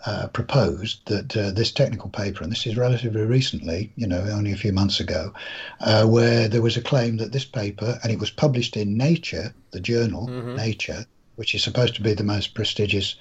uh, 0.05 0.27
proposed 0.27 1.05
that 1.07 1.35
uh, 1.35 1.51
this 1.51 1.71
technical 1.71 2.09
paper, 2.09 2.43
and 2.43 2.51
this 2.51 2.67
is 2.67 2.77
relatively 2.77 3.21
recently, 3.21 3.91
you 3.95 4.07
know, 4.07 4.21
only 4.31 4.51
a 4.51 4.57
few 4.57 4.71
months 4.71 4.99
ago, 4.99 5.33
uh, 5.81 6.05
where 6.05 6.47
there 6.47 6.61
was 6.61 6.77
a 6.77 6.81
claim 6.81 7.17
that 7.17 7.31
this 7.31 7.45
paper, 7.45 7.99
and 8.03 8.11
it 8.11 8.19
was 8.19 8.29
published 8.29 8.77
in 8.77 8.97
Nature, 8.97 9.53
the 9.71 9.79
journal 9.79 10.27
mm-hmm. 10.27 10.55
Nature, 10.55 11.05
which 11.35 11.55
is 11.55 11.63
supposed 11.63 11.95
to 11.95 12.01
be 12.01 12.13
the 12.13 12.23
most 12.23 12.53
prestigious 12.53 13.15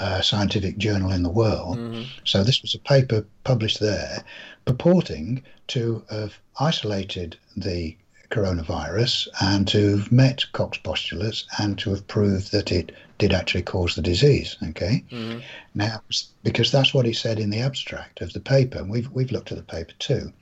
uh, 0.00 0.20
scientific 0.20 0.78
journal 0.78 1.12
in 1.12 1.22
the 1.22 1.30
world. 1.30 1.78
Mm-hmm. 1.78 2.02
So 2.24 2.42
this 2.42 2.62
was 2.62 2.74
a 2.74 2.78
paper 2.78 3.26
published 3.44 3.80
there 3.80 4.24
purporting 4.64 5.42
to 5.68 6.04
have 6.10 6.38
isolated 6.58 7.36
the 7.56 7.96
coronavirus 8.30 9.28
and 9.42 9.68
to 9.68 9.98
have 9.98 10.10
met 10.10 10.44
Koch's 10.52 10.78
postulates 10.78 11.44
and 11.58 11.78
to 11.78 11.90
have 11.90 12.06
proved 12.08 12.52
that 12.52 12.72
it 12.72 12.92
did 13.22 13.32
actually 13.32 13.62
cause 13.62 13.94
the 13.94 14.02
disease. 14.02 14.56
Okay. 14.70 15.04
Mm-hmm. 15.12 15.38
Now, 15.76 16.02
because 16.42 16.72
that's 16.72 16.92
what 16.92 17.06
he 17.06 17.12
said 17.12 17.38
in 17.38 17.50
the 17.50 17.60
abstract 17.60 18.20
of 18.20 18.32
the 18.32 18.40
paper, 18.40 18.78
and 18.78 18.90
we've 18.90 19.10
we've 19.12 19.30
looked 19.30 19.52
at 19.52 19.58
the 19.58 19.74
paper 19.76 19.92
too. 20.00 20.32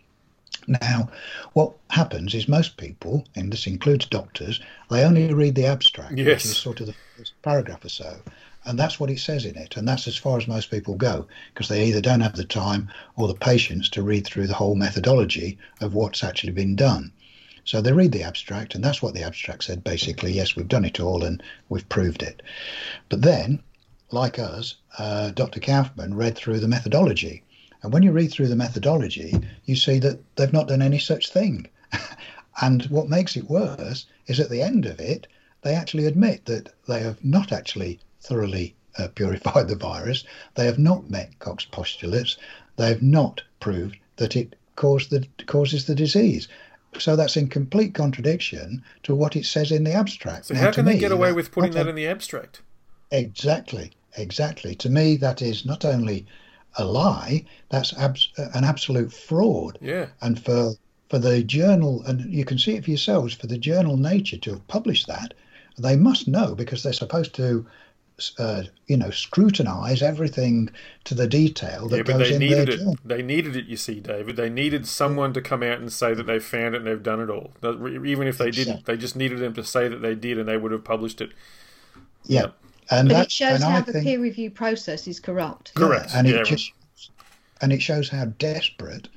Now, 0.67 1.11
what 1.53 1.75
happens 1.91 2.35
is 2.35 2.49
most 2.49 2.79
people, 2.79 3.27
and 3.37 3.53
this 3.53 3.67
includes 3.67 4.07
doctors, 4.07 4.61
they 4.89 5.05
only 5.05 5.33
read 5.35 5.57
the 5.57 5.67
abstract, 5.67 6.17
yes. 6.17 6.27
which 6.27 6.45
is 6.47 6.57
sort 6.57 6.81
of 6.81 6.87
the 6.87 6.95
first 7.17 7.35
paragraph 7.43 7.85
or 7.85 7.91
so. 7.91 8.17
And 8.65 8.79
that's 8.79 8.99
what 8.99 9.11
it 9.11 9.19
says 9.19 9.45
in 9.45 9.57
it. 9.57 9.77
And 9.77 9.87
that's 9.87 10.09
as 10.09 10.17
far 10.17 10.39
as 10.39 10.49
most 10.49 10.71
people 10.71 10.95
go, 10.95 11.27
because 11.53 11.69
they 11.69 11.85
either 11.87 12.01
don't 12.01 12.21
have 12.21 12.37
the 12.37 12.45
time 12.45 12.91
or 13.17 13.29
the 13.29 13.35
patience 13.35 13.89
to 13.91 14.03
read 14.03 14.27
through 14.27 14.47
the 14.47 14.55
whole 14.55 14.75
methodology 14.75 15.59
of 15.81 15.95
what's 15.95 16.25
actually 16.25 16.53
been 16.53 16.77
done. 16.77 17.13
So 17.71 17.81
they 17.81 17.93
read 17.93 18.11
the 18.11 18.25
abstract, 18.25 18.75
and 18.75 18.83
that's 18.83 19.01
what 19.01 19.15
the 19.15 19.23
abstract 19.23 19.63
said 19.63 19.85
basically. 19.85 20.33
Yes, 20.33 20.57
we've 20.57 20.67
done 20.67 20.85
it 20.85 20.99
all 20.99 21.23
and 21.23 21.41
we've 21.69 21.89
proved 21.89 22.21
it. 22.21 22.43
But 23.09 23.23
then, 23.23 23.63
like 24.11 24.41
us, 24.41 24.75
uh, 24.99 25.31
Dr. 25.31 25.61
Kaufman 25.61 26.15
read 26.15 26.35
through 26.37 26.59
the 26.59 26.67
methodology. 26.67 27.45
And 27.81 27.93
when 27.93 28.03
you 28.03 28.11
read 28.11 28.33
through 28.33 28.49
the 28.49 28.57
methodology, 28.57 29.39
you 29.67 29.77
see 29.77 30.01
that 30.01 30.19
they've 30.35 30.53
not 30.53 30.67
done 30.67 30.83
any 30.83 30.99
such 30.99 31.31
thing. 31.31 31.69
and 32.61 32.87
what 32.87 33.09
makes 33.09 33.37
it 33.37 33.49
worse 33.49 34.05
is 34.27 34.41
at 34.41 34.51
the 34.51 34.63
end 34.63 34.85
of 34.85 34.99
it, 34.99 35.29
they 35.63 35.77
actually 35.77 36.07
admit 36.07 36.47
that 36.47 36.71
they 36.89 36.99
have 36.99 37.25
not 37.25 37.53
actually 37.53 38.01
thoroughly 38.21 38.75
uh, 38.99 39.07
purified 39.15 39.69
the 39.69 39.77
virus. 39.77 40.25
They 40.57 40.67
have 40.67 40.81
not 40.81 41.09
met 41.09 41.39
Koch's 41.39 41.67
postulates. 41.67 42.37
They 42.75 42.89
have 42.89 43.01
not 43.01 43.43
proved 43.61 43.97
that 44.17 44.35
it 44.35 44.57
caused 44.75 45.11
the, 45.11 45.25
causes 45.47 45.85
the 45.85 45.95
disease. 45.95 46.49
So 46.99 47.17
that's 47.17 47.37
in 47.37 47.49
complete 47.49 47.95
contradiction 47.95 48.83
to 49.05 49.15
what 49.15 49.37
it 49.37 49.47
says 49.47 49.71
in 49.71 49.85
the 49.85 49.93
abstract. 49.93 50.47
So 50.47 50.55
now, 50.55 50.61
how 50.61 50.73
can 50.73 50.85
they 50.85 50.95
me, 50.95 50.99
get 50.99 51.13
away 51.13 51.33
with 51.33 51.53
putting 51.53 51.73
that 51.73 51.87
in 51.87 51.95
the 51.95 52.07
abstract? 52.07 52.63
Exactly, 53.11 53.93
exactly. 54.17 54.75
To 54.77 54.91
me, 54.91 55.17
that 55.17 55.41
is 55.41 55.65
not 55.65 55.85
only 55.85 56.27
a 56.77 56.85
lie, 56.85 57.45
that's 57.69 57.97
abs- 57.97 58.33
uh, 58.39 58.49
an 58.55 58.65
absolute 58.65 59.13
fraud. 59.13 59.79
Yeah. 59.81 60.07
And 60.21 60.43
for 60.43 60.75
for 61.09 61.19
the 61.19 61.43
journal, 61.43 62.05
and 62.07 62.33
you 62.33 62.45
can 62.45 62.59
see 62.59 62.77
it 62.77 62.85
for 62.85 62.91
yourselves, 62.91 63.35
for 63.35 63.49
the 63.49 63.59
journal 63.59 63.97
Nature 63.97 64.39
to 64.39 64.51
have 64.53 64.69
published 64.69 65.09
that, 65.09 65.35
they 65.77 65.97
must 65.97 66.29
know 66.29 66.55
because 66.55 66.83
they're 66.83 66.93
supposed 66.93 67.35
to 67.35 67.67
uh, 68.39 68.65
you 68.87 68.97
know, 68.97 69.11
scrutinize 69.11 70.03
everything 70.03 70.71
to 71.05 71.15
the 71.15 71.27
detail 71.27 71.89
that 71.89 71.97
yeah, 71.99 72.03
but 72.03 72.19
goes 72.19 72.29
they 72.29 72.35
in 72.35 72.41
needed 72.41 72.69
their 72.69 72.75
it. 72.75 72.81
Job. 72.81 73.01
They 73.05 73.23
needed 73.23 73.57
it. 73.57 73.67
You 73.67 73.77
see, 73.77 74.01
David. 74.01 74.37
They 74.37 74.51
needed 74.51 74.87
someone 74.87 75.33
to 75.33 75.41
come 75.41 75.63
out 75.63 75.79
and 75.79 75.93
say 75.93 76.15
that 76.15 76.27
they 76.27 76.39
found 76.39 76.75
it 76.75 76.79
and 76.79 76.87
they've 76.87 77.03
done 77.03 77.21
it 77.21 77.31
all. 77.31 77.53
Even 77.63 78.27
if 78.27 78.39
they 78.39 78.49
exactly. 78.49 78.65
didn't, 78.65 78.87
they 78.87 78.97
just 78.97 79.17
needed 79.17 79.39
them 79.39 79.55
to 79.55 79.65
say 79.65 79.89
that 79.89 80.03
they 80.03 80.15
did, 80.15 80.39
and 80.39 80.49
they 80.49 80.57
would 80.57 80.73
have 80.73 80.85
published 80.85 81.21
it. 81.21 81.31
Yeah, 82.25 82.49
and 82.91 83.09
but 83.09 83.27
it 83.27 83.33
shows 83.33 83.63
how 83.63 83.77
I 83.77 83.81
the 83.81 83.93
think, 83.93 84.05
peer 84.05 84.21
review 84.21 84.51
process 84.51 85.07
is 85.07 85.21
corrupt. 85.21 85.75
Correct, 85.75 86.11
yeah, 86.11 86.19
and 86.19 86.29
yeah, 86.29 86.41
it 86.41 86.47
just 86.47 86.73
and 87.61 87.73
it 87.73 87.83
shows 87.83 88.09
how 88.09 88.27
desperate 88.39 89.09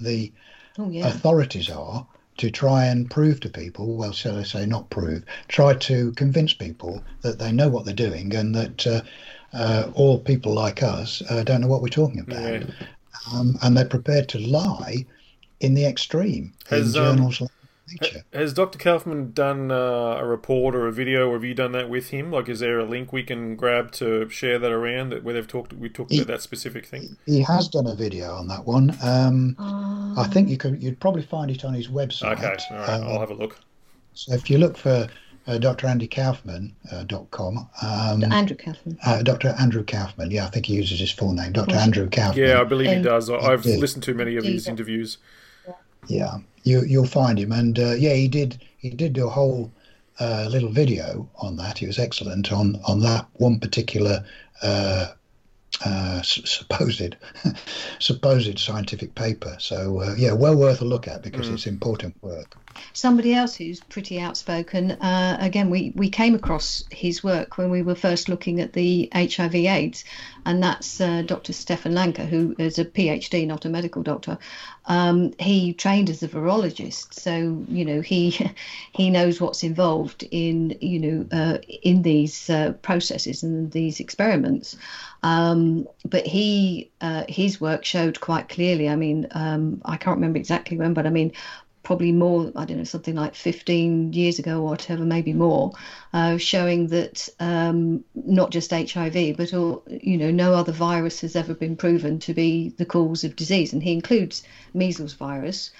the 0.00 0.32
oh, 0.78 0.90
authorities 1.02 1.70
are 1.70 2.06
to 2.38 2.50
try 2.50 2.86
and 2.86 3.10
prove 3.10 3.40
to 3.40 3.48
people, 3.48 3.96
well, 3.96 4.12
shall 4.12 4.38
I 4.38 4.44
say, 4.44 4.64
not 4.64 4.90
prove, 4.90 5.24
try 5.48 5.74
to 5.74 6.12
convince 6.12 6.52
people 6.54 7.02
that 7.22 7.38
they 7.38 7.52
know 7.52 7.68
what 7.68 7.84
they're 7.84 7.94
doing 7.94 8.34
and 8.34 8.54
that 8.54 8.86
uh, 8.86 9.02
uh, 9.52 9.90
all 9.94 10.18
people 10.18 10.54
like 10.54 10.82
us 10.82 11.22
uh, 11.30 11.42
don't 11.42 11.60
know 11.60 11.68
what 11.68 11.82
we're 11.82 11.88
talking 11.88 12.20
about. 12.20 12.62
Yeah. 12.62 12.64
Um, 13.32 13.58
and 13.62 13.76
they're 13.76 13.84
prepared 13.84 14.28
to 14.30 14.38
lie 14.38 15.04
in 15.60 15.74
the 15.74 15.84
extreme 15.84 16.54
Has, 16.70 16.94
in 16.94 17.02
um, 17.02 17.16
journals 17.16 17.40
um, 17.40 17.44
like 17.46 17.57
nature. 17.90 18.24
Has 18.32 18.52
Dr. 18.52 18.78
Kaufman 18.78 19.32
done 19.32 19.70
uh, 19.70 20.16
a 20.18 20.26
report 20.26 20.74
or 20.74 20.86
a 20.86 20.92
video? 20.92 21.28
Or 21.28 21.34
have 21.34 21.44
you 21.44 21.54
done 21.54 21.72
that 21.72 21.88
with 21.88 22.10
him? 22.10 22.30
Like, 22.30 22.48
is 22.48 22.60
there 22.60 22.78
a 22.78 22.84
link 22.84 23.12
we 23.12 23.22
can 23.22 23.56
grab 23.56 23.92
to 23.92 24.28
share 24.28 24.58
that 24.58 24.72
around 24.72 25.10
that 25.10 25.24
where 25.24 25.34
they've 25.34 25.46
talked? 25.46 25.72
We 25.72 25.88
talked 25.88 26.12
he, 26.12 26.18
about 26.18 26.28
that 26.28 26.42
specific 26.42 26.86
thing. 26.86 27.16
He 27.26 27.42
has 27.42 27.68
done 27.68 27.86
a 27.86 27.94
video 27.94 28.34
on 28.34 28.48
that 28.48 28.66
one. 28.66 28.96
Um, 29.02 29.56
I 30.18 30.24
think 30.24 30.48
you 30.48 30.56
could. 30.56 30.82
You'd 30.82 31.00
probably 31.00 31.22
find 31.22 31.50
it 31.50 31.64
on 31.64 31.74
his 31.74 31.88
website. 31.88 32.38
Okay, 32.38 32.56
all 32.70 32.76
right, 32.76 32.88
um, 32.88 33.04
I'll 33.04 33.20
have 33.20 33.30
a 33.30 33.34
look. 33.34 33.58
So 34.14 34.34
if 34.34 34.50
you 34.50 34.58
look 34.58 34.76
for 34.76 35.08
uh, 35.48 35.58
drandykaufman.com. 35.58 37.68
Uh, 37.82 38.10
um, 38.12 38.32
Andrew 38.32 38.56
Kaufman. 38.56 38.96
Uh, 39.04 39.22
Dr. 39.22 39.56
Andrew 39.58 39.82
Kaufman. 39.82 40.30
Yeah, 40.30 40.46
I 40.46 40.50
think 40.50 40.66
he 40.66 40.74
uses 40.74 41.00
his 41.00 41.10
full 41.10 41.32
name, 41.32 41.52
Dr. 41.52 41.74
Andrew 41.76 42.08
Kaufman. 42.10 42.46
Yeah, 42.46 42.60
I 42.60 42.64
believe 42.64 42.94
he 42.94 43.02
does. 43.02 43.30
I've 43.30 43.64
listened 43.64 44.04
to 44.04 44.12
many 44.14 44.36
of 44.36 44.44
his 44.44 44.68
interviews. 44.68 45.16
Yeah, 46.06 46.38
you 46.62 46.82
you'll 46.84 47.06
find 47.06 47.38
him, 47.38 47.52
and 47.52 47.78
uh, 47.78 47.94
yeah, 47.94 48.14
he 48.14 48.28
did 48.28 48.62
he 48.78 48.90
did 48.90 49.12
do 49.14 49.26
a 49.26 49.30
whole 49.30 49.72
uh, 50.20 50.48
little 50.50 50.70
video 50.70 51.28
on 51.36 51.56
that. 51.56 51.78
He 51.78 51.86
was 51.86 51.98
excellent 51.98 52.52
on 52.52 52.80
on 52.86 53.00
that 53.00 53.26
one 53.34 53.58
particular 53.58 54.24
uh, 54.62 55.08
uh, 55.84 56.22
supposed 56.22 57.16
supposed 57.98 58.58
scientific 58.58 59.14
paper. 59.14 59.56
So 59.58 60.00
uh, 60.00 60.14
yeah, 60.16 60.32
well 60.32 60.56
worth 60.56 60.80
a 60.80 60.84
look 60.84 61.06
at 61.06 61.22
because 61.22 61.48
mm. 61.48 61.54
it's 61.54 61.66
important 61.66 62.20
work. 62.22 62.56
Somebody 62.92 63.34
else 63.34 63.56
who's 63.56 63.80
pretty 63.80 64.20
outspoken. 64.20 64.92
Uh, 64.92 65.36
again, 65.40 65.70
we 65.70 65.92
we 65.94 66.10
came 66.10 66.34
across 66.34 66.84
his 66.90 67.24
work 67.24 67.58
when 67.58 67.70
we 67.70 67.82
were 67.82 67.94
first 67.94 68.28
looking 68.28 68.60
at 68.60 68.72
the 68.72 69.08
HIV/AIDS, 69.12 70.04
and 70.46 70.62
that's 70.62 71.00
uh, 71.00 71.22
Dr. 71.22 71.52
Stefan 71.52 71.94
Lanka, 71.94 72.24
who 72.24 72.54
is 72.58 72.78
a 72.78 72.84
PhD, 72.84 73.46
not 73.46 73.64
a 73.64 73.68
medical 73.68 74.02
doctor. 74.02 74.38
Um, 74.86 75.32
he 75.38 75.74
trained 75.74 76.08
as 76.08 76.22
a 76.22 76.28
virologist, 76.28 77.14
so 77.14 77.64
you 77.68 77.84
know 77.84 78.00
he 78.00 78.30
he 78.92 79.10
knows 79.10 79.40
what's 79.40 79.62
involved 79.62 80.26
in 80.30 80.76
you 80.80 80.98
know 80.98 81.26
uh, 81.32 81.58
in 81.82 82.02
these 82.02 82.48
uh, 82.50 82.72
processes 82.82 83.42
and 83.42 83.70
these 83.72 84.00
experiments. 84.00 84.76
Um, 85.22 85.88
but 86.04 86.26
he 86.26 86.90
uh, 87.00 87.24
his 87.28 87.60
work 87.60 87.84
showed 87.84 88.20
quite 88.20 88.48
clearly. 88.48 88.88
I 88.88 88.96
mean, 88.96 89.26
um, 89.32 89.82
I 89.84 89.96
can't 89.96 90.16
remember 90.16 90.38
exactly 90.38 90.76
when, 90.76 90.94
but 90.94 91.06
I 91.06 91.10
mean, 91.10 91.32
probably 91.88 92.12
more, 92.12 92.52
I 92.54 92.66
don't 92.66 92.76
know, 92.76 92.84
something 92.84 93.14
like 93.14 93.34
15 93.34 94.12
years 94.12 94.38
ago 94.38 94.60
or 94.60 94.70
whatever, 94.70 95.04
maybe 95.04 95.32
more, 95.32 95.72
uh, 96.12 96.36
showing 96.36 96.88
that 96.88 97.28
um, 97.40 98.04
not 98.14 98.50
just 98.50 98.72
HIV, 98.72 99.38
but 99.38 99.54
all, 99.54 99.82
you 99.88 100.18
know, 100.18 100.30
no 100.30 100.52
other 100.52 100.72
virus 100.72 101.22
has 101.22 101.34
ever 101.34 101.54
been 101.54 101.76
proven 101.76 102.18
to 102.20 102.34
be 102.34 102.74
the 102.76 102.84
cause 102.84 103.24
of 103.24 103.36
disease, 103.36 103.72
and 103.72 103.82
he 103.82 103.92
includes 103.92 104.42
measles 104.74 105.14
virus. 105.14 105.70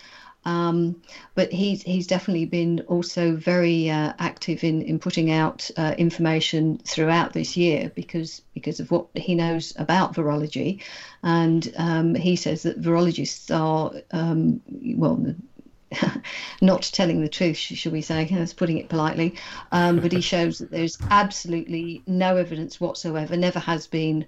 Um, 0.49 1.03
but 1.35 1.53
he's 1.53 1.83
he's 1.83 2.07
definitely 2.07 2.47
been 2.47 2.81
also 2.89 3.37
very 3.37 3.91
uh, 3.91 4.15
active 4.19 4.65
in, 4.65 4.81
in 4.81 4.99
putting 4.99 5.31
out 5.31 5.71
uh, 5.77 5.95
information 5.99 6.79
throughout 6.79 7.35
this 7.35 7.55
year 7.55 7.93
because 7.95 8.41
because 8.55 8.81
of 8.81 8.91
what 8.91 9.09
he 9.15 9.35
knows 9.35 9.75
about 9.79 10.15
virology, 10.15 10.81
and 11.23 11.71
um, 11.77 12.15
he 12.15 12.35
says 12.35 12.63
that 12.63 12.81
virologists 12.81 13.55
are 13.55 13.93
um, 14.13 14.63
well 14.97 15.35
not 16.63 16.83
telling 16.83 17.21
the 17.21 17.29
truth, 17.29 17.59
should 17.59 17.93
we 17.93 18.01
say, 18.01 18.27
as 18.33 18.55
putting 18.55 18.79
it 18.79 18.89
politely. 18.89 19.35
Um, 19.71 20.01
but 20.01 20.13
he 20.13 20.23
shows 20.23 20.59
that 20.59 20.71
there's 20.71 20.97
absolutely 21.11 22.03
no 22.07 22.37
evidence 22.37 22.81
whatsoever, 22.81 23.37
never 23.37 23.59
has 23.59 23.87
been, 23.87 24.25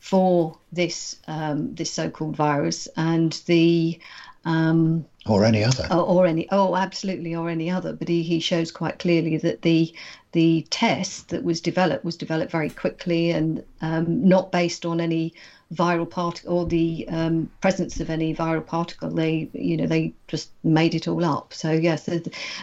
for 0.00 0.58
this 0.72 1.16
um, 1.26 1.74
this 1.74 1.92
so-called 1.92 2.36
virus, 2.36 2.88
and 2.96 3.32
the 3.44 4.00
um, 4.48 5.04
or 5.28 5.44
any 5.44 5.64
other, 5.64 5.86
or, 5.90 6.02
or, 6.02 6.26
any, 6.26 6.48
oh, 6.50 6.76
absolutely, 6.76 7.34
or 7.34 7.48
any 7.48 7.70
other. 7.70 7.92
But 7.92 8.08
he, 8.08 8.22
he 8.22 8.40
shows 8.40 8.70
quite 8.72 8.98
clearly 8.98 9.36
that 9.38 9.62
the 9.62 9.92
the 10.32 10.66
test 10.70 11.30
that 11.30 11.42
was 11.42 11.60
developed 11.60 12.04
was 12.04 12.16
developed 12.16 12.52
very 12.52 12.68
quickly 12.68 13.30
and 13.30 13.64
um, 13.80 14.28
not 14.28 14.52
based 14.52 14.84
on 14.84 15.00
any 15.00 15.32
viral 15.72 16.08
particle 16.08 16.58
or 16.58 16.66
the 16.66 17.06
um, 17.08 17.50
presence 17.60 18.00
of 18.00 18.10
any 18.10 18.34
viral 18.34 18.64
particle. 18.64 19.10
They, 19.10 19.50
you 19.52 19.76
know, 19.76 19.86
they 19.86 20.14
just 20.26 20.50
made 20.64 20.94
it 20.94 21.08
all 21.08 21.24
up. 21.24 21.52
So 21.52 21.72
yes, 21.72 22.08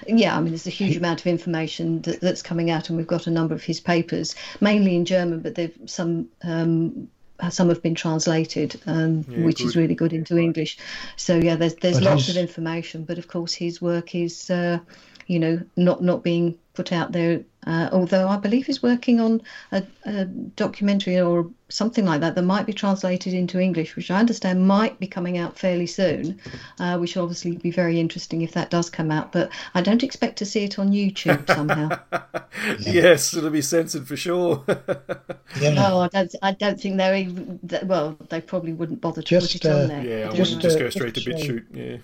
yeah, 0.07 0.36
I 0.36 0.39
mean, 0.39 0.49
there's 0.49 0.68
a 0.68 0.72
huge 0.72 0.97
amount 0.97 1.22
of 1.22 1.28
information 1.28 2.01
that, 2.03 2.22
that's 2.22 2.41
coming 2.41 2.72
out, 2.72 2.89
and 2.89 2.97
we've 2.97 3.07
got 3.07 3.28
a 3.28 3.32
number 3.32 3.53
of 3.53 3.63
his 3.63 3.80
papers, 3.80 4.36
mainly 4.59 4.95
in 4.95 5.05
German, 5.05 5.39
but 5.39 5.55
they've 5.55 5.78
some. 5.86 6.30
Um, 6.43 7.09
some 7.49 7.69
have 7.69 7.81
been 7.81 7.95
translated, 7.95 8.81
um, 8.86 9.25
yeah, 9.29 9.45
which 9.45 9.59
good. 9.59 9.67
is 9.67 9.75
really 9.75 9.95
good 9.95 10.13
into 10.13 10.38
English. 10.38 10.77
So 11.15 11.36
yeah, 11.36 11.55
there's 11.55 11.75
there's 11.75 11.99
but 11.99 12.03
lots 12.03 12.27
his... 12.27 12.36
of 12.36 12.41
information, 12.41 13.03
but 13.03 13.17
of 13.17 13.27
course 13.27 13.53
his 13.53 13.81
work 13.81 14.15
is, 14.15 14.49
uh, 14.49 14.79
you 15.27 15.39
know, 15.39 15.61
not 15.75 16.01
not 16.01 16.23
being 16.23 16.57
put 16.73 16.91
out 16.91 17.11
there 17.11 17.43
uh, 17.66 17.89
although 17.91 18.28
I 18.28 18.38
believe 18.38 18.68
he's 18.68 18.84
working 18.84 19.20
on 19.20 19.41
a, 19.72 19.84
a, 20.05 20.26
documentary 20.26 21.20
or 21.20 21.49
something 21.70 22.05
like 22.05 22.22
that 22.22 22.36
that 22.36 22.43
might 22.43 22.66
be 22.66 22.74
translated 22.74 23.34
into 23.34 23.59
English, 23.59 23.95
which 23.95 24.11
I 24.11 24.20
understand 24.20 24.68
might 24.68 24.99
be 24.99 25.07
coming 25.07 25.38
out 25.38 25.57
fairly 25.57 25.88
soon, 25.88 26.39
uh, 26.80 26.97
which 26.97 27.16
will 27.16 27.24
obviously 27.24 27.57
be 27.57 27.72
very 27.72 27.99
interesting 27.99 28.43
if 28.43 28.51
that 28.53 28.70
does 28.70 28.89
come 28.89 29.09
out. 29.09 29.32
But 29.32 29.49
I 29.74 29.82
don't 29.82 30.03
expect 30.03 30.38
to 30.38 30.45
see 30.45 30.63
it 30.63 30.78
on 30.78 30.91
YouTube 30.91 31.47
somehow. 31.47 31.97
yes, 32.80 33.34
it'll 33.34 33.49
be 33.49 33.63
censored 33.63 34.07
for 34.07 34.16
sure. 34.16 34.63
yeah. 35.59 35.74
No, 35.74 36.01
I 36.01 36.07
don't. 36.09 36.36
I 36.41 36.51
don't 36.51 36.80
think 36.80 36.97
they're 36.97 37.16
even. 37.16 37.59
Well, 37.84 38.18
they 38.30 38.41
probably 38.41 38.74
wouldn't 38.74 39.01
bother 39.01 39.22
to 39.22 39.28
just, 39.28 39.53
put 39.53 39.66
it 39.66 39.72
uh, 39.72 39.78
on 39.78 39.88
there. 39.88 40.05
Yeah, 40.05 40.34
just, 40.34 40.59
just 40.59 40.78
go 40.78 40.89
straight 40.89 41.16
to 41.16 41.22
BitChute. 41.22 41.66
Yeah. 41.74 41.97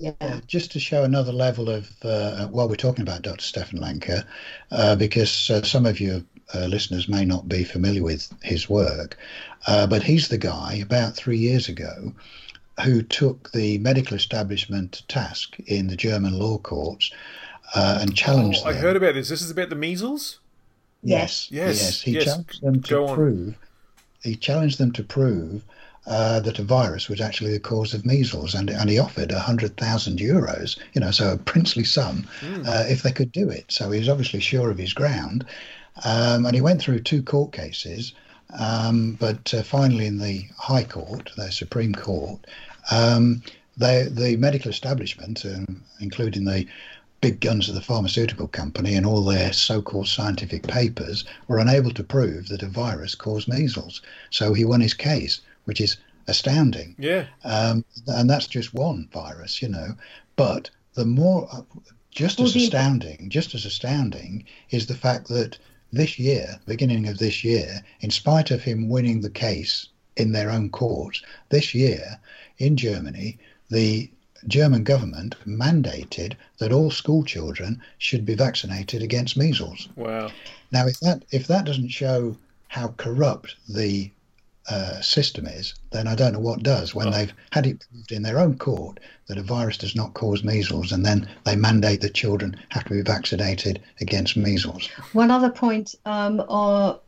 Yeah. 0.00 0.40
just 0.46 0.72
to 0.72 0.80
show 0.80 1.04
another 1.04 1.32
level 1.32 1.68
of, 1.68 1.90
uh, 2.02 2.46
while 2.46 2.68
we're 2.68 2.76
talking 2.76 3.02
about 3.02 3.20
Dr. 3.20 3.44
Stefan 3.44 3.80
Lanka, 3.80 4.26
uh, 4.70 4.96
because 4.96 5.50
uh, 5.50 5.62
some 5.62 5.84
of 5.84 6.00
your 6.00 6.22
uh, 6.54 6.66
listeners 6.66 7.06
may 7.06 7.26
not 7.26 7.48
be 7.48 7.64
familiar 7.64 8.02
with 8.02 8.32
his 8.42 8.68
work, 8.68 9.18
uh, 9.66 9.86
but 9.86 10.02
he's 10.02 10.28
the 10.28 10.38
guy 10.38 10.76
about 10.82 11.14
three 11.14 11.36
years 11.36 11.68
ago 11.68 12.14
who 12.82 13.02
took 13.02 13.52
the 13.52 13.76
medical 13.78 14.16
establishment 14.16 14.92
to 14.92 15.06
task 15.06 15.56
in 15.66 15.88
the 15.88 15.96
German 15.96 16.38
law 16.38 16.56
courts 16.56 17.10
uh, 17.74 17.98
and 18.00 18.16
challenged 18.16 18.62
oh, 18.64 18.70
I 18.70 18.72
heard 18.72 18.96
about 18.96 19.14
this. 19.14 19.28
This 19.28 19.42
is 19.42 19.50
about 19.50 19.68
the 19.68 19.76
measles? 19.76 20.40
Yes. 21.02 21.48
Yes. 21.50 21.82
Yes. 21.82 22.02
He 22.02 22.12
yes. 22.12 22.24
challenged 22.24 22.62
them 22.62 22.82
to 22.82 22.90
Go 22.90 23.14
prove. 23.14 23.48
On. 23.48 23.56
He 24.22 24.36
challenged 24.36 24.78
them 24.78 24.92
to 24.92 25.02
prove 25.02 25.62
uh, 26.06 26.40
that 26.40 26.58
a 26.58 26.62
virus 26.62 27.08
was 27.08 27.20
actually 27.20 27.52
the 27.52 27.60
cause 27.60 27.94
of 27.94 28.06
measles, 28.06 28.54
and 28.54 28.70
and 28.70 28.88
he 28.88 28.98
offered 28.98 29.30
hundred 29.30 29.76
thousand 29.76 30.18
euros, 30.18 30.78
you 30.94 31.00
know, 31.00 31.10
so 31.10 31.32
a 31.32 31.36
princely 31.36 31.84
sum, 31.84 32.26
mm. 32.40 32.66
uh, 32.66 32.84
if 32.88 33.02
they 33.02 33.12
could 33.12 33.32
do 33.32 33.48
it. 33.48 33.70
So 33.70 33.90
he 33.90 33.98
was 33.98 34.08
obviously 34.08 34.40
sure 34.40 34.70
of 34.70 34.78
his 34.78 34.94
ground, 34.94 35.44
um, 36.04 36.46
and 36.46 36.54
he 36.54 36.60
went 36.60 36.80
through 36.80 37.00
two 37.00 37.22
court 37.22 37.52
cases, 37.52 38.14
um, 38.58 39.16
but 39.20 39.52
uh, 39.52 39.62
finally 39.62 40.06
in 40.06 40.18
the 40.18 40.46
High 40.58 40.84
Court, 40.84 41.30
the 41.36 41.52
Supreme 41.52 41.94
Court, 41.94 42.46
um, 42.90 43.42
they, 43.76 44.08
the 44.10 44.36
medical 44.36 44.70
establishment, 44.70 45.44
um, 45.44 45.82
including 46.00 46.44
the 46.44 46.66
big 47.20 47.40
guns 47.40 47.68
of 47.68 47.74
the 47.74 47.82
pharmaceutical 47.82 48.48
company 48.48 48.94
and 48.94 49.04
all 49.04 49.22
their 49.22 49.52
so-called 49.52 50.08
scientific 50.08 50.66
papers 50.66 51.24
were 51.48 51.58
unable 51.58 51.90
to 51.90 52.02
prove 52.02 52.48
that 52.48 52.62
a 52.62 52.68
virus 52.68 53.14
caused 53.14 53.46
measles. 53.46 54.00
So 54.30 54.54
he 54.54 54.64
won 54.64 54.80
his 54.80 54.94
case 54.94 55.42
which 55.64 55.80
is 55.80 55.96
astounding. 56.26 56.94
Yeah. 56.98 57.26
Um, 57.44 57.84
and 58.06 58.28
that's 58.28 58.46
just 58.46 58.74
one 58.74 59.08
virus, 59.12 59.62
you 59.62 59.68
know. 59.68 59.94
But 60.36 60.70
the 60.94 61.04
more, 61.04 61.48
just 62.10 62.40
as 62.40 62.56
astounding, 62.56 63.28
just 63.28 63.54
as 63.54 63.64
astounding 63.64 64.44
is 64.70 64.86
the 64.86 64.94
fact 64.94 65.28
that 65.28 65.58
this 65.92 66.18
year, 66.18 66.60
beginning 66.66 67.08
of 67.08 67.18
this 67.18 67.42
year, 67.44 67.82
in 68.00 68.10
spite 68.10 68.50
of 68.50 68.62
him 68.62 68.88
winning 68.88 69.20
the 69.20 69.30
case 69.30 69.88
in 70.16 70.32
their 70.32 70.50
own 70.50 70.70
court, 70.70 71.20
this 71.48 71.74
year 71.74 72.18
in 72.58 72.76
Germany, 72.76 73.38
the 73.70 74.10
German 74.46 74.84
government 74.84 75.36
mandated 75.46 76.34
that 76.58 76.72
all 76.72 76.90
school 76.90 77.24
children 77.24 77.80
should 77.98 78.24
be 78.24 78.34
vaccinated 78.34 79.02
against 79.02 79.36
measles. 79.36 79.88
Wow. 79.96 80.30
Now, 80.72 80.86
if 80.86 81.00
that 81.00 81.24
if 81.30 81.46
that 81.48 81.66
doesn't 81.66 81.88
show 81.88 82.36
how 82.68 82.88
corrupt 82.96 83.56
the 83.68 84.10
uh, 84.70 85.00
system 85.00 85.46
is, 85.46 85.74
then 85.90 86.06
I 86.06 86.14
don't 86.14 86.32
know 86.32 86.38
what 86.40 86.62
does. 86.62 86.94
When 86.94 87.08
oh. 87.08 87.10
they've 87.10 87.32
had 87.50 87.66
it 87.66 87.84
proved 87.90 88.12
in 88.12 88.22
their 88.22 88.38
own 88.38 88.56
court 88.56 89.00
that 89.26 89.38
a 89.38 89.42
virus 89.42 89.76
does 89.76 89.96
not 89.96 90.14
cause 90.14 90.44
measles, 90.44 90.92
and 90.92 91.04
then 91.04 91.28
they 91.44 91.56
mandate 91.56 92.00
that 92.02 92.14
children 92.14 92.56
have 92.70 92.84
to 92.84 92.90
be 92.90 93.02
vaccinated 93.02 93.82
against 94.00 94.36
measles. 94.36 94.88
One 95.12 95.30
other 95.30 95.50
point 95.50 95.94
um, 96.06 96.42
or, 96.48 97.00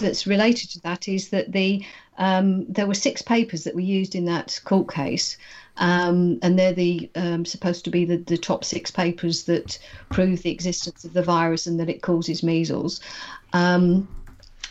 that's 0.00 0.26
related 0.26 0.70
to 0.70 0.80
that 0.82 1.08
is 1.08 1.30
that 1.30 1.52
the 1.52 1.84
um, 2.18 2.66
there 2.66 2.86
were 2.86 2.94
six 2.94 3.22
papers 3.22 3.64
that 3.64 3.74
were 3.74 3.80
used 3.80 4.14
in 4.14 4.24
that 4.26 4.60
court 4.64 4.92
case. 4.92 5.36
Um, 5.80 6.40
and 6.42 6.58
they're 6.58 6.72
the 6.72 7.08
um, 7.14 7.44
supposed 7.44 7.84
to 7.84 7.90
be 7.90 8.04
the, 8.04 8.16
the 8.16 8.36
top 8.36 8.64
six 8.64 8.90
papers 8.90 9.44
that 9.44 9.78
prove 10.10 10.42
the 10.42 10.50
existence 10.50 11.04
of 11.04 11.12
the 11.12 11.22
virus 11.22 11.68
and 11.68 11.78
that 11.78 11.88
it 11.88 12.02
causes 12.02 12.42
measles. 12.42 13.00
Um, 13.52 14.08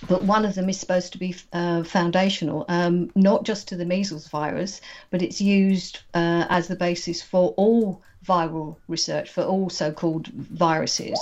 but 0.08 0.24
one 0.24 0.46
of 0.46 0.56
them 0.56 0.70
is 0.70 0.80
supposed 0.80 1.12
to 1.14 1.18
be 1.18 1.36
uh, 1.54 1.84
foundational, 1.84 2.66
um, 2.68 3.12
not 3.16 3.44
just 3.44 3.68
to 3.70 3.76
the 3.76 3.86
measles 3.86 4.28
virus, 4.28 4.82
but 5.10 5.22
it's 5.22 5.42
used 5.42 6.00
uh, 6.14 6.46
as 6.50 6.68
the 6.68 6.76
basis 6.76 7.22
for 7.22 7.54
all 7.58 8.02
viral 8.26 8.76
research 8.88 9.30
for 9.30 9.44
all 9.44 9.70
so-called 9.70 10.28
viruses. 10.28 11.20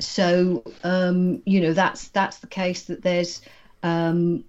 So 0.00 0.64
um, 0.82 1.42
you 1.46 1.60
know 1.60 1.72
that's 1.72 2.08
that's 2.08 2.38
the 2.38 2.46
case 2.46 2.84
that 2.84 3.02
there's. 3.02 3.40
Um, 3.82 4.44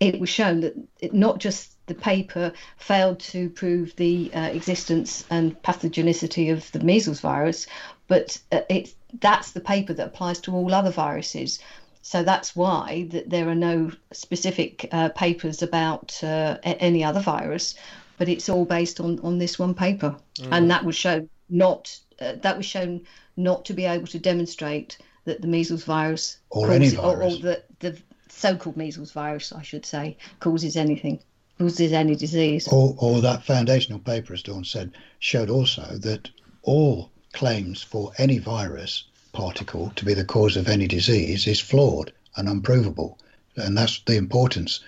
it 0.00 0.18
was 0.18 0.30
shown 0.30 0.60
that 0.60 0.74
it, 0.98 1.12
not 1.12 1.38
just 1.38 1.76
the 1.86 1.94
paper 1.94 2.52
failed 2.78 3.20
to 3.20 3.50
prove 3.50 3.94
the 3.96 4.30
uh, 4.34 4.48
existence 4.48 5.26
and 5.28 5.60
pathogenicity 5.62 6.50
of 6.50 6.72
the 6.72 6.80
measles 6.80 7.20
virus, 7.20 7.66
but 8.08 8.38
uh, 8.50 8.62
it 8.70 8.94
that's 9.20 9.52
the 9.52 9.60
paper 9.60 9.92
that 9.92 10.06
applies 10.06 10.40
to 10.40 10.54
all 10.54 10.74
other 10.74 10.90
viruses. 10.90 11.58
So 12.06 12.22
that's 12.22 12.54
why 12.54 13.08
that 13.10 13.30
there 13.30 13.48
are 13.48 13.56
no 13.56 13.90
specific 14.12 14.88
uh, 14.92 15.08
papers 15.08 15.60
about 15.60 16.22
uh, 16.22 16.58
any 16.62 17.02
other 17.02 17.18
virus. 17.18 17.74
but 18.16 18.28
it's 18.28 18.48
all 18.48 18.64
based 18.64 19.00
on 19.00 19.18
on 19.24 19.38
this 19.38 19.58
one 19.58 19.74
paper, 19.74 20.14
mm. 20.36 20.48
and 20.52 20.70
that 20.70 20.84
was 20.84 20.94
shown 20.94 21.28
not 21.48 21.98
uh, 22.20 22.34
that 22.42 22.56
was 22.56 22.64
shown 22.64 23.00
not 23.36 23.64
to 23.64 23.74
be 23.74 23.86
able 23.86 24.06
to 24.06 24.20
demonstrate 24.20 24.98
that 25.24 25.40
the 25.40 25.48
measles 25.48 25.82
virus 25.82 26.38
or 26.50 26.68
causes, 26.68 26.76
any 26.76 26.96
virus. 26.96 27.34
or, 27.34 27.36
or 27.36 27.42
the 27.42 27.62
the 27.80 27.98
so-called 28.28 28.76
measles 28.76 29.10
virus, 29.10 29.50
I 29.50 29.62
should 29.62 29.84
say, 29.84 30.16
causes 30.38 30.76
anything 30.76 31.18
causes 31.58 31.92
any 31.92 32.14
disease. 32.14 32.68
Or, 32.68 32.94
or 32.98 33.20
that 33.20 33.42
foundational 33.42 33.98
paper, 33.98 34.32
as 34.32 34.42
Dawn 34.42 34.64
said, 34.64 34.92
showed 35.18 35.50
also 35.50 35.98
that 35.98 36.30
all 36.62 37.10
claims 37.32 37.82
for 37.82 38.12
any 38.18 38.38
virus 38.38 39.04
particle 39.36 39.92
to 39.96 40.04
be 40.04 40.14
the 40.14 40.24
cause 40.24 40.56
of 40.56 40.66
any 40.66 40.86
disease 40.86 41.46
is 41.46 41.60
flawed 41.60 42.10
and 42.36 42.48
unprovable. 42.48 43.18
And 43.56 43.76
that's 43.76 44.00
the 44.06 44.16
importance, 44.16 44.80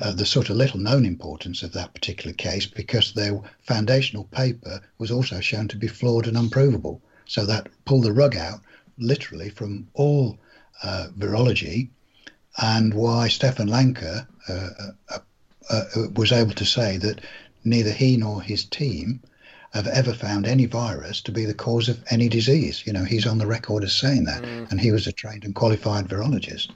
uh, 0.00 0.12
the 0.12 0.24
sort 0.24 0.48
of 0.48 0.56
little 0.56 0.80
known 0.80 1.04
importance 1.04 1.62
of 1.62 1.72
that 1.72 1.92
particular 1.92 2.32
case, 2.32 2.66
because 2.66 3.12
their 3.12 3.38
foundational 3.60 4.24
paper 4.24 4.80
was 4.98 5.10
also 5.10 5.40
shown 5.40 5.68
to 5.68 5.76
be 5.76 5.86
flawed 5.86 6.26
and 6.26 6.36
unprovable. 6.36 7.02
So 7.26 7.44
that 7.46 7.68
pulled 7.84 8.04
the 8.04 8.12
rug 8.12 8.36
out 8.36 8.60
literally 8.96 9.50
from 9.50 9.86
all 9.94 10.38
uh, 10.82 11.08
virology, 11.18 11.88
and 12.56 12.94
why 12.94 13.28
Stefan 13.28 13.68
Lanka 13.68 14.26
uh, 14.48 14.68
uh, 15.10 15.18
uh, 15.68 15.84
was 16.14 16.32
able 16.32 16.54
to 16.54 16.64
say 16.64 16.96
that 16.98 17.20
neither 17.64 17.92
he 17.92 18.16
nor 18.16 18.42
his 18.42 18.64
team 18.64 19.20
have 19.72 19.86
ever 19.86 20.12
found 20.12 20.46
any 20.46 20.66
virus 20.66 21.20
to 21.22 21.32
be 21.32 21.44
the 21.44 21.54
cause 21.54 21.88
of 21.88 22.02
any 22.10 22.28
disease. 22.28 22.82
You 22.86 22.92
know, 22.92 23.04
he's 23.04 23.26
on 23.26 23.38
the 23.38 23.46
record 23.46 23.84
as 23.84 23.94
saying 23.94 24.24
that, 24.24 24.42
mm. 24.42 24.70
and 24.70 24.80
he 24.80 24.90
was 24.90 25.06
a 25.06 25.12
trained 25.12 25.44
and 25.44 25.54
qualified 25.54 26.08
virologist. 26.08 26.70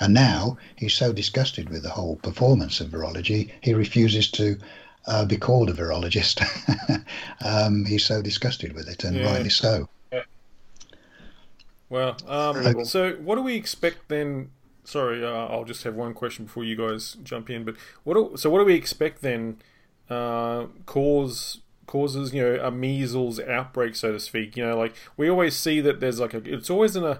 And 0.00 0.14
now 0.14 0.58
he's 0.76 0.94
so 0.94 1.12
disgusted 1.12 1.70
with 1.70 1.82
the 1.82 1.90
whole 1.90 2.16
performance 2.16 2.80
of 2.80 2.88
virology, 2.88 3.50
he 3.60 3.74
refuses 3.74 4.30
to 4.32 4.58
uh, 5.06 5.24
be 5.24 5.36
called 5.36 5.70
a 5.70 5.72
virologist. 5.72 6.42
um, 7.44 7.84
he's 7.84 8.04
so 8.04 8.22
disgusted 8.22 8.74
with 8.74 8.88
it, 8.88 9.04
and 9.04 9.16
yeah. 9.16 9.32
rightly 9.32 9.50
so. 9.50 9.88
Well, 11.90 12.16
um, 12.26 12.84
so 12.84 13.12
what 13.14 13.36
do 13.36 13.42
we 13.42 13.54
expect 13.54 14.08
then? 14.08 14.50
Sorry, 14.84 15.24
uh, 15.24 15.46
I'll 15.46 15.64
just 15.64 15.84
have 15.84 15.94
one 15.94 16.12
question 16.12 16.44
before 16.44 16.64
you 16.64 16.76
guys 16.76 17.16
jump 17.22 17.48
in. 17.48 17.64
But 17.64 17.76
what? 18.04 18.14
Do, 18.14 18.36
so 18.36 18.50
what 18.50 18.58
do 18.58 18.66
we 18.66 18.74
expect 18.74 19.22
then? 19.22 19.56
Uh, 20.10 20.66
cause 20.86 21.60
causes 21.88 22.32
you 22.32 22.40
know 22.40 22.60
a 22.62 22.70
measles 22.70 23.40
outbreak, 23.40 23.96
so 23.96 24.12
to 24.12 24.20
speak. 24.20 24.56
You 24.56 24.64
know, 24.66 24.78
like 24.78 24.94
we 25.16 25.28
always 25.28 25.56
see 25.56 25.80
that 25.80 25.98
there's 25.98 26.20
like 26.20 26.34
a. 26.34 26.42
It's 26.44 26.70
always 26.70 26.94
in 26.94 27.02
a, 27.02 27.18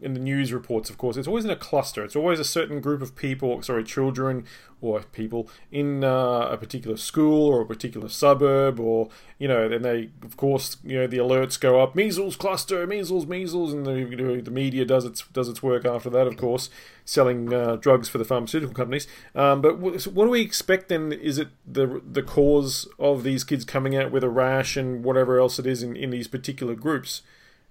in 0.00 0.12
the 0.14 0.20
news 0.20 0.52
reports, 0.52 0.90
of 0.90 0.98
course. 0.98 1.16
It's 1.16 1.28
always 1.28 1.44
in 1.44 1.50
a 1.50 1.56
cluster. 1.56 2.04
It's 2.04 2.16
always 2.16 2.38
a 2.38 2.44
certain 2.44 2.80
group 2.80 3.00
of 3.00 3.16
people, 3.16 3.62
sorry, 3.62 3.84
children 3.84 4.44
or 4.82 5.00
people 5.00 5.48
in 5.70 6.02
uh, 6.02 6.48
a 6.50 6.56
particular 6.56 6.96
school 6.96 7.48
or 7.48 7.62
a 7.62 7.66
particular 7.66 8.08
suburb, 8.08 8.78
or 8.80 9.08
you 9.38 9.48
know, 9.48 9.68
then 9.68 9.82
they, 9.82 10.10
of 10.22 10.36
course, 10.36 10.76
you 10.84 10.98
know, 10.98 11.06
the 11.06 11.18
alerts 11.18 11.58
go 11.58 11.80
up: 11.80 11.94
measles 11.94 12.36
cluster, 12.36 12.86
measles, 12.86 13.26
measles, 13.26 13.72
and 13.72 13.86
the 13.86 14.42
the 14.42 14.50
media 14.50 14.84
does 14.84 15.04
its 15.04 15.24
does 15.28 15.48
its 15.48 15.62
work 15.62 15.86
after 15.86 16.10
that, 16.10 16.26
of 16.26 16.36
course, 16.36 16.68
selling 17.04 17.52
uh, 17.54 17.76
drugs 17.76 18.08
for 18.08 18.18
the 18.18 18.24
pharmaceutical 18.24 18.74
companies. 18.74 19.06
Um, 19.34 19.62
but 19.62 19.78
what, 19.78 20.02
what 20.08 20.24
do 20.24 20.30
we 20.30 20.42
expect 20.42 20.88
then? 20.88 21.12
Is 21.12 21.38
it 21.38 21.48
the 21.66 22.02
the 22.04 22.22
cause 22.22 22.88
of 22.98 23.22
these 23.22 23.44
kids 23.44 23.64
coming 23.64 23.96
out 23.96 24.10
with 24.10 24.24
a 24.24 24.30
rash 24.30 24.76
and 24.76 25.04
whatever 25.04 25.38
else 25.38 25.58
it 25.58 25.66
is 25.66 25.82
in, 25.82 25.96
in 25.96 26.10
these 26.10 26.28
particular 26.28 26.74
groups? 26.74 27.22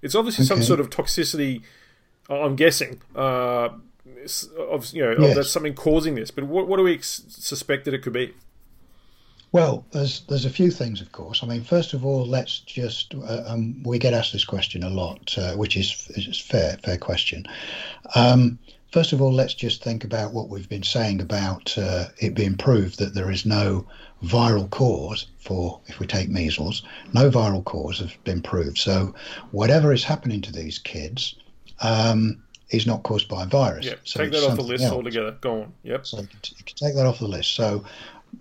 It's 0.02 0.16
obviously 0.16 0.43
okay. 0.45 0.56
some 0.56 0.64
sort 0.64 0.80
of 0.80 0.89
toxicity. 0.89 1.62
I'm 2.36 2.55
guessing. 2.55 3.01
Uh, 3.15 3.69
of 4.57 4.93
you 4.93 5.03
know 5.03 5.15
yes. 5.19 5.36
that's 5.36 5.51
something 5.51 5.73
causing 5.73 6.15
this. 6.15 6.32
But 6.32 6.45
what 6.45 6.67
what 6.67 6.77
do 6.77 6.84
we 6.84 6.93
ex- 6.93 7.23
suspect 7.29 7.86
that 7.86 7.93
it 7.93 8.01
could 8.03 8.13
be? 8.13 8.34
Well, 9.51 9.86
there's 9.91 10.21
there's 10.21 10.45
a 10.45 10.49
few 10.49 10.71
things, 10.71 11.01
of 11.01 11.11
course. 11.11 11.43
I 11.43 11.47
mean, 11.47 11.63
first 11.63 11.93
of 11.93 12.05
all, 12.05 12.25
let's 12.25 12.59
just 12.59 13.13
uh, 13.15 13.43
um, 13.47 13.84
we 13.84 13.99
get 13.99 14.13
asked 14.13 14.32
this 14.32 14.45
question 14.45 14.84
a 14.84 14.89
lot, 14.89 15.38
uh, 15.38 15.55
which 15.55 15.75
is 15.75 16.09
is 16.15 16.39
fair 16.39 16.77
fair 16.84 16.97
question. 16.97 17.45
Um, 18.15 18.59
first 18.91 19.11
of 19.11 19.21
all, 19.21 19.34
let's 19.34 19.53
just 19.53 19.84
think 19.84 20.03
about 20.03 20.34
what 20.34 20.49
we've 20.49 20.69
been 20.69 20.84
saying 20.84 21.21
about 21.21 21.77
uh, 21.77 22.05
it 22.19 22.34
being 22.34 22.55
proved 22.55 22.99
that 22.99 23.13
there 23.13 23.32
is 23.32 23.45
no 23.45 23.86
viral 24.23 24.69
cause 24.69 25.25
for, 25.39 25.82
if 25.88 25.99
we 25.99 26.05
take 26.05 26.29
measles, 26.29 26.84
no 27.13 27.29
viral 27.29 27.63
cause 27.63 27.99
has 27.99 28.13
been 28.23 28.41
proved. 28.41 28.77
So, 28.77 29.15
whatever 29.51 29.91
is 29.91 30.03
happening 30.03 30.41
to 30.41 30.51
these 30.51 30.77
kids, 30.79 31.36
um, 31.82 32.41
is 32.69 32.88
not 32.88 33.03
caused 33.03 33.27
by 33.27 33.43
a 33.43 33.45
virus. 33.45 33.86
Yep. 33.86 33.99
So 34.03 34.19
take 34.23 34.32
that 34.32 34.43
off 34.43 34.55
the 34.55 34.63
list 34.63 34.84
else. 34.84 34.93
altogether. 34.93 35.32
Go 35.41 35.61
on. 35.63 35.73
Yep. 35.84 36.07
So 36.07 36.21
you 36.21 36.27
can 36.65 36.75
take 36.75 36.95
that 36.95 37.05
off 37.05 37.19
the 37.19 37.27
list. 37.27 37.53
So, 37.53 37.84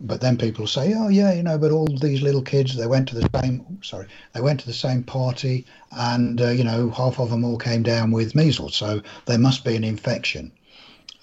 but 0.00 0.20
then 0.20 0.36
people 0.38 0.66
say, 0.66 0.94
oh 0.96 1.08
yeah, 1.08 1.32
you 1.32 1.42
know, 1.42 1.58
but 1.58 1.72
all 1.72 1.86
these 1.86 2.22
little 2.22 2.42
kids, 2.42 2.76
they 2.76 2.86
went 2.86 3.08
to 3.08 3.16
the 3.16 3.28
same, 3.40 3.80
sorry, 3.82 4.06
they 4.34 4.40
went 4.40 4.60
to 4.60 4.66
the 4.66 4.72
same 4.72 5.02
party, 5.02 5.66
and 5.90 6.40
uh, 6.40 6.50
you 6.50 6.62
know, 6.62 6.90
half 6.90 7.18
of 7.18 7.30
them 7.30 7.44
all 7.44 7.58
came 7.58 7.82
down 7.82 8.12
with 8.12 8.36
measles, 8.36 8.76
so 8.76 9.02
there 9.26 9.38
must 9.38 9.64
be 9.64 9.74
an 9.74 9.84
infection. 9.84 10.52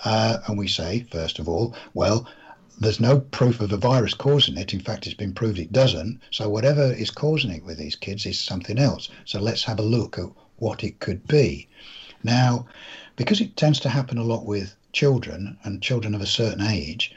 Uh, 0.03 0.37
and 0.47 0.57
we 0.57 0.67
say, 0.67 1.07
first 1.11 1.39
of 1.39 1.49
all, 1.49 1.73
well, 1.93 2.27
there's 2.79 2.99
no 2.99 3.19
proof 3.19 3.61
of 3.61 3.71
a 3.71 3.77
virus 3.77 4.13
causing 4.13 4.57
it. 4.57 4.73
In 4.73 4.79
fact, 4.79 5.07
it's 5.07 5.15
been 5.15 5.33
proved 5.33 5.57
it 5.57 5.71
doesn't. 5.71 6.21
So 6.29 6.49
whatever 6.49 6.93
is 6.93 7.09
causing 7.09 7.51
it 7.51 7.63
with 7.65 7.77
these 7.77 7.95
kids 7.95 8.25
is 8.25 8.39
something 8.39 8.77
else. 8.77 9.09
So 9.25 9.39
let's 9.39 9.63
have 9.63 9.79
a 9.79 9.83
look 9.83 10.19
at 10.19 10.29
what 10.57 10.83
it 10.83 10.99
could 10.99 11.25
be. 11.27 11.67
Now, 12.23 12.67
because 13.15 13.41
it 13.41 13.55
tends 13.55 13.79
to 13.81 13.89
happen 13.89 14.17
a 14.17 14.23
lot 14.23 14.45
with 14.45 14.75
children 14.93 15.57
and 15.63 15.81
children 15.81 16.15
of 16.15 16.21
a 16.21 16.25
certain 16.25 16.61
age, 16.61 17.13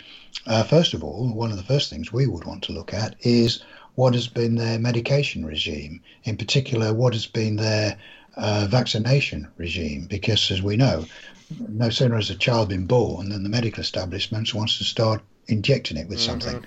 uh, 0.46 0.62
first 0.62 0.94
of 0.94 1.03
all, 1.05 1.28
one 1.32 1.51
of 1.51 1.57
the 1.57 1.62
first 1.62 1.90
things 1.90 2.12
we 2.12 2.26
would 2.26 2.44
want 2.44 2.62
to 2.64 2.72
look 2.72 2.94
at 2.94 3.16
is 3.20 3.62
what 3.94 4.14
has 4.14 4.28
been 4.28 4.55
their 4.55 4.78
medication 4.78 5.44
regime, 5.44 6.01
in 6.24 6.36
particular, 6.36 6.94
what 6.94 7.12
has 7.12 7.26
been 7.26 7.57
their 7.57 7.98
uh, 8.36 8.66
vaccination 8.70 9.48
regime, 9.57 10.07
because 10.09 10.51
as 10.51 10.62
we 10.62 10.76
know, 10.76 11.05
no 11.68 11.90
sooner 11.90 12.16
has 12.16 12.30
a 12.30 12.36
child 12.36 12.68
been 12.68 12.86
born 12.86 13.28
than 13.28 13.42
the 13.42 13.48
medical 13.48 13.80
establishment 13.80 14.55
wants 14.55 14.78
to 14.78 14.84
start 14.84 15.20
injecting 15.48 15.96
it 15.96 16.09
with 16.09 16.18
mm-hmm. 16.18 16.40
something. 16.40 16.64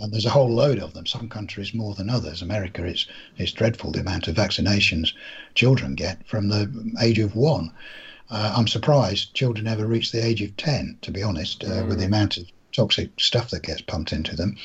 And 0.00 0.12
there's 0.12 0.26
a 0.26 0.30
whole 0.30 0.50
load 0.50 0.78
of 0.78 0.94
them. 0.94 1.06
Some 1.06 1.28
countries 1.28 1.74
more 1.74 1.94
than 1.94 2.08
others. 2.08 2.40
America, 2.40 2.84
is 2.84 3.06
it's 3.36 3.52
dreadful 3.52 3.92
the 3.92 4.00
amount 4.00 4.28
of 4.28 4.34
vaccinations 4.34 5.12
children 5.54 5.94
get 5.94 6.26
from 6.26 6.48
the 6.48 6.92
age 7.00 7.18
of 7.18 7.36
one. 7.36 7.70
Uh, 8.30 8.54
I'm 8.56 8.68
surprised 8.68 9.34
children 9.34 9.66
ever 9.66 9.86
reach 9.86 10.12
the 10.12 10.24
age 10.24 10.40
of 10.40 10.56
10, 10.56 10.98
to 11.02 11.10
be 11.10 11.22
honest, 11.22 11.64
uh, 11.64 11.82
mm. 11.82 11.88
with 11.88 11.98
the 11.98 12.04
mm. 12.04 12.08
amount 12.08 12.36
of 12.38 12.46
toxic 12.72 13.10
stuff 13.18 13.50
that 13.50 13.64
gets 13.64 13.82
pumped 13.82 14.12
into 14.12 14.36
them. 14.36 14.56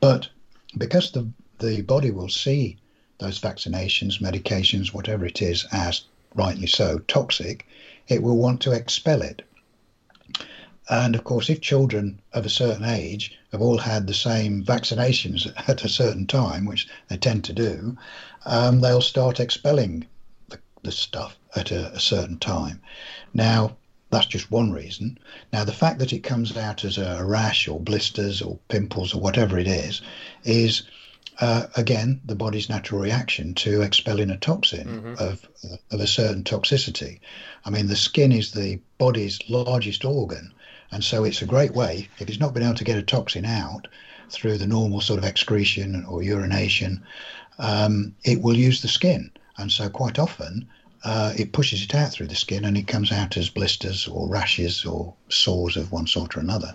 But 0.00 0.28
because 0.76 1.10
the, 1.10 1.28
the 1.58 1.82
body 1.82 2.10
will 2.10 2.28
see 2.28 2.76
those 3.18 3.40
vaccinations, 3.40 4.20
medications, 4.20 4.92
whatever 4.92 5.26
it 5.26 5.42
is, 5.42 5.66
as 5.72 6.02
rightly 6.34 6.66
so, 6.66 6.98
toxic, 7.08 7.66
it 8.06 8.22
will 8.22 8.36
want 8.36 8.60
to 8.62 8.72
expel 8.72 9.22
it. 9.22 9.42
And 10.90 11.14
of 11.14 11.24
course, 11.24 11.50
if 11.50 11.60
children 11.60 12.20
of 12.32 12.46
a 12.46 12.50
certain 12.50 12.84
age 12.84 13.36
have 13.52 13.60
all 13.60 13.78
had 13.78 14.06
the 14.06 14.14
same 14.14 14.64
vaccinations 14.64 15.46
at 15.68 15.84
a 15.84 15.88
certain 15.88 16.26
time, 16.26 16.64
which 16.64 16.88
they 17.08 17.16
tend 17.16 17.44
to 17.44 17.52
do, 17.52 17.96
um, 18.46 18.80
they'll 18.80 19.02
start 19.02 19.38
expelling 19.38 20.06
the, 20.48 20.58
the 20.82 20.92
stuff 20.92 21.36
at 21.54 21.70
a, 21.70 21.92
a 21.92 22.00
certain 22.00 22.38
time. 22.38 22.80
Now, 23.34 23.76
that's 24.10 24.26
just 24.26 24.50
one 24.50 24.72
reason. 24.72 25.18
Now, 25.52 25.64
the 25.64 25.72
fact 25.72 25.98
that 25.98 26.14
it 26.14 26.22
comes 26.22 26.56
out 26.56 26.84
as 26.84 26.96
a 26.96 27.22
rash 27.22 27.68
or 27.68 27.78
blisters 27.78 28.40
or 28.40 28.58
pimples 28.68 29.14
or 29.14 29.20
whatever 29.20 29.58
it 29.58 29.68
is, 29.68 30.00
is 30.44 30.84
uh, 31.40 31.66
again 31.76 32.20
the 32.24 32.34
body's 32.34 32.68
natural 32.68 33.00
reaction 33.00 33.54
to 33.54 33.82
expelling 33.82 34.30
a 34.30 34.36
toxin 34.36 34.88
mm-hmm. 34.88 35.14
of 35.18 35.48
of 35.90 36.00
a 36.00 36.06
certain 36.06 36.42
toxicity. 36.42 37.20
I 37.64 37.70
mean, 37.70 37.86
the 37.86 37.96
skin 37.96 38.32
is 38.32 38.52
the 38.52 38.80
body's 38.96 39.38
largest 39.48 40.04
organ, 40.04 40.52
and 40.90 41.04
so 41.04 41.24
it's 41.24 41.42
a 41.42 41.46
great 41.46 41.74
way 41.74 42.08
if 42.18 42.28
it's 42.28 42.40
not 42.40 42.54
been 42.54 42.62
able 42.62 42.74
to 42.74 42.84
get 42.84 42.98
a 42.98 43.02
toxin 43.02 43.44
out 43.44 43.88
through 44.30 44.58
the 44.58 44.66
normal 44.66 45.00
sort 45.00 45.18
of 45.18 45.24
excretion 45.24 46.04
or 46.04 46.22
urination, 46.22 47.02
um, 47.58 48.14
it 48.24 48.42
will 48.42 48.56
use 48.56 48.82
the 48.82 48.88
skin, 48.88 49.30
and 49.56 49.72
so 49.72 49.88
quite 49.88 50.18
often 50.18 50.68
uh, 51.04 51.32
it 51.36 51.52
pushes 51.52 51.82
it 51.82 51.94
out 51.94 52.12
through 52.12 52.26
the 52.26 52.34
skin 52.34 52.64
and 52.64 52.76
it 52.76 52.86
comes 52.86 53.12
out 53.12 53.36
as 53.36 53.48
blisters 53.48 54.08
or 54.08 54.28
rashes 54.28 54.84
or 54.84 55.14
sores 55.28 55.76
of 55.76 55.92
one 55.92 56.06
sort 56.06 56.36
or 56.36 56.40
another. 56.40 56.74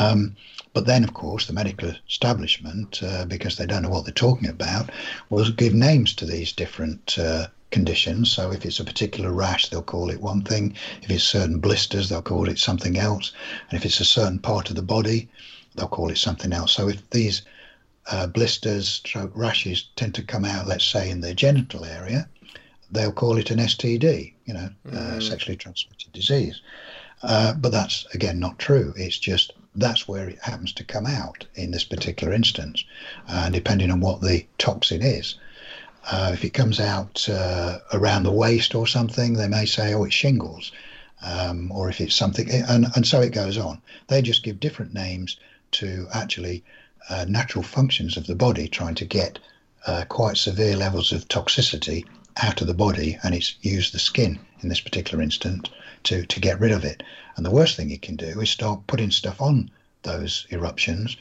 Um, 0.00 0.36
but 0.72 0.86
then, 0.86 1.04
of 1.04 1.14
course, 1.14 1.46
the 1.46 1.52
medical 1.52 1.92
establishment, 2.08 3.02
uh, 3.02 3.24
because 3.24 3.56
they 3.56 3.66
don't 3.66 3.82
know 3.82 3.88
what 3.88 4.04
they're 4.04 4.12
talking 4.12 4.48
about, 4.48 4.90
will 5.30 5.50
give 5.52 5.74
names 5.74 6.12
to 6.14 6.26
these 6.26 6.52
different 6.52 7.18
uh, 7.18 7.46
conditions. 7.70 8.30
So 8.30 8.52
if 8.52 8.64
it's 8.64 8.80
a 8.80 8.84
particular 8.84 9.32
rash, 9.32 9.68
they'll 9.68 9.82
call 9.82 10.10
it 10.10 10.20
one 10.20 10.42
thing. 10.42 10.74
If 11.02 11.10
it's 11.10 11.24
certain 11.24 11.58
blisters, 11.58 12.08
they'll 12.08 12.22
call 12.22 12.48
it 12.48 12.58
something 12.58 12.96
else. 12.96 13.32
And 13.70 13.78
if 13.78 13.84
it's 13.84 14.00
a 14.00 14.04
certain 14.04 14.38
part 14.38 14.70
of 14.70 14.76
the 14.76 14.82
body, 14.82 15.28
they'll 15.74 15.88
call 15.88 16.10
it 16.10 16.18
something 16.18 16.52
else. 16.52 16.72
So 16.72 16.88
if 16.88 17.08
these 17.10 17.42
uh, 18.10 18.26
blisters, 18.28 18.88
stroke 18.88 19.32
rashes 19.34 19.88
tend 19.96 20.14
to 20.14 20.22
come 20.22 20.44
out, 20.44 20.66
let's 20.66 20.84
say, 20.84 21.10
in 21.10 21.20
the 21.20 21.34
genital 21.34 21.84
area, 21.84 22.28
they'll 22.90 23.12
call 23.12 23.36
it 23.36 23.50
an 23.50 23.58
STD, 23.58 24.32
you 24.44 24.54
know, 24.54 24.70
uh, 24.88 24.90
mm. 24.90 24.96
uh, 24.96 25.20
sexually 25.20 25.56
transmitted 25.56 26.12
disease. 26.12 26.60
Uh, 27.22 27.54
but 27.54 27.72
that's 27.72 28.06
again 28.14 28.38
not 28.38 28.58
true. 28.58 28.92
It's 28.96 29.18
just 29.18 29.52
that's 29.74 30.06
where 30.06 30.28
it 30.28 30.38
happens 30.42 30.72
to 30.74 30.84
come 30.84 31.06
out 31.06 31.46
in 31.54 31.70
this 31.70 31.84
particular 31.84 32.32
instance, 32.32 32.84
uh, 33.28 33.50
depending 33.50 33.90
on 33.90 34.00
what 34.00 34.20
the 34.20 34.46
toxin 34.58 35.02
is. 35.02 35.36
Uh, 36.10 36.30
if 36.32 36.44
it 36.44 36.50
comes 36.50 36.78
out 36.78 37.28
uh, 37.28 37.78
around 37.92 38.22
the 38.22 38.32
waist 38.32 38.74
or 38.74 38.86
something, 38.86 39.34
they 39.34 39.48
may 39.48 39.66
say, 39.66 39.94
oh, 39.94 40.04
it's 40.04 40.14
shingles. 40.14 40.72
Um, 41.22 41.72
or 41.72 41.88
if 41.88 42.00
it's 42.00 42.14
something, 42.14 42.48
and, 42.50 42.86
and 42.94 43.06
so 43.06 43.20
it 43.22 43.32
goes 43.32 43.56
on. 43.56 43.80
They 44.08 44.20
just 44.20 44.42
give 44.42 44.60
different 44.60 44.92
names 44.92 45.38
to 45.72 46.06
actually 46.12 46.62
uh, 47.08 47.24
natural 47.26 47.64
functions 47.64 48.16
of 48.16 48.26
the 48.26 48.34
body, 48.34 48.68
trying 48.68 48.96
to 48.96 49.06
get 49.06 49.38
uh, 49.86 50.04
quite 50.08 50.36
severe 50.36 50.76
levels 50.76 51.12
of 51.12 51.26
toxicity 51.28 52.04
out 52.42 52.60
of 52.60 52.66
the 52.66 52.74
body, 52.74 53.18
and 53.22 53.34
it's 53.34 53.56
used 53.62 53.94
the 53.94 53.98
skin 53.98 54.38
in 54.60 54.68
this 54.68 54.80
particular 54.80 55.22
instance 55.22 55.70
to, 56.04 56.26
to 56.26 56.40
get 56.40 56.60
rid 56.60 56.72
of 56.72 56.84
it. 56.84 57.02
And 57.36 57.46
the 57.46 57.50
worst 57.50 57.76
thing 57.76 57.90
you 57.90 57.98
can 57.98 58.16
do 58.16 58.40
is 58.40 58.50
start 58.50 58.86
putting 58.86 59.10
stuff 59.10 59.40
on 59.40 59.70
those 60.02 60.46
eruptions 60.50 61.16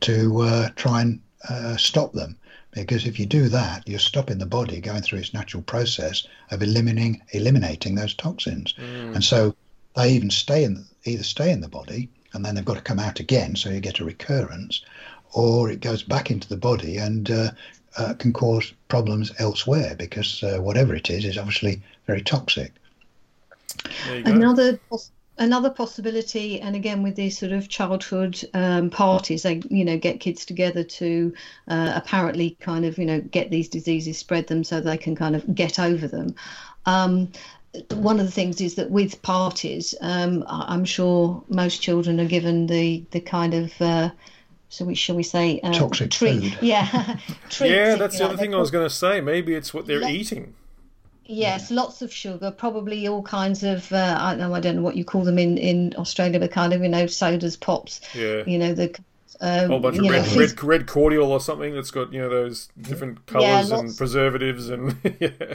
to 0.00 0.40
uh, 0.42 0.68
try 0.76 1.02
and 1.02 1.20
uh, 1.48 1.76
stop 1.76 2.12
them. 2.12 2.36
Because 2.72 3.06
if 3.06 3.18
you 3.18 3.26
do 3.26 3.48
that, 3.48 3.86
you're 3.88 3.98
stopping 3.98 4.38
the 4.38 4.46
body 4.46 4.80
going 4.80 5.02
through 5.02 5.18
its 5.18 5.34
natural 5.34 5.62
process 5.62 6.26
of 6.50 6.62
eliminating 6.62 7.20
eliminating 7.32 7.96
those 7.96 8.14
toxins. 8.14 8.74
Mm. 8.74 9.14
And 9.16 9.24
so 9.24 9.56
they 9.96 10.12
even 10.12 10.30
stay 10.30 10.64
in 10.64 10.84
either 11.04 11.24
stay 11.24 11.50
in 11.50 11.60
the 11.60 11.68
body 11.68 12.08
and 12.32 12.44
then 12.44 12.54
they've 12.54 12.64
got 12.64 12.76
to 12.76 12.82
come 12.82 12.98
out 12.98 13.20
again, 13.20 13.56
so 13.56 13.70
you 13.70 13.80
get 13.80 14.00
a 14.00 14.04
recurrence, 14.04 14.84
or 15.32 15.70
it 15.70 15.80
goes 15.80 16.02
back 16.02 16.30
into 16.30 16.48
the 16.48 16.56
body 16.56 16.96
and 16.96 17.30
uh, 17.30 17.50
uh, 17.96 18.14
can 18.14 18.32
cause 18.32 18.72
problems 18.88 19.32
elsewhere 19.38 19.94
because 19.96 20.42
uh, 20.42 20.58
whatever 20.58 20.94
it 20.94 21.10
is 21.10 21.24
is 21.24 21.38
obviously 21.38 21.82
very 22.06 22.22
toxic. 22.22 22.72
Another 24.06 24.78
another 25.40 25.70
possibility, 25.70 26.60
and 26.60 26.76
again 26.76 27.02
with 27.02 27.16
these 27.16 27.36
sort 27.36 27.50
of 27.50 27.68
childhood 27.68 28.40
um, 28.54 28.90
parties, 28.90 29.42
they 29.42 29.60
you 29.68 29.84
know 29.84 29.98
get 29.98 30.20
kids 30.20 30.44
together 30.44 30.84
to 30.84 31.32
uh, 31.66 31.92
apparently 31.96 32.56
kind 32.60 32.84
of 32.84 32.98
you 32.98 33.06
know 33.06 33.20
get 33.20 33.50
these 33.50 33.68
diseases, 33.68 34.18
spread 34.18 34.46
them 34.46 34.62
so 34.62 34.80
they 34.80 34.98
can 34.98 35.16
kind 35.16 35.34
of 35.34 35.54
get 35.54 35.80
over 35.80 36.06
them. 36.06 36.34
Um, 36.86 37.32
one 37.94 38.20
of 38.20 38.26
the 38.26 38.32
things 38.32 38.60
is 38.60 38.74
that 38.74 38.90
with 38.90 39.22
parties, 39.22 39.94
um, 40.00 40.44
I'm 40.46 40.84
sure 40.84 41.42
most 41.48 41.80
children 41.82 42.20
are 42.20 42.26
given 42.26 42.66
the 42.68 43.04
the 43.10 43.20
kind 43.20 43.54
of 43.54 43.72
uh, 43.80 44.10
so 44.68 44.84
we 44.84 44.94
shall 44.94 45.16
we 45.16 45.22
say 45.24 45.60
uh, 45.62 45.72
toxic 45.72 46.10
treat, 46.10 46.42
food. 46.42 46.58
Yeah, 46.60 46.86
yeah. 47.60 47.96
That's 47.96 48.18
the 48.18 48.24
other 48.24 48.36
thing 48.36 48.54
I 48.54 48.58
was 48.58 48.70
going 48.70 48.86
to 48.86 48.94
say. 48.94 49.20
Maybe 49.20 49.54
it's 49.54 49.74
what 49.74 49.86
they're 49.86 50.08
eating. 50.08 50.54
Yes, 51.32 51.70
lots 51.70 52.02
of 52.02 52.12
sugar, 52.12 52.50
probably 52.50 53.06
all 53.06 53.22
kinds 53.22 53.62
of 53.62 53.92
uh, 53.92 54.16
I 54.18 54.30
don't 54.30 54.40
know 54.40 54.54
I 54.54 54.60
don't 54.60 54.76
know 54.76 54.82
what 54.82 54.96
you 54.96 55.04
call 55.04 55.22
them 55.22 55.38
in 55.38 55.58
in 55.58 55.94
Australia, 55.96 56.40
but 56.40 56.50
kind 56.50 56.72
of 56.72 56.82
you 56.82 56.88
know 56.88 57.06
sodas, 57.06 57.56
pops. 57.56 58.00
Yeah. 58.14 58.42
You 58.46 58.58
know 58.58 58.74
the. 58.74 58.98
Um, 59.42 59.70
whole 59.70 59.80
bunch 59.80 59.98
of 59.98 60.04
red, 60.04 60.26
know, 60.26 60.38
red, 60.38 60.62
red 60.62 60.86
cordial 60.86 61.32
or 61.32 61.40
something 61.40 61.74
that's 61.74 61.90
got 61.90 62.12
you 62.12 62.20
know 62.20 62.28
those 62.28 62.68
different 62.78 63.24
colours 63.24 63.70
yeah, 63.70 63.78
and 63.78 63.96
preservatives 63.96 64.68
and 64.68 64.96
yeah. 65.20 65.54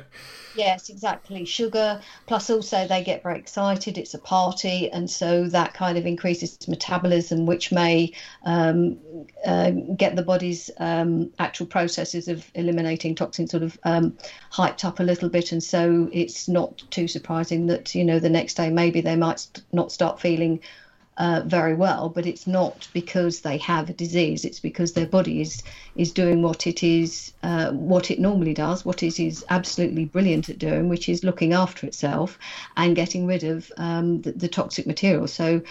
Yes, 0.56 0.90
exactly. 0.90 1.46
Sugar, 1.46 2.02
plus 2.28 2.50
also 2.50 2.88
they 2.88 3.04
get 3.04 3.24
very 3.24 3.38
excited. 3.38 3.98
It's 3.98 4.14
a 4.14 4.20
party, 4.20 4.90
and 4.92 5.10
so 5.10 5.48
that 5.50 5.74
kind 5.74 5.98
of 5.98 6.06
increases 6.06 6.58
metabolism, 6.68 7.46
which 7.46 7.72
may 7.72 8.14
um, 8.44 8.98
uh, 9.46 9.72
get 9.96 10.16
the 10.16 10.24
body's 10.24 10.72
um, 10.78 11.32
actual 11.40 11.66
processes 11.66 12.28
of 12.28 12.50
eliminating 12.56 13.16
toxins 13.16 13.52
sort 13.52 13.64
of 13.64 13.78
um, 13.84 14.18
hyped 14.52 14.86
up 14.86 15.00
a 15.00 15.04
little 15.04 15.30
bit. 15.30 15.52
And 15.52 15.64
so 15.64 16.10
it's 16.12 16.48
not 16.48 16.82
too 16.90 17.08
surprising 17.08 17.68
that 17.68 17.94
you 17.94 18.04
know 18.04 18.20
the 18.20 18.30
next 18.30 18.56
day 18.56 18.70
maybe 18.70 19.02
they 19.02 19.16
might 19.16 19.42
st- 19.42 19.66
not 19.74 19.92
start 19.92 20.20
feeling 20.20 20.62
uh, 21.18 21.42
very 21.46 21.74
well, 21.74 22.10
but 22.10 22.26
it's 22.26 22.46
not 22.46 22.88
because 22.94 23.42
they 23.42 23.58
have 23.58 23.90
a 23.90 23.94
disease. 23.94 24.44
It's 24.44 24.60
because 24.60 24.94
their 24.94 25.06
body 25.06 25.42
is 25.42 25.64
is 25.96 26.12
doing 26.12 26.42
what 26.42 26.68
it 26.68 26.84
is, 26.84 27.32
uh, 27.44 27.72
what 27.72 28.12
it 28.12 28.20
normally 28.20 28.54
does, 28.54 28.84
what 28.84 29.02
it 29.02 29.20
is 29.20 29.46
absolutely 29.50 30.06
brilliant 30.06 30.50
at 30.50 30.60
doing, 30.60 30.90
which 30.90 31.08
is 31.08 31.24
looking 31.24 31.54
after 31.54 31.88
itself 31.88 32.38
and 32.76 32.96
getting 32.96 33.26
rid 33.28 33.44
of 33.44 33.72
um, 33.78 34.22
the, 34.22 34.32
the, 34.34 34.48
toxic 34.48 34.86
material. 34.86 35.28
So. 35.28 35.62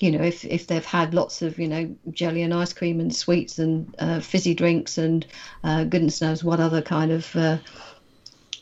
You 0.00 0.10
know, 0.10 0.24
if, 0.24 0.44
if 0.44 0.66
they've 0.66 0.84
had 0.84 1.14
lots 1.14 1.40
of, 1.40 1.56
you 1.56 1.68
know, 1.68 1.94
jelly 2.10 2.42
and 2.42 2.52
ice 2.52 2.72
cream 2.72 2.98
and 2.98 3.14
sweets 3.14 3.60
and 3.60 3.94
uh, 4.00 4.18
fizzy 4.18 4.52
drinks 4.52 4.98
and 4.98 5.24
uh, 5.62 5.84
goodness 5.84 6.20
knows 6.20 6.42
what 6.42 6.58
other 6.58 6.82
kind 6.82 7.12
of 7.12 7.36
uh, 7.36 7.58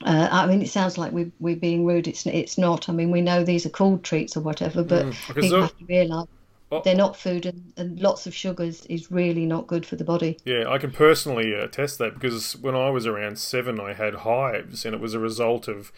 uh, 0.04 0.28
I 0.30 0.46
mean, 0.46 0.62
it 0.62 0.68
sounds 0.68 0.98
like 0.98 1.12
we're, 1.12 1.30
we're 1.40 1.56
being 1.56 1.86
rude. 1.86 2.08
It's 2.08 2.26
it's 2.26 2.58
not. 2.58 2.88
I 2.88 2.92
mean, 2.92 3.10
we 3.10 3.20
know 3.20 3.44
these 3.44 3.66
are 3.66 3.70
called 3.70 4.04
treats 4.04 4.36
or 4.36 4.40
whatever, 4.40 4.82
but 4.82 5.06
mm, 5.06 5.34
people 5.34 5.62
have 5.62 5.78
to 5.78 5.84
realise 5.84 6.28
oh, 6.70 6.82
they're 6.84 6.94
not 6.94 7.16
food, 7.16 7.46
and, 7.46 7.72
and 7.76 8.00
lots 8.00 8.26
of 8.26 8.34
sugars 8.34 8.84
is 8.86 9.10
really 9.10 9.46
not 9.46 9.66
good 9.66 9.86
for 9.86 9.96
the 9.96 10.04
body. 10.04 10.38
Yeah, 10.44 10.68
I 10.68 10.78
can 10.78 10.90
personally 10.90 11.54
uh, 11.54 11.66
test 11.68 11.98
that 11.98 12.14
because 12.14 12.56
when 12.56 12.74
I 12.74 12.90
was 12.90 13.06
around 13.06 13.38
seven, 13.38 13.80
I 13.80 13.92
had 13.92 14.16
hives, 14.16 14.84
and 14.84 14.94
it 14.94 15.00
was 15.00 15.14
a 15.14 15.20
result 15.20 15.68
of 15.68 15.92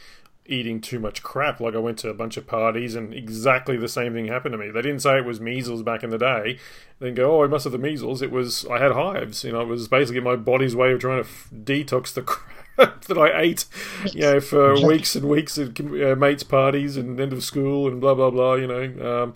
eating 0.47 0.81
too 0.81 0.99
much 0.99 1.23
crap. 1.23 1.61
Like 1.61 1.75
I 1.75 1.79
went 1.79 1.99
to 2.01 2.11
a 2.11 2.15
bunch 2.15 2.37
of 2.37 2.47
parties 2.47 2.95
and 2.95 3.15
exactly 3.15 3.77
the 3.77 3.89
same 3.89 4.13
thing 4.13 4.29
happened 4.29 4.53
to 4.53 4.59
me. 4.59 4.71
They 4.71 4.83
didn't 4.83 5.01
say 5.01 5.17
it 5.17 5.25
was 5.25 5.41
measles 5.41 5.83
back 5.83 6.03
in 6.03 6.11
the 6.11 6.19
day. 6.19 6.59
They 6.99 7.07
didn't 7.07 7.17
go, 7.17 7.41
oh, 7.41 7.45
I 7.45 7.47
must 7.47 7.65
have 7.65 7.73
the 7.73 7.79
measles. 7.79 8.21
It 8.21 8.31
was 8.31 8.67
I 8.67 8.79
had 8.79 8.93
hives. 8.93 9.45
You 9.45 9.53
know, 9.53 9.63
it 9.63 9.69
was 9.69 9.89
basically 9.89 10.21
my 10.21 10.37
body's 10.37 10.77
way 10.77 10.93
of 10.93 11.01
trying 11.01 11.23
to 11.23 11.29
f- 11.29 11.49
detox 11.51 12.13
the 12.13 12.23
crap 12.23 12.54
that 13.07 13.19
I 13.19 13.41
ate, 13.41 13.65
you 14.13 14.23
know, 14.23 14.41
for 14.41 14.75
weeks 14.87 15.15
and 15.15 15.29
weeks 15.29 15.59
at 15.59 15.79
uh, 15.81 16.17
mates' 16.17 16.43
parties 16.43 16.97
and 16.97 17.19
end 17.21 17.33
of 17.33 17.43
school 17.45 17.87
and 17.87 18.01
blah 18.01 18.15
blah 18.15 18.31
blah. 18.31 18.55
You 18.55 18.67
know, 18.67 19.23
um, 19.23 19.35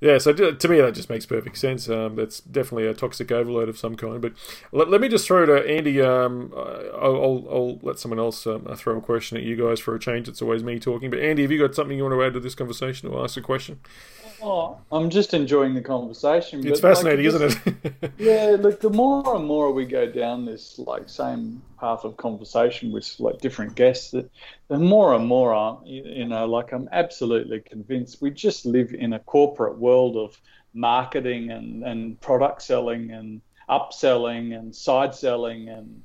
yeah. 0.00 0.18
So 0.18 0.32
to 0.32 0.68
me, 0.68 0.80
that 0.80 0.94
just 0.94 1.10
makes 1.10 1.26
perfect 1.26 1.58
sense. 1.58 1.88
Um, 1.88 2.16
that's 2.16 2.40
definitely 2.40 2.86
a 2.86 2.94
toxic 2.94 3.30
overload 3.30 3.68
of 3.68 3.78
some 3.78 3.96
kind. 3.96 4.20
But 4.20 4.32
let, 4.72 4.88
let 4.88 5.00
me 5.00 5.08
just 5.08 5.26
throw 5.26 5.44
to 5.44 5.68
Andy. 5.68 6.00
Um, 6.00 6.52
I'll, 6.56 7.16
I'll, 7.16 7.46
I'll, 7.50 7.78
let 7.82 7.98
someone 7.98 8.18
else 8.18 8.46
um, 8.46 8.64
throw 8.76 8.96
a 8.96 9.00
question 9.00 9.36
at 9.36 9.42
you 9.42 9.56
guys 9.56 9.80
for 9.80 9.94
a 9.94 9.98
change. 9.98 10.28
It's 10.28 10.40
always 10.40 10.62
me 10.62 10.78
talking. 10.78 11.10
But 11.10 11.18
Andy, 11.18 11.42
have 11.42 11.52
you 11.52 11.58
got 11.58 11.74
something 11.74 11.96
you 11.96 12.04
want 12.04 12.14
to 12.14 12.24
add 12.24 12.32
to 12.34 12.40
this 12.40 12.54
conversation 12.54 13.08
or 13.08 13.22
ask 13.22 13.36
a 13.36 13.42
question? 13.42 13.80
Oh, 14.40 14.78
I'm 14.92 15.10
just 15.10 15.34
enjoying 15.34 15.74
the 15.74 15.80
conversation. 15.80 16.64
It's 16.66 16.80
fascinating, 16.80 17.26
like, 17.26 17.42
isn't 17.42 17.66
it? 17.66 18.12
yeah, 18.18 18.56
look, 18.58 18.80
the 18.80 18.90
more 18.90 19.34
and 19.34 19.44
more 19.44 19.72
we 19.72 19.84
go 19.84 20.06
down 20.06 20.44
this 20.44 20.78
like 20.78 21.08
same 21.08 21.60
path 21.78 22.04
of 22.04 22.16
conversation 22.16 22.92
with 22.92 23.14
like 23.18 23.38
different 23.38 23.74
guests, 23.74 24.10
the, 24.10 24.28
the 24.68 24.78
more 24.78 25.14
and 25.14 25.26
more 25.26 25.54
I, 25.54 25.76
you 25.84 26.26
know, 26.26 26.46
like 26.46 26.72
I'm 26.72 26.88
absolutely 26.92 27.60
convinced 27.60 28.22
we 28.22 28.30
just 28.30 28.66
live 28.66 28.92
in 28.92 29.12
a 29.12 29.18
corporate 29.18 29.78
world 29.78 30.16
of 30.16 30.40
marketing 30.74 31.50
and, 31.50 31.84
and 31.84 32.20
product 32.20 32.62
selling 32.62 33.10
and 33.10 33.40
upselling 33.68 34.58
and 34.58 34.74
side 34.74 35.14
selling 35.14 35.68
and 35.68 36.02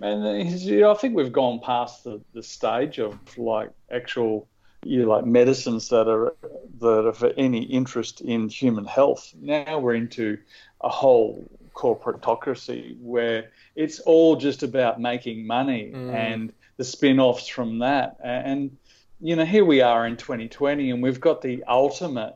and 0.00 0.60
you 0.60 0.80
know, 0.80 0.90
I 0.90 0.94
think 0.94 1.16
we've 1.16 1.32
gone 1.32 1.60
past 1.60 2.04
the, 2.04 2.20
the 2.34 2.42
stage 2.42 2.98
of 2.98 3.18
like 3.38 3.70
actual 3.90 4.46
you 4.84 5.02
know, 5.02 5.08
like 5.08 5.24
medicines 5.24 5.88
that 5.88 6.08
are 6.08 6.34
that 6.80 7.06
are 7.06 7.12
for 7.12 7.32
any 7.36 7.62
interest 7.62 8.20
in 8.20 8.48
human 8.48 8.84
health. 8.84 9.32
Now 9.40 9.78
we're 9.78 9.94
into 9.94 10.38
a 10.80 10.88
whole 10.88 11.50
corporatocracy 11.78 13.00
where 13.00 13.50
it's 13.76 14.00
all 14.00 14.34
just 14.34 14.64
about 14.64 15.00
making 15.00 15.46
money 15.46 15.92
mm. 15.94 16.12
and 16.12 16.52
the 16.76 16.84
spin-offs 16.84 17.46
from 17.46 17.78
that. 17.78 18.16
And 18.22 18.76
you 19.20 19.36
know, 19.36 19.44
here 19.44 19.64
we 19.64 19.80
are 19.80 20.06
in 20.06 20.16
2020, 20.16 20.90
and 20.90 21.02
we've 21.02 21.20
got 21.20 21.40
the 21.40 21.64
ultimate 21.64 22.34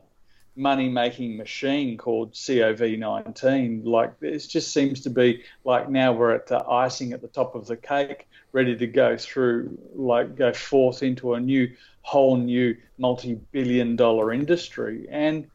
money-making 0.55 1.35
machine 1.35 1.97
called 1.97 2.33
COVID-19. 2.33 3.85
Like 3.85 4.13
it 4.21 4.39
just 4.39 4.73
seems 4.73 5.01
to 5.01 5.09
be 5.09 5.43
like 5.65 5.89
now 5.89 6.13
we're 6.13 6.33
at 6.33 6.47
the 6.47 6.63
icing 6.65 7.11
at 7.11 7.21
the 7.21 7.27
top 7.27 7.55
of 7.55 7.67
the 7.67 7.77
cake, 7.77 8.27
ready 8.53 8.75
to 8.77 8.87
go 8.87 9.17
through, 9.17 9.77
like 9.93 10.35
go 10.35 10.53
forth 10.53 11.03
into 11.03 11.33
a 11.33 11.39
new 11.39 11.69
whole 12.01 12.37
new 12.37 12.75
multi-billion 12.97 13.95
dollar 13.95 14.33
industry 14.33 15.07
and 15.09 15.47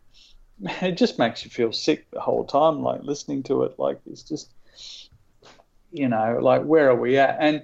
it 0.83 0.93
just 0.93 1.19
makes 1.19 1.45
you 1.45 1.51
feel 1.51 1.73
sick 1.73 2.11
the 2.11 2.21
whole 2.21 2.45
time 2.45 2.83
like 2.83 3.03
listening 3.03 3.43
to 3.43 3.63
it 3.63 3.79
like 3.79 4.01
it's 4.11 4.23
just 4.23 4.51
you 5.93 6.09
know 6.09 6.39
like 6.41 6.63
where 6.65 6.91
are 6.91 6.97
we 6.97 7.19
at 7.19 7.37
and 7.41 7.63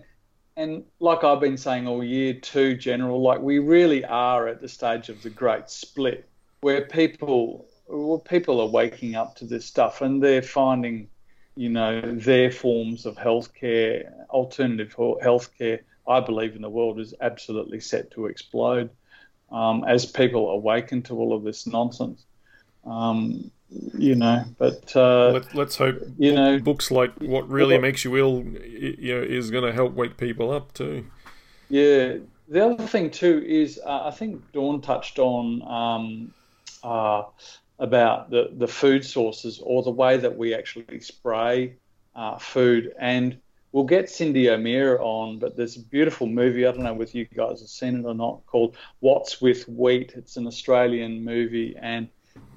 and 0.57 0.85
like 1.01 1.25
I've 1.25 1.41
been 1.41 1.57
saying 1.57 1.89
all 1.89 2.05
year 2.05 2.35
too 2.35 2.77
general 2.77 3.21
like 3.21 3.41
we 3.41 3.59
really 3.59 4.05
are 4.05 4.47
at 4.47 4.61
the 4.61 4.69
stage 4.69 5.09
of 5.09 5.23
the 5.23 5.31
great 5.31 5.69
split 5.69 6.29
where 6.61 6.83
people 6.83 7.67
well, 7.87 8.19
people 8.19 8.61
are 8.61 8.69
waking 8.69 9.15
up 9.15 9.37
to 9.37 9.45
this 9.45 9.67
stuff 9.67 10.01
and 10.01 10.23
they're 10.23 10.43
finding 10.43 11.09
you 11.57 11.69
know 11.69 12.01
their 12.01 12.51
forms 12.51 13.05
of 13.05 13.17
healthcare 13.17 14.11
alternative 14.31 14.95
healthcare 14.97 15.81
I 16.07 16.21
believe 16.21 16.55
in 16.55 16.63
the 16.63 16.71
world 16.71 17.01
is 17.01 17.15
absolutely 17.21 17.81
set 17.81 18.11
to 18.13 18.27
explode 18.27 18.91
um, 19.51 19.85
as 19.87 20.05
people 20.07 20.51
awaken 20.51 21.03
to 21.03 21.17
all 21.17 21.35
of 21.35 21.45
this 21.45 21.67
nonsense. 21.67 22.25
Um, 22.87 23.51
you 23.95 24.15
know, 24.15 24.45
but 24.59 24.95
uh, 24.95 25.33
Let, 25.33 25.57
us 25.57 25.77
hope 25.77 25.97
you 26.19 26.33
know 26.33 26.59
books 26.61 26.91
like 26.91 27.13
"What 27.19 27.49
Really 27.49 27.79
Makes 27.79 28.05
You 28.05 28.17
Ill" 28.17 28.45
you 28.45 29.15
know, 29.15 29.23
is 29.23 29.51
going 29.51 29.65
to 29.65 29.73
help 29.73 29.95
wake 29.95 30.17
people 30.17 30.53
up 30.53 30.73
too. 30.75 31.07
Yeah, 31.69 32.17
the 32.49 32.65
other 32.65 32.87
thing 32.87 33.11
too 33.11 33.43
is 33.45 33.81
uh, 33.85 34.05
I 34.05 34.11
think 34.11 34.53
Dawn 34.53 34.81
touched 34.81 35.19
on 35.19 35.63
um, 35.63 36.35
uh, 36.85 37.23
about 37.79 38.31
the, 38.31 38.51
the 38.57 38.69
food 38.69 39.05
sources 39.05 39.61
or 39.63 39.83
the 39.83 39.91
way 39.91 40.17
that 40.17 40.37
we 40.37 40.55
actually 40.55 41.01
spray 41.01 41.75
uh, 42.15 42.39
food. 42.39 42.93
And 42.99 43.39
we'll 43.73 43.85
get 43.85 44.07
Cyndi 44.07 44.49
O'Meara 44.49 45.03
on, 45.03 45.39
but 45.39 45.57
there's 45.57 45.77
a 45.77 45.81
beautiful 45.81 46.27
movie, 46.27 46.67
I 46.67 46.73
don't 46.73 46.85
know 46.85 46.95
whether 46.95 47.17
you 47.17 47.27
guys 47.27 47.61
have 47.61 47.69
seen 47.69 48.01
it 48.01 48.05
or 48.05 48.15
not, 48.15 48.47
called 48.47 48.77
What's 49.01 49.41
with 49.41 49.69
Wheat. 49.69 50.13
It's 50.17 50.37
an 50.37 50.47
Australian 50.47 51.25
movie 51.25 51.77
and 51.81 52.09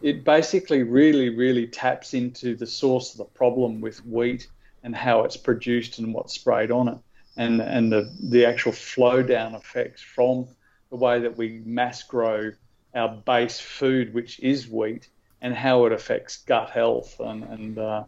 it 0.02 0.24
basically 0.24 0.84
really, 0.84 1.30
really 1.30 1.68
taps 1.68 2.14
into 2.14 2.56
the 2.56 2.68
source 2.68 3.12
of 3.14 3.18
the 3.18 3.26
problem 3.26 3.82
with 3.82 4.06
wheat 4.06 4.48
and 4.84 4.96
how 4.96 5.24
it's 5.24 5.38
produced 5.38 6.00
and 6.00 6.14
what's 6.14 6.34
sprayed 6.34 6.72
on 6.72 6.88
it 6.88 6.98
and, 7.38 7.62
and 7.62 7.92
the, 7.92 8.12
the 8.20 8.46
actual 8.46 8.72
flow 8.72 9.22
down 9.22 9.56
effects 9.56 10.02
from 10.02 10.48
the 10.90 10.96
way 10.96 11.20
that 11.20 11.38
we 11.38 11.62
mass 11.66 12.04
grow 12.04 12.52
our 12.96 13.10
base 13.10 13.60
food, 13.60 14.14
which 14.14 14.40
is 14.40 14.68
wheat, 14.68 15.10
and 15.42 15.54
how 15.54 15.86
it 15.86 15.92
affects 15.92 16.38
gut 16.38 16.72
health 16.72 17.20
and, 17.20 17.44
and 17.44 17.78
uh, 17.78 18.04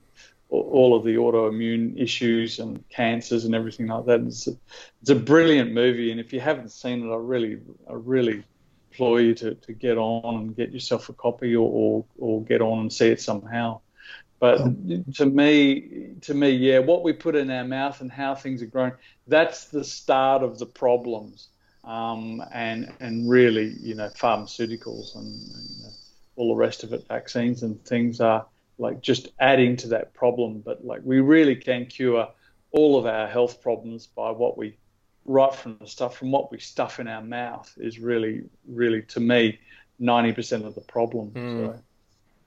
all 0.49 0.95
of 0.95 1.03
the 1.03 1.16
autoimmune 1.16 2.02
issues 2.02 2.57
and 2.57 2.84
cancers 2.90 3.45
and 3.45 3.53
everything 3.53 3.88
like 3.88 4.06
that. 4.06 4.22
It's 4.22 4.48
a, 4.48 4.52
it's 5.02 5.11
a 5.11 5.16
brilliant 5.16 5.72
movie, 5.72 6.11
and 6.11 6.20
if 6.20 6.34
you 6.34 6.40
haven't 6.40 6.72
seen 6.72 7.07
it, 7.07 7.14
I 7.14 7.18
really, 7.18 7.60
I 7.88 7.94
really 7.94 8.44
implore 8.99 9.21
you 9.21 9.34
to, 9.34 9.55
to 9.55 9.73
get 9.73 9.97
on 9.97 10.35
and 10.35 10.55
get 10.55 10.71
yourself 10.71 11.07
a 11.09 11.13
copy 11.13 11.55
or, 11.55 11.69
or, 11.71 12.05
or 12.17 12.43
get 12.43 12.61
on 12.61 12.80
and 12.80 12.93
see 12.93 13.07
it 13.07 13.21
somehow. 13.21 13.80
But 14.39 14.61
oh. 14.61 14.76
to 15.15 15.26
me, 15.26 16.15
to 16.21 16.34
me, 16.34 16.51
yeah, 16.51 16.80
what 16.80 17.03
we 17.03 17.13
put 17.13 17.35
in 17.35 17.49
our 17.49 17.63
mouth 17.63 18.01
and 18.01 18.11
how 18.11 18.35
things 18.35 18.61
are 18.61 18.67
grown, 18.67 18.93
that's 19.27 19.65
the 19.65 19.84
start 19.84 20.43
of 20.43 20.59
the 20.59 20.65
problems. 20.65 21.47
Um, 21.85 22.43
and 22.53 22.91
and 22.99 23.30
really, 23.30 23.73
you 23.80 23.95
know, 23.95 24.09
pharmaceuticals 24.09 25.15
and 25.15 25.31
you 25.31 25.84
know, 25.84 25.89
all 26.35 26.49
the 26.49 26.59
rest 26.59 26.84
of 26.84 26.93
it, 26.93 27.07
vaccines 27.07 27.63
and 27.63 27.84
things 27.85 28.19
are 28.19 28.45
like 28.77 29.01
just 29.01 29.30
adding 29.39 29.77
to 29.77 29.88
that 29.89 30.13
problem. 30.13 30.59
But 30.59 30.85
like 30.85 31.01
we 31.03 31.21
really 31.21 31.55
can 31.55 31.85
cure 31.85 32.27
all 32.71 32.97
of 32.99 33.05
our 33.05 33.27
health 33.27 33.61
problems 33.61 34.07
by 34.07 34.31
what 34.31 34.57
we 34.57 34.77
right 35.30 35.53
from 35.53 35.77
the 35.80 35.88
stuff 35.88 36.18
from 36.18 36.31
what 36.31 36.51
we 36.51 36.57
stuff 36.57 36.99
in 36.99 37.07
our 37.07 37.22
mouth 37.22 37.72
is 37.77 37.99
really 37.99 38.41
really 38.68 39.03
to 39.03 39.19
me 39.19 39.60
90% 40.01 40.65
of 40.65 40.73
the 40.73 40.81
problem 40.81 41.30
mm. 41.31 41.68
so, 41.68 41.80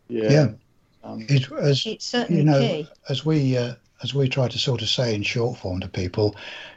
yeah, 0.09 0.31
yeah. 0.31 0.49
Um, 1.05 1.25
it, 1.29 1.51
as 1.53 1.87
it's 1.87 2.05
certainly 2.05 2.43
you 2.43 2.45
know 2.45 2.59
key. 2.59 2.89
as 3.09 3.25
we 3.25 3.57
uh, 3.57 3.75
as 4.03 4.15
we 4.15 4.29
try 4.29 4.49
to 4.49 4.59
sort 4.59 4.83
of 4.83 4.89
say 4.89 5.15
in 5.15 5.23
short 5.23 5.59
form 5.59 5.81
to 5.81 5.89
people 5.89 6.35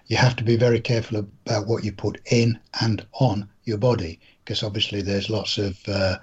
you 0.08 0.18
have 0.18 0.36
to 0.36 0.44
be 0.44 0.56
very 0.56 0.80
careful 0.80 1.18
about 1.20 1.68
what 1.68 1.84
you 1.84 1.92
put 1.92 2.22
in 2.32 2.60
and 2.82 3.06
on 3.14 3.50
your 3.64 3.78
body 3.78 4.20
because 4.44 4.62
obviously 4.64 5.02
there's 5.02 5.30
lots 5.30 5.58
of 5.58 5.78
uh, 5.88 6.18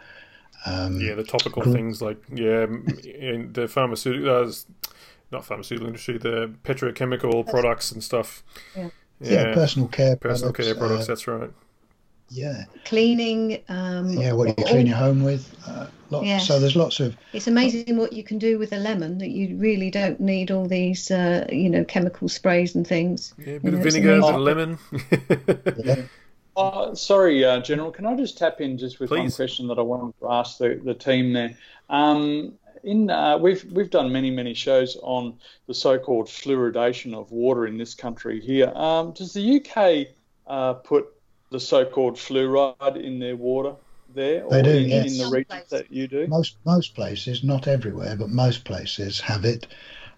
um, 0.65 1.01
yeah 1.01 1.15
the 1.15 1.25
topical 1.25 1.63
gr- 1.63 1.73
things 1.73 2.01
like 2.01 2.23
yeah 2.33 2.67
in 3.05 3.53
the 3.53 3.67
pharmaceutical 3.67 4.49
uh, 4.49 4.53
not 5.33 5.45
pharmaceutical 5.45 5.89
industry 5.89 6.19
the 6.19 6.53
petrochemical 6.63 7.49
products 7.49 7.91
and 7.91 8.03
stuff 8.03 8.45
yeah 8.77 8.89
yeah, 9.23 9.49
yeah 9.49 9.55
personal 9.55 9.89
care 9.89 10.17
personal 10.17 10.53
products, 10.53 10.69
care 10.69 10.79
products. 10.79 11.05
Uh, 11.05 11.07
that's 11.09 11.27
right. 11.27 11.51
Yeah. 12.33 12.65
Cleaning. 12.87 13.63
Um, 13.69 14.11
yeah, 14.11 14.33
what 14.33 14.45
do 14.49 14.55
you 14.57 14.67
clean 14.67 14.87
your 14.87 14.97
home 14.97 15.23
with. 15.23 15.55
Uh, 15.67 15.87
lots, 16.09 16.27
yes. 16.27 16.49
So 16.49 16.59
there's 16.59 16.75
lots 16.75 16.99
of. 16.99 17.15
It's 17.35 17.47
amazing 17.47 17.97
what 17.99 18.15
you 18.15 18.25
can 18.25 18.39
do 18.39 18.59
with 18.59 18.73
a 18.73 18.79
lemon. 18.79 19.19
That 19.19 19.31
you 19.31 19.57
really 19.59 19.91
don't 19.91 20.19
need 20.19 20.51
all 20.51 20.67
these, 20.67 21.11
uh, 21.11 21.47
you 21.53 21.69
know, 21.69 21.85
chemical 21.85 22.29
sprays 22.29 22.75
and 22.75 22.87
things. 22.87 23.35
Yeah, 23.39 23.55
a 23.55 23.61
bit 23.61 23.73
you 23.73 23.79
of 23.79 23.85
vinegar 23.85 24.15
and 24.15 24.25
a 24.25 24.39
lemon. 24.39 24.79
yeah. 25.85 26.03
Uh, 26.57 26.95
sorry, 26.95 27.45
uh, 27.45 27.61
General. 27.61 27.91
Can 27.91 28.07
I 28.07 28.17
just 28.17 28.39
tap 28.39 28.63
in 28.63 28.79
just 28.79 28.99
with 28.99 29.11
Please. 29.11 29.19
one 29.19 29.31
question 29.33 29.67
that 29.69 29.79
I 29.79 29.83
wanted 29.83 30.19
to 30.21 30.31
ask 30.31 30.57
the, 30.57 30.81
the 30.83 30.95
team 30.95 31.35
there? 31.35 31.55
Um, 31.91 32.55
in 32.83 33.11
uh, 33.11 33.39
we've 33.39 33.65
we've 33.73 33.91
done 33.91 34.13
many 34.13 34.31
many 34.31 34.55
shows 34.55 34.97
on 35.03 35.35
the 35.67 35.75
so-called 35.75 36.27
fluoridation 36.27 37.15
of 37.15 37.31
water 37.31 37.67
in 37.67 37.79
this 37.79 37.95
country 37.95 38.41
here. 38.41 38.73
Um, 38.75 39.13
does 39.13 39.33
the 39.33 39.61
UK 39.61 40.15
uh, 40.47 40.75
put 40.75 41.07
the 41.51 41.61
so-called 41.61 42.17
fluoride 42.17 43.03
in 43.03 43.19
their 43.19 43.37
water 43.37 43.75
there, 44.15 44.45
they 44.51 44.63
do, 44.63 44.71
in, 44.71 44.89
yes. 44.89 45.13
in 45.13 45.19
the 45.19 45.31
regions 45.31 45.71
that 45.71 45.93
you 45.93 46.09
do? 46.09 46.27
Most 46.27 46.57
most 46.65 46.95
places, 46.95 47.45
not 47.45 47.69
everywhere, 47.69 48.17
but 48.17 48.31
most 48.31 48.65
places 48.65 49.21
have 49.21 49.45
it. 49.45 49.67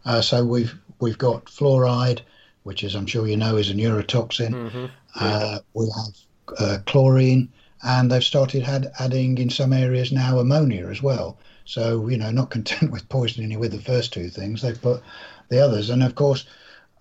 Uh, 0.04 0.20
so 0.20 0.44
we've 0.44 0.74
we've 1.00 1.18
got 1.18 1.46
fluoride, 1.46 2.20
which 2.62 2.82
is 2.82 2.94
I'm 2.94 3.06
sure 3.06 3.26
you 3.26 3.36
know 3.36 3.56
is 3.56 3.70
a 3.70 3.74
neurotoxin. 3.74 4.50
Mm-hmm. 4.50 4.86
Uh, 5.14 5.58
we 5.74 5.86
have 5.96 6.58
uh, 6.58 6.78
chlorine, 6.86 7.52
and 7.82 8.10
they've 8.10 8.24
started 8.24 8.62
had, 8.62 8.92
adding 8.98 9.38
in 9.38 9.50
some 9.50 9.72
areas 9.72 10.12
now 10.12 10.38
ammonia 10.38 10.88
as 10.88 11.02
well. 11.02 11.38
So, 11.64 12.08
you 12.08 12.16
know, 12.16 12.30
not 12.30 12.50
content 12.56 12.92
with 12.92 13.08
poisoning 13.08 13.50
you 13.50 13.58
with 13.58 13.72
the 13.72 13.80
first 13.80 14.12
two 14.12 14.28
things, 14.28 14.62
they've 14.62 14.80
put 14.80 15.02
the 15.48 15.60
others. 15.60 15.90
And 15.90 16.02
of 16.02 16.14
course, 16.14 16.46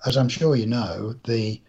as 0.05 0.17
I'm 0.17 0.29
sure 0.29 0.55
you 0.55 0.65
know, 0.65 1.15
the 1.25 1.61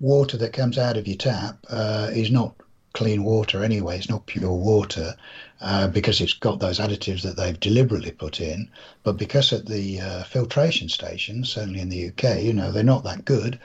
water 0.00 0.36
that 0.38 0.52
comes 0.52 0.78
out 0.78 0.96
of 0.96 1.06
your 1.06 1.16
tap 1.16 1.58
uh, 1.68 2.10
is 2.12 2.30
not 2.30 2.54
clean 2.94 3.24
water 3.24 3.62
anyway. 3.62 3.98
It's 3.98 4.08
not 4.08 4.26
pure 4.26 4.52
water 4.52 5.14
uh, 5.60 5.88
because 5.88 6.20
it's 6.20 6.32
got 6.32 6.60
those 6.60 6.78
additives 6.78 7.22
that 7.22 7.36
they've 7.36 7.58
deliberately 7.58 8.12
put 8.12 8.40
in. 8.40 8.70
But 9.02 9.16
because 9.16 9.52
at 9.52 9.66
the 9.66 10.00
uh, 10.00 10.24
filtration 10.24 10.88
stations, 10.88 11.50
certainly 11.50 11.80
in 11.80 11.88
the 11.88 12.08
UK, 12.08 12.42
you 12.42 12.52
know, 12.52 12.70
they're 12.70 12.84
not 12.84 13.04
that 13.04 13.24
good. 13.24 13.58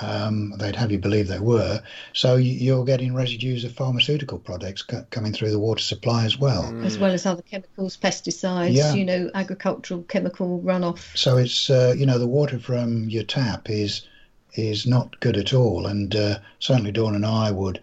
Um, 0.00 0.52
they'd 0.58 0.76
have 0.76 0.92
you 0.92 0.98
believe 0.98 1.28
they 1.28 1.38
were. 1.38 1.82
So 2.12 2.36
you're 2.36 2.84
getting 2.84 3.14
residues 3.14 3.64
of 3.64 3.72
pharmaceutical 3.72 4.38
products 4.38 4.84
c- 4.88 4.98
coming 5.10 5.32
through 5.32 5.50
the 5.50 5.58
water 5.58 5.82
supply 5.82 6.24
as 6.24 6.38
well, 6.38 6.64
mm. 6.64 6.84
as 6.84 6.98
well 6.98 7.12
as 7.12 7.24
other 7.24 7.42
chemicals, 7.42 7.96
pesticides, 7.96 8.74
yeah. 8.74 8.94
you 8.94 9.04
know, 9.04 9.30
agricultural 9.34 10.02
chemical 10.04 10.60
runoff. 10.60 11.16
So 11.16 11.36
it's 11.38 11.70
uh, 11.70 11.94
you 11.96 12.06
know 12.06 12.18
the 12.18 12.26
water 12.26 12.58
from 12.58 13.08
your 13.08 13.24
tap 13.24 13.70
is 13.70 14.06
is 14.54 14.86
not 14.86 15.18
good 15.20 15.36
at 15.36 15.54
all, 15.54 15.86
and 15.86 16.14
uh, 16.14 16.38
certainly 16.58 16.92
Dawn 16.92 17.14
and 17.14 17.26
I 17.26 17.50
would 17.50 17.82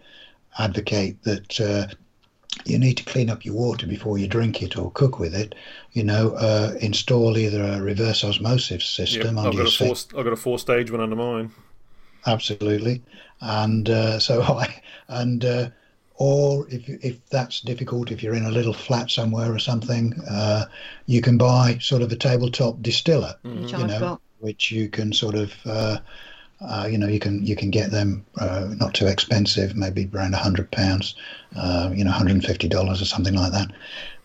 advocate 0.58 1.22
that. 1.24 1.60
Uh, 1.60 1.86
you 2.64 2.78
need 2.78 2.96
to 2.96 3.04
clean 3.04 3.28
up 3.28 3.44
your 3.44 3.54
water 3.54 3.84
before 3.84 4.16
you 4.16 4.28
drink 4.28 4.62
it 4.62 4.78
or 4.78 4.90
cook 4.92 5.18
with 5.18 5.34
it. 5.34 5.56
You 5.92 6.04
know, 6.04 6.30
uh, 6.36 6.74
install 6.80 7.36
either 7.36 7.60
a 7.60 7.82
reverse 7.82 8.22
osmosis 8.22 8.84
system. 8.86 9.36
Yep, 9.36 9.46
I've, 9.46 9.56
got 9.56 9.66
a 9.66 9.70
four, 9.70 9.96
I've 10.18 10.24
got 10.24 10.32
a 10.32 10.36
four 10.36 10.60
stage 10.60 10.88
one 10.88 11.00
under 11.00 11.16
mine 11.16 11.50
absolutely. 12.26 13.02
And 13.40 13.88
uh, 13.88 14.18
so 14.28 14.42
I, 14.42 14.82
and 15.08 15.44
uh, 15.44 15.70
or 16.16 16.66
if 16.68 16.88
if 16.88 17.24
that's 17.28 17.60
difficult, 17.60 18.10
if 18.10 18.22
you're 18.22 18.34
in 18.34 18.46
a 18.46 18.50
little 18.50 18.72
flat 18.72 19.10
somewhere 19.10 19.52
or 19.52 19.58
something, 19.58 20.14
uh, 20.30 20.66
you 21.06 21.20
can 21.20 21.38
buy 21.38 21.78
sort 21.80 22.02
of 22.02 22.12
a 22.12 22.16
tabletop 22.16 22.80
distiller, 22.82 23.34
mm-hmm. 23.44 23.80
you 23.80 23.86
know, 23.86 24.20
which 24.40 24.70
you 24.70 24.88
can 24.88 25.12
sort 25.12 25.34
of. 25.34 25.54
Uh, 25.64 25.98
uh, 26.60 26.88
you 26.90 26.96
know, 26.96 27.08
you 27.08 27.18
can 27.18 27.44
you 27.44 27.56
can 27.56 27.68
get 27.68 27.90
them 27.90 28.24
uh, 28.38 28.68
not 28.76 28.94
too 28.94 29.06
expensive, 29.06 29.76
maybe 29.76 30.08
around 30.14 30.32
a 30.32 30.38
hundred 30.38 30.70
pounds, 30.70 31.14
you 31.92 32.04
know, 32.04 32.12
hundred 32.12 32.36
and 32.36 32.44
fifty 32.44 32.68
dollars 32.68 33.02
or 33.02 33.04
something 33.04 33.34
like 33.34 33.52
that. 33.52 33.70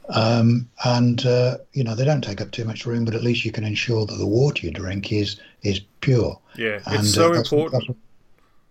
Um, 0.10 0.68
and 0.86 1.24
uh, 1.26 1.58
you 1.74 1.84
know 1.84 1.94
they 1.94 2.06
don't 2.06 2.24
take 2.24 2.42
up 2.42 2.52
too 2.52 2.66
much 2.66 2.86
room, 2.86 3.06
but 3.06 3.14
at 3.14 3.24
least 3.24 3.46
you 3.46 3.52
can 3.52 3.64
ensure 3.64 4.06
that 4.06 4.16
the 4.16 4.26
water 4.26 4.66
you 4.66 4.72
drink 4.72 5.12
is 5.12 5.40
is 5.62 5.82
pure. 6.02 6.40
Yeah, 6.56 6.80
and, 6.86 7.02
it's 7.02 7.14
so 7.14 7.32
uh, 7.32 7.36
that's, 7.36 7.52
important. 7.52 7.84
That's, 7.88 8.00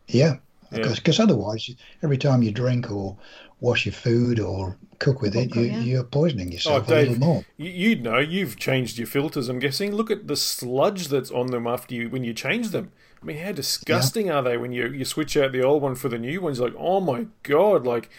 yeah, 0.09 0.37
because 0.71 1.19
yeah. 1.19 1.25
otherwise, 1.25 1.71
every 2.03 2.19
time 2.19 2.43
you 2.43 2.51
drink 2.51 2.91
or 2.91 3.17
wash 3.61 3.87
your 3.87 3.93
food 3.93 4.41
or 4.41 4.77
cook 4.99 5.21
with 5.21 5.37
it, 5.37 5.55
you, 5.55 5.63
yeah. 5.63 5.81
you're 5.81 6.05
poisoning 6.05 6.53
yourself 6.53 6.85
oh, 6.89 6.95
Dave, 6.95 7.09
a 7.09 7.11
little 7.13 7.27
more. 7.27 7.45
You'd 7.57 8.03
know, 8.03 8.19
you've 8.19 8.57
changed 8.57 8.99
your 8.99 9.07
filters. 9.07 9.49
I'm 9.49 9.59
guessing. 9.59 9.95
Look 9.95 10.11
at 10.11 10.27
the 10.27 10.37
sludge 10.37 11.09
that's 11.09 11.31
on 11.31 11.49
them 11.49 11.67
after 11.67 11.95
you 11.95 12.09
when 12.09 12.25
you 12.25 12.35
change 12.35 12.71
them. 12.71 12.93
I 13.23 13.25
mean, 13.25 13.39
how 13.39 13.53
disgusting 13.53 14.27
yeah. 14.27 14.35
are 14.35 14.43
they 14.43 14.57
when 14.57 14.73
you 14.73 14.89
you 14.89 15.05
switch 15.05 15.37
out 15.37 15.53
the 15.53 15.63
old 15.63 15.83
one 15.83 15.95
for 15.95 16.09
the 16.09 16.19
new 16.19 16.41
ones? 16.41 16.61
Like, 16.61 16.75
oh 16.77 17.01
my 17.01 17.27
god, 17.43 17.87
like 17.87 18.11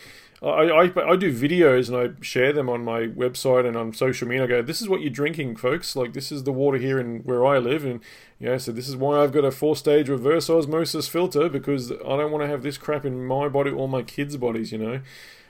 I, 0.41 0.47
I, 0.47 1.11
I 1.11 1.15
do 1.17 1.33
videos 1.33 1.89
and 1.89 1.97
I 1.97 2.21
share 2.23 2.53
them 2.53 2.69
on 2.69 2.83
my 2.83 3.07
website 3.07 3.67
and 3.67 3.75
on 3.75 3.93
social 3.93 4.27
media. 4.27 4.45
I 4.45 4.47
go, 4.47 4.61
this 4.61 4.81
is 4.81 4.87
what 4.87 5.01
you're 5.01 5.09
drinking, 5.09 5.57
folks. 5.57 5.95
Like 5.95 6.13
this 6.13 6.31
is 6.31 6.43
the 6.43 6.53
water 6.53 6.77
here 6.77 6.99
in 6.99 7.19
where 7.19 7.45
I 7.45 7.57
live, 7.57 7.83
and 7.83 7.99
you 8.39 8.47
know, 8.47 8.57
so 8.57 8.71
this 8.71 8.87
is 8.87 8.95
why 8.95 9.21
I've 9.21 9.33
got 9.33 9.43
a 9.43 9.51
four-stage 9.51 10.07
reverse 10.07 10.49
osmosis 10.49 11.07
filter 11.09 11.49
because 11.49 11.91
I 11.91 11.95
don't 12.17 12.31
want 12.31 12.43
to 12.43 12.47
have 12.47 12.63
this 12.63 12.77
crap 12.77 13.05
in 13.05 13.25
my 13.25 13.49
body 13.49 13.71
or 13.71 13.89
my 13.89 14.01
kids' 14.01 14.37
bodies. 14.37 14.71
You 14.71 14.77
know. 14.77 15.01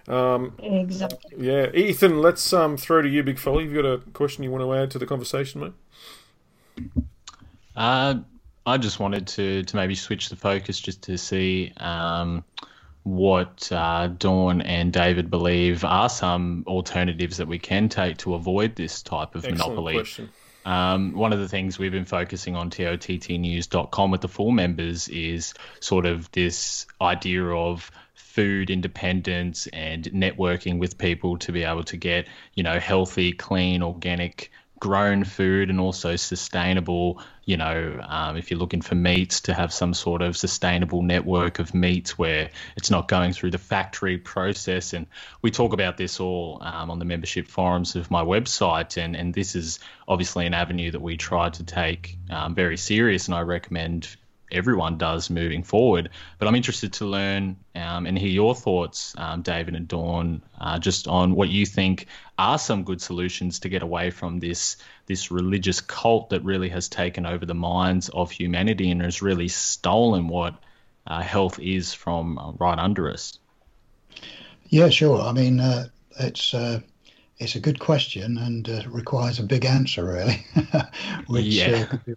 Um, 0.08 0.56
exactly. 0.58 1.36
Yeah, 1.38 1.68
Ethan, 1.72 2.20
let's 2.22 2.52
um, 2.52 2.78
throw 2.78 3.04
to 3.04 3.08
you, 3.08 3.22
big 3.22 3.38
fella. 3.38 3.62
You've 3.62 3.76
got 3.76 3.86
a 3.86 4.00
question 4.14 4.44
you 4.44 4.50
want 4.50 4.64
to 4.64 4.74
add 4.74 4.90
to 4.92 5.00
the 5.00 5.06
conversation, 5.06 5.62
mate? 5.62 7.04
Uh, 7.76 8.16
I 8.66 8.78
just 8.78 9.00
wanted 9.00 9.28
to 9.28 9.64
to 9.64 9.76
maybe 9.76 9.94
switch 9.94 10.30
the 10.30 10.36
focus 10.36 10.80
just 10.80 11.04
to 11.04 11.18
see. 11.18 11.74
Um, 11.78 12.44
what 13.04 13.72
uh, 13.72 14.08
Dawn 14.08 14.62
and 14.62 14.92
David 14.92 15.30
believe 15.30 15.84
are 15.84 16.10
some 16.10 16.64
alternatives 16.68 17.38
that 17.38 17.48
we 17.48 17.60
can 17.60 17.90
take 17.90 18.18
to 18.20 18.36
avoid 18.36 18.76
this 18.76 19.02
type 19.02 19.36
of 19.36 19.46
Excellent 19.46 19.76
monopoly. 19.76 20.06
Um, 20.66 21.14
one 21.14 21.34
of 21.34 21.40
the 21.40 21.48
things 21.48 21.80
we've 21.80 21.92
been 21.92 22.06
focusing 22.06 22.56
on 22.56 22.70
TOTTnews.com 22.70 24.12
with 24.12 24.22
the 24.22 24.28
full 24.28 24.52
members 24.52 25.08
is 25.08 25.54
sort 25.80 26.06
of 26.06 26.30
this 26.32 26.86
idea 27.02 27.44
of 27.46 27.90
food 28.14 28.70
independence 28.70 29.68
and 29.68 30.04
networking 30.06 30.78
with 30.78 30.98
people 30.98 31.38
to 31.40 31.52
be 31.52 31.64
able 31.64 31.84
to 31.84 31.98
get, 31.98 32.28
you 32.54 32.64
know, 32.64 32.80
healthy, 32.80 33.32
clean, 33.32 33.82
organic 33.82 34.52
grown 34.80 35.24
food 35.24 35.70
and 35.70 35.80
also 35.80 36.16
sustainable 36.16 37.22
you 37.46 37.58
know 37.58 38.00
um, 38.08 38.38
if 38.38 38.52
you're 38.52 38.60
looking 38.60 38.82
for 38.82 38.96
meats 38.96 39.42
to 39.42 39.54
have 39.54 39.74
some 39.74 39.94
sort 39.94 40.22
of 40.22 40.38
sustainable 40.38 41.02
network 41.02 41.60
of 41.60 41.74
meats 41.74 42.18
where 42.18 42.50
it's 42.76 42.92
not 42.92 43.08
going 43.08 43.34
through 43.34 43.52
the 43.52 43.58
factory 43.58 44.18
process. 44.18 44.94
And 44.94 45.08
we 45.42 45.52
talk 45.52 45.74
about 45.74 45.98
this 45.98 46.20
all 46.20 46.60
um, 46.62 46.92
on 46.92 47.00
the 47.00 47.06
membership 47.06 47.48
forums 47.48 47.96
of 47.96 48.12
my 48.12 48.24
website. 48.24 49.02
And 49.02 49.16
and 49.16 49.34
this 49.34 49.56
is 49.56 49.80
obviously 50.08 50.46
an 50.46 50.54
avenue 50.54 50.92
that 50.92 51.02
we 51.02 51.18
try 51.18 51.50
to 51.50 51.64
take 51.64 52.18
um, 52.30 52.56
very 52.56 52.78
serious. 52.78 53.28
And 53.28 53.36
I 53.36 53.42
recommend 53.42 54.16
everyone 54.52 54.98
does 54.98 55.30
moving 55.30 55.64
forward. 55.64 56.10
But 56.38 56.48
I'm 56.48 56.56
interested 56.56 56.94
to 56.94 57.06
learn 57.06 57.58
um, 57.76 58.06
and 58.06 58.18
hear 58.18 58.30
your 58.30 58.56
thoughts, 58.56 59.14
um, 59.18 59.42
David 59.42 59.76
and 59.76 59.88
Dawn, 59.88 60.42
uh, 60.60 60.80
just 60.80 61.08
on 61.08 61.36
what 61.36 61.50
you 61.50 61.66
think 61.66 62.08
are 62.38 62.58
some 62.58 62.84
good 62.84 63.02
solutions 63.02 63.60
to 63.60 63.70
get 63.70 63.84
away 63.84 64.12
from 64.12 64.40
this 64.40 64.78
this 65.06 65.32
religious 65.32 65.82
cult 65.82 66.30
that 66.30 66.44
really 66.44 66.70
has 66.70 66.88
taken 66.88 67.26
over 67.26 67.46
the 67.46 67.56
minds 67.56 68.10
of 68.10 68.32
humanity 68.32 68.92
and 68.92 69.02
has 69.02 69.22
really 69.22 69.48
stolen 69.48 70.28
what 70.28 70.56
uh, 71.08 71.22
health 71.22 71.60
is 71.60 71.94
from 71.94 72.38
uh, 72.38 72.52
right 72.54 72.78
under 72.78 73.10
us. 73.12 73.40
Yeah, 74.70 74.90
sure. 74.90 75.22
I 75.22 75.32
mean, 75.32 75.60
uh, 75.60 75.88
it's 76.20 76.54
uh, 76.54 76.82
it's 77.40 77.56
a 77.56 77.60
good 77.60 77.80
question 77.80 78.38
and 78.38 78.70
uh, 78.70 78.84
requires 78.90 79.40
a 79.40 79.44
big 79.44 79.66
answer, 79.66 80.06
really, 80.06 80.46
which 81.28 81.46
yeah. 81.46 81.72
uh, 81.72 81.86
could, 81.86 82.06
be 82.06 82.14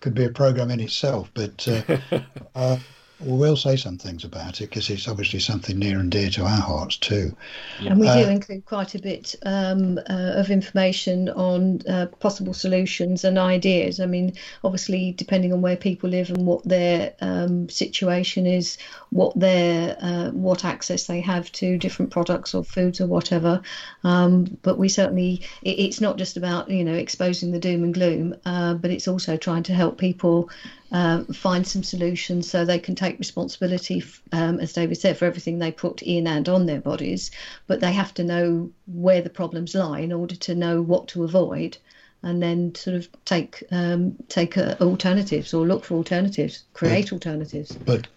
could, 0.00 0.14
be 0.14 0.24
a, 0.24 0.30
program 0.30 0.70
in 0.70 0.80
itself. 0.80 1.30
But 1.34 1.66
uh, 1.68 2.20
uh 2.54 2.78
we 3.20 3.36
will 3.36 3.56
say 3.56 3.74
some 3.74 3.98
things 3.98 4.22
about 4.22 4.60
it 4.60 4.70
because 4.70 4.88
it's 4.90 5.08
obviously 5.08 5.40
something 5.40 5.76
near 5.76 5.98
and 5.98 6.10
dear 6.10 6.30
to 6.30 6.42
our 6.42 6.60
hearts 6.60 6.96
too. 6.96 7.34
Yeah. 7.80 7.90
And 7.90 8.00
we 8.00 8.06
do 8.06 8.12
uh, 8.12 8.30
include 8.30 8.64
quite 8.64 8.94
a 8.94 9.00
bit 9.00 9.34
um, 9.44 9.98
uh, 9.98 10.34
of 10.36 10.50
information 10.50 11.28
on 11.30 11.80
uh, 11.88 12.06
possible 12.20 12.54
solutions 12.54 13.24
and 13.24 13.36
ideas. 13.36 13.98
I 13.98 14.06
mean, 14.06 14.34
obviously, 14.62 15.12
depending 15.12 15.52
on 15.52 15.62
where 15.62 15.76
people 15.76 16.10
live 16.10 16.30
and 16.30 16.46
what 16.46 16.62
their 16.68 17.12
um, 17.20 17.68
situation 17.68 18.46
is, 18.46 18.78
what 19.10 19.38
their 19.38 19.96
uh, 20.00 20.30
what 20.30 20.64
access 20.64 21.08
they 21.08 21.20
have 21.20 21.50
to 21.52 21.76
different 21.76 22.12
products 22.12 22.54
or 22.54 22.62
foods 22.62 23.00
or 23.00 23.08
whatever. 23.08 23.60
Um, 24.04 24.58
but 24.62 24.78
we 24.78 24.88
certainly, 24.88 25.42
it, 25.62 25.78
it's 25.80 26.00
not 26.00 26.18
just 26.18 26.36
about 26.36 26.70
you 26.70 26.84
know 26.84 26.94
exposing 26.94 27.50
the 27.50 27.58
doom 27.58 27.82
and 27.82 27.94
gloom, 27.94 28.36
uh, 28.44 28.74
but 28.74 28.92
it's 28.92 29.08
also 29.08 29.36
trying 29.36 29.64
to 29.64 29.74
help 29.74 29.98
people 29.98 30.50
uh, 30.90 31.24
find 31.24 31.66
some 31.66 31.82
solutions 31.82 32.48
so 32.48 32.64
they 32.64 32.78
can 32.78 32.94
take 32.94 33.18
responsibility, 33.18 34.02
um, 34.32 34.58
as 34.58 34.72
David 34.72 34.96
said, 34.96 35.18
for 35.18 35.26
everything 35.26 35.58
they 35.58 35.70
put 35.70 36.02
in 36.02 36.26
and 36.26 36.48
on 36.48 36.66
their 36.66 36.80
bodies. 36.80 37.30
But 37.66 37.80
they 37.80 37.92
have 37.92 38.14
to 38.14 38.24
know 38.24 38.70
where 38.86 39.20
the 39.20 39.30
problems 39.30 39.74
lie 39.74 40.00
in 40.00 40.12
order 40.12 40.36
to 40.36 40.54
know 40.54 40.80
what 40.80 41.08
to 41.08 41.24
avoid, 41.24 41.76
and 42.22 42.42
then 42.42 42.74
sort 42.74 42.96
of 42.96 43.08
take 43.24 43.62
um, 43.70 44.16
take 44.28 44.56
uh, 44.56 44.76
alternatives 44.80 45.52
or 45.52 45.66
look 45.66 45.84
for 45.84 45.94
alternatives, 45.94 46.64
create 46.72 47.06
but, 47.06 47.12
alternatives. 47.12 47.76
But 47.84 48.08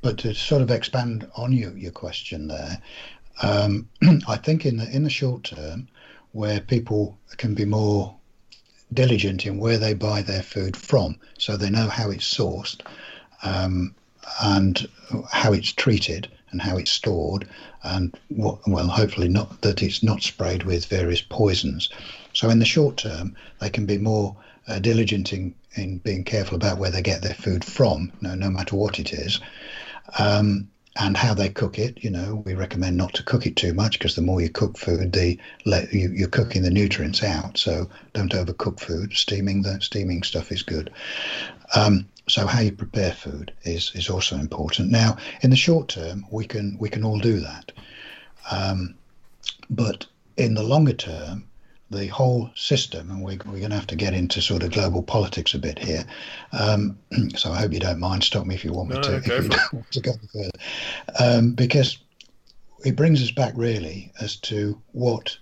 but 0.00 0.18
to 0.18 0.34
sort 0.34 0.62
of 0.62 0.70
expand 0.70 1.28
on 1.36 1.52
your 1.52 1.76
your 1.76 1.92
question 1.92 2.46
there, 2.46 2.80
um, 3.42 3.88
I 4.28 4.36
think 4.36 4.66
in 4.66 4.76
the 4.76 4.88
in 4.94 5.02
the 5.02 5.10
short 5.10 5.44
term, 5.44 5.88
where 6.30 6.60
people 6.60 7.18
can 7.38 7.54
be 7.54 7.64
more 7.64 8.14
diligent 8.94 9.46
in 9.46 9.58
where 9.58 9.78
they 9.78 9.94
buy 9.94 10.22
their 10.22 10.42
food 10.42 10.76
from, 10.76 11.16
so 11.38 11.56
they 11.56 11.70
know 11.70 11.88
how 11.88 12.10
it's 12.10 12.32
sourced 12.32 12.80
um, 13.42 13.94
and 14.42 14.88
how 15.30 15.52
it's 15.52 15.72
treated 15.72 16.28
and 16.50 16.62
how 16.62 16.76
it's 16.76 16.92
stored, 16.92 17.48
and 17.82 18.16
what, 18.28 18.66
well, 18.68 18.86
hopefully 18.86 19.28
not 19.28 19.60
that 19.62 19.82
it's 19.82 20.02
not 20.02 20.22
sprayed 20.22 20.62
with 20.62 20.86
various 20.86 21.20
poisons. 21.20 21.88
So 22.32 22.48
in 22.48 22.60
the 22.60 22.64
short 22.64 22.96
term, 22.96 23.36
they 23.60 23.70
can 23.70 23.86
be 23.86 23.98
more 23.98 24.36
uh, 24.68 24.78
diligent 24.78 25.32
in, 25.32 25.54
in 25.74 25.98
being 25.98 26.24
careful 26.24 26.56
about 26.56 26.78
where 26.78 26.90
they 26.90 27.02
get 27.02 27.22
their 27.22 27.34
food 27.34 27.64
from, 27.64 28.12
no, 28.20 28.34
no 28.34 28.50
matter 28.50 28.76
what 28.76 28.98
it 29.00 29.12
is. 29.12 29.40
Um, 30.18 30.68
and 30.96 31.16
how 31.16 31.34
they 31.34 31.48
cook 31.48 31.78
it. 31.78 32.02
You 32.02 32.10
know, 32.10 32.42
we 32.44 32.54
recommend 32.54 32.96
not 32.96 33.14
to 33.14 33.22
cook 33.22 33.46
it 33.46 33.56
too 33.56 33.74
much 33.74 33.98
because 33.98 34.14
the 34.14 34.22
more 34.22 34.40
you 34.40 34.48
cook 34.48 34.78
food, 34.78 35.12
the 35.12 35.38
you, 35.92 36.24
are 36.24 36.28
cooking 36.28 36.62
the 36.62 36.70
nutrients 36.70 37.22
out. 37.22 37.58
So 37.58 37.88
don't 38.12 38.32
overcook 38.32 38.80
food. 38.80 39.12
Steaming 39.12 39.62
the 39.62 39.80
steaming 39.80 40.22
stuff 40.22 40.52
is 40.52 40.62
good. 40.62 40.90
Um, 41.74 42.06
so 42.28 42.46
how 42.46 42.60
you 42.60 42.72
prepare 42.72 43.12
food 43.12 43.52
is 43.64 43.92
is 43.94 44.08
also 44.08 44.36
important. 44.36 44.90
Now, 44.90 45.16
in 45.42 45.50
the 45.50 45.56
short 45.56 45.88
term, 45.88 46.24
we 46.30 46.46
can 46.46 46.76
we 46.78 46.88
can 46.88 47.04
all 47.04 47.18
do 47.18 47.40
that, 47.40 47.72
um, 48.50 48.94
but 49.68 50.06
in 50.36 50.54
the 50.54 50.62
longer 50.62 50.94
term, 50.94 51.44
the 51.90 52.06
whole 52.06 52.50
system, 52.54 53.10
and 53.10 53.22
we, 53.22 53.38
we're 53.44 53.58
going 53.58 53.70
to 53.70 53.76
have 53.76 53.86
to 53.88 53.96
get 53.96 54.14
into 54.14 54.40
sort 54.40 54.62
of 54.62 54.72
global 54.72 55.02
politics 55.02 55.54
a 55.54 55.58
bit 55.58 55.78
here. 55.78 56.04
Um, 56.52 56.98
so 57.36 57.52
I 57.52 57.60
hope 57.60 57.72
you 57.72 57.80
don't 57.80 58.00
mind. 58.00 58.24
Stop 58.24 58.46
me 58.46 58.54
if 58.54 58.64
you 58.64 58.72
want 58.72 58.90
me 58.90 58.96
no, 58.96 59.02
to. 59.02 59.16
If 59.16 59.26
you 59.26 59.48
don't 59.48 59.72
want 59.72 59.90
to 59.92 60.00
go 60.00 60.12
further, 60.32 60.50
um, 61.20 61.52
because 61.52 61.98
it 62.84 62.96
brings 62.96 63.22
us 63.22 63.30
back 63.30 63.54
really 63.56 64.12
as 64.20 64.36
to 64.36 64.80
what 64.92 65.36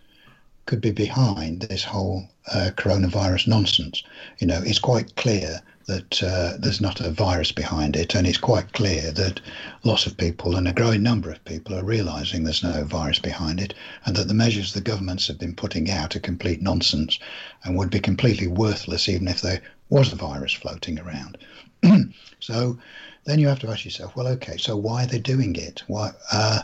could 0.66 0.80
be 0.80 0.92
behind 0.92 1.62
this 1.62 1.84
whole 1.84 2.28
uh, 2.52 2.70
coronavirus 2.76 3.48
nonsense. 3.48 4.02
You 4.38 4.46
know, 4.46 4.60
it's 4.64 4.78
quite 4.78 5.16
clear 5.16 5.60
that 5.86 6.22
uh, 6.22 6.56
there's 6.58 6.80
not 6.80 7.00
a 7.00 7.10
virus 7.10 7.52
behind 7.52 7.96
it, 7.96 8.14
and 8.14 8.26
it's 8.26 8.38
quite 8.38 8.72
clear 8.72 9.10
that 9.12 9.40
lots 9.84 10.06
of 10.06 10.16
people 10.16 10.56
and 10.56 10.68
a 10.68 10.72
growing 10.72 11.02
number 11.02 11.30
of 11.30 11.44
people 11.44 11.74
are 11.74 11.84
realizing 11.84 12.44
there's 12.44 12.62
no 12.62 12.84
virus 12.84 13.18
behind 13.18 13.60
it, 13.60 13.74
and 14.04 14.16
that 14.16 14.28
the 14.28 14.34
measures 14.34 14.72
the 14.72 14.80
governments 14.80 15.26
have 15.26 15.38
been 15.38 15.54
putting 15.54 15.90
out 15.90 16.16
are 16.16 16.20
complete 16.20 16.62
nonsense 16.62 17.18
and 17.64 17.76
would 17.76 17.90
be 17.90 18.00
completely 18.00 18.46
worthless 18.46 19.08
even 19.08 19.28
if 19.28 19.40
there 19.40 19.62
was 19.88 20.12
a 20.12 20.16
virus 20.16 20.52
floating 20.52 20.98
around. 20.98 21.38
so 22.40 22.78
then 23.24 23.38
you 23.38 23.46
have 23.48 23.60
to 23.60 23.68
ask 23.68 23.84
yourself, 23.84 24.16
well, 24.16 24.26
okay, 24.26 24.56
so 24.56 24.76
why 24.76 25.04
are 25.04 25.06
they 25.06 25.18
doing 25.18 25.54
it? 25.54 25.82
Why? 25.86 26.10
Uh, 26.32 26.60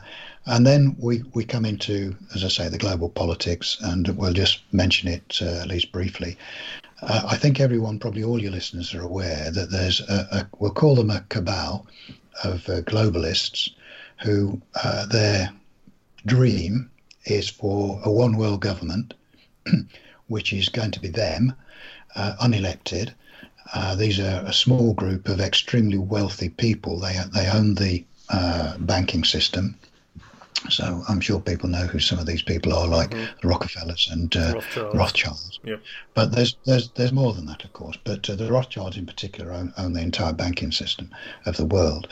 and 0.47 0.67
then 0.67 0.97
we, 0.99 1.23
we 1.35 1.45
come 1.45 1.65
into, 1.65 2.17
as 2.35 2.43
I 2.43 2.49
say, 2.49 2.69
the 2.69 2.79
global 2.79 3.11
politics, 3.11 3.77
and 3.83 4.09
we'll 4.17 4.33
just 4.33 4.61
mention 4.73 5.09
it 5.09 5.39
uh, 5.43 5.61
at 5.61 5.69
least 5.69 5.93
briefly. 5.93 6.39
Uh, 7.03 7.23
I 7.29 7.37
think 7.37 7.61
everyone, 7.61 7.99
probably 7.99 8.25
all 8.25 8.43
your 8.43 8.51
listeners, 8.51 8.93
are 8.95 9.03
aware 9.03 9.51
that 9.53 9.71
there's 9.71 10.01
a, 10.01 10.29
a 10.33 10.49
we'll 10.59 10.73
call 10.73 10.97
them 10.97 11.11
a 11.11 11.25
cabal 11.29 11.87
of 12.43 12.69
uh, 12.69 12.83
globalists 12.83 13.71
who 14.23 14.61
uh, 14.83 15.07
their 15.07 15.51
dream 16.27 16.91
is 17.25 17.49
for 17.49 18.01
a 18.05 18.11
one 18.11 18.37
world 18.37 18.61
government, 18.61 19.15
which 20.27 20.53
is 20.53 20.69
going 20.69 20.91
to 20.91 21.01
be 21.01 21.09
them, 21.09 21.55
uh, 22.17 22.35
unelected. 22.41 23.13
Uh, 23.75 23.95
these 23.95 24.19
are 24.19 24.43
a 24.47 24.53
small 24.53 24.95
group 24.95 25.29
of 25.29 25.41
extremely 25.41 25.99
wealthy 25.99 26.49
people. 26.49 26.99
They 26.99 27.17
they 27.35 27.49
own 27.49 27.75
the 27.75 28.05
uh, 28.31 28.77
banking 28.79 29.25
system. 29.25 29.77
So 30.71 31.05
I'm 31.09 31.21
sure 31.21 31.41
people 31.41 31.69
know 31.69 31.87
who 31.87 32.01
some 32.01 32.19
of 32.19 32.27
these 32.27 32.43
people 32.43 32.75
are, 32.75 32.87
like 32.87 33.11
mm-hmm. 33.11 33.39
the 33.41 33.49
Rockefellers 33.49 34.09
and 34.11 34.35
uh, 34.37 34.55
Rothschilds. 34.55 34.95
Rothschilds. 34.95 35.61
Yep. 35.65 35.83
But 36.15 36.33
there's 36.33 36.57
there's 36.65 36.91
there's 36.91 37.13
more 37.13 37.33
than 37.33 37.47
that, 37.47 37.65
of 37.65 37.73
course. 37.73 37.97
But 38.03 38.29
uh, 38.29 38.35
the 38.35 38.51
Rothschilds 38.51 38.97
in 38.97 39.07
particular 39.07 39.53
own, 39.53 39.73
own, 39.79 39.93
the 39.93 40.03
entire 40.03 40.33
banking 40.33 40.73
system 40.73 41.11
of 41.47 41.57
the 41.57 41.65
world, 41.65 42.09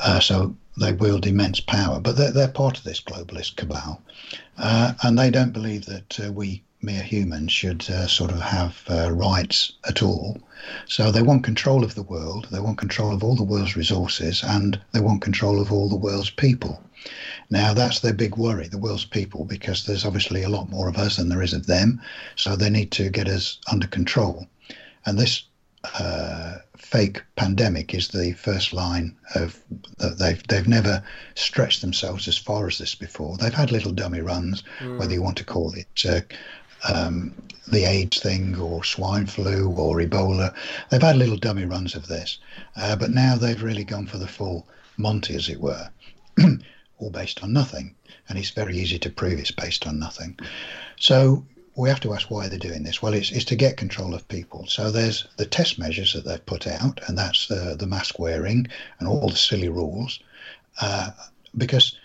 uh, 0.00 0.18
so 0.18 0.56
they 0.76 0.92
wield 0.92 1.26
immense 1.26 1.60
power. 1.60 2.00
But 2.00 2.16
they're 2.16 2.32
they're 2.32 2.48
part 2.48 2.76
of 2.76 2.84
this 2.84 3.00
globalist 3.00 3.54
cabal, 3.54 4.02
uh, 4.58 4.94
and 5.02 5.16
they 5.16 5.30
don't 5.30 5.52
believe 5.52 5.86
that 5.86 6.18
uh, 6.20 6.32
we 6.32 6.64
mere 6.82 7.02
humans 7.02 7.52
should 7.52 7.88
uh, 7.88 8.06
sort 8.08 8.32
of 8.32 8.40
have 8.40 8.82
rights 9.12 9.72
at 9.88 10.02
all. 10.02 10.38
So 10.86 11.10
they 11.12 11.22
want 11.22 11.44
control 11.44 11.84
of 11.84 11.94
the 11.94 12.02
world. 12.02 12.48
They 12.50 12.60
want 12.60 12.78
control 12.78 13.14
of 13.14 13.22
all 13.22 13.36
the 13.36 13.44
world's 13.44 13.76
resources, 13.76 14.42
and 14.44 14.80
they 14.92 15.00
want 15.00 15.22
control 15.22 15.60
of 15.60 15.72
all 15.72 15.88
the 15.88 15.96
world's 15.96 16.30
people. 16.30 16.82
Now, 17.50 17.74
that's 17.74 18.00
their 18.00 18.12
big 18.12 18.36
worry, 18.36 18.68
the 18.68 18.78
world's 18.78 19.04
people, 19.04 19.44
because 19.44 19.84
there's 19.84 20.04
obviously 20.04 20.42
a 20.42 20.48
lot 20.48 20.70
more 20.70 20.88
of 20.88 20.96
us 20.96 21.16
than 21.16 21.28
there 21.28 21.42
is 21.42 21.52
of 21.52 21.66
them. 21.66 22.00
So 22.34 22.56
they 22.56 22.70
need 22.70 22.90
to 22.92 23.10
get 23.10 23.28
us 23.28 23.58
under 23.70 23.86
control. 23.86 24.46
And 25.04 25.18
this 25.18 25.44
uh, 25.94 26.56
fake 26.76 27.22
pandemic 27.36 27.94
is 27.94 28.08
the 28.08 28.32
first 28.32 28.72
line 28.72 29.16
of 29.34 29.60
they've 29.98 30.42
they've 30.48 30.68
never 30.68 31.02
stretched 31.34 31.80
themselves 31.80 32.26
as 32.28 32.36
far 32.36 32.66
as 32.66 32.78
this 32.78 32.94
before. 32.94 33.36
They've 33.36 33.54
had 33.54 33.70
little 33.70 33.92
dummy 33.92 34.20
runs, 34.20 34.62
mm. 34.80 34.98
whether 34.98 35.12
you 35.12 35.22
want 35.22 35.36
to 35.38 35.44
call 35.44 35.72
it 35.74 36.04
uh, 36.08 36.20
um, 36.92 37.34
the 37.68 37.84
AIDS 37.84 38.20
thing 38.20 38.56
or 38.58 38.84
swine 38.84 39.26
flu 39.26 39.70
or 39.76 39.98
Ebola. 39.98 40.54
They've 40.90 41.02
had 41.02 41.16
little 41.16 41.36
dummy 41.36 41.64
runs 41.64 41.94
of 41.94 42.08
this, 42.08 42.38
uh, 42.76 42.96
but 42.96 43.10
now 43.10 43.36
they've 43.36 43.62
really 43.62 43.84
gone 43.84 44.06
for 44.06 44.18
the 44.18 44.28
full 44.28 44.66
Monty, 44.96 45.34
as 45.34 45.48
it 45.48 45.60
were. 45.60 45.90
all 46.98 47.10
based 47.10 47.42
on 47.42 47.52
nothing. 47.52 47.94
And 48.28 48.38
it's 48.38 48.50
very 48.50 48.76
easy 48.76 48.98
to 49.00 49.10
prove 49.10 49.38
it's 49.38 49.50
based 49.50 49.86
on 49.86 49.98
nothing. 49.98 50.38
So 50.98 51.44
we 51.76 51.90
have 51.90 52.00
to 52.00 52.14
ask 52.14 52.30
why 52.30 52.48
they're 52.48 52.58
doing 52.58 52.82
this. 52.82 53.02
Well, 53.02 53.12
it's, 53.12 53.30
it's 53.30 53.44
to 53.46 53.56
get 53.56 53.76
control 53.76 54.14
of 54.14 54.26
people. 54.28 54.66
So 54.66 54.90
there's 54.90 55.26
the 55.36 55.44
test 55.44 55.78
measures 55.78 56.14
that 56.14 56.24
they've 56.24 56.46
put 56.46 56.66
out, 56.66 57.00
and 57.06 57.18
that's 57.18 57.48
the, 57.48 57.76
the 57.78 57.86
mask 57.86 58.18
wearing 58.18 58.66
and 58.98 59.08
all 59.08 59.28
the 59.28 59.36
silly 59.36 59.68
rules. 59.68 60.20
Uh, 60.80 61.10
because 61.56 61.98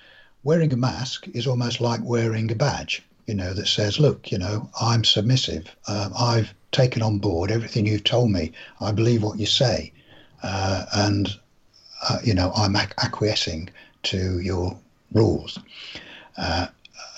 wearing 0.44 0.74
a 0.74 0.78
mask 0.78 1.28
is 1.34 1.48
almost 1.48 1.80
like 1.80 2.02
wearing 2.04 2.52
a 2.52 2.56
badge, 2.56 3.04
you 3.28 3.34
know, 3.34 3.54
that 3.54 3.68
says, 3.68 4.00
look, 4.00 4.32
you 4.32 4.38
know, 4.38 4.70
I'm 4.80 5.04
submissive. 5.06 5.74
Um, 5.88 6.14
I've 6.18 6.54
taken 6.72 7.02
on 7.02 7.20
board 7.20 7.52
everything 7.52 7.86
you've 7.86 8.04
told 8.04 8.32
me. 8.32 8.52
I 8.82 8.92
believe 8.92 9.24
what 9.24 9.40
you 9.40 9.46
say. 9.46 9.94
Uh, 10.44 10.86
and, 10.94 11.30
uh, 12.10 12.18
you 12.24 12.34
know, 12.34 12.52
I'm 12.56 12.76
acquiescing 12.76 13.70
to 14.04 14.40
your 14.40 14.78
rules. 15.12 15.60
Uh, 16.38 16.68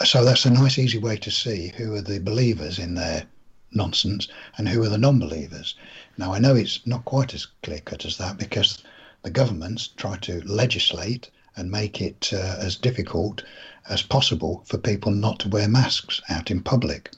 so 0.06 0.24
that's 0.26 0.46
a 0.46 0.50
nice, 0.50 0.78
easy 0.78 0.98
way 0.98 1.18
to 1.18 1.32
see 1.32 1.72
who 1.78 1.96
are 1.96 2.02
the 2.02 2.20
believers 2.20 2.80
in 2.80 2.96
their 2.96 3.26
nonsense 3.72 4.28
and 4.58 4.70
who 4.70 4.84
are 4.84 4.90
the 4.90 4.98
non 4.98 5.20
believers. 5.20 5.76
Now, 6.18 6.34
I 6.34 6.40
know 6.40 6.56
it's 6.56 6.86
not 6.86 7.06
quite 7.06 7.34
as 7.34 7.48
clear 7.64 7.80
cut 7.80 8.06
as 8.06 8.18
that 8.18 8.38
because 8.38 8.84
the 9.24 9.32
governments 9.32 9.90
try 9.96 10.18
to 10.18 10.42
legislate 10.42 11.30
and 11.56 11.72
make 11.72 12.02
it 12.02 12.32
uh, 12.34 12.58
as 12.60 12.76
difficult 12.76 13.44
as 13.90 14.02
possible 14.02 14.64
for 14.66 14.78
people 14.78 15.12
not 15.12 15.40
to 15.40 15.50
wear 15.50 15.68
masks 15.68 16.22
out 16.30 16.52
in 16.52 16.62
public. 16.62 17.12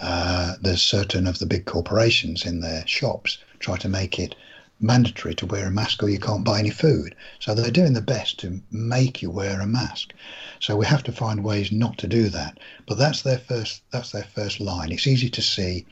Uh, 0.00 0.54
there's 0.60 0.82
certain 0.82 1.26
of 1.26 1.38
the 1.38 1.46
big 1.46 1.64
corporations 1.64 2.44
in 2.44 2.60
their 2.60 2.86
shops 2.86 3.38
try 3.58 3.76
to 3.76 3.88
make 3.88 4.18
it 4.18 4.34
mandatory 4.80 5.34
to 5.34 5.46
wear 5.46 5.66
a 5.66 5.70
mask 5.70 6.02
or 6.02 6.08
you 6.08 6.18
can't 6.18 6.44
buy 6.44 6.58
any 6.58 6.70
food. 6.70 7.14
So 7.38 7.54
they're 7.54 7.70
doing 7.70 7.94
the 7.94 8.02
best 8.02 8.38
to 8.40 8.60
make 8.70 9.22
you 9.22 9.30
wear 9.30 9.60
a 9.60 9.66
mask. 9.66 10.12
So 10.60 10.76
we 10.76 10.86
have 10.86 11.02
to 11.04 11.12
find 11.12 11.42
ways 11.44 11.72
not 11.72 11.98
to 11.98 12.06
do 12.06 12.28
that. 12.30 12.58
But 12.86 12.98
that's 12.98 13.22
their 13.22 13.38
first 13.38 13.82
that's 13.90 14.12
their 14.12 14.24
first 14.24 14.60
line. 14.60 14.92
It's 14.92 15.06
easy 15.06 15.30
to 15.30 15.42
see 15.42 15.86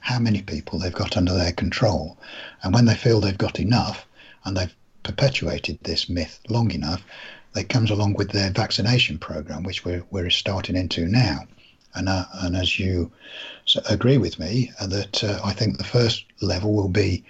how 0.00 0.18
many 0.18 0.42
people 0.42 0.78
they've 0.78 0.92
got 0.92 1.16
under 1.16 1.34
their 1.34 1.52
control. 1.52 2.18
And 2.62 2.72
when 2.72 2.84
they 2.84 2.94
feel 2.94 3.20
they've 3.20 3.36
got 3.36 3.58
enough 3.58 4.06
and 4.44 4.56
they've 4.56 4.74
perpetuated 5.02 5.78
this 5.82 6.08
myth 6.08 6.40
long 6.48 6.70
enough, 6.70 7.02
it 7.56 7.68
comes 7.68 7.90
along 7.90 8.14
with 8.14 8.30
their 8.30 8.50
vaccination 8.50 9.18
program, 9.18 9.62
which 9.62 9.84
we're, 9.84 10.04
we're 10.10 10.30
starting 10.30 10.76
into 10.76 11.06
now. 11.06 11.40
And, 11.94 12.08
uh, 12.08 12.26
and 12.42 12.56
as 12.56 12.78
you 12.78 13.10
agree 13.88 14.18
with 14.18 14.38
me, 14.38 14.70
uh, 14.78 14.86
that 14.88 15.24
uh, 15.24 15.40
I 15.42 15.52
think 15.52 15.78
the 15.78 15.84
first 15.84 16.26
level 16.40 16.74
will 16.74 16.88
be, 16.90 17.24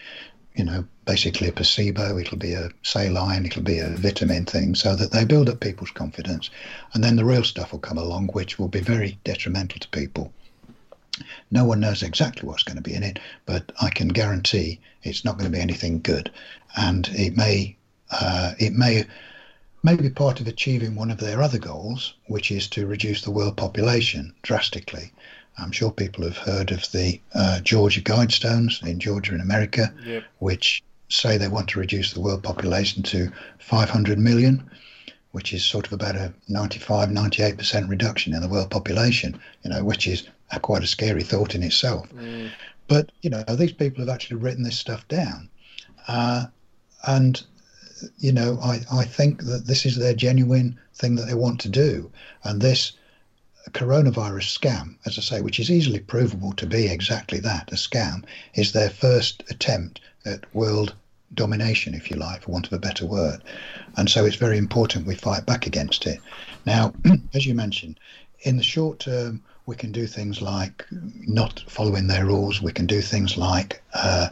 you 0.57 0.65
know, 0.65 0.85
basically 1.07 1.49
a 1.49 1.53
placebo, 1.53 2.19
it'll 2.19 2.37
be 2.37 2.53
a 2.53 2.69
saline, 2.83 3.47
it'll 3.47 3.62
be 3.62 3.78
a 3.78 3.91
vitamin 3.91 4.45
thing, 4.45 4.74
so 4.74 4.95
that 4.97 5.12
they 5.12 5.24
build 5.24 5.49
up 5.49 5.61
people's 5.61 5.93
confidence. 5.93 6.51
And 6.93 7.03
then 7.03 7.16
the 7.16 7.24
real 7.24 7.45
stuff 7.45 7.73
will 7.73 7.78
come 7.78 7.97
along, 7.97 8.28
which 8.28 8.59
will 8.59 8.69
be 8.69 8.81
very 8.81 9.19
detrimental 9.24 9.78
to 9.81 9.89
people. 9.89 10.33
No 11.51 11.65
one 11.65 11.81
knows 11.81 12.03
exactly 12.03 12.47
what's 12.47 12.65
going 12.65 12.77
to 12.77 12.83
be 12.83 12.93
in 12.93 13.05
it, 13.05 13.20
but 13.47 13.73
I 13.81 13.89
can 13.89 14.09
guarantee 14.09 14.81
it's 15.03 15.24
not 15.24 15.39
going 15.39 15.51
to 15.51 15.57
be 15.57 15.62
anything 15.62 16.01
good, 16.01 16.31
and 16.77 17.09
it 17.12 17.37
may 17.37 17.77
uh, 18.11 18.53
it 18.59 18.74
may 18.74 19.05
may 19.83 19.95
be 19.95 20.11
part 20.11 20.41
of 20.41 20.49
achieving 20.49 20.97
one 20.97 21.11
of 21.11 21.19
their 21.19 21.41
other 21.41 21.59
goals, 21.59 22.15
which 22.27 22.51
is 22.51 22.69
to 22.69 22.87
reduce 22.87 23.23
the 23.23 23.31
world 23.31 23.57
population 23.57 24.35
drastically. 24.43 25.12
I'm 25.57 25.70
sure 25.70 25.91
people 25.91 26.24
have 26.24 26.37
heard 26.37 26.70
of 26.73 26.91
the 26.93 27.20
uh, 27.33 27.61
Georgia 27.61 28.03
Guidestones 28.03 28.85
in 28.87 29.01
Georgia 29.01 29.35
in 29.35 29.41
America, 29.41 29.95
yep. 30.05 30.24
which 30.39 30.83
say 31.09 31.37
they 31.37 31.49
want 31.49 31.69
to 31.69 31.78
reduce 31.78 32.12
the 32.12 32.20
world 32.20 32.43
population 32.43 33.03
to 33.05 33.31
500 33.59 34.19
million, 34.19 34.69
which 35.33 35.53
is 35.53 35.65
sort 35.65 35.87
of 35.87 35.93
about 35.93 36.16
a 36.16 36.33
95, 36.49 37.11
98% 37.11 37.89
reduction 37.89 38.35
in 38.35 38.41
the 38.41 38.49
world 38.49 38.70
population, 38.70 39.39
you 39.62 39.70
know, 39.70 39.85
which 39.85 40.07
is 40.07 40.28
quite 40.62 40.83
a 40.83 40.87
scary 40.87 41.23
thought 41.23 41.55
in 41.55 41.62
itself. 41.62 42.09
Mm. 42.11 42.51
But, 42.89 43.12
you 43.23 43.31
know, 43.31 43.43
these 43.43 43.73
people 43.73 44.01
have 44.01 44.15
actually 44.15 44.39
written 44.39 44.62
this 44.62 44.78
stuff 44.78 45.07
down. 45.09 45.49
Uh, 46.09 46.47
and, 47.07 47.43
you 48.19 48.33
know, 48.33 48.59
I, 48.62 48.81
I 48.93 49.05
think 49.05 49.43
that 49.45 49.66
this 49.66 49.87
is 49.87 49.97
their 49.97 50.15
genuine 50.15 50.78
thing 50.95 51.16
that 51.16 51.27
they 51.27 51.35
want 51.35 51.61
to 51.61 51.69
do. 51.69 52.11
And 52.45 52.61
this 52.61 52.93
coronavirus 53.70 54.59
scam, 54.59 54.97
as 55.07 55.19
I 55.19 55.23
say, 55.23 55.41
which 55.41 55.59
is 55.59 55.70
easily 55.70 55.99
provable 55.99 56.53
to 56.55 56.66
be 56.66 56.87
exactly 56.87 57.41
that, 57.41 57.73
a 57.73 57.74
scam, 57.74 58.24
is 58.55 58.73
their 58.73 58.91
first 58.91 59.43
attempt 59.51 60.01
at 60.27 60.55
world 60.55 60.94
domination, 61.35 61.94
if 61.94 62.11
you 62.11 62.16
like, 62.16 62.43
for 62.43 62.53
want 62.53 62.66
of 62.66 62.73
a 62.73 62.78
better 62.78 63.07
word. 63.07 63.43
And 63.97 64.09
so 64.11 64.24
it's 64.24 64.36
very 64.36 64.59
important 64.59 65.07
we 65.07 65.15
fight 65.15 65.47
back 65.47 65.66
against 65.66 66.07
it. 66.07 66.20
Now, 66.66 66.93
as 67.35 67.47
you 67.47 67.55
mentioned, 67.55 67.98
in 68.43 68.57
the 68.57 68.62
short 68.62 68.98
term, 69.01 69.43
we 69.66 69.74
can 69.74 69.90
do 69.90 70.07
things 70.07 70.40
like 70.40 70.86
not 70.90 71.65
following 71.69 72.07
their 72.07 72.24
rules. 72.24 72.62
We 72.62 72.73
can 72.73 72.86
do 72.86 73.01
things 73.01 73.36
like 73.36 73.82
uh, 73.94 74.28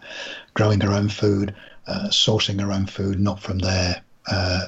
growing 0.55 0.83
our 0.85 0.95
own 0.95 1.09
food, 1.09 1.55
uh, 1.89 2.09
sourcing 2.11 2.63
our 2.63 2.73
own 2.73 2.87
food, 2.87 3.19
not 3.19 3.41
from 3.41 3.59
their 3.59 4.01
uh, 4.31 4.67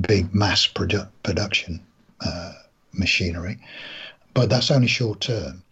big 0.00 0.34
mass 0.34 0.66
produ- 0.66 1.08
production 1.22 1.84
uh, 2.24 2.52
machinery. 2.92 3.58
But 4.32 4.48
that's 4.48 4.70
only 4.70 4.86
short 4.86 5.20
term. 5.20 5.62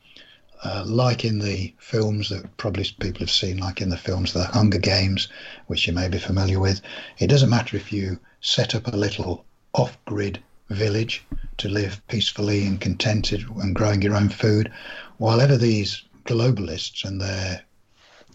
Uh, 0.65 0.83
like 0.87 1.25
in 1.25 1.39
the 1.39 1.73
films 1.79 2.31
that 2.31 2.57
probably 2.57 2.85
people 2.99 3.21
have 3.21 3.31
seen, 3.31 3.59
like 3.59 3.81
in 3.81 3.91
the 3.91 3.97
films 3.97 4.33
The 4.33 4.45
Hunger 4.45 4.79
Games, 4.79 5.29
which 5.69 5.87
you 5.87 5.93
may 5.93 6.09
be 6.09 6.19
familiar 6.19 6.59
with, 6.59 6.81
it 7.19 7.29
doesn't 7.29 7.51
matter 7.51 7.77
if 7.77 7.93
you 7.93 8.19
set 8.41 8.75
up 8.75 8.87
a 8.89 8.97
little 8.97 9.45
off 9.73 9.97
grid 10.05 10.43
village 10.69 11.23
to 11.59 11.69
live 11.69 12.01
peacefully 12.09 12.67
and 12.67 12.81
contented 12.81 13.45
and 13.57 13.75
growing 13.75 14.03
your 14.03 14.17
own 14.17 14.29
food, 14.29 14.71
while 15.19 15.41
ever 15.41 15.57
these 15.57 16.03
globalists 16.25 17.05
and 17.05 17.21
their 17.21 17.63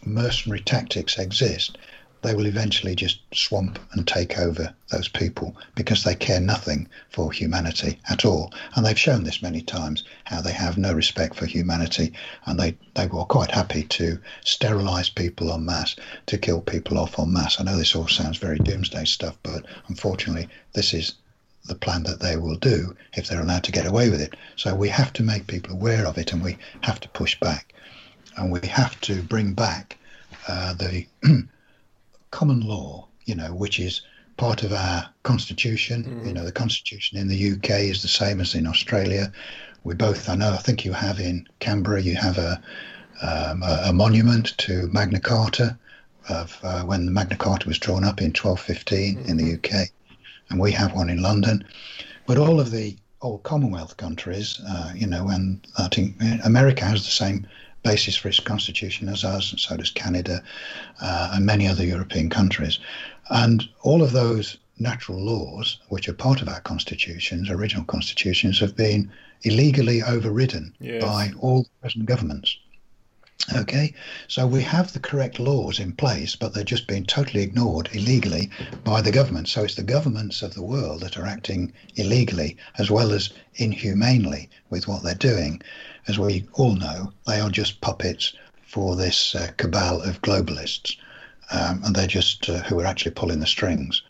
mercenary 0.05 0.61
tactics 0.61 1.17
exist, 1.17 1.77
they 2.23 2.33
will 2.33 2.47
eventually 2.47 2.95
just 2.95 3.19
swamp 3.33 3.77
and 3.91 4.07
take 4.07 4.39
over 4.39 4.73
those 4.91 5.09
people 5.09 5.55
because 5.75 6.03
they 6.03 6.15
care 6.15 6.39
nothing 6.39 6.87
for 7.09 7.31
humanity 7.31 7.99
at 8.09 8.23
all. 8.23 8.53
And 8.75 8.85
they've 8.85 8.97
shown 8.97 9.23
this 9.23 9.41
many 9.41 9.61
times 9.61 10.03
how 10.23 10.39
they 10.41 10.53
have 10.53 10.77
no 10.77 10.93
respect 10.93 11.35
for 11.35 11.45
humanity 11.45 12.13
and 12.45 12.57
they, 12.57 12.77
they 12.95 13.07
were 13.07 13.25
quite 13.25 13.51
happy 13.51 13.83
to 13.83 14.17
sterilize 14.45 15.09
people 15.09 15.51
en 15.51 15.65
masse, 15.65 15.97
to 16.27 16.37
kill 16.37 16.61
people 16.61 16.97
off 16.97 17.19
en 17.19 17.33
masse. 17.33 17.59
I 17.59 17.63
know 17.63 17.77
this 17.77 17.95
all 17.95 18.07
sounds 18.07 18.37
very 18.37 18.57
doomsday 18.57 19.03
stuff, 19.05 19.37
but 19.43 19.65
unfortunately, 19.89 20.47
this 20.73 20.93
is 20.93 21.13
the 21.65 21.75
plan 21.75 22.03
that 22.03 22.21
they 22.21 22.37
will 22.37 22.55
do 22.55 22.95
if 23.13 23.27
they're 23.27 23.41
allowed 23.41 23.63
to 23.65 23.71
get 23.71 23.85
away 23.85 24.09
with 24.09 24.21
it. 24.21 24.35
So 24.55 24.73
we 24.73 24.89
have 24.89 25.11
to 25.13 25.23
make 25.23 25.47
people 25.47 25.73
aware 25.73 26.05
of 26.05 26.17
it 26.17 26.31
and 26.31 26.41
we 26.41 26.57
have 26.81 26.99
to 27.01 27.09
push 27.09 27.39
back. 27.39 27.73
And 28.37 28.49
we 28.51 28.65
have 28.67 28.99
to 29.01 29.21
bring 29.21 29.53
back 29.53 29.97
uh, 30.47 30.73
the 30.73 31.05
common 32.33 32.61
law, 32.61 33.07
you 33.25 33.35
know, 33.35 33.53
which 33.53 33.79
is 33.79 34.01
part 34.37 34.63
of 34.63 34.73
our 34.73 35.07
constitution. 35.21 36.03
Mm-hmm. 36.03 36.27
You 36.27 36.33
know, 36.33 36.43
the 36.43 36.51
constitution 36.51 37.19
in 37.19 37.27
the 37.27 37.51
UK 37.53 37.69
is 37.93 38.01
the 38.01 38.07
same 38.07 38.41
as 38.41 38.55
in 38.55 38.65
Australia. 38.65 39.31
We 39.83 39.93
both, 39.93 40.27
I 40.27 40.35
know, 40.35 40.51
I 40.51 40.57
think 40.57 40.83
you 40.83 40.93
have 40.93 41.19
in 41.19 41.47
Canberra, 41.59 42.01
you 42.01 42.15
have 42.15 42.39
a, 42.39 42.61
um, 43.21 43.61
a, 43.61 43.83
a, 43.89 43.93
monument 43.93 44.57
to 44.57 44.87
Magna 44.91 45.19
Carta 45.19 45.77
of 46.27 46.57
uh, 46.63 46.81
when 46.83 47.05
the 47.05 47.11
Magna 47.11 47.37
Carta 47.37 47.67
was 47.67 47.77
drawn 47.77 48.03
up 48.03 48.19
in 48.19 48.31
1215 48.31 49.15
mm-hmm. 49.15 49.29
in 49.29 49.37
the 49.37 49.55
mm-hmm. 49.55 49.75
UK, 49.75 49.89
and 50.49 50.59
we 50.59 50.71
have 50.71 50.93
one 50.93 51.11
in 51.11 51.21
London. 51.21 51.63
But 52.25 52.39
all 52.39 52.59
of 52.59 52.71
the 52.71 52.97
old 53.21 53.43
Commonwealth 53.43 53.97
countries, 53.97 54.59
uh, 54.67 54.91
you 54.95 55.05
know, 55.05 55.29
and 55.29 55.65
I 55.77 55.87
think 55.89 56.15
America 56.43 56.83
has 56.83 57.05
the 57.05 57.11
same 57.11 57.45
basis 57.83 58.15
for 58.15 58.29
its 58.29 58.39
constitution 58.39 59.09
as 59.09 59.23
ours, 59.23 59.51
and 59.51 59.59
so 59.59 59.77
does 59.77 59.91
Canada 59.91 60.41
uh, 61.01 61.31
and 61.33 61.45
many 61.45 61.67
other 61.67 61.85
European 61.85 62.29
countries. 62.29 62.79
And 63.29 63.67
all 63.81 64.01
of 64.01 64.11
those 64.11 64.57
natural 64.79 65.19
laws, 65.19 65.79
which 65.89 66.09
are 66.09 66.13
part 66.13 66.41
of 66.41 66.49
our 66.49 66.61
constitutions, 66.61 67.49
original 67.49 67.85
constitutions, 67.85 68.59
have 68.59 68.75
been 68.75 69.11
illegally 69.43 70.01
overridden 70.01 70.73
yes. 70.79 71.03
by 71.03 71.31
all 71.39 71.67
present 71.81 72.05
governments. 72.05 72.57
Okay, 73.53 73.93
so 74.29 74.47
we 74.47 74.61
have 74.61 74.93
the 74.93 74.99
correct 74.99 75.37
laws 75.37 75.77
in 75.77 75.91
place, 75.91 76.33
but 76.33 76.53
they're 76.53 76.63
just 76.63 76.87
being 76.87 77.03
totally 77.03 77.43
ignored 77.43 77.89
illegally 77.91 78.49
by 78.85 79.01
the 79.01 79.11
government. 79.11 79.49
So 79.49 79.63
it's 79.63 79.75
the 79.75 79.83
governments 79.83 80.41
of 80.41 80.53
the 80.53 80.63
world 80.63 81.01
that 81.01 81.17
are 81.17 81.25
acting 81.25 81.73
illegally 81.95 82.55
as 82.77 82.89
well 82.89 83.11
as 83.11 83.31
inhumanely 83.55 84.49
with 84.69 84.87
what 84.87 85.03
they're 85.03 85.15
doing 85.15 85.61
as 86.07 86.19
we 86.19 86.47
all 86.53 86.75
know, 86.75 87.13
they 87.25 87.39
are 87.39 87.49
just 87.49 87.81
puppets 87.81 88.33
for 88.65 88.95
this 88.95 89.35
uh, 89.35 89.51
cabal 89.57 90.01
of 90.01 90.21
globalists, 90.21 90.97
um, 91.51 91.81
and 91.83 91.95
they're 91.95 92.07
just 92.07 92.49
uh, 92.49 92.63
who 92.63 92.79
are 92.79 92.85
actually 92.85 93.11
pulling 93.11 93.39
the 93.39 93.45
strings. 93.45 94.01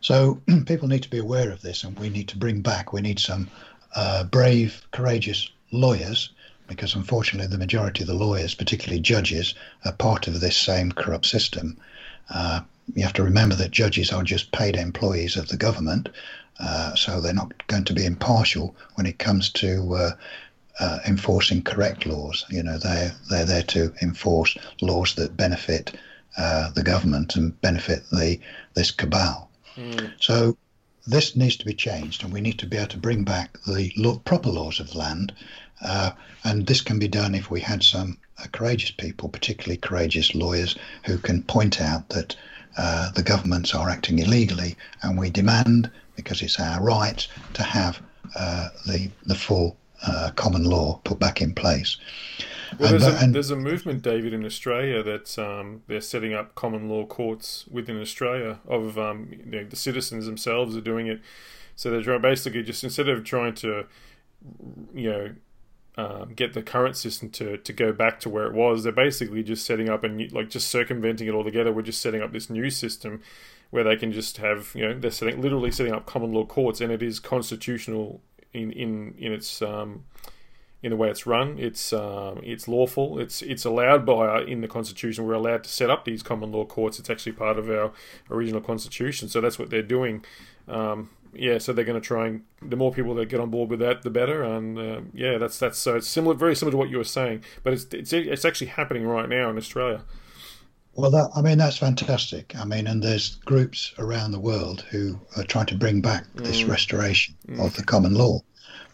So 0.00 0.40
people 0.66 0.88
need 0.88 1.02
to 1.02 1.10
be 1.10 1.18
aware 1.18 1.50
of 1.50 1.62
this, 1.62 1.84
and 1.84 1.98
we 1.98 2.08
need 2.08 2.28
to 2.28 2.38
bring 2.38 2.60
back. 2.60 2.92
We 2.92 3.00
need 3.00 3.18
some 3.18 3.48
uh, 3.94 4.24
brave, 4.24 4.82
courageous 4.90 5.48
lawyers, 5.70 6.30
because 6.66 6.94
unfortunately, 6.94 7.48
the 7.48 7.58
majority 7.58 8.02
of 8.02 8.08
the 8.08 8.14
lawyers, 8.14 8.54
particularly 8.54 9.00
judges, 9.00 9.54
are 9.84 9.92
part 9.92 10.28
of 10.28 10.40
this 10.40 10.56
same 10.56 10.92
corrupt 10.92 11.26
system. 11.26 11.76
Uh, 12.30 12.60
you 12.94 13.02
have 13.02 13.14
to 13.14 13.22
remember 13.22 13.54
that 13.54 13.70
judges 13.70 14.12
are 14.12 14.22
just 14.22 14.52
paid 14.52 14.76
employees 14.76 15.36
of 15.36 15.48
the 15.48 15.56
government, 15.56 16.08
uh, 16.60 16.94
so 16.94 17.20
they're 17.20 17.32
not 17.32 17.66
going 17.68 17.84
to 17.84 17.94
be 17.94 18.04
impartial 18.04 18.74
when 18.94 19.06
it 19.06 19.18
comes 19.18 19.50
to 19.50 19.94
uh, 20.80 20.98
enforcing 21.06 21.62
correct 21.62 22.06
laws. 22.06 22.44
You 22.50 22.62
know, 22.62 22.78
they're 22.78 23.12
they're 23.30 23.44
there 23.44 23.62
to 23.64 23.92
enforce 24.02 24.56
laws 24.80 25.14
that 25.14 25.36
benefit 25.36 25.96
uh, 26.36 26.70
the 26.70 26.82
government 26.82 27.36
and 27.36 27.60
benefit 27.60 28.04
the 28.10 28.38
this 28.74 28.90
cabal. 28.90 29.50
Mm. 29.76 30.12
So 30.20 30.56
this 31.06 31.36
needs 31.36 31.56
to 31.56 31.66
be 31.66 31.74
changed, 31.74 32.22
and 32.22 32.32
we 32.32 32.40
need 32.40 32.58
to 32.58 32.66
be 32.66 32.76
able 32.76 32.88
to 32.88 32.98
bring 32.98 33.24
back 33.24 33.58
the 33.66 33.92
law, 33.96 34.18
proper 34.18 34.50
laws 34.50 34.80
of 34.80 34.90
the 34.90 34.98
land. 34.98 35.32
Uh, 35.80 36.10
and 36.44 36.66
this 36.66 36.80
can 36.80 36.98
be 36.98 37.08
done 37.08 37.34
if 37.34 37.50
we 37.50 37.60
had 37.60 37.82
some 37.82 38.18
uh, 38.38 38.46
courageous 38.52 38.90
people, 38.90 39.28
particularly 39.28 39.76
courageous 39.76 40.34
lawyers, 40.34 40.76
who 41.06 41.18
can 41.18 41.42
point 41.42 41.80
out 41.80 42.08
that 42.10 42.36
uh, 42.76 43.10
the 43.12 43.22
governments 43.22 43.74
are 43.74 43.88
acting 43.88 44.18
illegally, 44.18 44.76
and 45.02 45.18
we 45.18 45.30
demand, 45.30 45.90
because 46.16 46.42
it's 46.42 46.60
our 46.60 46.82
right, 46.82 47.26
to 47.54 47.62
have 47.62 48.00
uh, 48.36 48.68
the 48.86 49.10
the 49.26 49.34
full 49.34 49.76
uh, 50.06 50.30
common 50.36 50.64
law 50.64 51.00
put 51.04 51.18
back 51.18 51.40
in 51.40 51.54
place. 51.54 51.96
Well, 52.78 52.90
there's, 52.90 53.04
and, 53.04 53.30
a, 53.30 53.32
there's 53.32 53.50
a 53.50 53.56
movement, 53.56 54.02
David, 54.02 54.32
in 54.32 54.44
Australia 54.44 55.02
that 55.02 55.38
um, 55.38 55.82
they're 55.86 56.00
setting 56.00 56.34
up 56.34 56.54
common 56.54 56.88
law 56.88 57.06
courts 57.06 57.66
within 57.70 58.00
Australia. 58.00 58.58
Of 58.66 58.98
um, 58.98 59.28
you 59.30 59.50
know, 59.50 59.64
the 59.64 59.76
citizens 59.76 60.26
themselves 60.26 60.76
are 60.76 60.82
doing 60.82 61.06
it, 61.06 61.20
so 61.76 61.90
they're 61.90 62.18
basically 62.18 62.62
just 62.62 62.84
instead 62.84 63.08
of 63.08 63.24
trying 63.24 63.54
to, 63.54 63.86
you 64.94 65.10
know, 65.10 65.34
um, 65.96 66.34
get 66.34 66.52
the 66.52 66.62
current 66.62 66.96
system 66.96 67.30
to, 67.30 67.56
to 67.56 67.72
go 67.72 67.92
back 67.92 68.20
to 68.20 68.28
where 68.28 68.46
it 68.46 68.52
was, 68.52 68.84
they're 68.84 68.92
basically 68.92 69.42
just 69.42 69.66
setting 69.66 69.88
up 69.88 70.04
and 70.04 70.30
like 70.32 70.48
just 70.48 70.68
circumventing 70.68 71.26
it 71.26 71.34
altogether. 71.34 71.72
We're 71.72 71.82
just 71.82 72.00
setting 72.00 72.22
up 72.22 72.32
this 72.32 72.48
new 72.48 72.70
system 72.70 73.20
where 73.70 73.84
they 73.84 73.96
can 73.96 74.12
just 74.12 74.36
have 74.38 74.72
you 74.74 74.86
know 74.86 74.98
they're 74.98 75.10
setting 75.10 75.40
literally 75.40 75.70
setting 75.70 75.92
up 75.92 76.06
common 76.06 76.32
law 76.32 76.44
courts, 76.44 76.80
and 76.80 76.92
it 76.92 77.02
is 77.02 77.18
constitutional 77.18 78.20
in 78.52 78.72
in 78.72 79.14
in 79.18 79.32
its 79.32 79.62
um, 79.62 80.04
in 80.82 80.90
the 80.90 80.96
way 80.96 81.10
it's 81.10 81.26
run. 81.26 81.58
It's 81.58 81.92
um, 81.92 82.40
it's 82.42 82.68
lawful. 82.68 83.18
It's 83.18 83.42
it's 83.42 83.64
allowed 83.64 84.06
by 84.06 84.26
our, 84.26 84.42
in 84.42 84.60
the 84.60 84.68
constitution. 84.68 85.26
We're 85.26 85.34
allowed 85.34 85.64
to 85.64 85.70
set 85.70 85.90
up 85.90 86.04
these 86.04 86.22
common 86.22 86.52
law 86.52 86.64
courts. 86.64 86.98
It's 86.98 87.10
actually 87.10 87.32
part 87.32 87.58
of 87.58 87.68
our 87.68 87.92
original 88.30 88.60
constitution. 88.60 89.28
So 89.28 89.40
that's 89.40 89.58
what 89.58 89.70
they're 89.70 89.82
doing. 89.82 90.24
Um, 90.68 91.10
yeah, 91.34 91.58
so 91.58 91.72
they're 91.72 91.84
going 91.84 92.00
to 92.00 92.06
try 92.06 92.26
and 92.26 92.42
the 92.62 92.76
more 92.76 92.92
people 92.92 93.14
that 93.16 93.28
get 93.28 93.40
on 93.40 93.50
board 93.50 93.70
with 93.70 93.80
that, 93.80 94.02
the 94.02 94.10
better. 94.10 94.42
And 94.42 94.78
uh, 94.78 95.00
yeah, 95.12 95.38
that's 95.38 95.58
that's 95.58 95.78
so 95.78 95.96
it's 95.96 96.08
similar, 96.08 96.34
very 96.34 96.54
similar 96.54 96.72
to 96.72 96.76
what 96.76 96.90
you 96.90 96.98
were 96.98 97.04
saying, 97.04 97.44
but 97.62 97.72
it's 97.72 97.86
it's 97.92 98.12
it's 98.12 98.44
actually 98.44 98.68
happening 98.68 99.06
right 99.06 99.28
now 99.28 99.50
in 99.50 99.56
Australia. 99.56 100.02
Well, 100.98 101.12
that, 101.12 101.30
I 101.36 101.42
mean, 101.42 101.58
that's 101.58 101.76
fantastic. 101.76 102.56
I 102.56 102.64
mean, 102.64 102.88
and 102.88 103.00
there's 103.00 103.36
groups 103.44 103.94
around 104.00 104.32
the 104.32 104.40
world 104.40 104.80
who 104.90 105.20
are 105.36 105.44
trying 105.44 105.66
to 105.66 105.76
bring 105.76 106.00
back 106.00 106.24
this 106.34 106.62
mm. 106.62 106.68
restoration 106.68 107.36
mm. 107.46 107.64
of 107.64 107.76
the 107.76 107.84
common 107.84 108.14
law. 108.14 108.40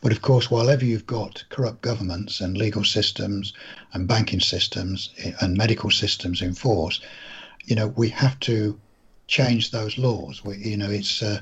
But 0.02 0.12
of 0.12 0.20
course, 0.20 0.50
whilever 0.50 0.84
you've 0.84 1.06
got 1.06 1.42
corrupt 1.48 1.80
governments 1.80 2.42
and 2.42 2.58
legal 2.58 2.84
systems 2.84 3.54
and 3.94 4.06
banking 4.06 4.40
systems 4.40 5.14
and 5.40 5.56
medical 5.56 5.90
systems 5.90 6.42
in 6.42 6.52
force, 6.52 7.00
you 7.64 7.74
know, 7.74 7.86
we 7.86 8.10
have 8.10 8.38
to 8.40 8.78
change 9.26 9.70
those 9.70 9.96
laws. 9.96 10.44
We, 10.44 10.58
you 10.58 10.76
know, 10.76 10.90
it's. 10.90 11.22
Uh, 11.22 11.40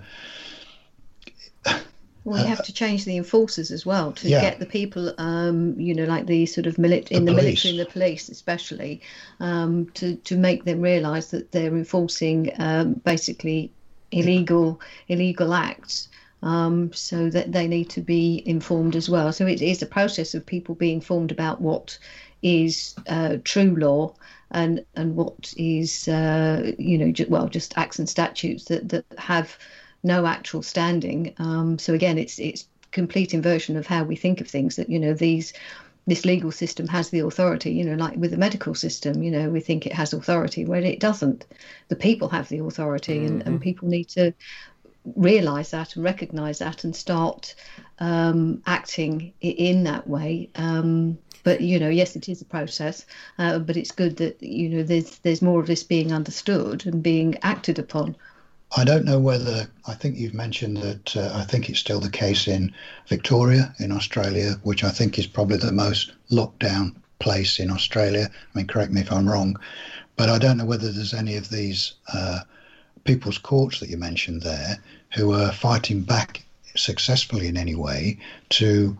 well, 2.24 2.38
you 2.38 2.46
have 2.46 2.62
to 2.64 2.72
change 2.72 3.04
the 3.04 3.16
enforcers 3.16 3.70
as 3.70 3.84
well 3.84 4.12
to 4.12 4.28
yeah. 4.28 4.40
get 4.40 4.58
the 4.58 4.66
people, 4.66 5.12
um, 5.18 5.78
you 5.78 5.94
know, 5.94 6.04
like 6.04 6.26
the 6.26 6.46
sort 6.46 6.66
of 6.66 6.76
mili- 6.76 7.08
in 7.08 7.24
the, 7.24 7.32
the 7.32 7.36
military 7.36 7.70
and 7.70 7.80
the 7.80 7.90
police, 7.90 8.28
especially, 8.28 9.02
um, 9.40 9.88
to 9.94 10.16
to 10.16 10.36
make 10.36 10.64
them 10.64 10.80
realise 10.80 11.30
that 11.30 11.50
they're 11.52 11.74
enforcing 11.74 12.52
um, 12.58 12.94
basically 12.94 13.72
illegal 14.12 14.80
illegal 15.08 15.54
acts 15.54 16.08
um, 16.42 16.92
so 16.92 17.30
that 17.30 17.52
they 17.52 17.66
need 17.66 17.90
to 17.90 18.00
be 18.00 18.42
informed 18.46 18.96
as 18.96 19.08
well. 19.08 19.32
So 19.32 19.46
it 19.46 19.62
is 19.62 19.82
a 19.82 19.86
process 19.86 20.34
of 20.34 20.46
people 20.46 20.74
being 20.74 20.96
informed 20.96 21.32
about 21.32 21.60
what 21.60 21.98
is 22.42 22.94
uh, 23.08 23.38
true 23.44 23.74
law 23.76 24.14
and 24.50 24.84
and 24.94 25.16
what 25.16 25.52
is 25.56 26.08
uh, 26.08 26.72
you 26.78 26.98
know 26.98 27.10
ju- 27.12 27.26
well 27.28 27.48
just 27.48 27.76
acts 27.78 27.98
and 27.98 28.08
statutes 28.08 28.64
that 28.66 28.88
that 28.90 29.04
have 29.18 29.58
no 30.02 30.26
actual 30.26 30.62
standing. 30.62 31.34
Um, 31.38 31.78
so 31.78 31.94
again, 31.94 32.18
it's 32.18 32.38
it's 32.38 32.66
complete 32.90 33.32
inversion 33.34 33.76
of 33.76 33.86
how 33.86 34.04
we 34.04 34.16
think 34.16 34.40
of 34.40 34.48
things. 34.48 34.76
That 34.76 34.90
you 34.90 34.98
know 34.98 35.14
these 35.14 35.52
this 36.06 36.24
legal 36.24 36.50
system 36.50 36.88
has 36.88 37.10
the 37.10 37.20
authority, 37.20 37.72
you 37.72 37.84
know, 37.84 37.94
like 37.94 38.16
with 38.16 38.32
the 38.32 38.36
medical 38.36 38.74
system, 38.74 39.22
you 39.22 39.30
know, 39.30 39.48
we 39.48 39.60
think 39.60 39.86
it 39.86 39.92
has 39.92 40.12
authority 40.12 40.64
when 40.64 40.84
it 40.84 40.98
doesn't. 40.98 41.46
The 41.88 41.96
people 41.96 42.28
have 42.30 42.48
the 42.48 42.58
authority, 42.58 43.18
mm-hmm. 43.18 43.26
and, 43.26 43.42
and 43.46 43.60
people 43.60 43.88
need 43.88 44.08
to 44.10 44.34
realize 45.16 45.70
that 45.70 45.96
and 45.96 46.04
recognize 46.04 46.58
that 46.58 46.84
and 46.84 46.94
start 46.94 47.54
um, 47.98 48.62
acting 48.66 49.32
in 49.40 49.84
that 49.84 50.08
way. 50.08 50.50
Um, 50.56 51.18
but 51.44 51.60
you 51.60 51.78
know, 51.78 51.88
yes, 51.88 52.16
it 52.16 52.28
is 52.28 52.40
a 52.40 52.46
process, 52.46 53.04
uh, 53.38 53.58
but 53.58 53.76
it's 53.76 53.90
good 53.90 54.16
that 54.18 54.42
you 54.42 54.68
know 54.68 54.82
there's 54.82 55.18
there's 55.20 55.42
more 55.42 55.60
of 55.60 55.66
this 55.66 55.82
being 55.82 56.12
understood 56.12 56.86
and 56.86 57.02
being 57.02 57.36
acted 57.42 57.78
upon. 57.78 58.16
I 58.76 58.84
don't 58.84 59.04
know 59.04 59.18
whether 59.18 59.68
I 59.86 59.94
think 59.94 60.16
you've 60.16 60.34
mentioned 60.34 60.78
that. 60.78 61.16
Uh, 61.16 61.30
I 61.34 61.44
think 61.44 61.68
it's 61.68 61.78
still 61.78 62.00
the 62.00 62.10
case 62.10 62.48
in 62.48 62.72
Victoria 63.08 63.74
in 63.78 63.92
Australia, 63.92 64.54
which 64.62 64.82
I 64.82 64.90
think 64.90 65.18
is 65.18 65.26
probably 65.26 65.58
the 65.58 65.72
most 65.72 66.12
locked 66.30 66.60
down 66.60 66.96
place 67.18 67.58
in 67.60 67.70
Australia. 67.70 68.28
I 68.32 68.58
mean, 68.58 68.66
correct 68.66 68.92
me 68.92 69.02
if 69.02 69.12
I'm 69.12 69.28
wrong, 69.28 69.56
but 70.16 70.28
I 70.28 70.38
don't 70.38 70.56
know 70.56 70.64
whether 70.64 70.90
there's 70.90 71.14
any 71.14 71.36
of 71.36 71.50
these. 71.50 71.94
Uh, 72.12 72.40
people's 73.04 73.38
courts 73.38 73.80
that 73.80 73.88
you 73.88 73.96
mentioned 73.96 74.42
there 74.42 74.78
who 75.14 75.32
are 75.32 75.52
fighting 75.52 76.02
back 76.02 76.44
successfully 76.76 77.48
in 77.48 77.56
any 77.56 77.74
way 77.74 78.18
to 78.50 78.96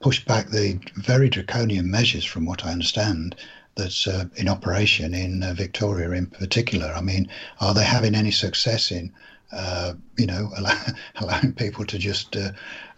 push 0.00 0.24
back 0.24 0.48
the 0.48 0.78
very 0.96 1.28
draconian 1.28 1.90
measures, 1.90 2.24
from 2.24 2.44
what 2.44 2.64
I 2.64 2.72
understand, 2.72 3.34
that's 3.78 4.06
uh, 4.06 4.26
in 4.36 4.48
operation 4.48 5.14
in 5.14 5.42
uh, 5.42 5.54
Victoria 5.54 6.10
in 6.10 6.26
particular. 6.26 6.92
I 6.94 7.00
mean, 7.00 7.28
are 7.60 7.72
they 7.72 7.84
having 7.84 8.14
any 8.14 8.32
success 8.32 8.90
in 8.90 9.12
uh, 9.50 9.94
you 10.18 10.26
know, 10.26 10.50
allow, 10.58 10.78
allowing 11.16 11.54
people 11.54 11.84
to 11.86 11.98
just 11.98 12.36
uh, 12.36 12.50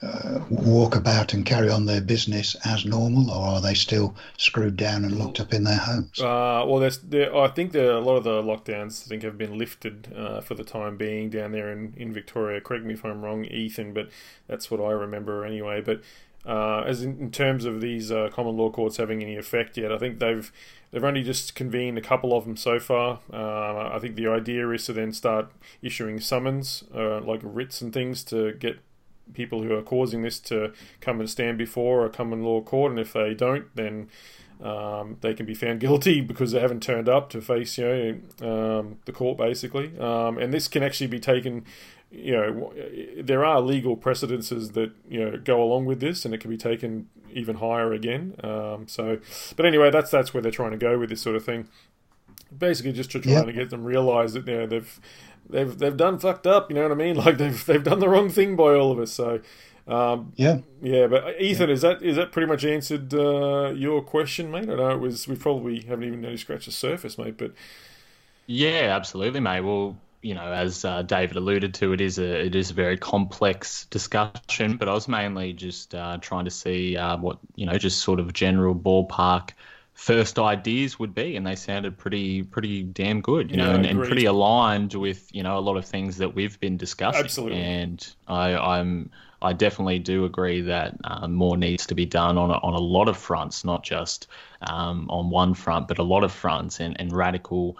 uh, 0.02 0.40
walk 0.50 0.96
about 0.96 1.32
and 1.32 1.46
carry 1.46 1.70
on 1.70 1.86
their 1.86 2.00
business 2.00 2.56
as 2.64 2.84
normal, 2.84 3.30
or 3.30 3.46
are 3.46 3.60
they 3.60 3.74
still 3.74 4.16
screwed 4.36 4.76
down 4.76 5.04
and 5.04 5.16
locked 5.16 5.38
up 5.38 5.54
in 5.54 5.62
their 5.62 5.78
homes? 5.78 6.20
Uh, 6.20 6.64
well, 6.66 6.80
there's, 6.80 6.98
there, 6.98 7.34
I 7.36 7.46
think 7.48 7.74
a 7.76 8.00
lot 8.00 8.16
of 8.16 8.24
the 8.24 8.42
lockdowns 8.42 9.06
I 9.06 9.08
think 9.08 9.22
have 9.22 9.38
been 9.38 9.58
lifted 9.58 10.08
for 10.42 10.54
the 10.54 10.64
time 10.64 10.96
being 10.96 11.30
down 11.30 11.52
there 11.52 11.70
in, 11.70 11.94
in 11.96 12.12
Victoria. 12.12 12.60
Correct 12.60 12.84
me 12.84 12.94
if 12.94 13.04
I'm 13.04 13.22
wrong, 13.22 13.44
Ethan, 13.44 13.92
but 13.92 14.08
that's 14.48 14.72
what 14.72 14.80
I 14.80 14.90
remember 14.90 15.44
anyway. 15.44 15.80
But 15.80 16.02
uh, 16.46 16.82
as 16.86 17.02
in, 17.02 17.18
in, 17.18 17.30
terms 17.30 17.64
of 17.64 17.80
these 17.80 18.10
uh, 18.10 18.30
common 18.32 18.56
law 18.56 18.70
courts 18.70 18.96
having 18.96 19.22
any 19.22 19.36
effect 19.36 19.76
yet. 19.76 19.92
I 19.92 19.98
think 19.98 20.18
they've 20.18 20.50
they've 20.90 21.04
only 21.04 21.22
just 21.22 21.54
convened 21.54 21.98
a 21.98 22.00
couple 22.00 22.36
of 22.36 22.44
them 22.44 22.56
so 22.56 22.78
far. 22.78 23.20
Uh, 23.32 23.90
I 23.92 23.98
think 24.00 24.16
the 24.16 24.26
idea 24.28 24.70
is 24.70 24.86
to 24.86 24.92
then 24.92 25.12
start 25.12 25.50
issuing 25.82 26.18
summons, 26.20 26.84
uh, 26.94 27.20
like 27.20 27.40
writs 27.42 27.82
and 27.82 27.92
things, 27.92 28.24
to 28.24 28.52
get 28.54 28.78
people 29.34 29.62
who 29.62 29.74
are 29.74 29.82
causing 29.82 30.22
this 30.22 30.40
to 30.40 30.72
come 31.00 31.20
and 31.20 31.28
stand 31.28 31.58
before 31.58 32.04
a 32.04 32.10
common 32.10 32.42
law 32.42 32.60
court, 32.60 32.90
and 32.90 32.98
if 32.98 33.12
they 33.12 33.34
don't, 33.34 33.66
then 33.76 34.08
um, 34.62 35.16
they 35.20 35.34
can 35.34 35.46
be 35.46 35.54
found 35.54 35.80
guilty 35.80 36.20
because 36.20 36.52
they 36.52 36.60
haven't 36.60 36.82
turned 36.82 37.08
up 37.08 37.30
to 37.30 37.40
face 37.40 37.78
you 37.78 38.20
know 38.40 38.78
um, 38.78 38.98
the 39.04 39.12
court 39.12 39.38
basically. 39.38 39.98
Um, 39.98 40.38
and 40.38 40.52
this 40.52 40.68
can 40.68 40.82
actually 40.82 41.08
be 41.08 41.20
taken 41.20 41.64
you 42.10 42.32
know, 42.32 42.72
there 43.22 43.44
are 43.44 43.60
legal 43.60 43.96
precedences 43.96 44.72
that 44.72 44.92
you 45.08 45.20
know 45.20 45.36
go 45.38 45.62
along 45.62 45.86
with 45.86 46.00
this, 46.00 46.24
and 46.24 46.34
it 46.34 46.38
can 46.38 46.50
be 46.50 46.56
taken 46.56 47.08
even 47.32 47.56
higher 47.56 47.92
again. 47.92 48.34
Um, 48.42 48.88
so, 48.88 49.18
but 49.56 49.64
anyway, 49.64 49.90
that's 49.90 50.10
that's 50.10 50.34
where 50.34 50.42
they're 50.42 50.50
trying 50.50 50.72
to 50.72 50.76
go 50.76 50.98
with 50.98 51.10
this 51.10 51.22
sort 51.22 51.36
of 51.36 51.44
thing. 51.44 51.68
Basically, 52.56 52.92
just 52.92 53.12
to 53.12 53.20
try 53.20 53.32
yep. 53.32 53.46
to 53.46 53.52
get 53.52 53.70
them 53.70 53.84
realize 53.84 54.32
that 54.32 54.46
you 54.46 54.58
know 54.58 54.66
they've 54.66 55.00
they've 55.48 55.78
they've 55.78 55.96
done 55.96 56.18
fucked 56.18 56.46
up. 56.46 56.70
You 56.70 56.76
know 56.76 56.82
what 56.82 56.92
I 56.92 56.96
mean? 56.96 57.16
Like 57.24 57.38
they've 57.38 57.64
they've 57.64 57.84
done 57.84 58.00
the 58.00 58.08
wrong 58.08 58.28
thing 58.28 58.56
by 58.56 58.74
all 58.74 58.92
of 58.92 58.98
us. 58.98 59.12
So. 59.12 59.40
Um, 59.88 60.34
yeah, 60.36 60.58
yeah, 60.80 61.08
but 61.08 61.40
Ethan, 61.40 61.68
yeah. 61.68 61.74
is 61.74 61.80
that 61.80 62.00
is 62.00 62.14
that 62.14 62.30
pretty 62.30 62.46
much 62.46 62.64
answered 62.64 63.12
uh, 63.12 63.72
your 63.74 64.02
question, 64.02 64.48
mate? 64.48 64.68
I 64.68 64.76
know 64.76 64.90
it 64.90 65.00
was 65.00 65.26
we 65.26 65.34
probably 65.34 65.80
haven't 65.80 66.04
even 66.04 66.22
really 66.22 66.36
scratched 66.36 66.66
the 66.66 66.70
surface, 66.70 67.18
mate. 67.18 67.36
But 67.36 67.54
yeah, 68.46 68.94
absolutely, 68.94 69.40
mate. 69.40 69.62
Well, 69.62 69.96
you 70.22 70.34
know, 70.34 70.52
as 70.52 70.84
uh, 70.84 71.02
David 71.02 71.36
alluded 71.36 71.74
to, 71.74 71.92
it 71.92 72.00
is 72.00 72.18
a 72.18 72.46
it 72.46 72.54
is 72.54 72.70
a 72.70 72.74
very 72.74 72.96
complex 72.96 73.86
discussion. 73.86 74.76
But 74.76 74.88
I 74.88 74.92
was 74.92 75.08
mainly 75.08 75.52
just 75.52 75.94
uh, 75.94 76.18
trying 76.18 76.44
to 76.44 76.50
see 76.50 76.96
uh, 76.96 77.16
what 77.16 77.38
you 77.54 77.66
know, 77.66 77.78
just 77.78 78.02
sort 78.02 78.20
of 78.20 78.32
general 78.32 78.74
ballpark 78.74 79.50
first 80.00 80.38
ideas 80.38 80.98
would 80.98 81.14
be, 81.14 81.36
and 81.36 81.46
they 81.46 81.54
sounded 81.54 81.98
pretty 81.98 82.42
pretty 82.42 82.82
damn 82.82 83.20
good, 83.20 83.50
you 83.50 83.58
yeah, 83.58 83.66
know, 83.66 83.74
and, 83.74 83.86
and, 83.86 84.02
pretty 84.02 84.24
aligned 84.24 84.94
with 84.94 85.28
you 85.34 85.42
know 85.42 85.58
a 85.58 85.60
lot 85.60 85.76
of 85.76 85.84
things 85.84 86.16
that 86.18 86.34
we've 86.34 86.58
been 86.60 86.76
discussing. 86.76 87.22
Absolutely, 87.22 87.58
and 87.58 88.14
I, 88.26 88.56
I'm 88.56 89.10
I 89.42 89.52
definitely 89.52 89.98
do 89.98 90.24
agree 90.24 90.62
that 90.62 90.96
uh, 91.04 91.28
more 91.28 91.56
needs 91.56 91.86
to 91.86 91.94
be 91.94 92.06
done 92.06 92.38
on 92.38 92.50
a, 92.50 92.54
on 92.54 92.74
a 92.74 92.80
lot 92.80 93.08
of 93.08 93.16
fronts, 93.16 93.64
not 93.64 93.82
just 93.82 94.26
um, 94.62 95.06
on 95.10 95.30
one 95.30 95.54
front, 95.54 95.88
but 95.88 95.98
a 95.98 96.02
lot 96.02 96.24
of 96.24 96.32
fronts, 96.32 96.80
and, 96.80 96.98
and 96.98 97.12
radical 97.12 97.76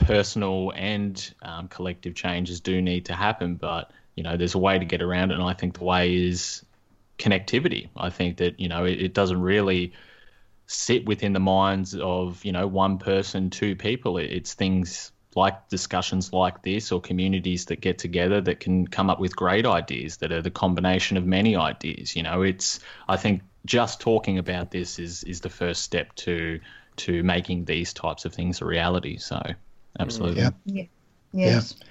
personal 0.00 0.72
and 0.74 1.34
um, 1.42 1.68
collective 1.68 2.14
changes 2.14 2.60
do 2.60 2.80
need 2.82 3.06
to 3.06 3.14
happen, 3.14 3.54
but 3.54 3.92
you 4.16 4.22
know, 4.22 4.36
there's 4.36 4.54
a 4.54 4.58
way 4.58 4.78
to 4.78 4.84
get 4.84 5.02
around 5.02 5.30
it, 5.30 5.34
and 5.34 5.42
I 5.42 5.54
think 5.54 5.78
the 5.78 5.84
way 5.84 6.14
is 6.14 6.64
connectivity. 7.18 7.88
I 7.96 8.10
think 8.10 8.38
that 8.38 8.58
you 8.58 8.68
know 8.68 8.84
it, 8.84 9.00
it 9.00 9.14
doesn't 9.14 9.40
really 9.40 9.92
sit 10.66 11.06
within 11.06 11.32
the 11.32 11.40
minds 11.40 11.94
of 11.94 12.44
you 12.44 12.52
know 12.52 12.66
one 12.66 12.98
person, 12.98 13.50
two 13.50 13.76
people. 13.76 14.18
It, 14.18 14.30
it's 14.30 14.54
things 14.54 15.12
like 15.36 15.68
discussions 15.68 16.32
like 16.32 16.62
this 16.62 16.90
or 16.90 17.00
communities 17.00 17.66
that 17.66 17.80
get 17.80 17.98
together 17.98 18.40
that 18.40 18.58
can 18.58 18.86
come 18.86 19.08
up 19.08 19.20
with 19.20 19.36
great 19.36 19.64
ideas 19.64 20.16
that 20.16 20.32
are 20.32 20.42
the 20.42 20.50
combination 20.50 21.16
of 21.16 21.24
many 21.24 21.54
ideas. 21.54 22.16
You 22.16 22.22
know, 22.22 22.42
it's 22.42 22.80
I 23.08 23.16
think 23.16 23.42
just 23.64 24.00
talking 24.00 24.38
about 24.38 24.70
this 24.70 24.98
is 24.98 25.22
is 25.24 25.40
the 25.40 25.50
first 25.50 25.82
step 25.82 26.14
to 26.16 26.60
to 26.96 27.22
making 27.22 27.64
these 27.64 27.92
types 27.92 28.24
of 28.24 28.34
things 28.34 28.60
a 28.60 28.64
reality. 28.64 29.18
So, 29.18 29.40
absolutely. 29.98 30.42
Yeah. 30.42 30.50
Yeah. 30.64 30.84
Yes. 31.32 31.74
Yeah. 31.78 31.86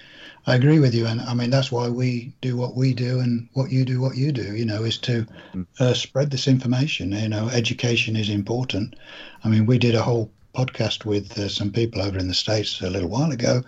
I 0.48 0.56
agree 0.56 0.80
with 0.80 0.96
you, 0.96 1.06
and 1.06 1.22
I 1.22 1.34
mean 1.34 1.50
that's 1.50 1.72
why 1.72 1.90
we 1.90 2.34
do 2.42 2.58
what 2.58 2.76
we 2.76 2.94
do, 2.94 3.20
and 3.20 3.50
what 3.54 3.72
you 3.72 3.86
do, 3.86 4.02
what 4.02 4.18
you 4.18 4.32
do. 4.32 4.56
You 4.56 4.66
know, 4.66 4.84
is 4.84 4.98
to 5.00 5.26
mm. 5.54 5.66
uh, 5.80 5.94
spread 5.94 6.32
this 6.32 6.48
information. 6.48 7.12
You 7.12 7.30
know, 7.30 7.50
education 7.50 8.16
is 8.16 8.30
important. 8.30 8.96
I 9.44 9.50
mean, 9.50 9.66
we 9.66 9.78
did 9.78 9.96
a 9.96 10.02
whole 10.02 10.32
podcast 10.56 11.06
with 11.06 11.38
uh, 11.38 11.48
some 11.50 11.72
people 11.72 12.02
over 12.02 12.18
in 12.18 12.28
the 12.28 12.34
states 12.34 12.82
a 12.82 12.90
little 12.90 13.10
while 13.10 13.32
ago 13.32 13.64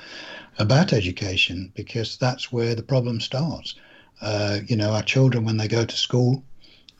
about 0.60 0.94
education 0.94 1.72
because 1.76 2.18
that's 2.18 2.52
where 2.52 2.76
the 2.76 2.84
problem 2.84 3.20
starts. 3.20 3.76
Uh, 4.22 4.60
you 4.68 4.76
know, 4.76 4.92
our 4.92 5.04
children 5.04 5.46
when 5.46 5.58
they 5.58 5.68
go 5.68 5.86
to 5.86 5.96
school, 5.96 6.44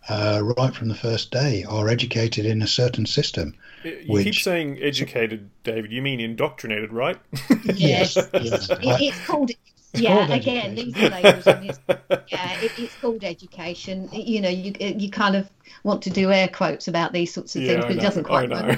uh, 0.10 0.42
right 0.58 0.74
from 0.76 0.88
the 0.88 0.96
first 0.96 1.32
day, 1.32 1.64
are 1.64 1.90
educated 1.90 2.46
in 2.46 2.62
a 2.62 2.68
certain 2.68 3.06
system. 3.06 3.54
You 3.84 4.06
which... 4.08 4.24
keep 4.26 4.36
saying 4.36 4.80
educated, 4.82 5.50
David. 5.64 5.92
You 5.92 6.02
mean 6.02 6.20
indoctrinated, 6.20 6.92
right? 6.92 7.20
yes. 7.64 8.16
yes. 8.34 8.70
It, 8.70 8.80
it's 8.82 9.26
called 9.26 9.52
it's 9.52 9.60
yeah, 9.94 10.32
again, 10.34 10.76
these 10.76 10.96
are 10.98 11.10
labels. 11.10 11.80
Yeah, 12.28 12.62
it, 12.62 12.72
it's 12.78 12.96
called 12.96 13.24
education. 13.24 14.08
You 14.12 14.42
know, 14.42 14.50
you 14.50 14.74
you 14.80 15.10
kind 15.10 15.36
of 15.36 15.50
want 15.84 16.02
to 16.04 16.10
do 16.10 16.32
air 16.32 16.48
quotes 16.48 16.88
about 16.88 17.12
these 17.12 17.34
sorts 17.34 17.56
of 17.56 17.62
yeah, 17.62 17.74
things, 17.74 17.86
but 17.86 17.96
it 17.98 18.02
doesn't 18.02 18.24
quite 18.24 18.52
I 18.52 18.76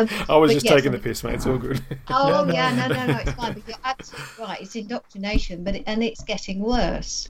um, 0.00 0.08
I 0.28 0.36
was 0.36 0.52
just 0.52 0.64
yes, 0.64 0.74
taking 0.74 0.92
the 0.92 0.98
piss, 0.98 1.22
mate. 1.22 1.34
It's 1.34 1.46
all 1.46 1.58
good. 1.58 1.82
Oh 2.08 2.50
yeah, 2.50 2.74
no, 2.74 2.86
no, 2.94 3.06
no, 3.06 3.18
it's 3.18 3.32
fine. 3.32 3.52
But 3.52 3.68
you're 3.68 3.76
absolutely 3.84 4.44
right. 4.44 4.60
It's 4.62 4.76
indoctrination, 4.76 5.62
but 5.62 5.76
it, 5.76 5.84
and 5.86 6.02
it's 6.02 6.22
getting 6.22 6.60
worse. 6.60 7.28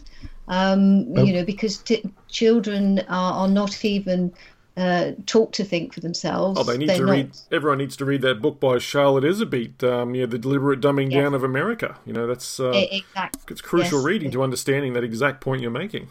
Um, 0.48 1.16
oh. 1.16 1.24
You 1.24 1.32
know, 1.34 1.44
because 1.44 1.78
t- 1.78 2.08
children 2.28 3.00
are, 3.08 3.32
are 3.32 3.48
not 3.48 3.84
even 3.84 4.32
uh, 4.76 5.12
talk 5.24 5.52
to 5.52 5.64
think 5.64 5.94
for 5.94 6.00
themselves. 6.00 6.58
Oh, 6.60 6.62
they 6.62 6.76
need 6.76 6.88
They're 6.88 6.98
to 6.98 7.06
not... 7.06 7.12
read. 7.12 7.30
Everyone 7.50 7.78
needs 7.78 7.96
to 7.96 8.04
read 8.04 8.22
that 8.22 8.42
book 8.42 8.60
by 8.60 8.78
Charlotte 8.78 9.24
Iserbyt. 9.24 9.82
Um, 9.82 10.14
yeah, 10.14 10.26
the 10.26 10.38
deliberate 10.38 10.80
dumbing 10.80 11.10
down 11.10 11.34
of 11.34 11.42
America. 11.42 11.96
You 12.04 12.12
know, 12.12 12.26
that's 12.26 12.60
uh, 12.60 12.72
exactly. 12.90 13.42
It's 13.48 13.60
crucial 13.60 13.98
yes. 13.98 14.06
reading 14.06 14.30
to 14.32 14.42
understanding 14.42 14.92
that 14.92 15.04
exact 15.04 15.40
point 15.40 15.62
you're 15.62 15.70
making. 15.70 16.08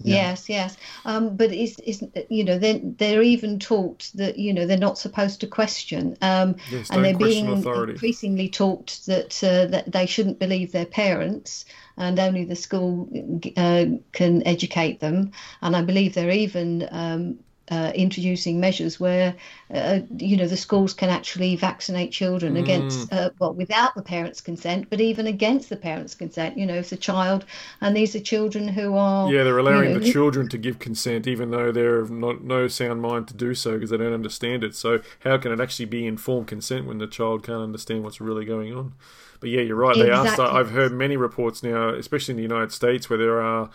Yeah. 0.00 0.14
Yes, 0.14 0.48
yes, 0.48 0.76
um, 1.04 1.36
but 1.36 1.50
it's, 1.50 1.76
it's 1.84 2.04
you 2.30 2.44
know 2.44 2.56
they're 2.56 2.78
they're 2.80 3.22
even 3.22 3.58
taught 3.58 4.12
that 4.14 4.38
you 4.38 4.54
know 4.54 4.64
they're 4.64 4.78
not 4.78 4.96
supposed 4.96 5.40
to 5.40 5.48
question, 5.48 6.16
um, 6.22 6.54
yes, 6.70 6.88
and 6.90 7.04
they're 7.04 7.18
being 7.18 7.48
authority. 7.48 7.94
increasingly 7.94 8.48
taught 8.48 9.00
that 9.06 9.42
uh, 9.42 9.66
that 9.66 9.90
they 9.90 10.06
shouldn't 10.06 10.38
believe 10.38 10.70
their 10.70 10.86
parents, 10.86 11.64
and 11.96 12.20
only 12.20 12.44
the 12.44 12.54
school 12.54 13.08
uh, 13.56 13.86
can 14.12 14.46
educate 14.46 15.00
them. 15.00 15.32
And 15.62 15.74
I 15.74 15.82
believe 15.82 16.14
they're 16.14 16.30
even 16.30 16.88
um, 16.92 17.40
uh, 17.70 17.92
introducing 17.94 18.60
measures 18.60 18.98
where 18.98 19.34
uh, 19.72 20.00
you 20.16 20.36
know 20.36 20.46
the 20.46 20.56
schools 20.56 20.94
can 20.94 21.10
actually 21.10 21.56
vaccinate 21.56 22.10
children 22.10 22.54
mm. 22.54 22.60
against 22.60 23.12
uh, 23.12 23.30
well 23.38 23.52
without 23.54 23.94
the 23.94 24.02
parents' 24.02 24.40
consent, 24.40 24.88
but 24.90 25.00
even 25.00 25.26
against 25.26 25.68
the 25.68 25.76
parents' 25.76 26.14
consent. 26.14 26.56
You 26.56 26.66
know, 26.66 26.74
if 26.74 26.90
the 26.90 26.96
child 26.96 27.44
and 27.80 27.96
these 27.96 28.14
are 28.14 28.20
children 28.20 28.68
who 28.68 28.96
are 28.96 29.32
yeah, 29.32 29.44
they're 29.44 29.58
allowing 29.58 29.90
you 29.90 29.94
know, 29.94 30.00
the 30.00 30.12
children 30.12 30.48
to 30.48 30.58
give 30.58 30.78
consent 30.78 31.26
even 31.26 31.50
though 31.50 31.72
they're 31.72 32.06
not 32.06 32.42
no 32.42 32.68
sound 32.68 33.02
mind 33.02 33.28
to 33.28 33.34
do 33.34 33.54
so 33.54 33.74
because 33.74 33.90
they 33.90 33.96
don't 33.96 34.12
understand 34.12 34.64
it. 34.64 34.74
So 34.74 35.00
how 35.20 35.38
can 35.38 35.52
it 35.52 35.60
actually 35.60 35.86
be 35.86 36.06
informed 36.06 36.48
consent 36.48 36.86
when 36.86 36.98
the 36.98 37.06
child 37.06 37.44
can't 37.44 37.62
understand 37.62 38.02
what's 38.04 38.20
really 38.20 38.44
going 38.44 38.74
on? 38.74 38.94
But 39.40 39.50
yeah, 39.50 39.60
you're 39.60 39.76
right. 39.76 39.94
They 39.94 40.08
exactly. 40.08 40.44
are. 40.44 40.58
I've 40.58 40.70
heard 40.70 40.92
many 40.92 41.16
reports 41.16 41.62
now, 41.62 41.90
especially 41.90 42.32
in 42.32 42.36
the 42.36 42.42
United 42.42 42.72
States, 42.72 43.08
where 43.08 43.18
there 43.18 43.40
are 43.40 43.70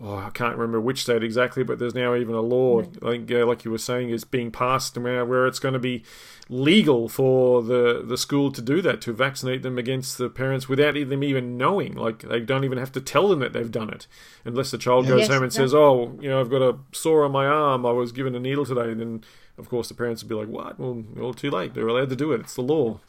oh, 0.00 0.16
I 0.16 0.30
can't 0.30 0.56
remember 0.56 0.80
which 0.80 1.02
state 1.02 1.22
exactly, 1.22 1.62
but 1.62 1.78
there's 1.78 1.94
now 1.94 2.14
even 2.14 2.34
a 2.34 2.40
law, 2.40 2.82
mm. 2.82 3.02
like 3.02 3.30
uh, 3.30 3.46
like 3.46 3.64
you 3.64 3.70
were 3.70 3.78
saying, 3.78 4.10
is 4.10 4.24
being 4.24 4.50
passed 4.50 4.96
where, 4.96 5.24
where 5.24 5.46
it's 5.46 5.58
going 5.58 5.74
to 5.74 5.78
be 5.78 6.04
legal 6.48 7.08
for 7.08 7.62
the 7.62 8.02
the 8.04 8.18
school 8.18 8.50
to 8.52 8.60
do 8.60 8.82
that 8.82 9.00
to 9.00 9.12
vaccinate 9.12 9.62
them 9.62 9.78
against 9.78 10.18
the 10.18 10.28
parents 10.28 10.68
without 10.68 10.94
them 10.94 11.24
even 11.24 11.56
knowing. 11.56 11.94
Like 11.94 12.20
they 12.22 12.40
don't 12.40 12.64
even 12.64 12.78
have 12.78 12.92
to 12.92 13.00
tell 13.00 13.28
them 13.28 13.40
that 13.40 13.52
they've 13.52 13.70
done 13.70 13.90
it, 13.90 14.06
unless 14.44 14.70
the 14.70 14.78
child 14.78 15.06
goes 15.06 15.20
yes, 15.20 15.28
home 15.28 15.42
and 15.42 15.52
says, 15.52 15.74
"Oh, 15.74 16.18
you 16.20 16.28
know, 16.28 16.40
I've 16.40 16.50
got 16.50 16.62
a 16.62 16.78
sore 16.92 17.24
on 17.24 17.32
my 17.32 17.46
arm. 17.46 17.84
I 17.86 17.92
was 17.92 18.12
given 18.12 18.34
a 18.34 18.40
needle 18.40 18.64
today." 18.64 18.90
And 18.92 19.00
then, 19.00 19.24
of 19.58 19.68
course, 19.68 19.88
the 19.88 19.94
parents 19.94 20.22
would 20.22 20.28
be 20.28 20.34
like, 20.34 20.48
"What? 20.48 20.78
Well, 20.78 21.04
well, 21.14 21.34
too 21.34 21.50
late. 21.50 21.74
They're 21.74 21.88
allowed 21.88 22.10
to 22.10 22.16
do 22.16 22.32
it. 22.32 22.40
It's 22.40 22.54
the 22.54 22.62
law." 22.62 23.00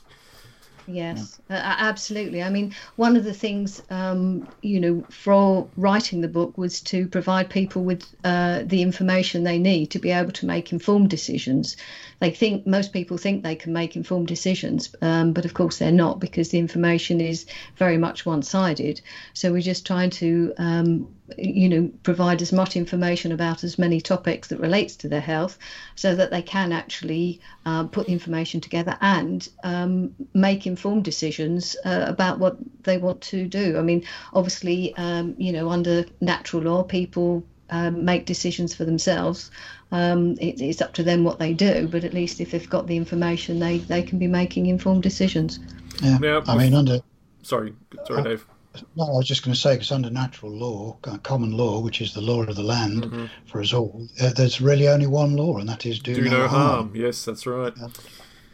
Yes, 0.87 1.39
yeah. 1.49 1.57
uh, 1.57 1.75
absolutely. 1.79 2.43
I 2.43 2.49
mean, 2.49 2.73
one 2.95 3.15
of 3.15 3.23
the 3.23 3.33
things, 3.33 3.81
um, 3.89 4.47
you 4.61 4.79
know, 4.79 5.05
for 5.09 5.69
writing 5.77 6.21
the 6.21 6.27
book 6.27 6.57
was 6.57 6.81
to 6.81 7.07
provide 7.07 7.49
people 7.49 7.83
with 7.83 8.05
uh, 8.23 8.63
the 8.65 8.81
information 8.81 9.43
they 9.43 9.59
need 9.59 9.87
to 9.91 9.99
be 9.99 10.11
able 10.11 10.31
to 10.33 10.45
make 10.45 10.73
informed 10.73 11.09
decisions. 11.09 11.77
They 12.19 12.31
think 12.31 12.67
most 12.67 12.91
people 12.91 13.17
think 13.17 13.43
they 13.43 13.55
can 13.55 13.73
make 13.73 13.95
informed 13.95 14.27
decisions, 14.27 14.93
um, 15.01 15.33
but 15.33 15.45
of 15.45 15.53
course 15.53 15.77
they're 15.77 15.91
not 15.91 16.19
because 16.19 16.49
the 16.49 16.59
information 16.59 17.21
is 17.21 17.45
very 17.77 17.97
much 17.97 18.25
one-sided. 18.25 19.01
So 19.33 19.51
we're 19.51 19.61
just 19.61 19.85
trying 19.85 20.09
to 20.11 20.53
um, 20.57 21.07
you 21.37 21.69
know 21.69 21.91
provide 22.03 22.41
as 22.41 22.51
much 22.51 22.75
information 22.75 23.31
about 23.31 23.63
as 23.63 23.77
many 23.77 23.99
topics 24.01 24.47
that 24.47 24.59
relates 24.59 24.95
to 24.95 25.07
their 25.09 25.21
health 25.21 25.57
so 25.95 26.15
that 26.15 26.31
they 26.31 26.41
can 26.41 26.71
actually 26.71 27.39
uh, 27.65 27.83
put 27.85 28.07
the 28.07 28.13
information 28.13 28.61
together 28.61 28.97
and 29.01 29.49
um, 29.63 30.13
make 30.33 30.65
informed 30.67 31.03
decisions 31.03 31.75
uh, 31.85 32.05
about 32.07 32.39
what 32.39 32.57
they 32.83 32.97
want 32.97 33.21
to 33.21 33.47
do. 33.47 33.77
I 33.77 33.81
mean 33.81 34.03
obviously 34.33 34.95
um, 34.95 35.35
you 35.37 35.51
know 35.51 35.69
under 35.69 36.05
natural 36.21 36.63
law 36.63 36.83
people 36.83 37.43
um, 37.69 38.05
make 38.05 38.25
decisions 38.25 38.75
for 38.75 38.85
themselves. 38.85 39.49
Um, 39.91 40.31
it, 40.41 40.59
it's 40.59 40.81
up 40.81 40.93
to 40.95 41.03
them 41.03 41.23
what 41.23 41.39
they 41.39 41.53
do 41.53 41.87
but 41.87 42.03
at 42.03 42.13
least 42.13 42.41
if 42.41 42.51
they've 42.51 42.69
got 42.69 42.87
the 42.87 42.97
information 42.97 43.59
they, 43.59 43.77
they 43.77 44.01
can 44.01 44.19
be 44.19 44.27
making 44.27 44.67
informed 44.67 45.03
decisions. 45.03 45.59
Yeah. 46.01 46.17
Now, 46.17 46.43
i 46.47 46.57
mean 46.57 46.73
under 46.73 47.01
sorry. 47.43 47.73
Sorry 48.05 48.23
dave 48.23 48.45
no, 48.95 49.05
I 49.05 49.17
was 49.17 49.27
just 49.27 49.43
going 49.43 49.53
to 49.53 49.59
say, 49.59 49.75
because 49.75 49.91
under 49.91 50.09
natural 50.09 50.51
law, 50.51 50.97
uh, 51.03 51.17
common 51.19 51.51
law, 51.51 51.79
which 51.79 52.01
is 52.01 52.13
the 52.13 52.21
law 52.21 52.41
of 52.43 52.55
the 52.55 52.63
land 52.63 53.03
mm-hmm. 53.03 53.25
for 53.45 53.61
us 53.61 53.73
all, 53.73 54.07
uh, 54.21 54.31
there's 54.31 54.61
really 54.61 54.87
only 54.87 55.07
one 55.07 55.35
law, 55.35 55.57
and 55.57 55.69
that 55.69 55.85
is 55.85 55.99
do, 55.99 56.15
do 56.15 56.23
no, 56.23 56.29
no 56.29 56.47
harm. 56.47 56.71
harm. 56.71 56.95
Yes, 56.95 57.25
that's 57.25 57.45
right. 57.45 57.73
Uh, 57.81 57.89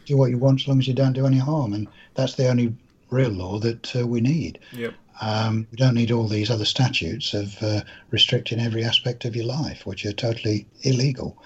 do 0.06 0.16
what 0.16 0.30
you 0.30 0.38
want 0.38 0.60
as 0.60 0.68
long 0.68 0.78
as 0.78 0.88
you 0.88 0.94
don't 0.94 1.12
do 1.12 1.26
any 1.26 1.38
harm, 1.38 1.72
and 1.72 1.88
that's 2.14 2.34
the 2.34 2.48
only 2.48 2.74
real 3.10 3.30
law 3.30 3.58
that 3.58 3.94
uh, 3.96 4.06
we 4.06 4.20
need. 4.20 4.58
Yep. 4.72 4.94
Um, 5.22 5.66
we 5.70 5.76
don't 5.76 5.94
need 5.94 6.10
all 6.10 6.26
these 6.26 6.50
other 6.50 6.64
statutes 6.64 7.34
of 7.34 7.62
uh, 7.62 7.82
restricting 8.10 8.58
every 8.58 8.84
aspect 8.84 9.24
of 9.24 9.36
your 9.36 9.44
life, 9.44 9.84
which 9.84 10.06
are 10.06 10.12
totally 10.12 10.66
illegal. 10.82 11.36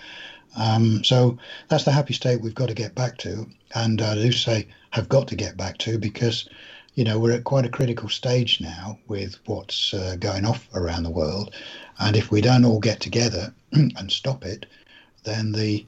Um, 0.56 1.02
so 1.02 1.36
that's 1.68 1.84
the 1.84 1.90
happy 1.90 2.14
state 2.14 2.40
we've 2.40 2.54
got 2.54 2.68
to 2.68 2.74
get 2.74 2.94
back 2.94 3.18
to, 3.18 3.46
and 3.74 4.00
I 4.00 4.14
do 4.14 4.30
say 4.30 4.68
have 4.90 5.08
got 5.08 5.26
to 5.28 5.36
get 5.36 5.56
back 5.56 5.78
to 5.78 5.98
because 5.98 6.48
you 6.94 7.04
know, 7.04 7.18
we're 7.18 7.32
at 7.32 7.44
quite 7.44 7.64
a 7.64 7.70
critical 7.70 8.08
stage 8.08 8.60
now 8.60 8.98
with 9.08 9.38
what's 9.46 9.92
uh, 9.92 10.16
going 10.18 10.44
off 10.44 10.68
around 10.74 11.02
the 11.02 11.10
world. 11.10 11.54
And 11.98 12.16
if 12.16 12.30
we 12.30 12.40
don't 12.40 12.64
all 12.64 12.80
get 12.80 13.00
together 13.00 13.52
and 13.72 14.10
stop 14.10 14.44
it, 14.44 14.66
then 15.24 15.52
the 15.52 15.86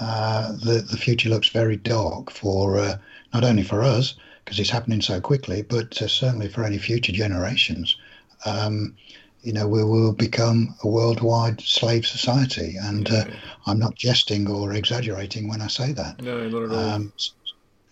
uh, 0.00 0.52
the, 0.52 0.84
the 0.90 0.96
future 0.96 1.28
looks 1.28 1.48
very 1.48 1.76
dark 1.76 2.30
for 2.30 2.78
uh, 2.78 2.96
not 3.32 3.44
only 3.44 3.62
for 3.62 3.82
us 3.82 4.14
because 4.44 4.58
it's 4.58 4.70
happening 4.70 5.00
so 5.00 5.20
quickly, 5.20 5.62
but 5.62 6.00
uh, 6.02 6.08
certainly 6.08 6.48
for 6.48 6.64
any 6.64 6.78
future 6.78 7.12
generations. 7.12 7.96
Um, 8.44 8.96
you 9.42 9.52
know, 9.52 9.68
we 9.68 9.84
will 9.84 10.12
become 10.12 10.74
a 10.82 10.88
worldwide 10.88 11.60
slave 11.60 12.06
society, 12.06 12.76
and 12.82 13.10
uh, 13.10 13.24
I'm 13.66 13.78
not 13.78 13.94
jesting 13.94 14.48
or 14.48 14.72
exaggerating 14.72 15.48
when 15.48 15.60
I 15.60 15.68
say 15.68 15.92
that. 15.92 16.20
No, 16.20 16.48
not 16.48 16.62
at 16.62 16.70
all. 16.70 16.78
Um, 16.78 17.12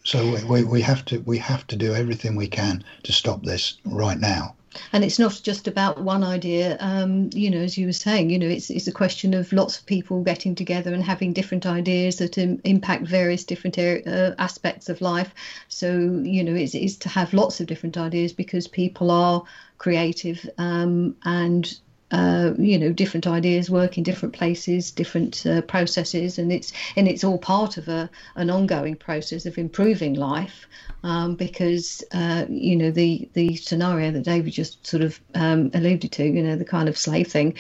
so 0.05 0.37
we, 0.47 0.65
we 0.65 0.81
have 0.83 1.05
to 1.07 1.21
we 1.21 1.39
have 1.39 1.67
to 1.69 1.77
do 1.77 1.95
everything 1.95 2.37
we 2.37 2.49
can 2.49 2.85
to 3.05 3.13
stop 3.13 3.43
this 3.43 3.79
right 3.85 4.19
now. 4.19 4.57
And 4.93 5.05
it's 5.05 5.19
not 5.19 5.39
just 5.43 5.69
about 5.69 6.03
one 6.03 6.25
idea, 6.25 6.79
um, 6.81 7.29
you 7.35 7.51
know, 7.51 7.59
as 7.59 7.77
you 7.77 7.87
were 7.87 7.93
saying, 7.93 8.31
you 8.31 8.39
know, 8.39 8.49
it's 8.49 8.71
it's 8.71 8.87
a 8.87 8.93
question 8.93 9.35
of 9.35 9.53
lots 9.53 9.79
of 9.79 9.87
people 9.87 10.23
getting 10.23 10.55
together 10.55 10.95
and 10.95 11.05
having 11.05 11.35
different 11.35 11.67
ideas 11.67 12.17
that 12.17 12.39
Im- 12.39 12.61
impact 12.65 13.07
various 13.07 13.45
different 13.45 13.79
uh, 13.79 14.35
aspects 14.39 14.89
of 14.89 15.03
life. 15.03 15.35
So, 15.69 16.23
you 16.23 16.43
know, 16.43 16.55
it's, 16.55 16.75
it's 16.75 16.97
to 16.97 17.11
have 17.11 17.35
lots 17.35 17.61
of 17.61 17.67
different 17.67 17.99
ideas 17.99 18.33
because 18.33 18.67
people 18.67 19.11
are 19.11 19.43
creative 19.77 20.49
um, 20.57 21.17
and 21.25 21.79
uh, 22.13 22.53
you 22.59 22.79
know 22.79 22.93
different 22.93 23.27
ideas 23.27 23.71
work 23.71 23.99
in 23.99 24.05
different 24.05 24.35
places 24.35 24.91
different 24.91 25.45
uh, 25.47 25.61
processes 25.63 26.39
and 26.39 26.53
it's 26.53 26.73
and 26.97 27.09
it's 27.09 27.25
all 27.25 27.39
part 27.39 27.77
of 27.77 27.89
a 27.89 28.09
an 28.37 28.51
ongoing 28.51 28.95
process 28.95 29.47
of 29.47 29.59
improving 29.59 30.15
life 30.15 30.67
um, 31.03 31.35
because 31.35 32.05
uh, 32.13 32.45
you 32.49 32.77
know 32.77 32.91
the 32.91 33.29
the 33.33 33.57
scenario 33.57 34.11
that 34.11 34.25
David 34.25 34.53
just 34.53 34.87
sort 34.87 35.03
of 35.03 35.21
um, 35.35 35.71
alluded 35.75 36.13
to 36.13 36.25
you 36.25 36.43
know 36.43 36.57
the 36.57 36.65
kind 36.65 36.89
of 36.89 36.97
slave 36.97 37.29
thing 37.29 37.55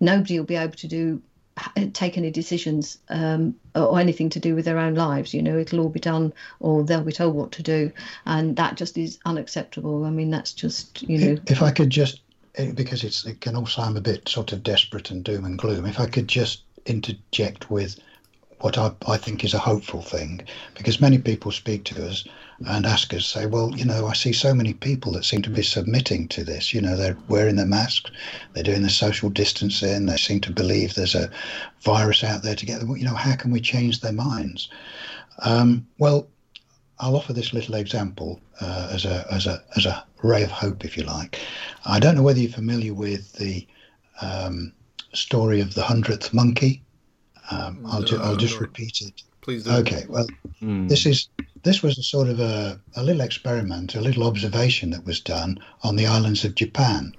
nobody 0.00 0.38
will 0.38 0.46
be 0.46 0.56
able 0.56 0.76
to 0.76 0.88
do 0.88 1.22
take 1.92 2.16
any 2.16 2.30
decisions 2.30 2.98
um, 3.08 3.54
or 3.74 3.98
anything 3.98 4.30
to 4.30 4.40
do 4.40 4.54
with 4.54 4.64
their 4.64 4.78
own 4.78 4.94
lives. 4.94 5.34
You 5.34 5.42
know, 5.42 5.58
it'll 5.58 5.80
all 5.80 5.88
be 5.88 6.00
done, 6.00 6.32
or 6.58 6.84
they'll 6.84 7.02
be 7.02 7.12
told 7.12 7.34
what 7.34 7.52
to 7.52 7.62
do, 7.62 7.92
and 8.26 8.56
that 8.56 8.76
just 8.76 8.96
is 8.96 9.18
unacceptable. 9.24 10.04
I 10.04 10.10
mean, 10.10 10.30
that's 10.30 10.52
just 10.52 11.02
you 11.02 11.18
know. 11.18 11.42
If 11.46 11.62
I 11.62 11.70
could 11.70 11.90
just, 11.90 12.20
eh, 12.56 12.72
because 12.72 13.04
it's 13.04 13.24
it 13.26 13.40
can 13.40 13.56
all 13.56 13.66
sound 13.66 13.96
a 13.96 14.00
bit 14.00 14.28
sort 14.28 14.52
of 14.52 14.62
desperate 14.62 15.10
and 15.10 15.24
doom 15.24 15.44
and 15.44 15.58
gloom. 15.58 15.86
If 15.86 16.00
I 16.00 16.06
could 16.06 16.28
just 16.28 16.62
interject 16.86 17.70
with 17.70 17.98
what 18.60 18.76
I, 18.76 18.92
I 19.08 19.16
think 19.16 19.42
is 19.42 19.54
a 19.54 19.58
hopeful 19.58 20.02
thing, 20.02 20.42
because 20.74 21.00
many 21.00 21.18
people 21.18 21.50
speak 21.50 21.84
to 21.84 22.06
us 22.06 22.24
and 22.66 22.84
ask 22.84 23.14
us, 23.14 23.24
say, 23.24 23.46
well, 23.46 23.74
you 23.74 23.86
know, 23.86 24.06
I 24.06 24.12
see 24.12 24.32
so 24.32 24.54
many 24.54 24.74
people 24.74 25.12
that 25.12 25.24
seem 25.24 25.40
to 25.42 25.50
be 25.50 25.62
submitting 25.62 26.28
to 26.28 26.44
this. 26.44 26.74
You 26.74 26.82
know, 26.82 26.94
they're 26.96 27.16
wearing 27.28 27.56
their 27.56 27.66
masks, 27.66 28.10
they're 28.52 28.62
doing 28.62 28.82
the 28.82 28.90
social 28.90 29.30
distancing, 29.30 30.06
they 30.06 30.18
seem 30.18 30.40
to 30.42 30.52
believe 30.52 30.94
there's 30.94 31.14
a 31.14 31.30
virus 31.80 32.22
out 32.22 32.42
there 32.42 32.54
to 32.54 32.66
get 32.66 32.80
them. 32.80 32.94
You 32.96 33.06
know, 33.06 33.14
how 33.14 33.34
can 33.34 33.50
we 33.50 33.60
change 33.60 34.00
their 34.00 34.12
minds? 34.12 34.68
Um, 35.38 35.86
well, 35.98 36.28
I'll 37.00 37.16
offer 37.16 37.32
this 37.32 37.52
little 37.52 37.74
example 37.76 38.40
uh, 38.60 38.90
as 38.92 39.04
a 39.04 39.26
as 39.32 39.46
a 39.46 39.62
as 39.76 39.86
a 39.86 40.04
ray 40.22 40.42
of 40.42 40.50
hope, 40.50 40.84
if 40.84 40.96
you 40.96 41.04
like. 41.04 41.40
I 41.86 41.98
don't 41.98 42.14
know 42.14 42.22
whether 42.22 42.38
you're 42.38 42.52
familiar 42.52 42.92
with 42.92 43.32
the 43.34 43.66
um, 44.20 44.72
story 45.14 45.60
of 45.60 45.74
the 45.74 45.82
hundredth 45.82 46.32
monkey. 46.34 46.82
Um, 47.50 47.84
I'll, 47.86 48.02
ju- 48.02 48.20
I'll 48.20 48.36
just 48.36 48.60
repeat 48.60 49.00
it. 49.00 49.22
Please 49.40 49.64
do. 49.64 49.70
Okay. 49.70 50.04
Well, 50.08 50.26
mm. 50.62 50.88
this 50.88 51.06
is 51.06 51.28
this 51.62 51.82
was 51.82 51.98
a 51.98 52.02
sort 52.02 52.28
of 52.28 52.38
a, 52.38 52.78
a 52.96 53.02
little 53.02 53.22
experiment, 53.22 53.94
a 53.94 54.00
little 54.00 54.24
observation 54.24 54.90
that 54.90 55.06
was 55.06 55.20
done 55.20 55.58
on 55.82 55.96
the 55.96 56.06
islands 56.06 56.44
of 56.44 56.54
Japan, 56.54 57.14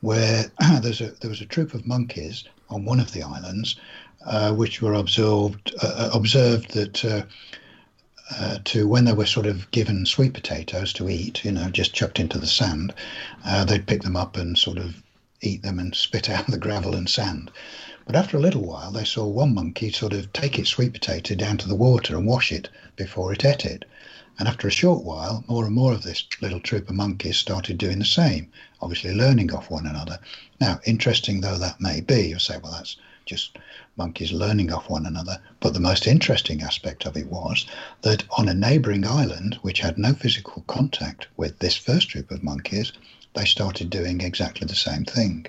where 0.00 0.44
there's 0.80 1.00
a, 1.00 1.10
there 1.20 1.30
was 1.30 1.40
a 1.40 1.46
troop 1.46 1.74
of 1.74 1.86
monkeys 1.86 2.44
on 2.70 2.84
one 2.84 3.00
of 3.00 3.12
the 3.12 3.22
islands, 3.22 3.76
uh, 4.24 4.52
which 4.54 4.80
were 4.80 4.94
observed 4.94 5.74
uh, 5.82 5.86
uh 5.86 6.10
observed 6.14 6.72
that. 6.72 7.26
Uh, 8.30 8.58
to 8.64 8.86
when 8.86 9.04
they 9.06 9.12
were 9.12 9.24
sort 9.26 9.46
of 9.46 9.70
given 9.70 10.04
sweet 10.04 10.34
potatoes 10.34 10.92
to 10.92 11.08
eat, 11.08 11.44
you 11.44 11.52
know, 11.52 11.70
just 11.70 11.94
chucked 11.94 12.20
into 12.20 12.38
the 12.38 12.46
sand, 12.46 12.92
uh, 13.44 13.64
they'd 13.64 13.86
pick 13.86 14.02
them 14.02 14.16
up 14.16 14.36
and 14.36 14.58
sort 14.58 14.76
of 14.76 15.02
eat 15.40 15.62
them 15.62 15.78
and 15.78 15.94
spit 15.96 16.28
out 16.28 16.46
the 16.46 16.58
gravel 16.58 16.94
and 16.94 17.08
sand. 17.08 17.50
But 18.06 18.16
after 18.16 18.36
a 18.36 18.40
little 18.40 18.62
while, 18.62 18.90
they 18.90 19.04
saw 19.04 19.26
one 19.26 19.54
monkey 19.54 19.92
sort 19.92 20.12
of 20.12 20.32
take 20.32 20.58
its 20.58 20.70
sweet 20.70 20.92
potato 20.92 21.34
down 21.34 21.58
to 21.58 21.68
the 21.68 21.74
water 21.74 22.16
and 22.16 22.26
wash 22.26 22.52
it 22.52 22.68
before 22.96 23.32
it 23.32 23.44
ate 23.44 23.64
it. 23.64 23.84
And 24.38 24.46
after 24.46 24.68
a 24.68 24.70
short 24.70 25.04
while, 25.04 25.44
more 25.48 25.64
and 25.66 25.74
more 25.74 25.92
of 25.92 26.02
this 26.02 26.24
little 26.40 26.60
troop 26.60 26.88
of 26.88 26.94
monkeys 26.94 27.36
started 27.36 27.76
doing 27.76 27.98
the 27.98 28.04
same, 28.04 28.50
obviously 28.80 29.12
learning 29.12 29.52
off 29.52 29.70
one 29.70 29.86
another. 29.86 30.18
Now, 30.60 30.80
interesting 30.84 31.40
though 31.40 31.58
that 31.58 31.80
may 31.80 32.00
be, 32.00 32.28
you 32.28 32.38
say, 32.38 32.58
well, 32.58 32.72
that's 32.72 32.96
just 33.26 33.58
monkeys 33.98 34.32
learning 34.32 34.72
off 34.72 34.88
one 34.88 35.04
another. 35.04 35.38
But 35.60 35.74
the 35.74 35.80
most 35.80 36.06
interesting 36.06 36.62
aspect 36.62 37.04
of 37.04 37.16
it 37.16 37.26
was 37.26 37.66
that 38.02 38.24
on 38.38 38.48
a 38.48 38.54
neighbouring 38.54 39.06
island, 39.06 39.58
which 39.62 39.80
had 39.80 39.98
no 39.98 40.14
physical 40.14 40.62
contact 40.66 41.26
with 41.36 41.58
this 41.58 41.76
first 41.76 42.08
troop 42.08 42.30
of 42.30 42.42
monkeys, 42.42 42.92
they 43.34 43.44
started 43.44 43.90
doing 43.90 44.20
exactly 44.20 44.66
the 44.66 44.74
same 44.74 45.04
thing, 45.04 45.46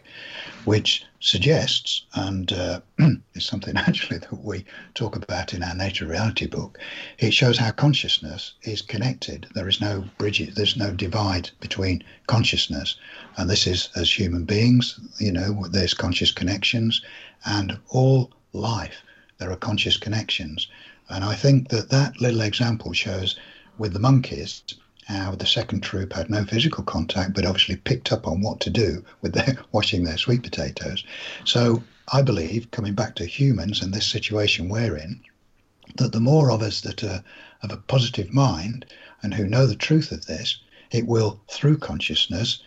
which 0.66 1.04
suggests, 1.20 2.06
and 2.14 2.52
uh, 2.52 2.82
is 3.34 3.46
something 3.46 3.78
actually 3.78 4.20
that 4.20 4.44
we 4.44 4.66
talk 4.94 5.16
about 5.16 5.54
in 5.54 5.64
our 5.64 5.74
Nature 5.74 6.06
Reality 6.06 6.46
book, 6.46 6.78
it 7.18 7.34
shows 7.34 7.58
how 7.58 7.72
consciousness 7.72 8.54
is 8.64 8.82
connected. 8.82 9.48
There 9.56 9.68
is 9.68 9.82
no 9.82 10.04
bridge, 10.18 10.54
there's 10.54 10.78
no 10.78 10.92
divide 10.92 11.50
between 11.62 12.04
consciousness. 12.28 12.96
And 13.38 13.50
this 13.50 13.66
is 13.66 13.90
as 13.96 14.12
human 14.12 14.44
beings, 14.44 15.00
you 15.20 15.32
know, 15.32 15.66
there's 15.72 15.94
conscious 15.94 16.32
connections, 16.32 17.02
and 17.46 17.80
all 17.90 18.32
life, 18.54 19.02
there 19.38 19.52
are 19.52 19.56
conscious 19.56 19.98
connections. 19.98 20.68
And 21.10 21.24
I 21.24 21.36
think 21.36 21.70
that 21.70 21.90
that 21.90 22.22
little 22.22 22.42
example 22.42 22.94
shows 22.94 23.36
with 23.78 23.94
the 23.94 24.00
monkeys 24.00 24.64
how 25.10 25.34
the 25.34 25.46
second 25.46 25.82
troop 25.82 26.14
had 26.14 26.30
no 26.30 26.46
physical 26.46 26.84
contact, 26.84 27.34
but 27.34 27.46
obviously 27.46 27.76
picked 27.76 28.12
up 28.12 28.28
on 28.28 28.42
what 28.42 28.60
to 28.60 28.70
do 28.70 29.04
with 29.22 29.34
their 29.34 29.58
washing 29.72 30.04
their 30.04 30.18
sweet 30.18 30.44
potatoes. 30.44 31.04
So 31.46 31.82
I 32.14 32.22
believe, 32.22 32.70
coming 32.72 32.94
back 32.94 33.16
to 33.16 33.26
humans 33.26 33.82
and 33.82 33.92
this 33.92 34.06
situation 34.06 34.70
we're 34.70 34.96
in, 34.96 35.22
that 35.96 36.12
the 36.12 36.20
more 36.20 36.52
of 36.52 36.62
us 36.62 36.82
that 36.82 37.04
are 37.04 37.24
of 37.64 37.72
a 37.72 37.78
positive 37.78 38.32
mind 38.32 38.86
and 39.24 39.34
who 39.34 39.48
know 39.48 39.66
the 39.66 39.76
truth 39.76 40.12
of 40.12 40.28
this, 40.28 40.60
it 40.92 41.08
will, 41.08 41.42
through 41.52 41.78
consciousness, 41.78 42.60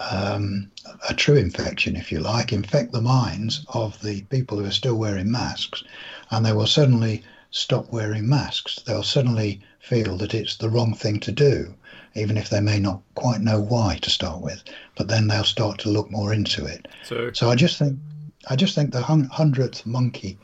um, 0.00 0.70
a 1.08 1.14
true 1.14 1.36
infection, 1.36 1.94
if 1.94 2.10
you 2.10 2.20
like, 2.20 2.52
infect 2.52 2.92
the 2.92 3.02
minds 3.02 3.64
of 3.74 4.00
the 4.00 4.22
people 4.22 4.58
who 4.58 4.64
are 4.64 4.70
still 4.70 4.96
wearing 4.96 5.30
masks, 5.30 5.82
and 6.30 6.44
they 6.44 6.52
will 6.52 6.66
suddenly 6.66 7.22
stop 7.50 7.92
wearing 7.92 8.28
masks. 8.28 8.80
They'll 8.86 9.02
suddenly 9.02 9.60
feel 9.78 10.16
that 10.18 10.34
it's 10.34 10.56
the 10.56 10.70
wrong 10.70 10.94
thing 10.94 11.20
to 11.20 11.32
do, 11.32 11.74
even 12.14 12.36
if 12.38 12.48
they 12.48 12.60
may 12.60 12.78
not 12.78 13.02
quite 13.14 13.40
know 13.40 13.60
why 13.60 13.98
to 14.02 14.10
start 14.10 14.40
with. 14.40 14.62
But 14.96 15.08
then 15.08 15.26
they'll 15.26 15.44
start 15.44 15.78
to 15.80 15.90
look 15.90 16.10
more 16.10 16.32
into 16.32 16.64
it. 16.64 16.88
So, 17.04 17.32
so 17.32 17.50
I 17.50 17.54
just 17.54 17.78
think, 17.78 17.98
I 18.48 18.56
just 18.56 18.74
think 18.74 18.92
the 18.92 19.02
hundredth 19.02 19.84
monkey 19.84 20.38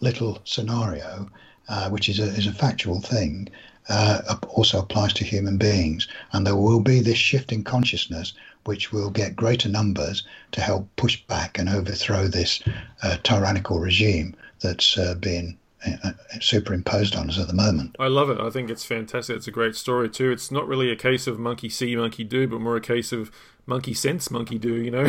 little 0.00 0.40
scenario, 0.44 1.30
uh, 1.68 1.90
which 1.90 2.08
is 2.08 2.18
a 2.18 2.24
is 2.24 2.46
a 2.46 2.52
factual 2.52 3.00
thing, 3.00 3.48
uh, 3.88 4.36
also 4.48 4.80
applies 4.80 5.12
to 5.14 5.24
human 5.24 5.58
beings, 5.58 6.08
and 6.32 6.46
there 6.46 6.56
will 6.56 6.80
be 6.80 7.00
this 7.00 7.18
shift 7.18 7.52
in 7.52 7.62
consciousness 7.62 8.32
which 8.66 8.92
will 8.92 9.10
get 9.10 9.36
greater 9.36 9.68
numbers 9.68 10.24
to 10.52 10.60
help 10.60 10.88
push 10.96 11.22
back 11.26 11.58
and 11.58 11.68
overthrow 11.68 12.26
this 12.26 12.62
uh, 13.02 13.16
tyrannical 13.22 13.78
regime 13.78 14.34
that's 14.60 14.98
uh, 14.98 15.14
been 15.14 15.56
uh, 16.02 16.12
superimposed 16.40 17.14
on 17.14 17.28
us 17.30 17.38
at 17.38 17.46
the 17.46 17.54
moment. 17.54 17.94
I 17.98 18.08
love 18.08 18.30
it. 18.30 18.40
I 18.40 18.50
think 18.50 18.70
it's 18.70 18.84
fantastic. 18.84 19.36
It's 19.36 19.46
a 19.46 19.52
great 19.52 19.76
story 19.76 20.08
too. 20.08 20.30
It's 20.30 20.50
not 20.50 20.66
really 20.66 20.90
a 20.90 20.96
case 20.96 21.26
of 21.26 21.38
monkey 21.38 21.68
see, 21.68 21.94
monkey 21.94 22.24
do, 22.24 22.48
but 22.48 22.60
more 22.60 22.76
a 22.76 22.80
case 22.80 23.12
of 23.12 23.30
monkey 23.66 23.92
sense, 23.92 24.30
monkey 24.30 24.58
do. 24.58 24.74
You 24.74 24.90
know, 24.90 25.06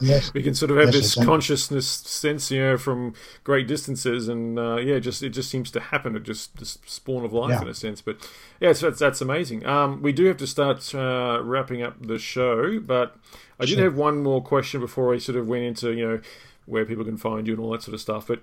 yes. 0.00 0.32
we 0.34 0.42
can 0.42 0.54
sort 0.54 0.70
of 0.70 0.76
have 0.76 0.94
yes, 0.94 1.14
this 1.14 1.24
consciousness 1.24 1.86
sense, 1.86 2.50
you 2.50 2.60
know, 2.60 2.78
from 2.78 3.14
great 3.42 3.66
distances, 3.66 4.28
and 4.28 4.58
uh, 4.58 4.76
yeah, 4.76 4.98
just 4.98 5.22
it 5.22 5.30
just 5.30 5.50
seems 5.50 5.70
to 5.72 5.80
happen. 5.80 6.14
It 6.16 6.22
just 6.22 6.56
the 6.58 6.66
spawn 6.66 7.24
of 7.24 7.32
life 7.32 7.50
yeah. 7.50 7.62
in 7.62 7.68
a 7.68 7.74
sense. 7.74 8.00
But 8.00 8.18
yeah, 8.60 8.72
so 8.72 8.90
that's 8.90 9.00
that's 9.00 9.20
amazing. 9.20 9.66
Um, 9.66 10.02
we 10.02 10.12
do 10.12 10.26
have 10.26 10.36
to 10.38 10.46
start 10.46 10.94
uh, 10.94 11.40
wrapping 11.42 11.82
up 11.82 12.06
the 12.06 12.18
show, 12.18 12.78
but 12.80 13.16
I 13.58 13.64
did 13.64 13.78
have 13.78 13.96
one 13.96 14.22
more 14.22 14.42
question 14.42 14.80
before 14.80 15.14
I 15.14 15.18
sort 15.18 15.38
of 15.38 15.48
went 15.48 15.64
into 15.64 15.92
you 15.92 16.06
know 16.06 16.20
where 16.66 16.84
people 16.84 17.04
can 17.04 17.16
find 17.16 17.46
you 17.46 17.54
and 17.54 17.62
all 17.62 17.70
that 17.72 17.82
sort 17.82 17.94
of 17.94 18.00
stuff, 18.00 18.26
but. 18.26 18.42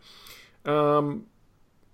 Um, 0.66 1.26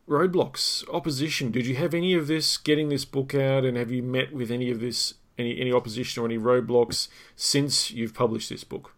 roadblocks, 0.07 0.84
opposition. 0.91 1.52
Did 1.52 1.65
you 1.68 1.76
have 1.76 1.94
any 1.94 2.14
of 2.14 2.27
this 2.27 2.57
getting 2.57 2.90
this 2.90 3.06
book 3.06 3.34
out, 3.36 3.64
and 3.64 3.77
have 3.77 3.91
you 3.91 4.03
met 4.03 4.34
with 4.34 4.52
any 4.52 4.72
of 4.72 4.80
this, 4.80 5.14
any 5.40 5.60
any 5.60 5.74
opposition 5.74 6.22
or 6.22 6.26
any 6.26 6.38
roadblocks 6.38 7.07
since 7.36 7.91
you've 7.91 8.14
published 8.14 8.49
this 8.49 8.64
book? 8.64 8.94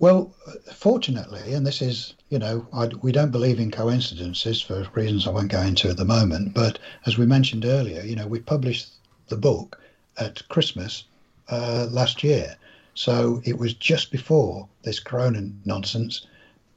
Well, 0.00 0.34
fortunately, 0.72 1.52
and 1.52 1.66
this 1.66 1.82
is, 1.82 2.14
you 2.30 2.38
know, 2.38 2.66
I, 2.72 2.86
we 3.02 3.12
don't 3.12 3.30
believe 3.30 3.60
in 3.60 3.70
coincidences 3.70 4.62
for 4.62 4.88
reasons 4.94 5.26
I 5.26 5.30
won't 5.30 5.52
go 5.52 5.60
into 5.60 5.90
at 5.90 5.98
the 5.98 6.06
moment. 6.06 6.54
But 6.54 6.78
as 7.04 7.18
we 7.18 7.26
mentioned 7.26 7.66
earlier, 7.66 8.00
you 8.02 8.16
know, 8.16 8.26
we 8.26 8.40
published 8.40 8.88
the 9.28 9.36
book 9.36 9.78
at 10.16 10.48
Christmas 10.48 11.04
uh, 11.50 11.86
last 11.90 12.24
year. 12.24 12.56
So 12.94 13.42
it 13.44 13.58
was 13.58 13.74
just 13.74 14.10
before 14.10 14.68
this 14.84 15.00
corona 15.00 15.50
nonsense 15.66 16.26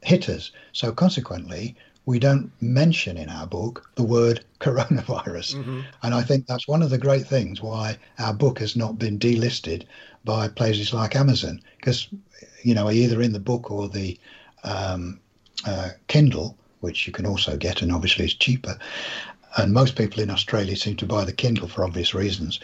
hit 0.01 0.27
us. 0.27 0.51
So 0.73 0.91
consequently, 0.91 1.77
we 2.05 2.19
don't 2.19 2.51
mention 2.61 3.17
in 3.17 3.29
our 3.29 3.47
book 3.47 3.89
the 3.95 4.03
word 4.03 4.43
coronavirus. 4.59 5.55
Mm-hmm. 5.55 5.81
And 6.03 6.13
I 6.13 6.21
think 6.21 6.45
that's 6.45 6.67
one 6.67 6.81
of 6.81 6.89
the 6.89 6.97
great 6.97 7.25
things 7.25 7.61
why 7.61 7.97
our 8.19 8.33
book 8.33 8.59
has 8.59 8.75
not 8.75 8.99
been 8.99 9.19
delisted 9.19 9.83
by 10.25 10.47
places 10.47 10.93
like 10.93 11.15
Amazon, 11.15 11.61
because, 11.77 12.07
you 12.63 12.73
know, 12.73 12.89
either 12.89 13.21
in 13.21 13.33
the 13.33 13.39
book 13.39 13.71
or 13.71 13.89
the 13.89 14.17
um, 14.63 15.19
uh, 15.65 15.89
Kindle, 16.07 16.57
which 16.79 17.07
you 17.07 17.13
can 17.13 17.25
also 17.25 17.57
get 17.57 17.81
and 17.81 17.91
obviously 17.91 18.25
is 18.25 18.33
cheaper. 18.33 18.77
And 19.57 19.71
most 19.71 19.95
people 19.95 20.21
in 20.21 20.29
Australia 20.29 20.75
seem 20.75 20.95
to 20.97 21.05
buy 21.05 21.25
the 21.25 21.33
Kindle 21.33 21.67
for 21.67 21.83
obvious 21.83 22.13
reasons. 22.13 22.59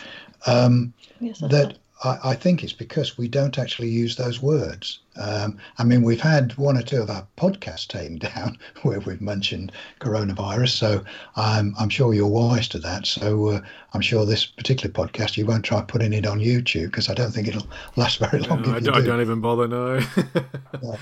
Um, 0.47 0.93
yes, 1.19 1.39
that 1.39 1.77
I, 2.03 2.19
I, 2.23 2.35
think 2.35 2.63
it's 2.63 2.73
because 2.73 3.17
we 3.17 3.27
don't 3.27 3.57
actually 3.57 3.89
use 3.89 4.15
those 4.15 4.41
words. 4.41 4.99
Um, 5.17 5.57
I 5.77 5.83
mean, 5.83 6.01
we've 6.01 6.21
had 6.21 6.57
one 6.57 6.77
or 6.77 6.81
two 6.81 7.01
of 7.01 7.09
our 7.09 7.27
podcasts 7.37 7.87
taken 7.87 8.17
down 8.19 8.57
where 8.83 8.99
we've 9.01 9.21
mentioned 9.21 9.71
coronavirus, 9.99 10.69
so 10.69 11.03
I'm, 11.35 11.75
I'm 11.79 11.89
sure 11.89 12.13
you're 12.13 12.27
wise 12.27 12.67
to 12.69 12.79
that. 12.79 13.05
So 13.05 13.49
uh, 13.49 13.61
I'm 13.93 14.01
sure 14.01 14.25
this 14.25 14.45
particular 14.45 14.93
podcast 14.93 15.37
you 15.37 15.45
won't 15.45 15.65
try 15.65 15.81
putting 15.81 16.13
it 16.13 16.25
on 16.25 16.39
YouTube 16.39 16.87
because 16.87 17.09
I 17.09 17.13
don't 17.13 17.31
think 17.31 17.47
it'll 17.47 17.67
last 17.95 18.19
very 18.19 18.39
long. 18.39 18.61
No, 18.61 18.71
I, 18.71 18.79
don't, 18.79 18.83
do. 18.83 18.93
I, 18.93 19.01
don't, 19.01 19.21
even 19.21 19.41
bother. 19.41 19.67
No. 19.67 19.99
no. 20.81 20.97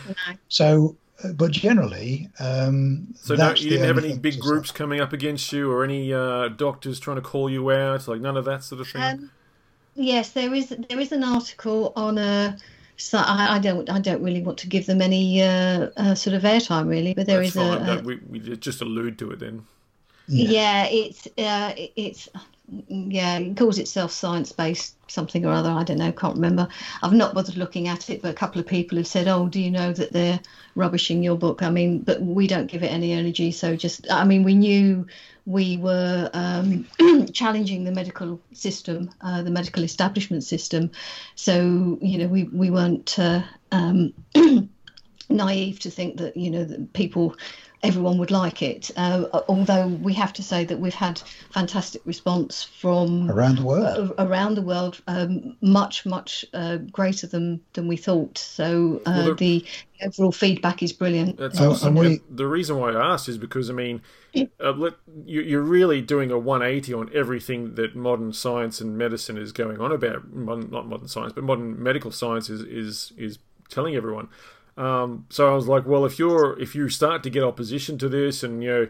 So 0.49 0.98
uh, 1.24 1.34
but 1.34 1.52
generally, 1.52 2.30
um, 2.40 3.07
so 3.15 3.34
no, 3.34 3.53
you 3.56 3.72
didn't 3.72 3.88
have 3.88 3.98
any 3.98 4.18
big 4.18 4.40
groups 4.40 4.72
coming 4.72 5.02
up 5.02 5.14
against 5.14 5.52
you, 5.52 5.72
or 5.72 5.84
any 5.84 6.14
uh, 6.14 6.48
doctors 6.49 6.99
trying 6.99 7.15
to 7.15 7.22
call 7.22 7.49
you 7.49 7.72
out, 7.72 8.07
like 8.07 8.22
none 8.22 8.38
of 8.38 8.45
that 8.45 8.64
sort 8.64 8.82
of 8.82 8.88
thing. 8.88 9.02
Um, 9.02 9.32
yes, 9.98 10.30
there 10.30 10.53
is 10.53 10.69
there 10.69 10.99
is 10.99 11.11
an 11.11 11.24
article 11.24 11.94
on 11.95 12.18
a 12.18 12.57
so 12.98 13.19
I, 13.19 13.56
I, 13.56 13.60
don't 13.60 13.90
I 13.90 13.99
don't 13.99 14.24
really 14.24 14.41
want 14.41 14.57
to 14.60 14.68
give 14.68 14.88
them 14.88 15.02
any 15.02 15.41
uh, 15.41 15.90
uh, 15.98 16.15
sort 16.15 16.36
of 16.36 16.44
airtime 16.44 16.88
really. 16.88 17.14
But 17.14 17.28
there 17.28 17.38
That's 17.41 17.56
is 17.56 17.61
fine. 17.61 17.82
a, 17.82 17.95
No, 17.95 18.02
we, 18.02 18.19
we 18.28 18.40
just 18.40 18.82
allude 18.82 19.19
to 19.19 19.32
it 19.32 19.40
then. 19.40 19.65
Yeah, 20.28 20.49
yeah 20.49 20.86
it's 20.90 21.28
uh, 21.38 21.74
it's 21.95 22.28
yeah, 22.88 23.38
it 23.39 23.56
calls 23.56 23.77
itself 23.80 24.11
science 24.11 24.52
based 24.52 24.95
something 25.10 25.45
or 25.45 25.52
other. 25.52 25.69
I 25.69 25.84
don't 25.84 25.99
know, 25.99 26.11
can't 26.11 26.35
remember. 26.35 26.68
I've 27.02 27.14
not 27.14 27.34
bothered 27.34 27.56
looking 27.56 27.88
at 27.88 28.10
it, 28.10 28.22
but 28.22 28.31
a 28.31 28.34
couple 28.34 28.60
of 28.60 28.68
people 28.68 28.98
have 28.98 29.07
said, 29.07 29.27
"Oh, 29.27 29.48
do 29.48 29.60
you 29.60 29.72
know 29.72 29.94
that 29.94 30.11
they're 30.11 30.39
rubbishing 30.76 31.23
your 31.23 31.38
book?" 31.38 31.64
I 31.64 31.69
mean, 31.69 31.99
but 31.99 32.22
we 32.22 32.45
don't 32.45 32.68
give 32.68 32.84
it 32.84 32.91
any 32.91 33.14
energy. 33.14 33.52
So 33.52 33.76
just, 33.76 34.11
I 34.11 34.26
mean, 34.26 34.44
we 34.44 34.53
knew 34.53 35.07
we 35.45 35.77
were 35.77 36.30
um, 36.34 36.85
challenging 37.34 37.85
the 37.85 37.91
medical 37.91 38.39
system, 38.52 39.11
uh, 39.22 39.44
the 39.44 39.52
medical 39.52 39.84
establishment 39.84 40.44
system. 40.44 40.91
So 41.35 41.98
you 42.02 42.18
know, 42.18 42.27
we 42.27 42.44
we 42.45 42.69
weren't 42.69 43.18
uh, 43.18 43.44
um, 43.72 44.14
naive 45.30 45.80
to 45.80 45.89
think 45.89 46.18
that 46.18 46.35
you 46.35 46.52
know 46.52 46.65
that 46.65 46.91
people 46.94 47.35
everyone 47.84 48.18
would 48.18 48.32
like 48.32 48.62
it. 48.62 48.90
Uh, 48.98 49.26
although 49.48 49.88
we 49.88 50.14
have 50.14 50.34
to 50.34 50.44
say 50.44 50.66
that 50.66 50.80
we've 50.80 50.94
had 50.94 51.22
fantastic 51.52 52.02
response 52.06 52.64
from 52.64 53.30
around 53.30 53.58
the 53.58 53.64
world, 53.64 54.14
uh, 54.18 54.26
around 54.26 54.56
the 54.56 54.62
world, 54.62 55.02
um, 55.08 55.56
much 55.62 56.06
much 56.06 56.45
uh, 56.54 56.78
greater 56.78 57.28
than 57.28 57.62
than 57.74 57.88
we 57.88 57.98
thought. 57.98 58.38
So 58.38 59.02
uh, 59.06 59.24
well, 59.26 59.36
the 59.36 59.66
overall 60.04 60.32
feedback 60.32 60.82
is 60.82 60.94
brilliant. 60.94 61.38
That's 61.38 61.60
awesome. 61.60 61.95
We, 61.95 62.22
the 62.30 62.48
reason 62.48 62.78
why 62.78 62.91
I 62.91 63.14
asked 63.14 63.30
is 63.30 63.38
because 63.38 63.70
I 63.70 63.74
mean, 63.74 64.02
uh, 64.36 64.72
let, 64.72 64.94
you, 65.26 65.60
are 65.60 65.64
really 65.64 66.02
doing 66.02 66.32
a 66.32 66.38
180 66.38 66.94
on 66.94 67.10
everything 67.14 67.76
that 67.76 67.95
modern 67.95 68.34
science 68.34 68.82
and 68.82 68.98
medicine 68.98 69.38
is 69.38 69.52
going 69.52 69.80
on 69.80 69.91
about. 69.91 70.32
Modern, 70.34 70.70
not 70.72 70.88
modern 70.88 71.08
science, 71.08 71.34
but 71.34 71.44
modern 71.44 71.82
medical 71.82 72.12
science 72.12 72.49
is 72.49 72.62
is 72.62 73.14
is 73.18 73.40
telling 73.70 73.95
everyone. 73.95 74.30
Um, 74.78 75.26
so 75.30 75.52
I 75.52 75.56
was 75.56 75.68
like, 75.68 75.86
well, 75.86 76.06
if 76.06 76.20
you're 76.20 76.60
if 76.60 76.76
you 76.76 76.90
start 76.90 77.24
to 77.24 77.30
get 77.30 77.44
opposition 77.44 77.98
to 77.98 78.10
this 78.10 78.44
and 78.44 78.64
you 78.64 78.70
know 78.70 78.88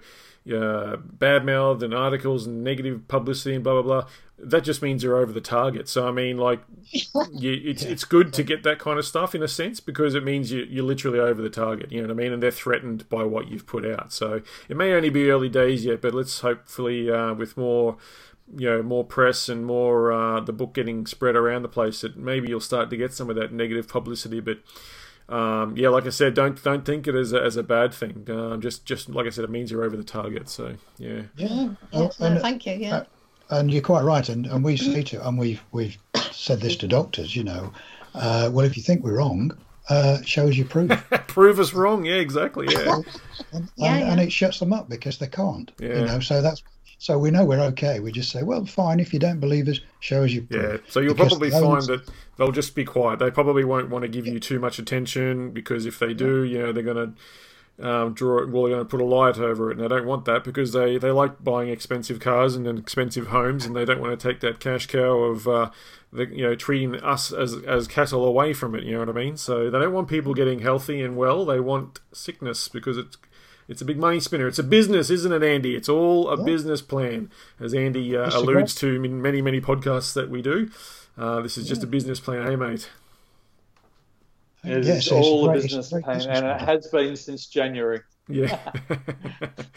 uh, 0.57 0.97
bad 0.97 1.45
mouth 1.45 1.81
and 1.81 1.93
articles 1.93 2.45
and 2.45 2.63
negative 2.63 3.07
publicity 3.07 3.55
and 3.55 3.63
blah 3.63 3.81
blah 3.81 4.01
blah, 4.01 4.09
that 4.37 4.63
just 4.63 4.81
means 4.81 5.01
you're 5.01 5.17
over 5.17 5.31
the 5.31 5.41
target. 5.41 5.87
So 5.87 6.07
I 6.07 6.11
mean, 6.11 6.37
like, 6.37 6.61
you, 7.31 7.59
it's 7.63 7.83
it's 7.83 8.03
good 8.03 8.33
to 8.33 8.43
get 8.43 8.63
that 8.63 8.79
kind 8.79 8.99
of 8.99 9.05
stuff 9.05 9.33
in 9.33 9.41
a 9.41 9.47
sense 9.47 9.79
because 9.79 10.13
it 10.13 10.23
means 10.23 10.51
you, 10.51 10.67
you're 10.69 10.83
literally 10.83 11.19
over 11.19 11.41
the 11.41 11.49
target. 11.49 11.91
You 11.91 12.01
know 12.01 12.07
what 12.07 12.19
I 12.19 12.23
mean? 12.23 12.33
And 12.33 12.43
they're 12.43 12.51
threatened 12.51 13.07
by 13.09 13.23
what 13.23 13.47
you've 13.49 13.65
put 13.65 13.85
out. 13.85 14.11
So 14.11 14.41
it 14.67 14.75
may 14.77 14.93
only 14.93 15.09
be 15.09 15.29
early 15.29 15.49
days 15.49 15.85
yet, 15.85 16.01
but 16.01 16.13
let's 16.13 16.41
hopefully 16.41 17.09
uh, 17.09 17.33
with 17.33 17.55
more 17.55 17.97
you 18.55 18.69
know 18.69 18.81
more 18.81 19.03
press 19.03 19.49
and 19.49 19.65
more 19.65 20.11
uh, 20.11 20.39
the 20.39 20.53
book 20.53 20.73
getting 20.73 21.05
spread 21.05 21.35
around 21.35 21.63
the 21.63 21.67
place 21.67 22.01
that 22.01 22.15
maybe 22.15 22.47
you'll 22.47 22.59
start 22.59 22.89
to 22.89 22.97
get 22.97 23.13
some 23.13 23.29
of 23.29 23.35
that 23.35 23.51
negative 23.51 23.87
publicity 23.87 24.39
but 24.39 24.59
um, 25.29 25.75
yeah, 25.75 25.89
like 25.89 26.05
I 26.05 26.09
said, 26.09 26.33
don't 26.33 26.61
don't 26.63 26.85
think 26.85 27.07
it 27.07 27.15
as 27.15 27.33
a, 27.33 27.41
as 27.41 27.57
a 27.57 27.63
bad 27.63 27.93
thing. 27.93 28.27
Uh, 28.29 28.57
just 28.57 28.85
just 28.85 29.09
like 29.09 29.25
I 29.25 29.29
said, 29.29 29.43
it 29.43 29.49
means 29.49 29.71
you're 29.71 29.83
over 29.83 29.97
the 29.97 30.03
target. 30.03 30.49
So 30.49 30.75
yeah. 30.97 31.23
Yeah. 31.35 31.69
yeah. 31.91 32.09
No, 32.19 32.39
thank 32.39 32.65
you. 32.65 32.73
Yeah. 32.73 32.95
Uh, 32.95 33.03
and 33.49 33.71
you're 33.71 33.81
quite 33.81 34.03
right, 34.03 34.27
and, 34.27 34.45
and 34.45 34.63
we 34.63 34.75
say 34.75 35.03
to, 35.03 35.27
and 35.27 35.37
we've 35.37 35.61
we've 35.71 35.97
said 36.31 36.59
this 36.59 36.75
to 36.77 36.87
doctors, 36.87 37.35
you 37.35 37.43
know, 37.43 37.71
uh, 38.13 38.49
well, 38.51 38.65
if 38.65 38.75
you 38.75 38.83
think 38.83 39.03
we're 39.03 39.17
wrong, 39.17 39.57
uh, 39.89 40.21
shows 40.23 40.57
you 40.57 40.65
proof. 40.65 40.91
prove 41.27 41.59
us 41.59 41.73
wrong. 41.73 42.05
Yeah, 42.05 42.15
exactly. 42.15 42.67
Yeah. 42.69 42.95
and, 42.95 43.05
and, 43.53 43.71
yeah, 43.75 43.97
yeah. 43.97 44.11
and, 44.11 44.19
it 44.21 44.31
shuts 44.31 44.59
them 44.59 44.73
up 44.73 44.89
because 44.89 45.17
they 45.17 45.27
can't. 45.27 45.71
Yeah. 45.79 45.99
You 45.99 46.05
know, 46.05 46.19
so 46.19 46.41
that's 46.41 46.61
so 46.99 47.19
we 47.19 47.29
know 47.29 47.45
we're 47.45 47.59
okay. 47.59 47.99
We 47.99 48.11
just 48.11 48.31
say, 48.31 48.43
well, 48.43 48.65
fine. 48.65 48.99
If 48.99 49.13
you 49.13 49.19
don't 49.19 49.39
believe 49.39 49.67
us, 49.67 49.79
show 49.99 50.23
us 50.23 50.31
your 50.31 50.43
proof. 50.43 50.63
Yeah. 50.63 50.77
So 50.89 50.99
you'll 50.99 51.13
because 51.13 51.29
probably 51.29 51.51
find 51.51 51.83
that 51.83 52.09
they'll 52.37 52.51
just 52.51 52.73
be 52.73 52.85
quiet. 52.85 53.19
They 53.19 53.29
probably 53.29 53.63
won't 53.63 53.89
want 53.89 54.01
to 54.03 54.07
give 54.07 54.25
you 54.25 54.39
too 54.39 54.59
much 54.59 54.79
attention 54.79 55.51
because 55.51 55.85
if 55.85 55.99
they 55.99 56.13
do, 56.13 56.43
you 56.43 56.59
know, 56.59 56.71
they're 56.71 56.83
going 56.83 57.13
to 57.77 57.87
um, 57.87 58.13
draw. 58.13 58.47
Well, 58.47 58.63
they're 58.63 58.75
going 58.75 58.79
to 58.79 58.85
put 58.85 59.01
a 59.01 59.05
light 59.05 59.37
over 59.37 59.69
it, 59.69 59.77
and 59.77 59.83
they 59.83 59.87
don't 59.87 60.07
want 60.07 60.25
that 60.25 60.43
because 60.43 60.73
they, 60.73 60.97
they 60.97 61.11
like 61.11 61.43
buying 61.43 61.69
expensive 61.69 62.19
cars 62.19 62.55
and 62.55 62.67
expensive 62.79 63.27
homes, 63.27 63.65
and 63.65 63.75
they 63.75 63.85
don't 63.85 64.01
want 64.01 64.19
to 64.19 64.27
take 64.27 64.39
that 64.39 64.59
cash 64.59 64.87
cow 64.87 65.19
of 65.19 65.47
uh, 65.47 65.69
the, 66.11 66.25
you 66.25 66.41
know 66.41 66.55
treating 66.55 66.95
us 66.95 67.31
as 67.31 67.53
as 67.67 67.87
cattle 67.87 68.25
away 68.25 68.53
from 68.53 68.73
it. 68.73 68.83
You 68.83 68.93
know 68.93 68.99
what 68.99 69.09
I 69.09 69.11
mean? 69.11 69.37
So 69.37 69.69
they 69.69 69.77
don't 69.77 69.93
want 69.93 70.07
people 70.07 70.33
getting 70.33 70.59
healthy 70.59 71.03
and 71.03 71.15
well. 71.15 71.45
They 71.45 71.59
want 71.59 71.99
sickness 72.11 72.67
because 72.67 72.97
it's 72.97 73.17
it's 73.67 73.81
a 73.81 73.85
big 73.85 73.97
money 73.97 74.19
spinner. 74.19 74.47
It's 74.47 74.59
a 74.59 74.63
business, 74.63 75.09
isn't 75.09 75.31
it, 75.31 75.43
Andy? 75.43 75.75
It's 75.75 75.89
all 75.89 76.29
a 76.29 76.37
yeah. 76.37 76.43
business 76.43 76.81
plan, 76.81 77.29
as 77.59 77.73
Andy 77.73 78.15
uh, 78.15 78.29
alludes 78.37 78.75
to 78.75 79.03
in 79.03 79.21
many, 79.21 79.41
many 79.41 79.59
podcasts 79.59 80.13
that 80.13 80.29
we 80.29 80.41
do. 80.41 80.69
Uh, 81.17 81.41
this 81.41 81.57
is 81.57 81.67
just 81.67 81.81
yeah. 81.81 81.87
a 81.87 81.89
business 81.89 82.19
plan, 82.19 82.45
hey, 82.45 82.55
mate? 82.55 82.89
It's 84.63 84.87
yes, 84.87 85.11
all 85.11 85.49
a 85.49 85.53
business 85.53 85.89
plan, 85.89 86.21
and 86.21 86.45
it 86.45 86.61
has 86.61 86.87
been 86.87 87.15
since 87.15 87.45
January. 87.45 88.01
Yeah. 88.27 88.59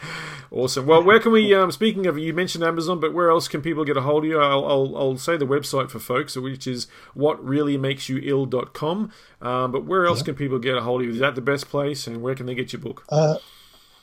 awesome. 0.51 0.85
Well, 0.85 1.03
where 1.03 1.19
can 1.19 1.31
we, 1.31 1.55
um, 1.55 1.71
speaking 1.71 2.07
of, 2.07 2.17
you 2.17 2.33
mentioned 2.33 2.63
Amazon, 2.63 2.99
but 2.99 3.13
where 3.13 3.29
else 3.29 3.47
can 3.47 3.61
people 3.61 3.85
get 3.85 3.95
a 3.97 4.01
hold 4.01 4.23
of 4.23 4.29
you? 4.29 4.39
I'll, 4.39 4.65
I'll, 4.65 4.97
I'll 4.97 5.17
say 5.17 5.37
the 5.37 5.45
website 5.45 5.89
for 5.89 5.99
folks, 5.99 6.35
which 6.35 6.67
is 6.67 6.87
whatreallymakesyouill.com. 7.15 9.11
Um, 9.41 9.71
but 9.71 9.85
where 9.85 10.05
else 10.05 10.19
yeah. 10.19 10.25
can 10.25 10.35
people 10.35 10.59
get 10.59 10.75
a 10.75 10.81
hold 10.81 11.01
of 11.01 11.07
you? 11.07 11.13
Is 11.13 11.19
that 11.19 11.35
the 11.35 11.41
best 11.41 11.69
place? 11.69 12.05
And 12.07 12.21
where 12.21 12.35
can 12.35 12.45
they 12.45 12.55
get 12.55 12.73
your 12.73 12.81
book? 12.81 13.05
Uh, 13.09 13.37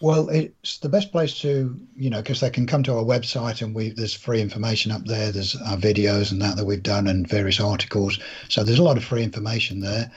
well, 0.01 0.29
it's 0.29 0.79
the 0.79 0.89
best 0.89 1.11
place 1.11 1.39
to, 1.41 1.77
you 1.97 2.11
know, 2.11 2.23
because 2.23 2.41
they 2.41 2.51
can 2.51 2.67
come 2.67 2.83
to 2.85 2.97
our 2.97 3.05
website 3.05 3.63
and 3.63 3.75
we 3.75 3.91
there's 3.91 4.15
free 4.15 4.41
information 4.41 4.93
up 4.93 5.05
there. 5.05 5.33
There's 5.33 5.57
our 5.57 5.77
videos 5.77 6.31
and 6.31 6.41
that 6.43 6.57
that 6.57 6.65
we've 6.65 6.83
done 6.83 7.07
and 7.09 7.29
various 7.29 7.61
articles. 7.61 8.19
So 8.49 8.63
there's 8.63 8.79
a 8.79 8.85
lot 8.85 8.97
of 8.97 9.05
free 9.05 9.23
information 9.23 9.81
there. 9.81 10.11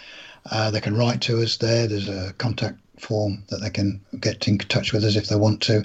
Uh, 0.50 0.72
they 0.72 0.82
can 0.82 0.96
write 0.96 1.22
to 1.22 1.42
us 1.42 1.58
there. 1.58 1.88
There's 1.88 2.10
a 2.10 2.34
contact 2.38 2.78
form 3.00 3.44
that 3.50 3.62
they 3.62 3.70
can 3.70 4.00
get 4.20 4.48
in 4.48 4.60
touch 4.60 4.94
with 4.94 5.04
us 5.04 5.16
if 5.16 5.28
they 5.28 5.36
want 5.36 5.62
to. 5.64 5.84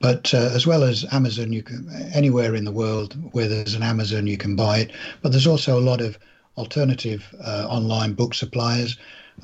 But 0.00 0.34
uh, 0.34 0.50
as 0.52 0.66
well 0.66 0.82
as 0.82 1.04
Amazon, 1.12 1.52
you 1.52 1.62
can 1.62 1.88
anywhere 2.12 2.54
in 2.54 2.64
the 2.64 2.72
world 2.72 3.16
where 3.32 3.48
there's 3.48 3.74
an 3.74 3.82
Amazon, 3.82 4.26
you 4.26 4.36
can 4.36 4.56
buy 4.56 4.78
it. 4.78 4.92
But 5.22 5.30
there's 5.30 5.46
also 5.46 5.78
a 5.78 5.80
lot 5.80 6.00
of 6.00 6.18
alternative 6.56 7.34
uh, 7.44 7.66
online 7.68 8.14
book 8.14 8.34
suppliers 8.34 8.96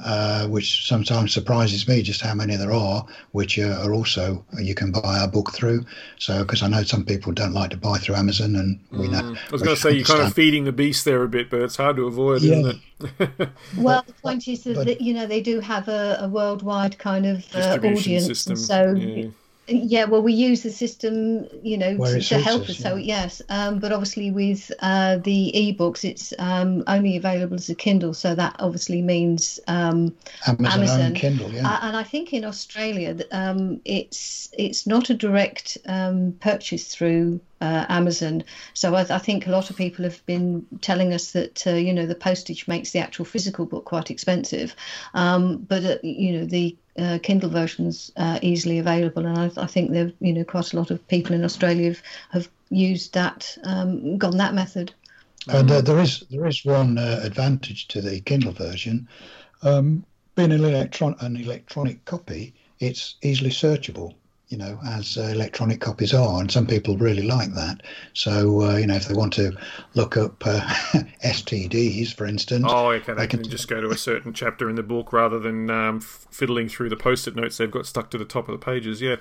uh, 0.05 0.47
which 0.49 0.87
sometimes 0.87 1.33
surprises 1.33 1.87
me 1.87 2.03
just 2.03 2.21
how 2.21 2.35
many 2.35 2.57
there 2.57 2.73
are, 2.73 3.05
which 3.33 3.59
uh, 3.59 3.83
are 3.83 3.93
also 3.93 4.45
uh, 4.57 4.61
you 4.61 4.75
can 4.75 4.91
buy 4.91 5.19
our 5.19 5.29
book 5.29 5.53
through. 5.53 5.85
So, 6.19 6.43
because 6.43 6.63
I 6.63 6.69
know 6.69 6.83
some 6.83 7.05
people 7.05 7.33
don't 7.33 7.53
like 7.53 7.71
to 7.71 7.77
buy 7.77 7.99
through 7.99 8.17
Amazon, 8.17 8.57
and 8.57 8.81
we 8.91 9.09
know. 9.09 9.23
Mm. 9.23 9.37
I 9.37 9.53
was 9.53 9.63
going 9.63 9.77
to 9.77 9.81
say 9.81 9.93
you're 9.93 10.05
kind 10.05 10.23
of 10.23 10.33
feeding 10.33 10.65
the 10.65 10.73
beast 10.73 11.05
there 11.05 11.23
a 11.23 11.29
bit, 11.29 11.51
but 11.51 11.61
it's 11.61 11.77
hard 11.77 11.97
to 11.97 12.07
avoid, 12.07 12.43
yeah. 12.43 12.57
isn't 12.57 12.83
it? 13.19 13.49
well, 13.77 14.03
the 14.07 14.13
point 14.15 14.49
is 14.49 14.65
that, 14.65 14.77
but, 14.77 15.01
you 15.01 15.15
know 15.15 15.27
they 15.27 15.41
do 15.41 15.61
have 15.61 15.89
a, 15.89 16.19
a 16.21 16.29
worldwide 16.29 16.99
kind 16.99 17.27
of 17.27 17.45
uh, 17.55 17.79
audience, 17.83 18.27
system. 18.27 18.57
so. 18.57 18.93
Yeah 18.93 19.29
yeah, 19.69 20.07
well, 20.07 20.23
we 20.23 20.33
use 20.33 20.63
the 20.65 20.71
system, 20.71 21.47
you 21.63 21.79
know, 21.79 21.97
to, 21.97 22.21
to, 22.21 22.39
help 22.39 22.63
us. 22.63 22.71
us 22.71 22.81
yeah. 22.81 22.89
So 22.89 22.97
yes, 22.97 23.43
um, 23.49 23.79
but 23.79 23.93
obviously 23.93 24.33
with 24.33 24.73
uh, 24.81 25.19
the 25.19 25.53
ebooks, 25.55 26.05
it's 26.05 26.35
um, 26.39 26.83
only 26.89 27.17
available 27.17 27.55
as 27.55 27.69
a 27.69 27.75
Kindle. 27.77 28.13
So 28.13 28.35
that 28.35 28.57
obviously 28.59 29.03
means 29.03 29.61
um, 29.69 30.17
Amazon, 30.49 30.73
Amazon. 30.73 31.15
Kindle. 31.15 31.53
Yeah, 31.53 31.69
uh, 31.69 31.79
and 31.83 31.97
I 31.97 32.03
think 32.03 32.33
in 32.33 32.45
Australia, 32.45 33.17
um, 33.31 33.81
it's 33.85 34.49
it's 34.53 34.87
not 34.87 35.11
a 35.11 35.15
direct 35.15 35.79
um, 35.87 36.33
purchase 36.41 36.93
through 36.93 37.41
uh, 37.61 37.87
Amazon. 37.89 38.43
So 38.75 38.97
I, 38.97 39.03
I, 39.03 39.19
think 39.19 39.47
a 39.47 39.51
lot 39.51 39.71
of 39.71 39.77
people 39.77 40.05
have 40.05 40.25
been 40.27 40.67
telling 40.81 41.15
us 41.15 41.31
that 41.33 41.65
uh, 41.69 41.75
you 41.75 41.95
know 41.95 42.07
the 42.07 42.17
postage 42.17 42.67
makes 42.67 42.91
the 42.91 42.99
actual 42.99 43.25
physical 43.25 43.67
book 43.67 43.85
quite 43.85 44.11
expensive, 44.11 44.75
um, 45.15 45.59
but 45.59 45.85
uh, 45.85 45.99
you 46.03 46.33
know 46.33 46.47
the 46.47 46.77
uh, 46.99 47.19
Kindle 47.23 47.51
versions 47.51 48.13
uh, 48.17 48.39
easily 48.43 48.79
available, 48.79 49.27
and 49.27 49.39
I, 49.39 49.63
I, 49.63 49.67
think 49.67 49.93
there 49.93 50.13
you 50.21 50.33
know 50.33 50.45
quite 50.45 50.73
a 50.73 50.77
lot 50.77 50.91
of 50.91 51.07
people 51.09 51.35
in 51.35 51.45
Australia 51.45 51.89
have, 51.89 52.03
have 52.31 52.49
used 52.71 53.15
that, 53.15 53.57
um, 53.65 54.19
gone 54.19 54.37
that 54.39 54.55
method. 54.55 54.93
And 55.49 55.71
uh, 55.71 55.81
there 55.81 55.99
is 55.99 56.25
there 56.31 56.47
is 56.47 56.65
one 56.65 56.99
advantage 56.99 57.89
to 57.89 58.01
the 58.01 58.21
Kindle 58.21 58.53
version, 58.53 59.09
um, 59.63 60.05
being 60.35 60.53
an 60.53 60.65
electron 60.65 61.17
an 61.21 61.37
electronic 61.37 62.05
copy, 62.05 62.55
it's 62.79 63.17
easily 63.23 63.51
searchable 63.51 64.15
you 64.53 64.59
know, 64.59 64.79
as 64.87 65.17
uh, 65.17 65.23
electronic 65.23 65.81
copies 65.81 66.13
are, 66.13 66.39
and 66.39 66.53
some 66.53 66.67
people 66.67 66.99
really 66.99 67.23
like 67.23 67.55
that. 67.55 67.83
So, 68.13 68.61
uh, 68.61 68.77
you 68.77 68.87
know, 68.87 68.97
if 68.97 69.09
they 69.09 69.15
want 69.15 69.33
to 69.35 69.57
look 69.95 70.19
up 70.19 70.47
uh, 70.47 70.61
STDs, 71.25 72.13
for 72.13 72.27
instance, 72.27 72.67
oh, 72.69 72.91
okay, 72.91 73.15
they, 73.15 73.23
they 73.23 73.27
can, 73.27 73.43
can, 73.43 73.51
just 73.51 73.67
go 73.67 73.81
to 73.81 73.89
a 73.89 73.97
certain 73.97 74.35
chapter 74.35 74.69
in 74.69 74.77
the 74.77 74.83
book 74.83 75.11
rather 75.11 75.39
than 75.39 75.71
um, 75.71 76.01
fiddling 76.01 76.69
through 76.69 76.91
the 76.91 76.97
post-it 76.97 77.35
notes 77.35 77.57
they've 77.57 77.71
got 77.71 77.87
stuck 77.87 78.11
to 78.11 78.19
the 78.19 78.27
top 78.27 78.47
of 78.47 78.53
the 78.53 78.65
pages. 78.65 79.01
Yeah. 79.01 79.17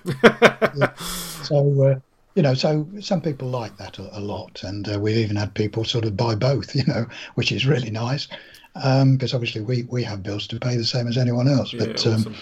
yeah. 0.76 0.94
So. 1.44 1.84
Uh, 1.84 2.00
you 2.34 2.42
know, 2.42 2.54
so 2.54 2.88
some 3.02 3.20
people 3.20 3.50
like 3.50 3.76
that 3.78 4.00
a, 4.00 4.18
a 4.18 4.22
lot, 4.22 4.64
and 4.64 4.88
uh, 4.88 4.98
we've 4.98 5.18
even 5.18 5.36
had 5.36 5.54
people 5.54 5.84
sort 5.84 6.06
of 6.06 6.16
buy 6.16 6.34
both, 6.34 6.74
you 6.78 6.84
know, 6.86 7.06
which 7.36 7.52
is 7.52 7.66
really 7.66 7.90
nice, 7.90 8.30
because 8.74 9.34
um, 9.34 9.36
obviously 9.36 9.60
we 9.60 9.84
we 9.84 10.02
have 10.04 10.24
bills 10.24 10.48
to 10.48 10.60
pay 10.60 10.78
the 10.78 10.86
same 10.86 11.08
as 11.08 11.18
anyone 11.18 11.50
else. 11.50 11.74
Yeah, 11.74 11.88
but 11.88 12.08
awesome. 12.08 12.28
um, 12.28 12.36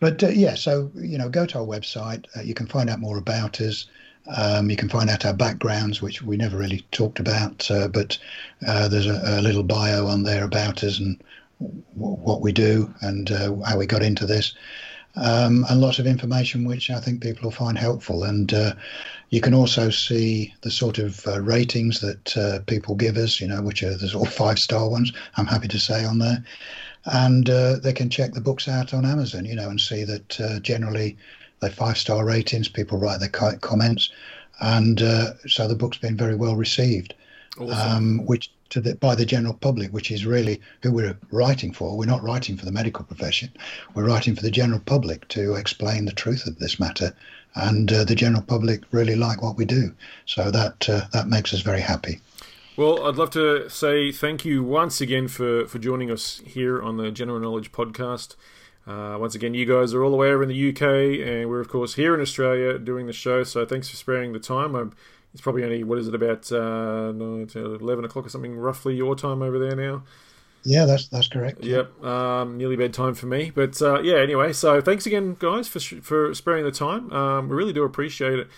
but 0.00 0.22
uh, 0.22 0.28
yeah, 0.28 0.54
so 0.54 0.90
you 0.94 1.18
know, 1.18 1.28
go 1.28 1.46
to 1.46 1.58
our 1.58 1.66
website. 1.66 2.24
Uh, 2.36 2.40
you 2.40 2.54
can 2.54 2.66
find 2.66 2.90
out 2.90 3.00
more 3.00 3.18
about 3.18 3.60
us. 3.60 3.86
Um, 4.36 4.70
you 4.70 4.76
can 4.76 4.88
find 4.88 5.10
out 5.10 5.24
our 5.24 5.32
backgrounds, 5.32 6.02
which 6.02 6.22
we 6.22 6.36
never 6.36 6.56
really 6.56 6.84
talked 6.92 7.20
about. 7.20 7.70
Uh, 7.70 7.88
but 7.88 8.18
uh, 8.66 8.88
there's 8.88 9.06
a, 9.06 9.20
a, 9.24 9.42
little 9.42 9.62
bio 9.62 10.06
on 10.06 10.22
there 10.22 10.44
about 10.44 10.84
us 10.84 10.98
and 10.98 11.22
what 11.94 12.40
we 12.40 12.52
do 12.52 12.92
and 13.00 13.30
uh, 13.30 13.54
how 13.66 13.78
we 13.78 13.86
got 13.86 14.02
into 14.02 14.26
this. 14.26 14.54
Um, 15.16 15.66
and 15.68 15.80
lots 15.80 15.98
of 15.98 16.06
information 16.06 16.64
which 16.64 16.88
I 16.88 17.00
think 17.00 17.20
people 17.20 17.44
will 17.44 17.56
find 17.56 17.76
helpful. 17.76 18.22
And 18.24 18.52
uh, 18.54 18.74
you 19.30 19.40
can 19.40 19.54
also 19.54 19.90
see 19.90 20.54
the 20.60 20.70
sort 20.70 20.98
of 20.98 21.26
uh, 21.26 21.40
ratings 21.40 22.00
that 22.00 22.36
uh, 22.36 22.60
people 22.66 22.94
give 22.94 23.16
us, 23.16 23.40
you 23.40 23.48
know, 23.48 23.62
which 23.62 23.82
are 23.82 23.96
the 23.96 24.08
sort 24.08 24.28
of 24.28 24.34
five 24.34 24.58
star 24.58 24.88
ones, 24.88 25.12
I'm 25.36 25.46
happy 25.46 25.68
to 25.68 25.78
say 25.78 26.04
on 26.04 26.18
there. 26.18 26.44
And 27.06 27.48
uh, 27.48 27.76
they 27.76 27.92
can 27.92 28.10
check 28.10 28.32
the 28.32 28.40
books 28.40 28.68
out 28.68 28.92
on 28.92 29.04
Amazon, 29.04 29.44
you 29.44 29.54
know, 29.54 29.70
and 29.70 29.80
see 29.80 30.04
that 30.04 30.40
uh, 30.40 30.60
generally 30.60 31.16
they're 31.60 31.70
five 31.70 31.98
star 31.98 32.24
ratings, 32.24 32.68
people 32.68 32.98
write 32.98 33.20
their 33.20 33.28
comments. 33.28 34.10
And 34.60 35.00
so 35.46 35.66
the 35.66 35.74
book's 35.74 35.96
been 35.96 36.16
very 36.16 36.34
well 36.34 36.56
received, 36.56 37.14
awesome. 37.58 38.20
um, 38.20 38.26
which 38.26 38.50
to 38.70 38.80
the, 38.80 38.94
by 38.94 39.14
the 39.14 39.26
general 39.26 39.54
public, 39.54 39.92
which 39.92 40.10
is 40.10 40.24
really 40.24 40.60
who 40.82 40.92
we're 40.92 41.18
writing 41.30 41.72
for. 41.72 41.96
We're 41.96 42.06
not 42.06 42.22
writing 42.22 42.56
for 42.56 42.64
the 42.64 42.72
medical 42.72 43.04
profession. 43.04 43.50
We're 43.94 44.06
writing 44.06 44.34
for 44.34 44.42
the 44.42 44.50
general 44.50 44.80
public 44.80 45.28
to 45.28 45.54
explain 45.54 46.04
the 46.04 46.12
truth 46.12 46.46
of 46.46 46.58
this 46.58 46.80
matter, 46.80 47.14
and 47.54 47.92
uh, 47.92 48.04
the 48.04 48.14
general 48.14 48.42
public 48.42 48.82
really 48.92 49.16
like 49.16 49.42
what 49.42 49.56
we 49.56 49.64
do. 49.64 49.92
So 50.26 50.50
that 50.50 50.88
uh, 50.88 51.02
that 51.12 51.28
makes 51.28 51.52
us 51.52 51.60
very 51.60 51.80
happy. 51.80 52.20
Well, 52.76 53.06
I'd 53.06 53.16
love 53.16 53.30
to 53.30 53.68
say 53.68 54.10
thank 54.12 54.44
you 54.44 54.62
once 54.62 55.00
again 55.00 55.28
for, 55.28 55.66
for 55.66 55.78
joining 55.78 56.10
us 56.10 56.40
here 56.46 56.80
on 56.80 56.96
the 56.96 57.10
General 57.10 57.40
Knowledge 57.40 57.72
podcast. 57.72 58.36
Uh, 58.86 59.18
once 59.20 59.34
again, 59.34 59.54
you 59.54 59.66
guys 59.66 59.92
are 59.92 60.02
all 60.02 60.10
the 60.10 60.16
way 60.16 60.28
over 60.28 60.42
in 60.42 60.48
the 60.48 60.68
UK, 60.70 60.82
and 61.26 61.48
we're, 61.48 61.60
of 61.60 61.68
course, 61.68 61.94
here 61.94 62.14
in 62.14 62.20
Australia 62.20 62.78
doing 62.78 63.06
the 63.06 63.12
show. 63.12 63.44
So 63.44 63.66
thanks 63.66 63.88
for 63.88 63.96
sparing 63.96 64.32
the 64.32 64.38
time. 64.38 64.74
I'm 64.74 64.94
it's 65.32 65.40
probably 65.40 65.62
only 65.62 65.84
what 65.84 65.98
is 65.98 66.08
it 66.08 66.14
about 66.14 66.50
uh, 66.50 67.12
eleven 67.14 68.04
o'clock 68.04 68.26
or 68.26 68.28
something, 68.28 68.56
roughly 68.56 68.96
your 68.96 69.14
time 69.14 69.42
over 69.42 69.58
there 69.58 69.76
now. 69.76 70.02
Yeah, 70.64 70.86
that's 70.86 71.08
that's 71.08 71.28
correct. 71.28 71.62
Yep, 71.62 72.02
um, 72.04 72.58
nearly 72.58 72.76
bedtime 72.76 73.14
for 73.14 73.26
me. 73.26 73.50
But 73.54 73.80
uh, 73.80 74.00
yeah, 74.02 74.16
anyway, 74.16 74.52
so 74.52 74.80
thanks 74.80 75.06
again, 75.06 75.36
guys, 75.38 75.68
for 75.68 75.78
for 75.78 76.34
sparing 76.34 76.64
the 76.64 76.72
time. 76.72 77.12
Um, 77.12 77.48
we 77.48 77.56
really 77.56 77.72
do 77.72 77.84
appreciate 77.84 78.38
it. 78.40 78.48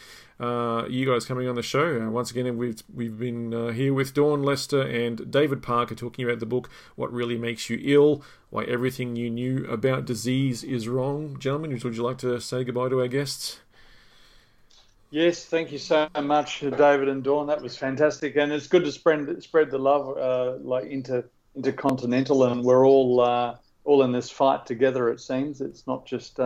Uh, 0.43 0.87
you 0.89 1.07
guys 1.07 1.25
coming 1.25 1.47
on 1.47 1.55
the 1.55 1.63
show 1.63 2.03
uh, 2.03 2.11
once 2.11 2.33
again. 2.33 2.59
We've 2.59 2.83
we've 2.93 3.17
been 3.17 3.55
uh, 3.55 3.69
here 3.69 3.95
with 3.95 4.13
Dawn 4.13 4.43
Lester 4.43 4.83
and 4.83 5.31
David 5.31 5.63
Parker 5.63 5.95
talking 5.95 6.25
about 6.25 6.41
the 6.41 6.47
book 6.47 6.69
"What 6.97 7.13
Really 7.13 7.39
Makes 7.39 7.71
You 7.71 7.79
Ill: 7.81 8.25
Why 8.51 8.65
Everything 8.65 9.15
You 9.15 9.31
Knew 9.31 9.65
About 9.67 10.05
Disease 10.05 10.65
Is 10.65 10.89
Wrong." 10.89 11.39
Gentlemen, 11.39 11.71
would 11.71 11.97
you 11.97 12.03
like 12.03 12.19
to 12.19 12.41
say 12.41 12.65
goodbye 12.65 12.89
to 12.89 12.99
our 13.03 13.07
guests? 13.07 13.61
Yes, 15.13 15.45
thank 15.45 15.71
you 15.71 15.79
so 15.79 16.09
much, 16.21 16.59
David 16.59 17.09
and 17.09 17.23
Dawn. 17.23 17.47
That 17.47 17.63
was 17.63 17.77
fantastic, 17.77 18.35
and 18.35 18.51
it's 18.51 18.67
good 18.67 18.83
to 18.83 18.91
spread 18.91 19.41
spread 19.45 19.71
the 19.71 19.79
love 19.79 20.19
uh, 20.19 20.57
like 20.61 20.87
into 20.87 21.23
intercontinental, 21.55 22.47
and 22.47 22.65
we're 22.65 22.85
all 22.85 23.21
uh, 23.21 23.55
all 23.85 24.03
in 24.03 24.11
this 24.11 24.29
fight 24.29 24.67
together. 24.67 25.09
It 25.09 25.21
seems 25.21 25.61
it's 25.61 25.87
not 25.87 26.05
just 26.05 26.41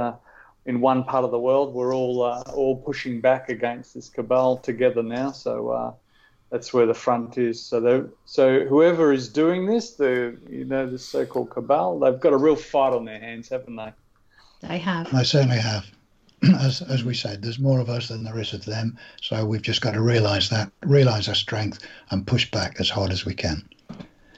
in 0.66 0.80
one 0.80 1.04
part 1.04 1.24
of 1.24 1.30
the 1.30 1.38
world. 1.38 1.74
We're 1.74 1.94
all 1.94 2.22
uh, 2.22 2.42
all 2.52 2.76
pushing 2.76 3.20
back 3.20 3.48
against 3.48 3.94
this 3.94 4.08
cabal 4.08 4.58
together 4.58 5.02
now. 5.02 5.32
So 5.32 5.70
uh, 5.70 5.92
that's 6.50 6.72
where 6.72 6.86
the 6.86 6.94
front 6.94 7.38
is. 7.38 7.64
So 7.64 8.10
so 8.24 8.64
whoever 8.64 9.12
is 9.12 9.28
doing 9.28 9.66
this, 9.66 9.92
the 9.92 10.36
you 10.48 10.64
know 10.64 10.88
the 10.88 10.98
so-called 10.98 11.50
cabal, 11.50 11.98
they've 11.98 12.20
got 12.20 12.32
a 12.32 12.36
real 12.36 12.56
fight 12.56 12.92
on 12.92 13.04
their 13.04 13.20
hands, 13.20 13.48
haven't 13.48 13.76
they? 13.76 13.92
They 14.62 14.78
have. 14.78 15.10
They 15.12 15.24
certainly 15.24 15.58
have. 15.58 15.86
as 16.60 16.82
as 16.82 17.04
we 17.04 17.14
said, 17.14 17.42
there's 17.42 17.58
more 17.58 17.80
of 17.80 17.88
us 17.88 18.08
than 18.08 18.24
there 18.24 18.38
is 18.38 18.52
of 18.52 18.64
them. 18.64 18.98
So 19.22 19.44
we've 19.44 19.62
just 19.62 19.80
got 19.80 19.92
to 19.92 20.02
realise 20.02 20.48
that, 20.50 20.70
realise 20.84 21.28
our 21.28 21.34
strength, 21.34 21.78
and 22.10 22.26
push 22.26 22.50
back 22.50 22.76
as 22.78 22.90
hard 22.90 23.10
as 23.10 23.24
we 23.24 23.34
can. 23.34 23.66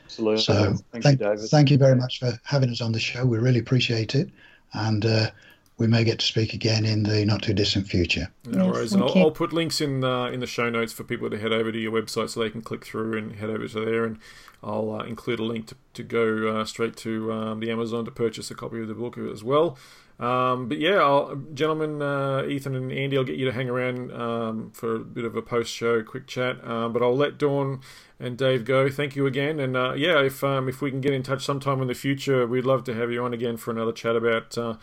Absolutely. 0.05 0.43
So 0.43 0.75
thank, 0.93 1.05
thank, 1.05 1.21
you, 1.21 1.27
David. 1.27 1.51
thank 1.51 1.71
you 1.71 1.79
very 1.79 1.97
much 1.97 2.21
for 2.21 2.39
having 2.45 2.71
us 2.71 2.81
on 2.81 2.93
the 2.93 3.01
show. 3.01 3.25
We 3.25 3.39
really 3.39 3.59
appreciate 3.59 4.15
it, 4.15 4.31
and 4.73 5.05
uh, 5.05 5.31
we 5.79 5.87
may 5.87 6.03
get 6.03 6.19
to 6.19 6.27
speak 6.27 6.53
again 6.53 6.85
in 6.85 7.05
the 7.05 7.25
not 7.25 7.43
too 7.43 7.55
distant 7.55 7.87
future. 7.87 8.29
No 8.45 8.67
yes, 8.67 8.75
worries. 8.75 8.93
And 8.93 9.03
I'll, 9.03 9.17
I'll, 9.17 9.31
put 9.31 9.53
links 9.53 9.81
in 9.81 10.03
uh, 10.03 10.27
in 10.27 10.41
the 10.41 10.47
show 10.47 10.69
notes 10.69 10.93
for 10.93 11.05
people 11.05 11.31
to 11.31 11.39
head 11.39 11.53
over 11.53 11.71
to 11.71 11.79
your 11.79 11.93
website 11.93 12.31
so 12.31 12.41
they 12.41 12.51
can 12.51 12.63
click 12.63 12.85
through 12.85 13.17
and 13.17 13.37
head 13.37 13.49
over 13.49 13.69
to 13.69 13.85
there. 13.85 14.05
And 14.05 14.19
I'll 14.63 14.91
uh, 14.91 15.05
include 15.05 15.39
a 15.39 15.45
link 15.45 15.69
to, 15.69 15.77
to 15.95 16.03
go 16.03 16.49
uh, 16.49 16.65
straight 16.65 16.97
to 16.99 17.33
um, 17.33 17.61
the 17.61 17.71
Amazon 17.71 18.05
to 18.05 18.11
purchase 18.11 18.51
a 18.51 18.55
copy 18.55 18.81
of 18.81 18.89
the 18.89 18.95
book 18.95 19.17
as 19.17 19.45
well. 19.45 19.79
Um, 20.19 20.69
but 20.69 20.79
yeah, 20.79 20.97
I'll, 20.97 21.37
gentlemen, 21.55 22.03
uh, 22.03 22.45
Ethan 22.49 22.75
and 22.75 22.91
Andy, 22.91 23.17
I'll 23.17 23.23
get 23.23 23.37
you 23.37 23.45
to 23.45 23.53
hang 23.53 23.69
around 23.69 24.11
um, 24.13 24.73
for 24.73 24.97
a 24.97 24.99
bit 24.99 25.25
of 25.25 25.37
a 25.37 25.43
post-show 25.43 26.03
quick 26.03 26.27
chat. 26.27 26.63
Um, 26.67 26.93
but 26.93 27.03
I'll 27.03 27.17
let 27.17 27.39
Dawn 27.39 27.81
and 28.21 28.37
Dave 28.37 28.65
go. 28.65 28.89
Thank 28.91 29.17
you 29.17 29.27
again, 29.27 29.61
and 29.61 29.77
uh, 29.77 29.95
yeah, 29.95 30.21
if 30.21 30.43
um, 30.43 30.69
if 30.69 30.81
we 30.81 30.91
can 30.91 31.01
get 31.01 31.13
in 31.13 31.23
touch 31.23 31.45
sometime 31.45 31.81
in 31.81 31.89
the 31.89 31.95
future, 31.95 32.47
we'd 32.47 32.65
love 32.65 32.85
to 32.85 32.95
have 32.95 33.11
you 33.11 33.25
on 33.25 33.33
again 33.33 33.57
for 33.57 33.71
another 33.71 33.93
chat 33.93 34.17
about. 34.17 34.57
Uh, 34.57 34.75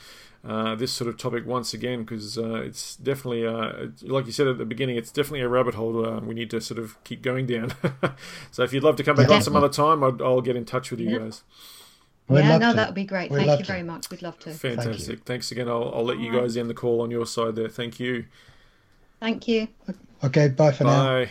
uh, 0.48 0.76
this 0.76 0.92
sort 0.92 1.10
of 1.10 1.18
topic 1.18 1.44
once 1.44 1.74
again 1.74 2.04
because 2.04 2.38
uh, 2.38 2.62
it's 2.62 2.96
definitely, 2.98 3.48
uh, 3.48 3.88
like 4.04 4.28
you 4.28 4.32
said 4.32 4.46
at 4.46 4.60
the 4.60 4.66
beginning, 4.66 4.96
it's 4.96 5.12
definitely 5.12 5.42
a 5.42 5.48
rabbit 5.50 5.74
hole 5.74 6.06
uh, 6.06 6.20
we 6.20 6.36
need 6.36 6.52
to 6.52 6.62
sort 6.62 6.80
of 6.80 7.04
keep 7.04 7.24
going 7.24 7.48
down. 7.48 7.74
so 8.52 8.62
if 8.62 8.72
you'd 8.72 8.84
love 8.84 8.96
to 8.96 9.04
come 9.04 9.16
back 9.16 9.28
on 9.30 9.42
some 9.42 9.56
other 9.56 9.70
time, 9.70 10.04
i 10.04 10.10
will 10.10 10.42
get 10.42 10.56
in 10.56 10.64
touch 10.64 10.92
with 10.92 11.00
you 11.00 11.10
yeah. 11.10 11.18
guys. 11.18 11.42
We'd 12.28 12.40
yeah, 12.40 12.58
no, 12.60 12.74
that 12.74 12.90
would 12.90 12.96
be 12.96 13.06
great. 13.06 13.32
We'd 13.32 13.46
Thank 13.46 13.60
you 13.60 13.66
very 13.66 13.84
much. 13.84 14.10
We'd 14.12 14.22
love 14.22 14.38
to. 14.40 14.52
Fantastic. 14.52 15.06
Thank 15.06 15.26
Thanks 15.26 15.52
again. 15.52 15.68
I'll, 15.68 15.92
I'll 15.94 16.06
let 16.06 16.20
you 16.20 16.32
guys 16.32 16.58
end 16.58 16.70
the 16.70 16.76
call 16.76 17.02
on 17.02 17.10
your 17.10 17.26
side 17.26 17.56
there. 17.56 17.70
Thank 17.70 18.00
you. 18.00 18.26
Thank 19.20 19.48
you. 19.48 19.68
Okay, 20.24 20.50
bye 20.50 20.72
for 20.72 20.84
bye. 20.84 21.24
now. 21.24 21.30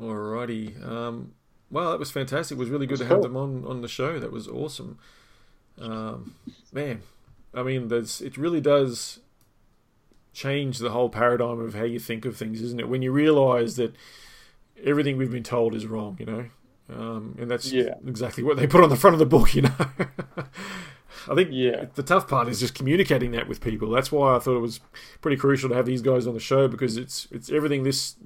Alrighty. 0.00 0.86
Um, 0.86 1.34
well, 1.70 1.90
that 1.90 1.98
was 1.98 2.10
fantastic. 2.10 2.56
It 2.56 2.58
was 2.58 2.70
really 2.70 2.86
good 2.86 2.98
to 2.98 3.06
have 3.06 3.22
them 3.22 3.36
on, 3.36 3.64
on 3.66 3.82
the 3.82 3.88
show. 3.88 4.18
That 4.18 4.32
was 4.32 4.48
awesome. 4.48 4.98
Um, 5.78 6.34
man, 6.72 7.02
I 7.54 7.62
mean, 7.62 7.88
there's 7.88 8.20
it 8.20 8.36
really 8.36 8.60
does 8.60 9.20
change 10.32 10.78
the 10.78 10.90
whole 10.90 11.08
paradigm 11.08 11.60
of 11.60 11.74
how 11.74 11.84
you 11.84 11.98
think 11.98 12.24
of 12.24 12.36
things, 12.36 12.60
isn't 12.62 12.80
it? 12.80 12.88
When 12.88 13.02
you 13.02 13.12
realise 13.12 13.76
that 13.76 13.94
everything 14.82 15.16
we've 15.16 15.30
been 15.30 15.42
told 15.42 15.74
is 15.74 15.86
wrong, 15.86 16.16
you 16.18 16.26
know, 16.26 16.46
um, 16.88 17.36
and 17.38 17.50
that's 17.50 17.72
yeah. 17.72 17.94
exactly 18.06 18.42
what 18.42 18.56
they 18.56 18.66
put 18.66 18.82
on 18.82 18.90
the 18.90 18.96
front 18.96 19.14
of 19.14 19.18
the 19.18 19.26
book, 19.26 19.54
you 19.54 19.62
know. 19.62 19.74
I 21.28 21.34
think 21.34 21.50
yeah. 21.52 21.86
the 21.94 22.02
tough 22.02 22.28
part 22.28 22.48
is 22.48 22.60
just 22.60 22.74
communicating 22.74 23.32
that 23.32 23.46
with 23.46 23.60
people. 23.60 23.90
That's 23.90 24.10
why 24.10 24.36
I 24.36 24.38
thought 24.38 24.56
it 24.56 24.60
was 24.60 24.80
pretty 25.20 25.36
crucial 25.36 25.68
to 25.68 25.74
have 25.74 25.86
these 25.86 26.02
guys 26.02 26.26
on 26.26 26.34
the 26.34 26.40
show 26.40 26.66
because 26.66 26.96
it's 26.96 27.28
it's 27.30 27.50
everything 27.50 27.82
this 27.82 28.16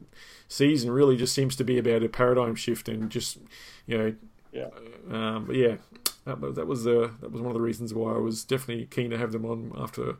season 0.55 0.91
really 0.91 1.17
just 1.17 1.35
seems 1.35 1.57
to 1.57 1.65
be 1.65 1.79
about 1.79 2.03
a 2.03 2.09
paradigm 2.09 2.55
shift 2.55 2.89
and 2.89 3.11
just 3.11 3.39
you 3.87 3.99
know 3.99 4.15
yeah 4.53 4.69
um, 5.11 5.45
but 5.47 5.57
yeah 5.57 5.77
that, 6.25 6.55
that 6.55 6.67
was 6.67 6.85
the 6.85 7.11
that 7.21 7.33
was 7.33 7.41
one 7.41 7.51
of 7.51 7.55
the 7.55 7.61
reasons 7.61 7.93
why 7.93 8.13
I 8.13 8.19
was 8.19 8.45
definitely 8.45 8.87
keen 8.87 9.11
to 9.11 9.19
have 9.19 9.33
them 9.33 9.45
on 9.45 9.73
after 9.77 10.17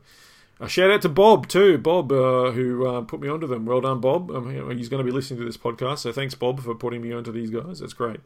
a 0.59 0.69
shout 0.69 0.91
out 0.91 1.01
to 1.01 1.09
Bob 1.09 1.47
too, 1.47 1.77
Bob, 1.77 2.11
uh, 2.11 2.51
who 2.51 2.87
uh, 2.87 3.01
put 3.01 3.19
me 3.19 3.27
onto 3.27 3.47
them. 3.47 3.65
Well 3.65 3.81
done, 3.81 3.99
Bob. 3.99 4.31
Um, 4.31 4.77
he's 4.77 4.87
going 4.87 4.99
to 4.99 5.03
be 5.03 5.11
listening 5.11 5.39
to 5.39 5.45
this 5.45 5.57
podcast, 5.57 5.99
so 5.99 6.11
thanks, 6.11 6.33
Bob, 6.33 6.61
for 6.61 6.73
putting 6.75 7.01
me 7.01 7.11
onto 7.11 7.31
these 7.31 7.49
guys. 7.49 7.79
That's 7.79 7.93
great. 7.93 8.21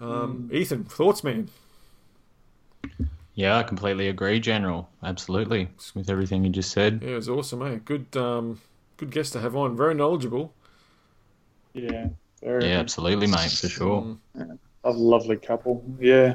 Um, 0.00 0.48
mm. 0.50 0.54
Ethan, 0.54 0.84
thoughts, 0.84 1.22
man? 1.22 1.48
Yeah, 3.34 3.56
I 3.56 3.62
completely 3.62 4.08
agree, 4.08 4.40
General. 4.40 4.88
Absolutely, 5.02 5.68
with 5.94 6.10
everything 6.10 6.44
you 6.44 6.50
just 6.50 6.72
said. 6.72 7.00
Yeah, 7.02 7.12
it 7.12 7.16
was 7.16 7.28
awesome, 7.28 7.62
eh? 7.62 7.78
Good, 7.84 8.16
um, 8.16 8.60
good 8.96 9.12
guest 9.12 9.32
to 9.34 9.40
have 9.40 9.54
on. 9.54 9.76
Very 9.76 9.94
knowledgeable. 9.94 10.52
Yeah, 11.72 12.08
very. 12.42 12.68
Yeah, 12.68 12.78
absolutely, 12.78 13.26
mate, 13.26 13.50
for 13.50 13.68
sure. 13.68 14.02
Mm. 14.02 14.18
Yeah, 14.36 14.44
a 14.84 14.90
lovely 14.90 15.36
couple. 15.36 15.84
Yeah. 15.98 16.34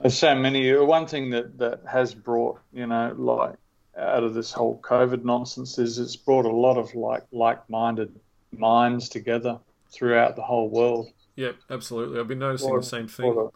There's 0.00 0.16
so 0.16 0.34
many. 0.34 0.74
One 0.76 1.06
thing 1.06 1.30
that, 1.30 1.58
that 1.58 1.80
has 1.90 2.14
brought, 2.14 2.60
you 2.72 2.86
know, 2.86 3.14
like 3.16 3.56
out 3.96 4.22
of 4.22 4.34
this 4.34 4.52
whole 4.52 4.80
COVID 4.82 5.24
nonsense 5.24 5.78
is 5.78 5.98
it's 5.98 6.16
brought 6.16 6.44
a 6.44 6.50
lot 6.50 6.78
of 6.78 6.94
like 6.94 7.24
like-minded 7.32 8.14
minds 8.52 9.08
together 9.08 9.58
throughout 9.90 10.36
the 10.36 10.42
whole 10.42 10.68
world. 10.68 11.08
Yeah, 11.36 11.52
absolutely. 11.70 12.20
I've 12.20 12.28
been 12.28 12.38
noticing 12.38 12.74
the 12.74 12.82
same 12.82 13.08
thing. 13.08 13.50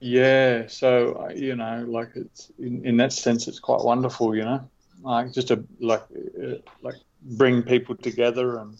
yeah, 0.00 0.66
so 0.66 1.26
uh, 1.26 1.32
you 1.32 1.56
know, 1.56 1.84
like 1.88 2.10
it's 2.14 2.50
in, 2.58 2.84
in 2.84 2.96
that 2.98 3.12
sense, 3.12 3.48
it's 3.48 3.60
quite 3.60 3.82
wonderful. 3.82 4.34
You 4.34 4.44
know, 4.44 4.70
like 5.02 5.32
just 5.32 5.48
to 5.48 5.64
like 5.80 6.02
uh, 6.42 6.56
like 6.82 6.96
bring 7.22 7.62
people 7.62 7.96
together 7.96 8.58
and 8.58 8.76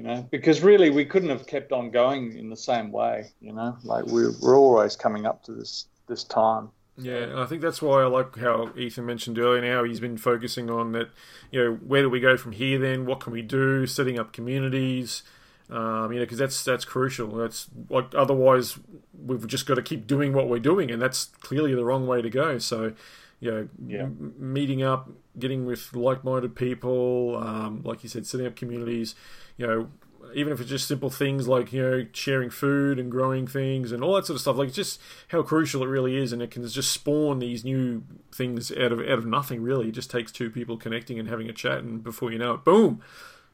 you 0.00 0.06
know, 0.06 0.26
because 0.30 0.62
really 0.62 0.88
we 0.88 1.04
couldn't 1.04 1.28
have 1.28 1.46
kept 1.46 1.72
on 1.72 1.90
going 1.90 2.34
in 2.38 2.48
the 2.48 2.56
same 2.56 2.90
way. 2.90 3.26
You 3.42 3.52
know, 3.52 3.76
like 3.84 4.06
we're 4.06 4.32
we're 4.40 4.56
always 4.56 4.96
coming 4.96 5.26
up 5.26 5.42
to 5.44 5.52
this 5.52 5.88
this 6.08 6.24
time. 6.24 6.70
Yeah, 6.96 7.16
and 7.16 7.38
I 7.38 7.44
think 7.44 7.60
that's 7.60 7.82
why 7.82 8.00
I 8.00 8.06
like 8.06 8.34
how 8.38 8.70
Ethan 8.78 9.04
mentioned 9.04 9.38
earlier. 9.38 9.60
Now 9.60 9.84
he's 9.84 10.00
been 10.00 10.16
focusing 10.16 10.70
on 10.70 10.92
that. 10.92 11.10
You 11.50 11.62
know, 11.62 11.74
where 11.74 12.00
do 12.00 12.08
we 12.08 12.18
go 12.18 12.38
from 12.38 12.52
here? 12.52 12.78
Then 12.78 13.04
what 13.04 13.20
can 13.20 13.34
we 13.34 13.42
do? 13.42 13.86
Setting 13.86 14.18
up 14.18 14.32
communities. 14.32 15.22
Um, 15.68 16.12
you 16.12 16.18
know, 16.18 16.24
because 16.24 16.38
that's 16.38 16.64
that's 16.64 16.86
crucial. 16.86 17.28
That's 17.28 17.68
like 17.90 18.14
otherwise 18.14 18.78
we've 19.22 19.46
just 19.46 19.66
got 19.66 19.74
to 19.74 19.82
keep 19.82 20.06
doing 20.06 20.32
what 20.32 20.48
we're 20.48 20.60
doing, 20.60 20.90
and 20.90 21.00
that's 21.00 21.26
clearly 21.42 21.74
the 21.74 21.84
wrong 21.84 22.06
way 22.06 22.22
to 22.22 22.30
go. 22.30 22.56
So, 22.56 22.94
you 23.38 23.50
know, 23.50 23.68
yeah. 23.86 24.02
m- 24.04 24.34
meeting 24.38 24.82
up, 24.82 25.10
getting 25.38 25.66
with 25.66 25.94
like-minded 25.94 26.56
people, 26.56 27.36
um, 27.36 27.82
like 27.84 28.02
you 28.02 28.08
said, 28.08 28.26
setting 28.26 28.46
up 28.46 28.56
communities. 28.56 29.14
You 29.60 29.66
know, 29.66 29.88
even 30.34 30.54
if 30.54 30.60
it's 30.60 30.70
just 30.70 30.88
simple 30.88 31.10
things 31.10 31.46
like 31.46 31.70
you 31.70 31.82
know 31.82 32.06
sharing 32.14 32.48
food 32.48 32.98
and 32.98 33.10
growing 33.10 33.46
things 33.46 33.92
and 33.92 34.02
all 34.02 34.14
that 34.14 34.24
sort 34.24 34.36
of 34.36 34.40
stuff. 34.40 34.56
Like 34.56 34.72
just 34.72 34.98
how 35.28 35.42
crucial 35.42 35.82
it 35.82 35.88
really 35.88 36.16
is, 36.16 36.32
and 36.32 36.40
it 36.40 36.50
can 36.50 36.66
just 36.66 36.90
spawn 36.90 37.40
these 37.40 37.62
new 37.62 38.02
things 38.32 38.72
out 38.72 38.90
of 38.90 39.00
out 39.00 39.18
of 39.18 39.26
nothing. 39.26 39.62
Really, 39.62 39.88
it 39.88 39.92
just 39.92 40.10
takes 40.10 40.32
two 40.32 40.48
people 40.48 40.78
connecting 40.78 41.18
and 41.18 41.28
having 41.28 41.50
a 41.50 41.52
chat, 41.52 41.78
and 41.78 42.02
before 42.02 42.32
you 42.32 42.38
know 42.38 42.54
it, 42.54 42.64
boom, 42.64 43.02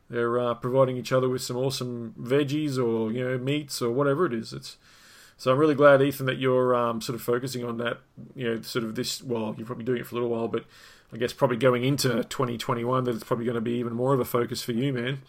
they're 0.09 0.39
uh, 0.39 0.55
providing 0.55 0.97
each 0.97 1.11
other 1.11 1.29
with 1.29 1.43
some 1.43 1.57
awesome 1.57 2.15
veggies 2.21 2.79
or 2.79 3.11
you 3.11 3.29
know 3.29 3.37
meats 3.37 3.83
or 3.83 3.91
whatever 3.91 4.27
it 4.27 4.33
is. 4.33 4.53
It's 4.53 4.77
so 5.37 5.51
I'm 5.51 5.59
really 5.59 5.75
glad, 5.75 6.01
Ethan, 6.01 6.27
that 6.27 6.39
you're 6.39 6.73
um, 6.77 7.01
sort 7.01 7.17
of 7.17 7.23
focusing 7.23 7.65
on 7.65 7.79
that. 7.79 7.99
You 8.37 8.55
know, 8.55 8.61
sort 8.63 8.85
of 8.85 8.95
this. 8.95 9.25
Well, 9.25 9.57
you're 9.59 9.67
probably 9.67 9.85
doing 9.85 10.01
it 10.01 10.07
for 10.07 10.15
a 10.15 10.21
little 10.21 10.31
while, 10.31 10.47
but 10.47 10.67
I 11.13 11.17
guess 11.17 11.33
probably 11.33 11.57
going 11.57 11.85
into 11.85 12.23
2021, 12.25 13.05
that 13.05 13.15
it's 13.15 13.25
probably 13.25 13.45
going 13.45 13.57
to 13.57 13.61
be 13.61 13.73
even 13.73 13.95
more 13.95 14.15
of 14.15 14.21
a 14.21 14.25
focus 14.25 14.63
for 14.63 14.73
you, 14.73 14.93
man. 14.93 15.23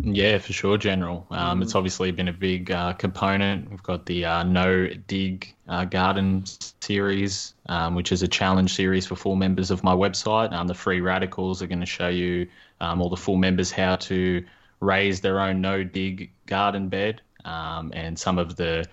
Yeah, 0.00 0.38
for 0.38 0.52
sure, 0.52 0.78
General. 0.78 1.26
Um, 1.30 1.60
mm. 1.60 1.62
It's 1.62 1.74
obviously 1.74 2.10
been 2.10 2.28
a 2.28 2.32
big 2.32 2.70
uh, 2.70 2.92
component. 2.94 3.70
We've 3.70 3.82
got 3.82 4.06
the 4.06 4.24
uh, 4.24 4.42
No 4.42 4.88
Dig 5.06 5.54
uh, 5.68 5.84
Garden 5.84 6.44
series, 6.80 7.54
um, 7.68 7.94
which 7.94 8.12
is 8.12 8.22
a 8.22 8.28
challenge 8.28 8.74
series 8.74 9.06
for 9.06 9.16
full 9.16 9.36
members 9.36 9.70
of 9.70 9.82
my 9.82 9.94
website. 9.94 10.52
Um, 10.52 10.66
the 10.66 10.74
free 10.74 11.00
radicals 11.00 11.62
are 11.62 11.66
going 11.66 11.80
to 11.80 11.86
show 11.86 12.08
you 12.08 12.48
um, 12.80 13.00
all 13.00 13.08
the 13.08 13.16
full 13.16 13.36
members 13.36 13.70
how 13.70 13.96
to 13.96 14.44
raise 14.80 15.20
their 15.20 15.40
own 15.40 15.60
no 15.60 15.82
dig 15.82 16.30
garden 16.46 16.88
bed 16.88 17.22
um, 17.44 17.92
and 17.94 18.18
some 18.18 18.38
of 18.38 18.56
the 18.56 18.84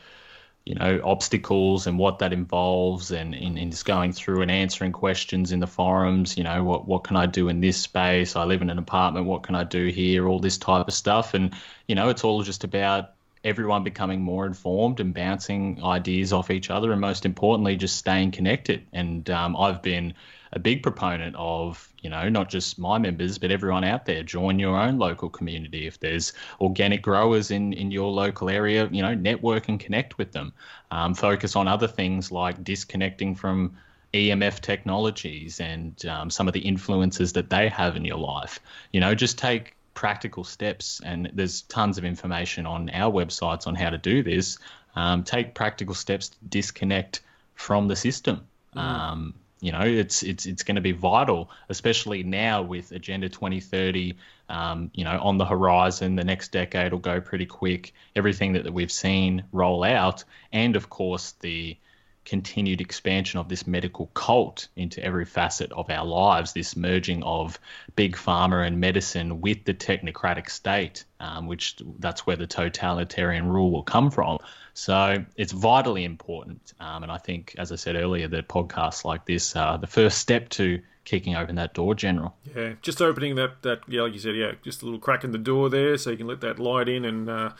you 0.65 0.75
know 0.75 1.01
obstacles 1.03 1.87
and 1.87 1.99
what 1.99 2.19
that 2.19 2.31
involves 2.31 3.11
and 3.11 3.35
in, 3.35 3.57
in 3.57 3.69
just 3.69 3.85
going 3.85 4.13
through 4.13 4.41
and 4.41 4.49
answering 4.49 4.93
questions 4.93 5.51
in 5.51 5.59
the 5.59 5.67
forums 5.67 6.37
you 6.37 6.43
know 6.43 6.63
what 6.63 6.87
what 6.87 7.03
can 7.03 7.17
i 7.17 7.25
do 7.25 7.49
in 7.49 7.59
this 7.59 7.77
space? 7.77 8.35
I 8.35 8.43
live 8.45 8.61
in 8.61 8.69
an 8.69 8.77
apartment 8.77 9.25
what 9.25 9.43
can 9.43 9.55
i 9.55 9.63
do 9.63 9.87
here? 9.87 10.27
All 10.27 10.39
this 10.39 10.57
type 10.57 10.87
of 10.87 10.93
stuff. 10.93 11.33
And 11.33 11.53
you 11.87 11.95
know 11.95 12.09
it's 12.09 12.23
all 12.23 12.43
just 12.43 12.63
about 12.63 13.11
everyone 13.43 13.83
becoming 13.83 14.21
more 14.21 14.45
informed 14.45 15.01
and 15.01 15.13
bouncing 15.13 15.83
ideas 15.83 16.31
off 16.31 16.49
each 16.49 16.69
other 16.69 16.93
and 16.93 17.01
most 17.01 17.25
importantly 17.25 17.75
just 17.75 17.97
staying 17.97 18.31
connected. 18.31 18.85
And 18.93 19.29
um, 19.29 19.57
i've 19.57 19.81
been 19.81 20.13
a 20.53 20.59
big 20.59 20.83
proponent 20.83 21.35
of, 21.37 21.91
you 22.01 22.09
know, 22.09 22.29
not 22.29 22.47
just 22.47 22.77
my 22.77 22.97
members, 22.99 23.39
but 23.39 23.51
everyone 23.51 23.83
out 23.83 24.05
there. 24.05 24.21
Join 24.21 24.59
your 24.59 24.77
own 24.77 24.99
local 24.99 25.29
community. 25.29 25.87
If 25.87 25.99
there's 25.99 26.31
organic 26.61 27.01
growers 27.01 27.49
in, 27.49 27.73
in 27.73 27.89
your 27.89 28.11
local 28.11 28.49
area, 28.49 28.87
you 28.91 29.01
know, 29.01 29.15
network 29.15 29.67
and 29.67 29.79
connect 29.79 30.17
with 30.19 30.31
them. 30.31 30.53
Um, 30.91 31.15
focus 31.15 31.55
on 31.55 31.67
other 31.67 31.87
things 31.87 32.31
like 32.31 32.63
disconnecting 32.63 33.33
from 33.35 33.75
EMF 34.13 34.59
technologies 34.59 35.59
and 35.59 36.05
um, 36.05 36.29
some 36.29 36.47
of 36.47 36.53
the 36.53 36.59
influences 36.59 37.33
that 37.33 37.49
they 37.49 37.67
have 37.67 37.95
in 37.95 38.05
your 38.05 38.17
life. 38.17 38.59
You 38.91 38.99
know, 38.99 39.15
just 39.15 39.39
take 39.39 39.75
practical 39.95 40.43
steps, 40.43 41.01
and 41.03 41.31
there's 41.33 41.63
tons 41.63 41.97
of 41.97 42.05
information 42.05 42.67
on 42.67 42.91
our 42.91 43.11
websites 43.11 43.65
on 43.65 43.73
how 43.73 43.89
to 43.89 43.97
do 43.97 44.21
this. 44.21 44.59
Um, 44.95 45.23
take 45.23 45.55
practical 45.55 45.95
steps 45.95 46.29
to 46.29 46.37
disconnect 46.47 47.21
from 47.55 47.87
the 47.87 47.95
system. 47.95 48.45
Mm. 48.75 48.79
Um, 48.79 49.33
you 49.63 49.71
know, 49.71 49.79
it's 49.79 50.23
it's 50.23 50.45
it's 50.45 50.61
going 50.61 50.75
to 50.75 50.81
be 50.81 50.91
vital, 50.91 51.49
especially 51.69 52.21
now 52.21 52.61
with 52.61 52.91
Agenda 52.91 53.29
2030. 53.29 54.17
Um, 54.49 54.91
you 54.93 55.05
know, 55.05 55.17
on 55.21 55.37
the 55.37 55.45
horizon, 55.45 56.17
the 56.17 56.23
next 56.25 56.51
decade 56.51 56.91
will 56.91 56.99
go 56.99 57.21
pretty 57.21 57.45
quick. 57.45 57.93
Everything 58.13 58.51
that, 58.53 58.65
that 58.65 58.73
we've 58.73 58.91
seen 58.91 59.45
roll 59.53 59.85
out, 59.85 60.25
and 60.51 60.75
of 60.75 60.89
course 60.89 61.31
the 61.39 61.77
continued 62.25 62.81
expansion 62.81 63.39
of 63.39 63.49
this 63.49 63.67
medical 63.67 64.07
cult 64.07 64.67
into 64.75 65.03
every 65.03 65.25
facet 65.25 65.71
of 65.73 65.89
our 65.89 66.05
lives, 66.05 66.53
this 66.53 66.75
merging 66.75 67.23
of 67.23 67.59
big 67.95 68.15
pharma 68.15 68.65
and 68.65 68.79
medicine 68.79 69.41
with 69.41 69.65
the 69.65 69.73
technocratic 69.73 70.49
state, 70.49 71.03
um, 71.19 71.47
which 71.47 71.77
that's 71.99 72.25
where 72.25 72.35
the 72.35 72.47
totalitarian 72.47 73.47
rule 73.47 73.71
will 73.71 73.83
come 73.83 74.09
from. 74.09 74.39
So 74.73 75.23
it's 75.35 75.51
vitally 75.51 76.03
important. 76.03 76.73
Um, 76.79 77.03
and 77.03 77.11
I 77.11 77.17
think, 77.17 77.55
as 77.57 77.71
I 77.71 77.75
said 77.75 77.95
earlier, 77.95 78.27
that 78.29 78.47
podcasts 78.47 79.05
like 79.05 79.25
this 79.25 79.55
are 79.55 79.77
the 79.77 79.87
first 79.87 80.17
step 80.17 80.49
to 80.49 80.81
kicking 81.05 81.35
open 81.35 81.55
that 81.55 81.73
door, 81.73 81.93
General. 81.93 82.33
Yeah, 82.55 82.73
just 82.81 83.01
opening 83.01 83.35
that, 83.35 83.61
that 83.63 83.81
yeah, 83.87 84.03
like 84.03 84.13
you 84.13 84.19
said, 84.19 84.35
yeah, 84.35 84.53
just 84.63 84.81
a 84.81 84.85
little 84.85 84.99
crack 84.99 85.23
in 85.23 85.31
the 85.31 85.37
door 85.37 85.69
there 85.69 85.97
so 85.97 86.09
you 86.09 86.17
can 86.17 86.27
let 86.27 86.41
that 86.41 86.59
light 86.59 86.87
in 86.87 87.05
and 87.05 87.29
uh, 87.29 87.51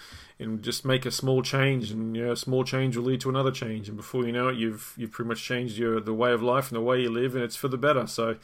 and 0.44 0.62
just 0.62 0.86
make 0.86 1.06
a 1.06 1.12
small 1.12 1.42
change, 1.42 1.90
and 1.92 2.16
you 2.16 2.26
know, 2.26 2.32
a 2.34 2.38
small 2.38 2.64
change 2.64 2.96
will 2.96 3.06
lead 3.06 3.22
to 3.22 3.30
another 3.30 3.52
change, 3.52 3.88
and 3.88 3.98
before 3.98 4.26
you 4.26 4.32
know 4.32 4.50
it, 4.50 4.58
you've 4.58 4.94
you've 4.98 5.12
pretty 5.12 5.30
much 5.30 5.44
changed 5.44 5.78
your 5.78 6.00
the 6.00 6.14
way 6.14 6.32
of 6.32 6.44
life 6.44 6.70
and 6.70 6.76
the 6.76 6.82
way 6.82 7.02
you 7.02 7.10
live, 7.10 7.36
and 7.36 7.44
it's 7.44 7.56
for 7.56 7.68
the 7.68 7.78
better. 7.78 8.06
So, 8.06 8.36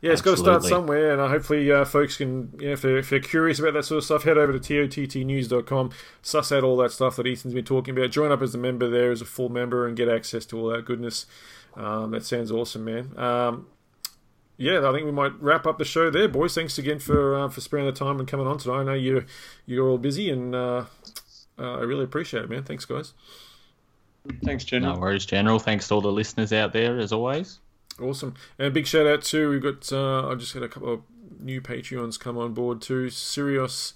yeah, 0.00 0.12
it's 0.12 0.20
Absolutely. 0.20 0.22
got 0.22 0.34
to 0.34 0.60
start 0.60 0.62
somewhere, 0.64 1.12
and 1.12 1.20
uh, 1.20 1.28
hopefully, 1.28 1.72
uh, 1.72 1.84
folks 1.84 2.16
can, 2.16 2.52
you 2.60 2.66
know, 2.66 2.72
if 2.74 2.82
they're, 2.82 2.98
if 2.98 3.10
they're 3.10 3.20
curious 3.20 3.58
about 3.58 3.74
that 3.74 3.84
sort 3.84 3.98
of 3.98 4.04
stuff, 4.04 4.24
head 4.24 4.38
over 4.38 4.56
to 4.58 4.88
tottnews.com, 4.88 5.90
suss 6.22 6.52
out 6.52 6.62
all 6.62 6.76
that 6.76 6.92
stuff 6.92 7.16
that 7.16 7.26
Ethan's 7.26 7.54
been 7.54 7.64
talking 7.64 7.96
about, 7.96 8.10
join 8.10 8.30
up 8.30 8.42
as 8.42 8.54
a 8.54 8.58
member 8.58 8.88
there 8.88 9.10
as 9.10 9.20
a 9.20 9.26
full 9.26 9.48
member, 9.48 9.86
and 9.86 9.96
get 9.96 10.08
access 10.08 10.46
to 10.46 10.58
all 10.58 10.68
that 10.68 10.84
goodness. 10.84 11.26
Um, 11.74 12.10
that 12.12 12.24
sounds 12.24 12.50
awesome, 12.50 12.84
man. 12.84 13.18
Um, 13.18 13.66
yeah, 14.58 14.88
I 14.88 14.92
think 14.92 15.04
we 15.04 15.12
might 15.12 15.32
wrap 15.40 15.66
up 15.66 15.78
the 15.78 15.84
show 15.84 16.10
there, 16.10 16.28
boys. 16.28 16.54
Thanks 16.54 16.78
again 16.78 16.98
for 16.98 17.38
uh, 17.38 17.48
for 17.48 17.60
sparing 17.60 17.86
the 17.86 17.92
time 17.92 18.18
and 18.18 18.26
coming 18.26 18.46
on 18.46 18.58
today. 18.58 18.72
I 18.72 18.84
know 18.84 18.94
you 18.94 19.24
you're 19.66 19.86
all 19.86 19.98
busy, 19.98 20.30
and 20.30 20.54
uh, 20.54 20.84
uh, 21.58 21.74
I 21.74 21.80
really 21.80 22.04
appreciate 22.04 22.44
it, 22.44 22.50
man. 22.50 22.64
Thanks, 22.64 22.84
guys. 22.84 23.12
Thanks, 24.44 24.64
General. 24.64 24.94
No 24.94 25.00
worries, 25.00 25.26
General. 25.26 25.58
Thanks 25.58 25.88
to 25.88 25.94
all 25.94 26.00
the 26.00 26.10
listeners 26.12 26.52
out 26.52 26.72
there, 26.72 26.98
as 26.98 27.12
always. 27.12 27.60
Awesome. 28.00 28.34
And 28.58 28.68
a 28.68 28.70
big 28.70 28.86
shout 28.86 29.06
out 29.06 29.22
too. 29.22 29.50
We've 29.50 29.62
got, 29.62 29.90
uh, 29.92 30.28
I 30.28 30.34
just 30.34 30.52
had 30.52 30.62
a 30.62 30.68
couple 30.68 30.92
of 30.92 31.00
new 31.40 31.60
Patreons 31.60 32.18
come 32.18 32.36
on 32.36 32.52
board 32.52 32.82
too. 32.82 33.08
Sirius, 33.08 33.94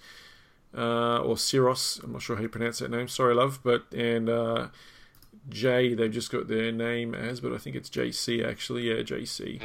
uh, 0.77 1.19
or 1.19 1.35
Siros, 1.35 2.03
I'm 2.03 2.13
not 2.13 2.23
sure 2.23 2.37
how 2.37 2.43
you 2.43 2.49
pronounce 2.49 2.79
that 2.79 2.91
name. 2.91 3.09
Sorry, 3.09 3.35
love. 3.35 3.61
But, 3.63 3.85
and, 3.93 4.29
uh, 4.29 4.69
J, 5.49 5.95
they've 5.95 6.11
just 6.13 6.31
got 6.31 6.49
their 6.49 6.71
name 6.71 7.15
as, 7.15 7.41
but 7.41 7.53
I 7.53 7.59
think 7.59 7.75
it's 7.75 7.91
JC 7.91 8.47
actually. 8.47 8.89
Yeah, 8.89 9.03
JC. 9.03 9.61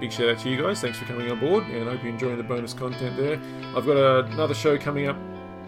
Big 0.00 0.12
shout 0.12 0.30
out 0.30 0.38
to 0.40 0.50
you 0.50 0.60
guys. 0.62 0.80
Thanks 0.80 0.98
for 0.98 1.04
coming 1.04 1.30
on 1.30 1.40
board, 1.40 1.64
and 1.64 1.88
I 1.88 1.92
hope 1.92 2.02
you're 2.04 2.12
enjoying 2.12 2.38
the 2.38 2.44
bonus 2.44 2.72
content 2.72 3.16
there. 3.16 3.40
I've 3.76 3.84
got 3.86 4.26
another 4.32 4.54
show 4.54 4.78
coming 4.78 5.08
up 5.08 5.16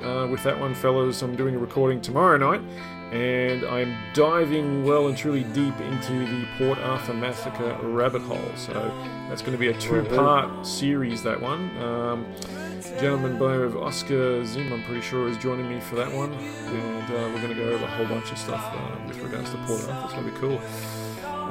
uh, 0.03 0.27
with 0.31 0.43
that 0.45 0.59
one, 0.59 0.75
fellas. 0.75 1.23
I'm 1.23 1.37
doing 1.37 1.55
a 1.55 1.59
recording 1.59 2.01
tomorrow 2.01 2.37
night, 2.37 2.61
and 3.13 3.65
I'm 3.65 3.97
diving 4.15 4.85
well 4.85 5.09
and 5.09 5.17
truly 5.17 5.45
deep 5.45 5.79
into 5.81 6.27
the 6.27 6.47
Port 6.59 6.79
Arthur 6.79 7.15
Massacre 7.15 7.77
rabbit 7.83 8.23
hole. 8.23 8.51
So 8.57 8.73
that's 9.29 9.43
going 9.43 9.53
to 9.53 9.59
be 9.59 9.69
a 9.69 9.79
two 9.79 10.03
part 10.05 10.67
series, 10.67 11.23
that 11.23 11.41
one. 11.41 11.77
Um, 11.79 12.27
gentleman 13.01 13.39
by 13.39 13.53
the 13.53 13.59
name 13.59 13.63
of 13.63 13.77
Oscar 13.77 14.45
Zim, 14.45 14.73
I'm 14.73 14.83
pretty 14.83 15.03
sure, 15.03 15.29
is 15.29 15.37
joining 15.39 15.69
me 15.69 15.81
for 15.81 15.95
that 15.97 16.13
one, 16.13 16.33
and 16.33 17.05
uh, 17.05 17.31
we're 17.33 17.41
going 17.41 17.55
to 17.55 17.55
go 17.55 17.69
over 17.71 17.85
a 17.85 17.89
whole 17.89 18.07
bunch 18.07 18.33
of 18.33 18.39
stuff 18.39 18.65
uh, 18.75 18.97
with 19.07 19.19
regards 19.19 19.51
to 19.51 19.57
Port 19.59 19.89
Arthur. 19.89 20.05
It's 20.05 20.15
going 20.15 20.27
to 20.27 20.33
be 20.33 20.39
cool. 20.39 20.61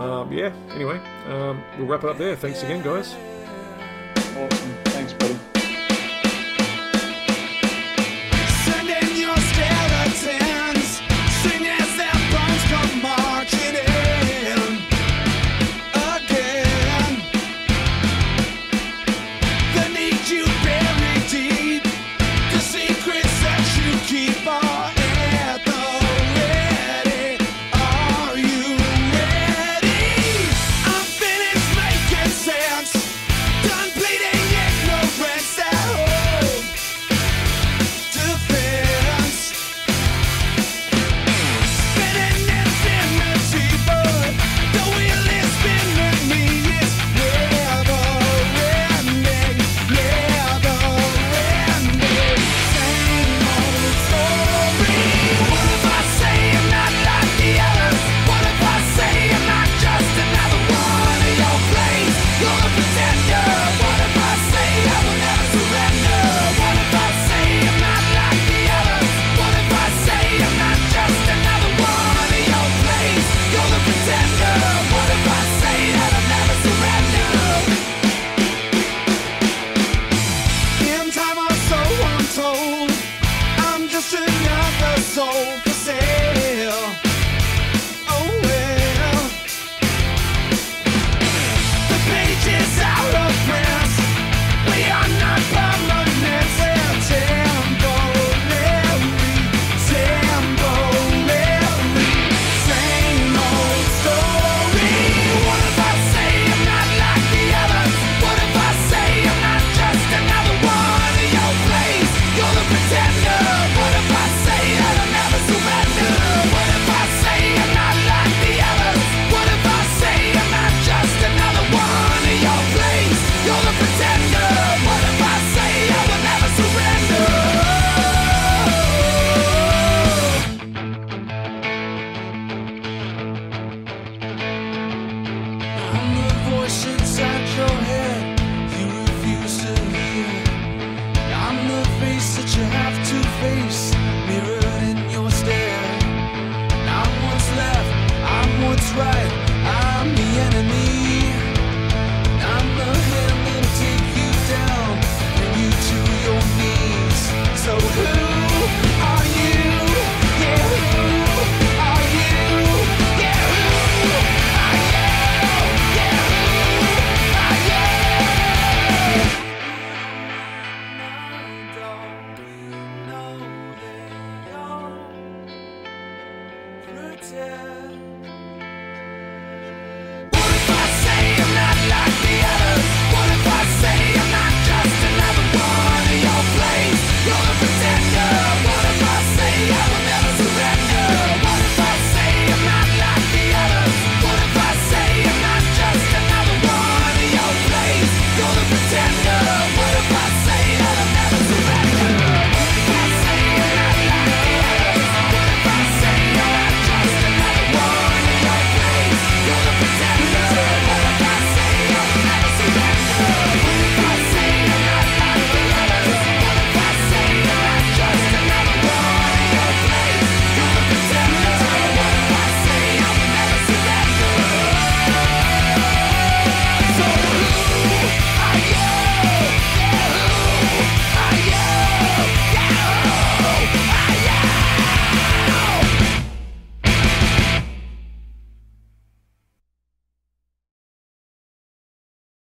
Um, 0.02 0.32
yeah, 0.32 0.54
anyway, 0.74 1.00
um, 1.28 1.64
we'll 1.78 1.88
wrap 1.88 2.04
it 2.04 2.10
up 2.10 2.18
there. 2.18 2.36
Thanks 2.36 2.64
again, 2.64 2.84
guys. 2.84 3.16
Awesome. 4.36 4.87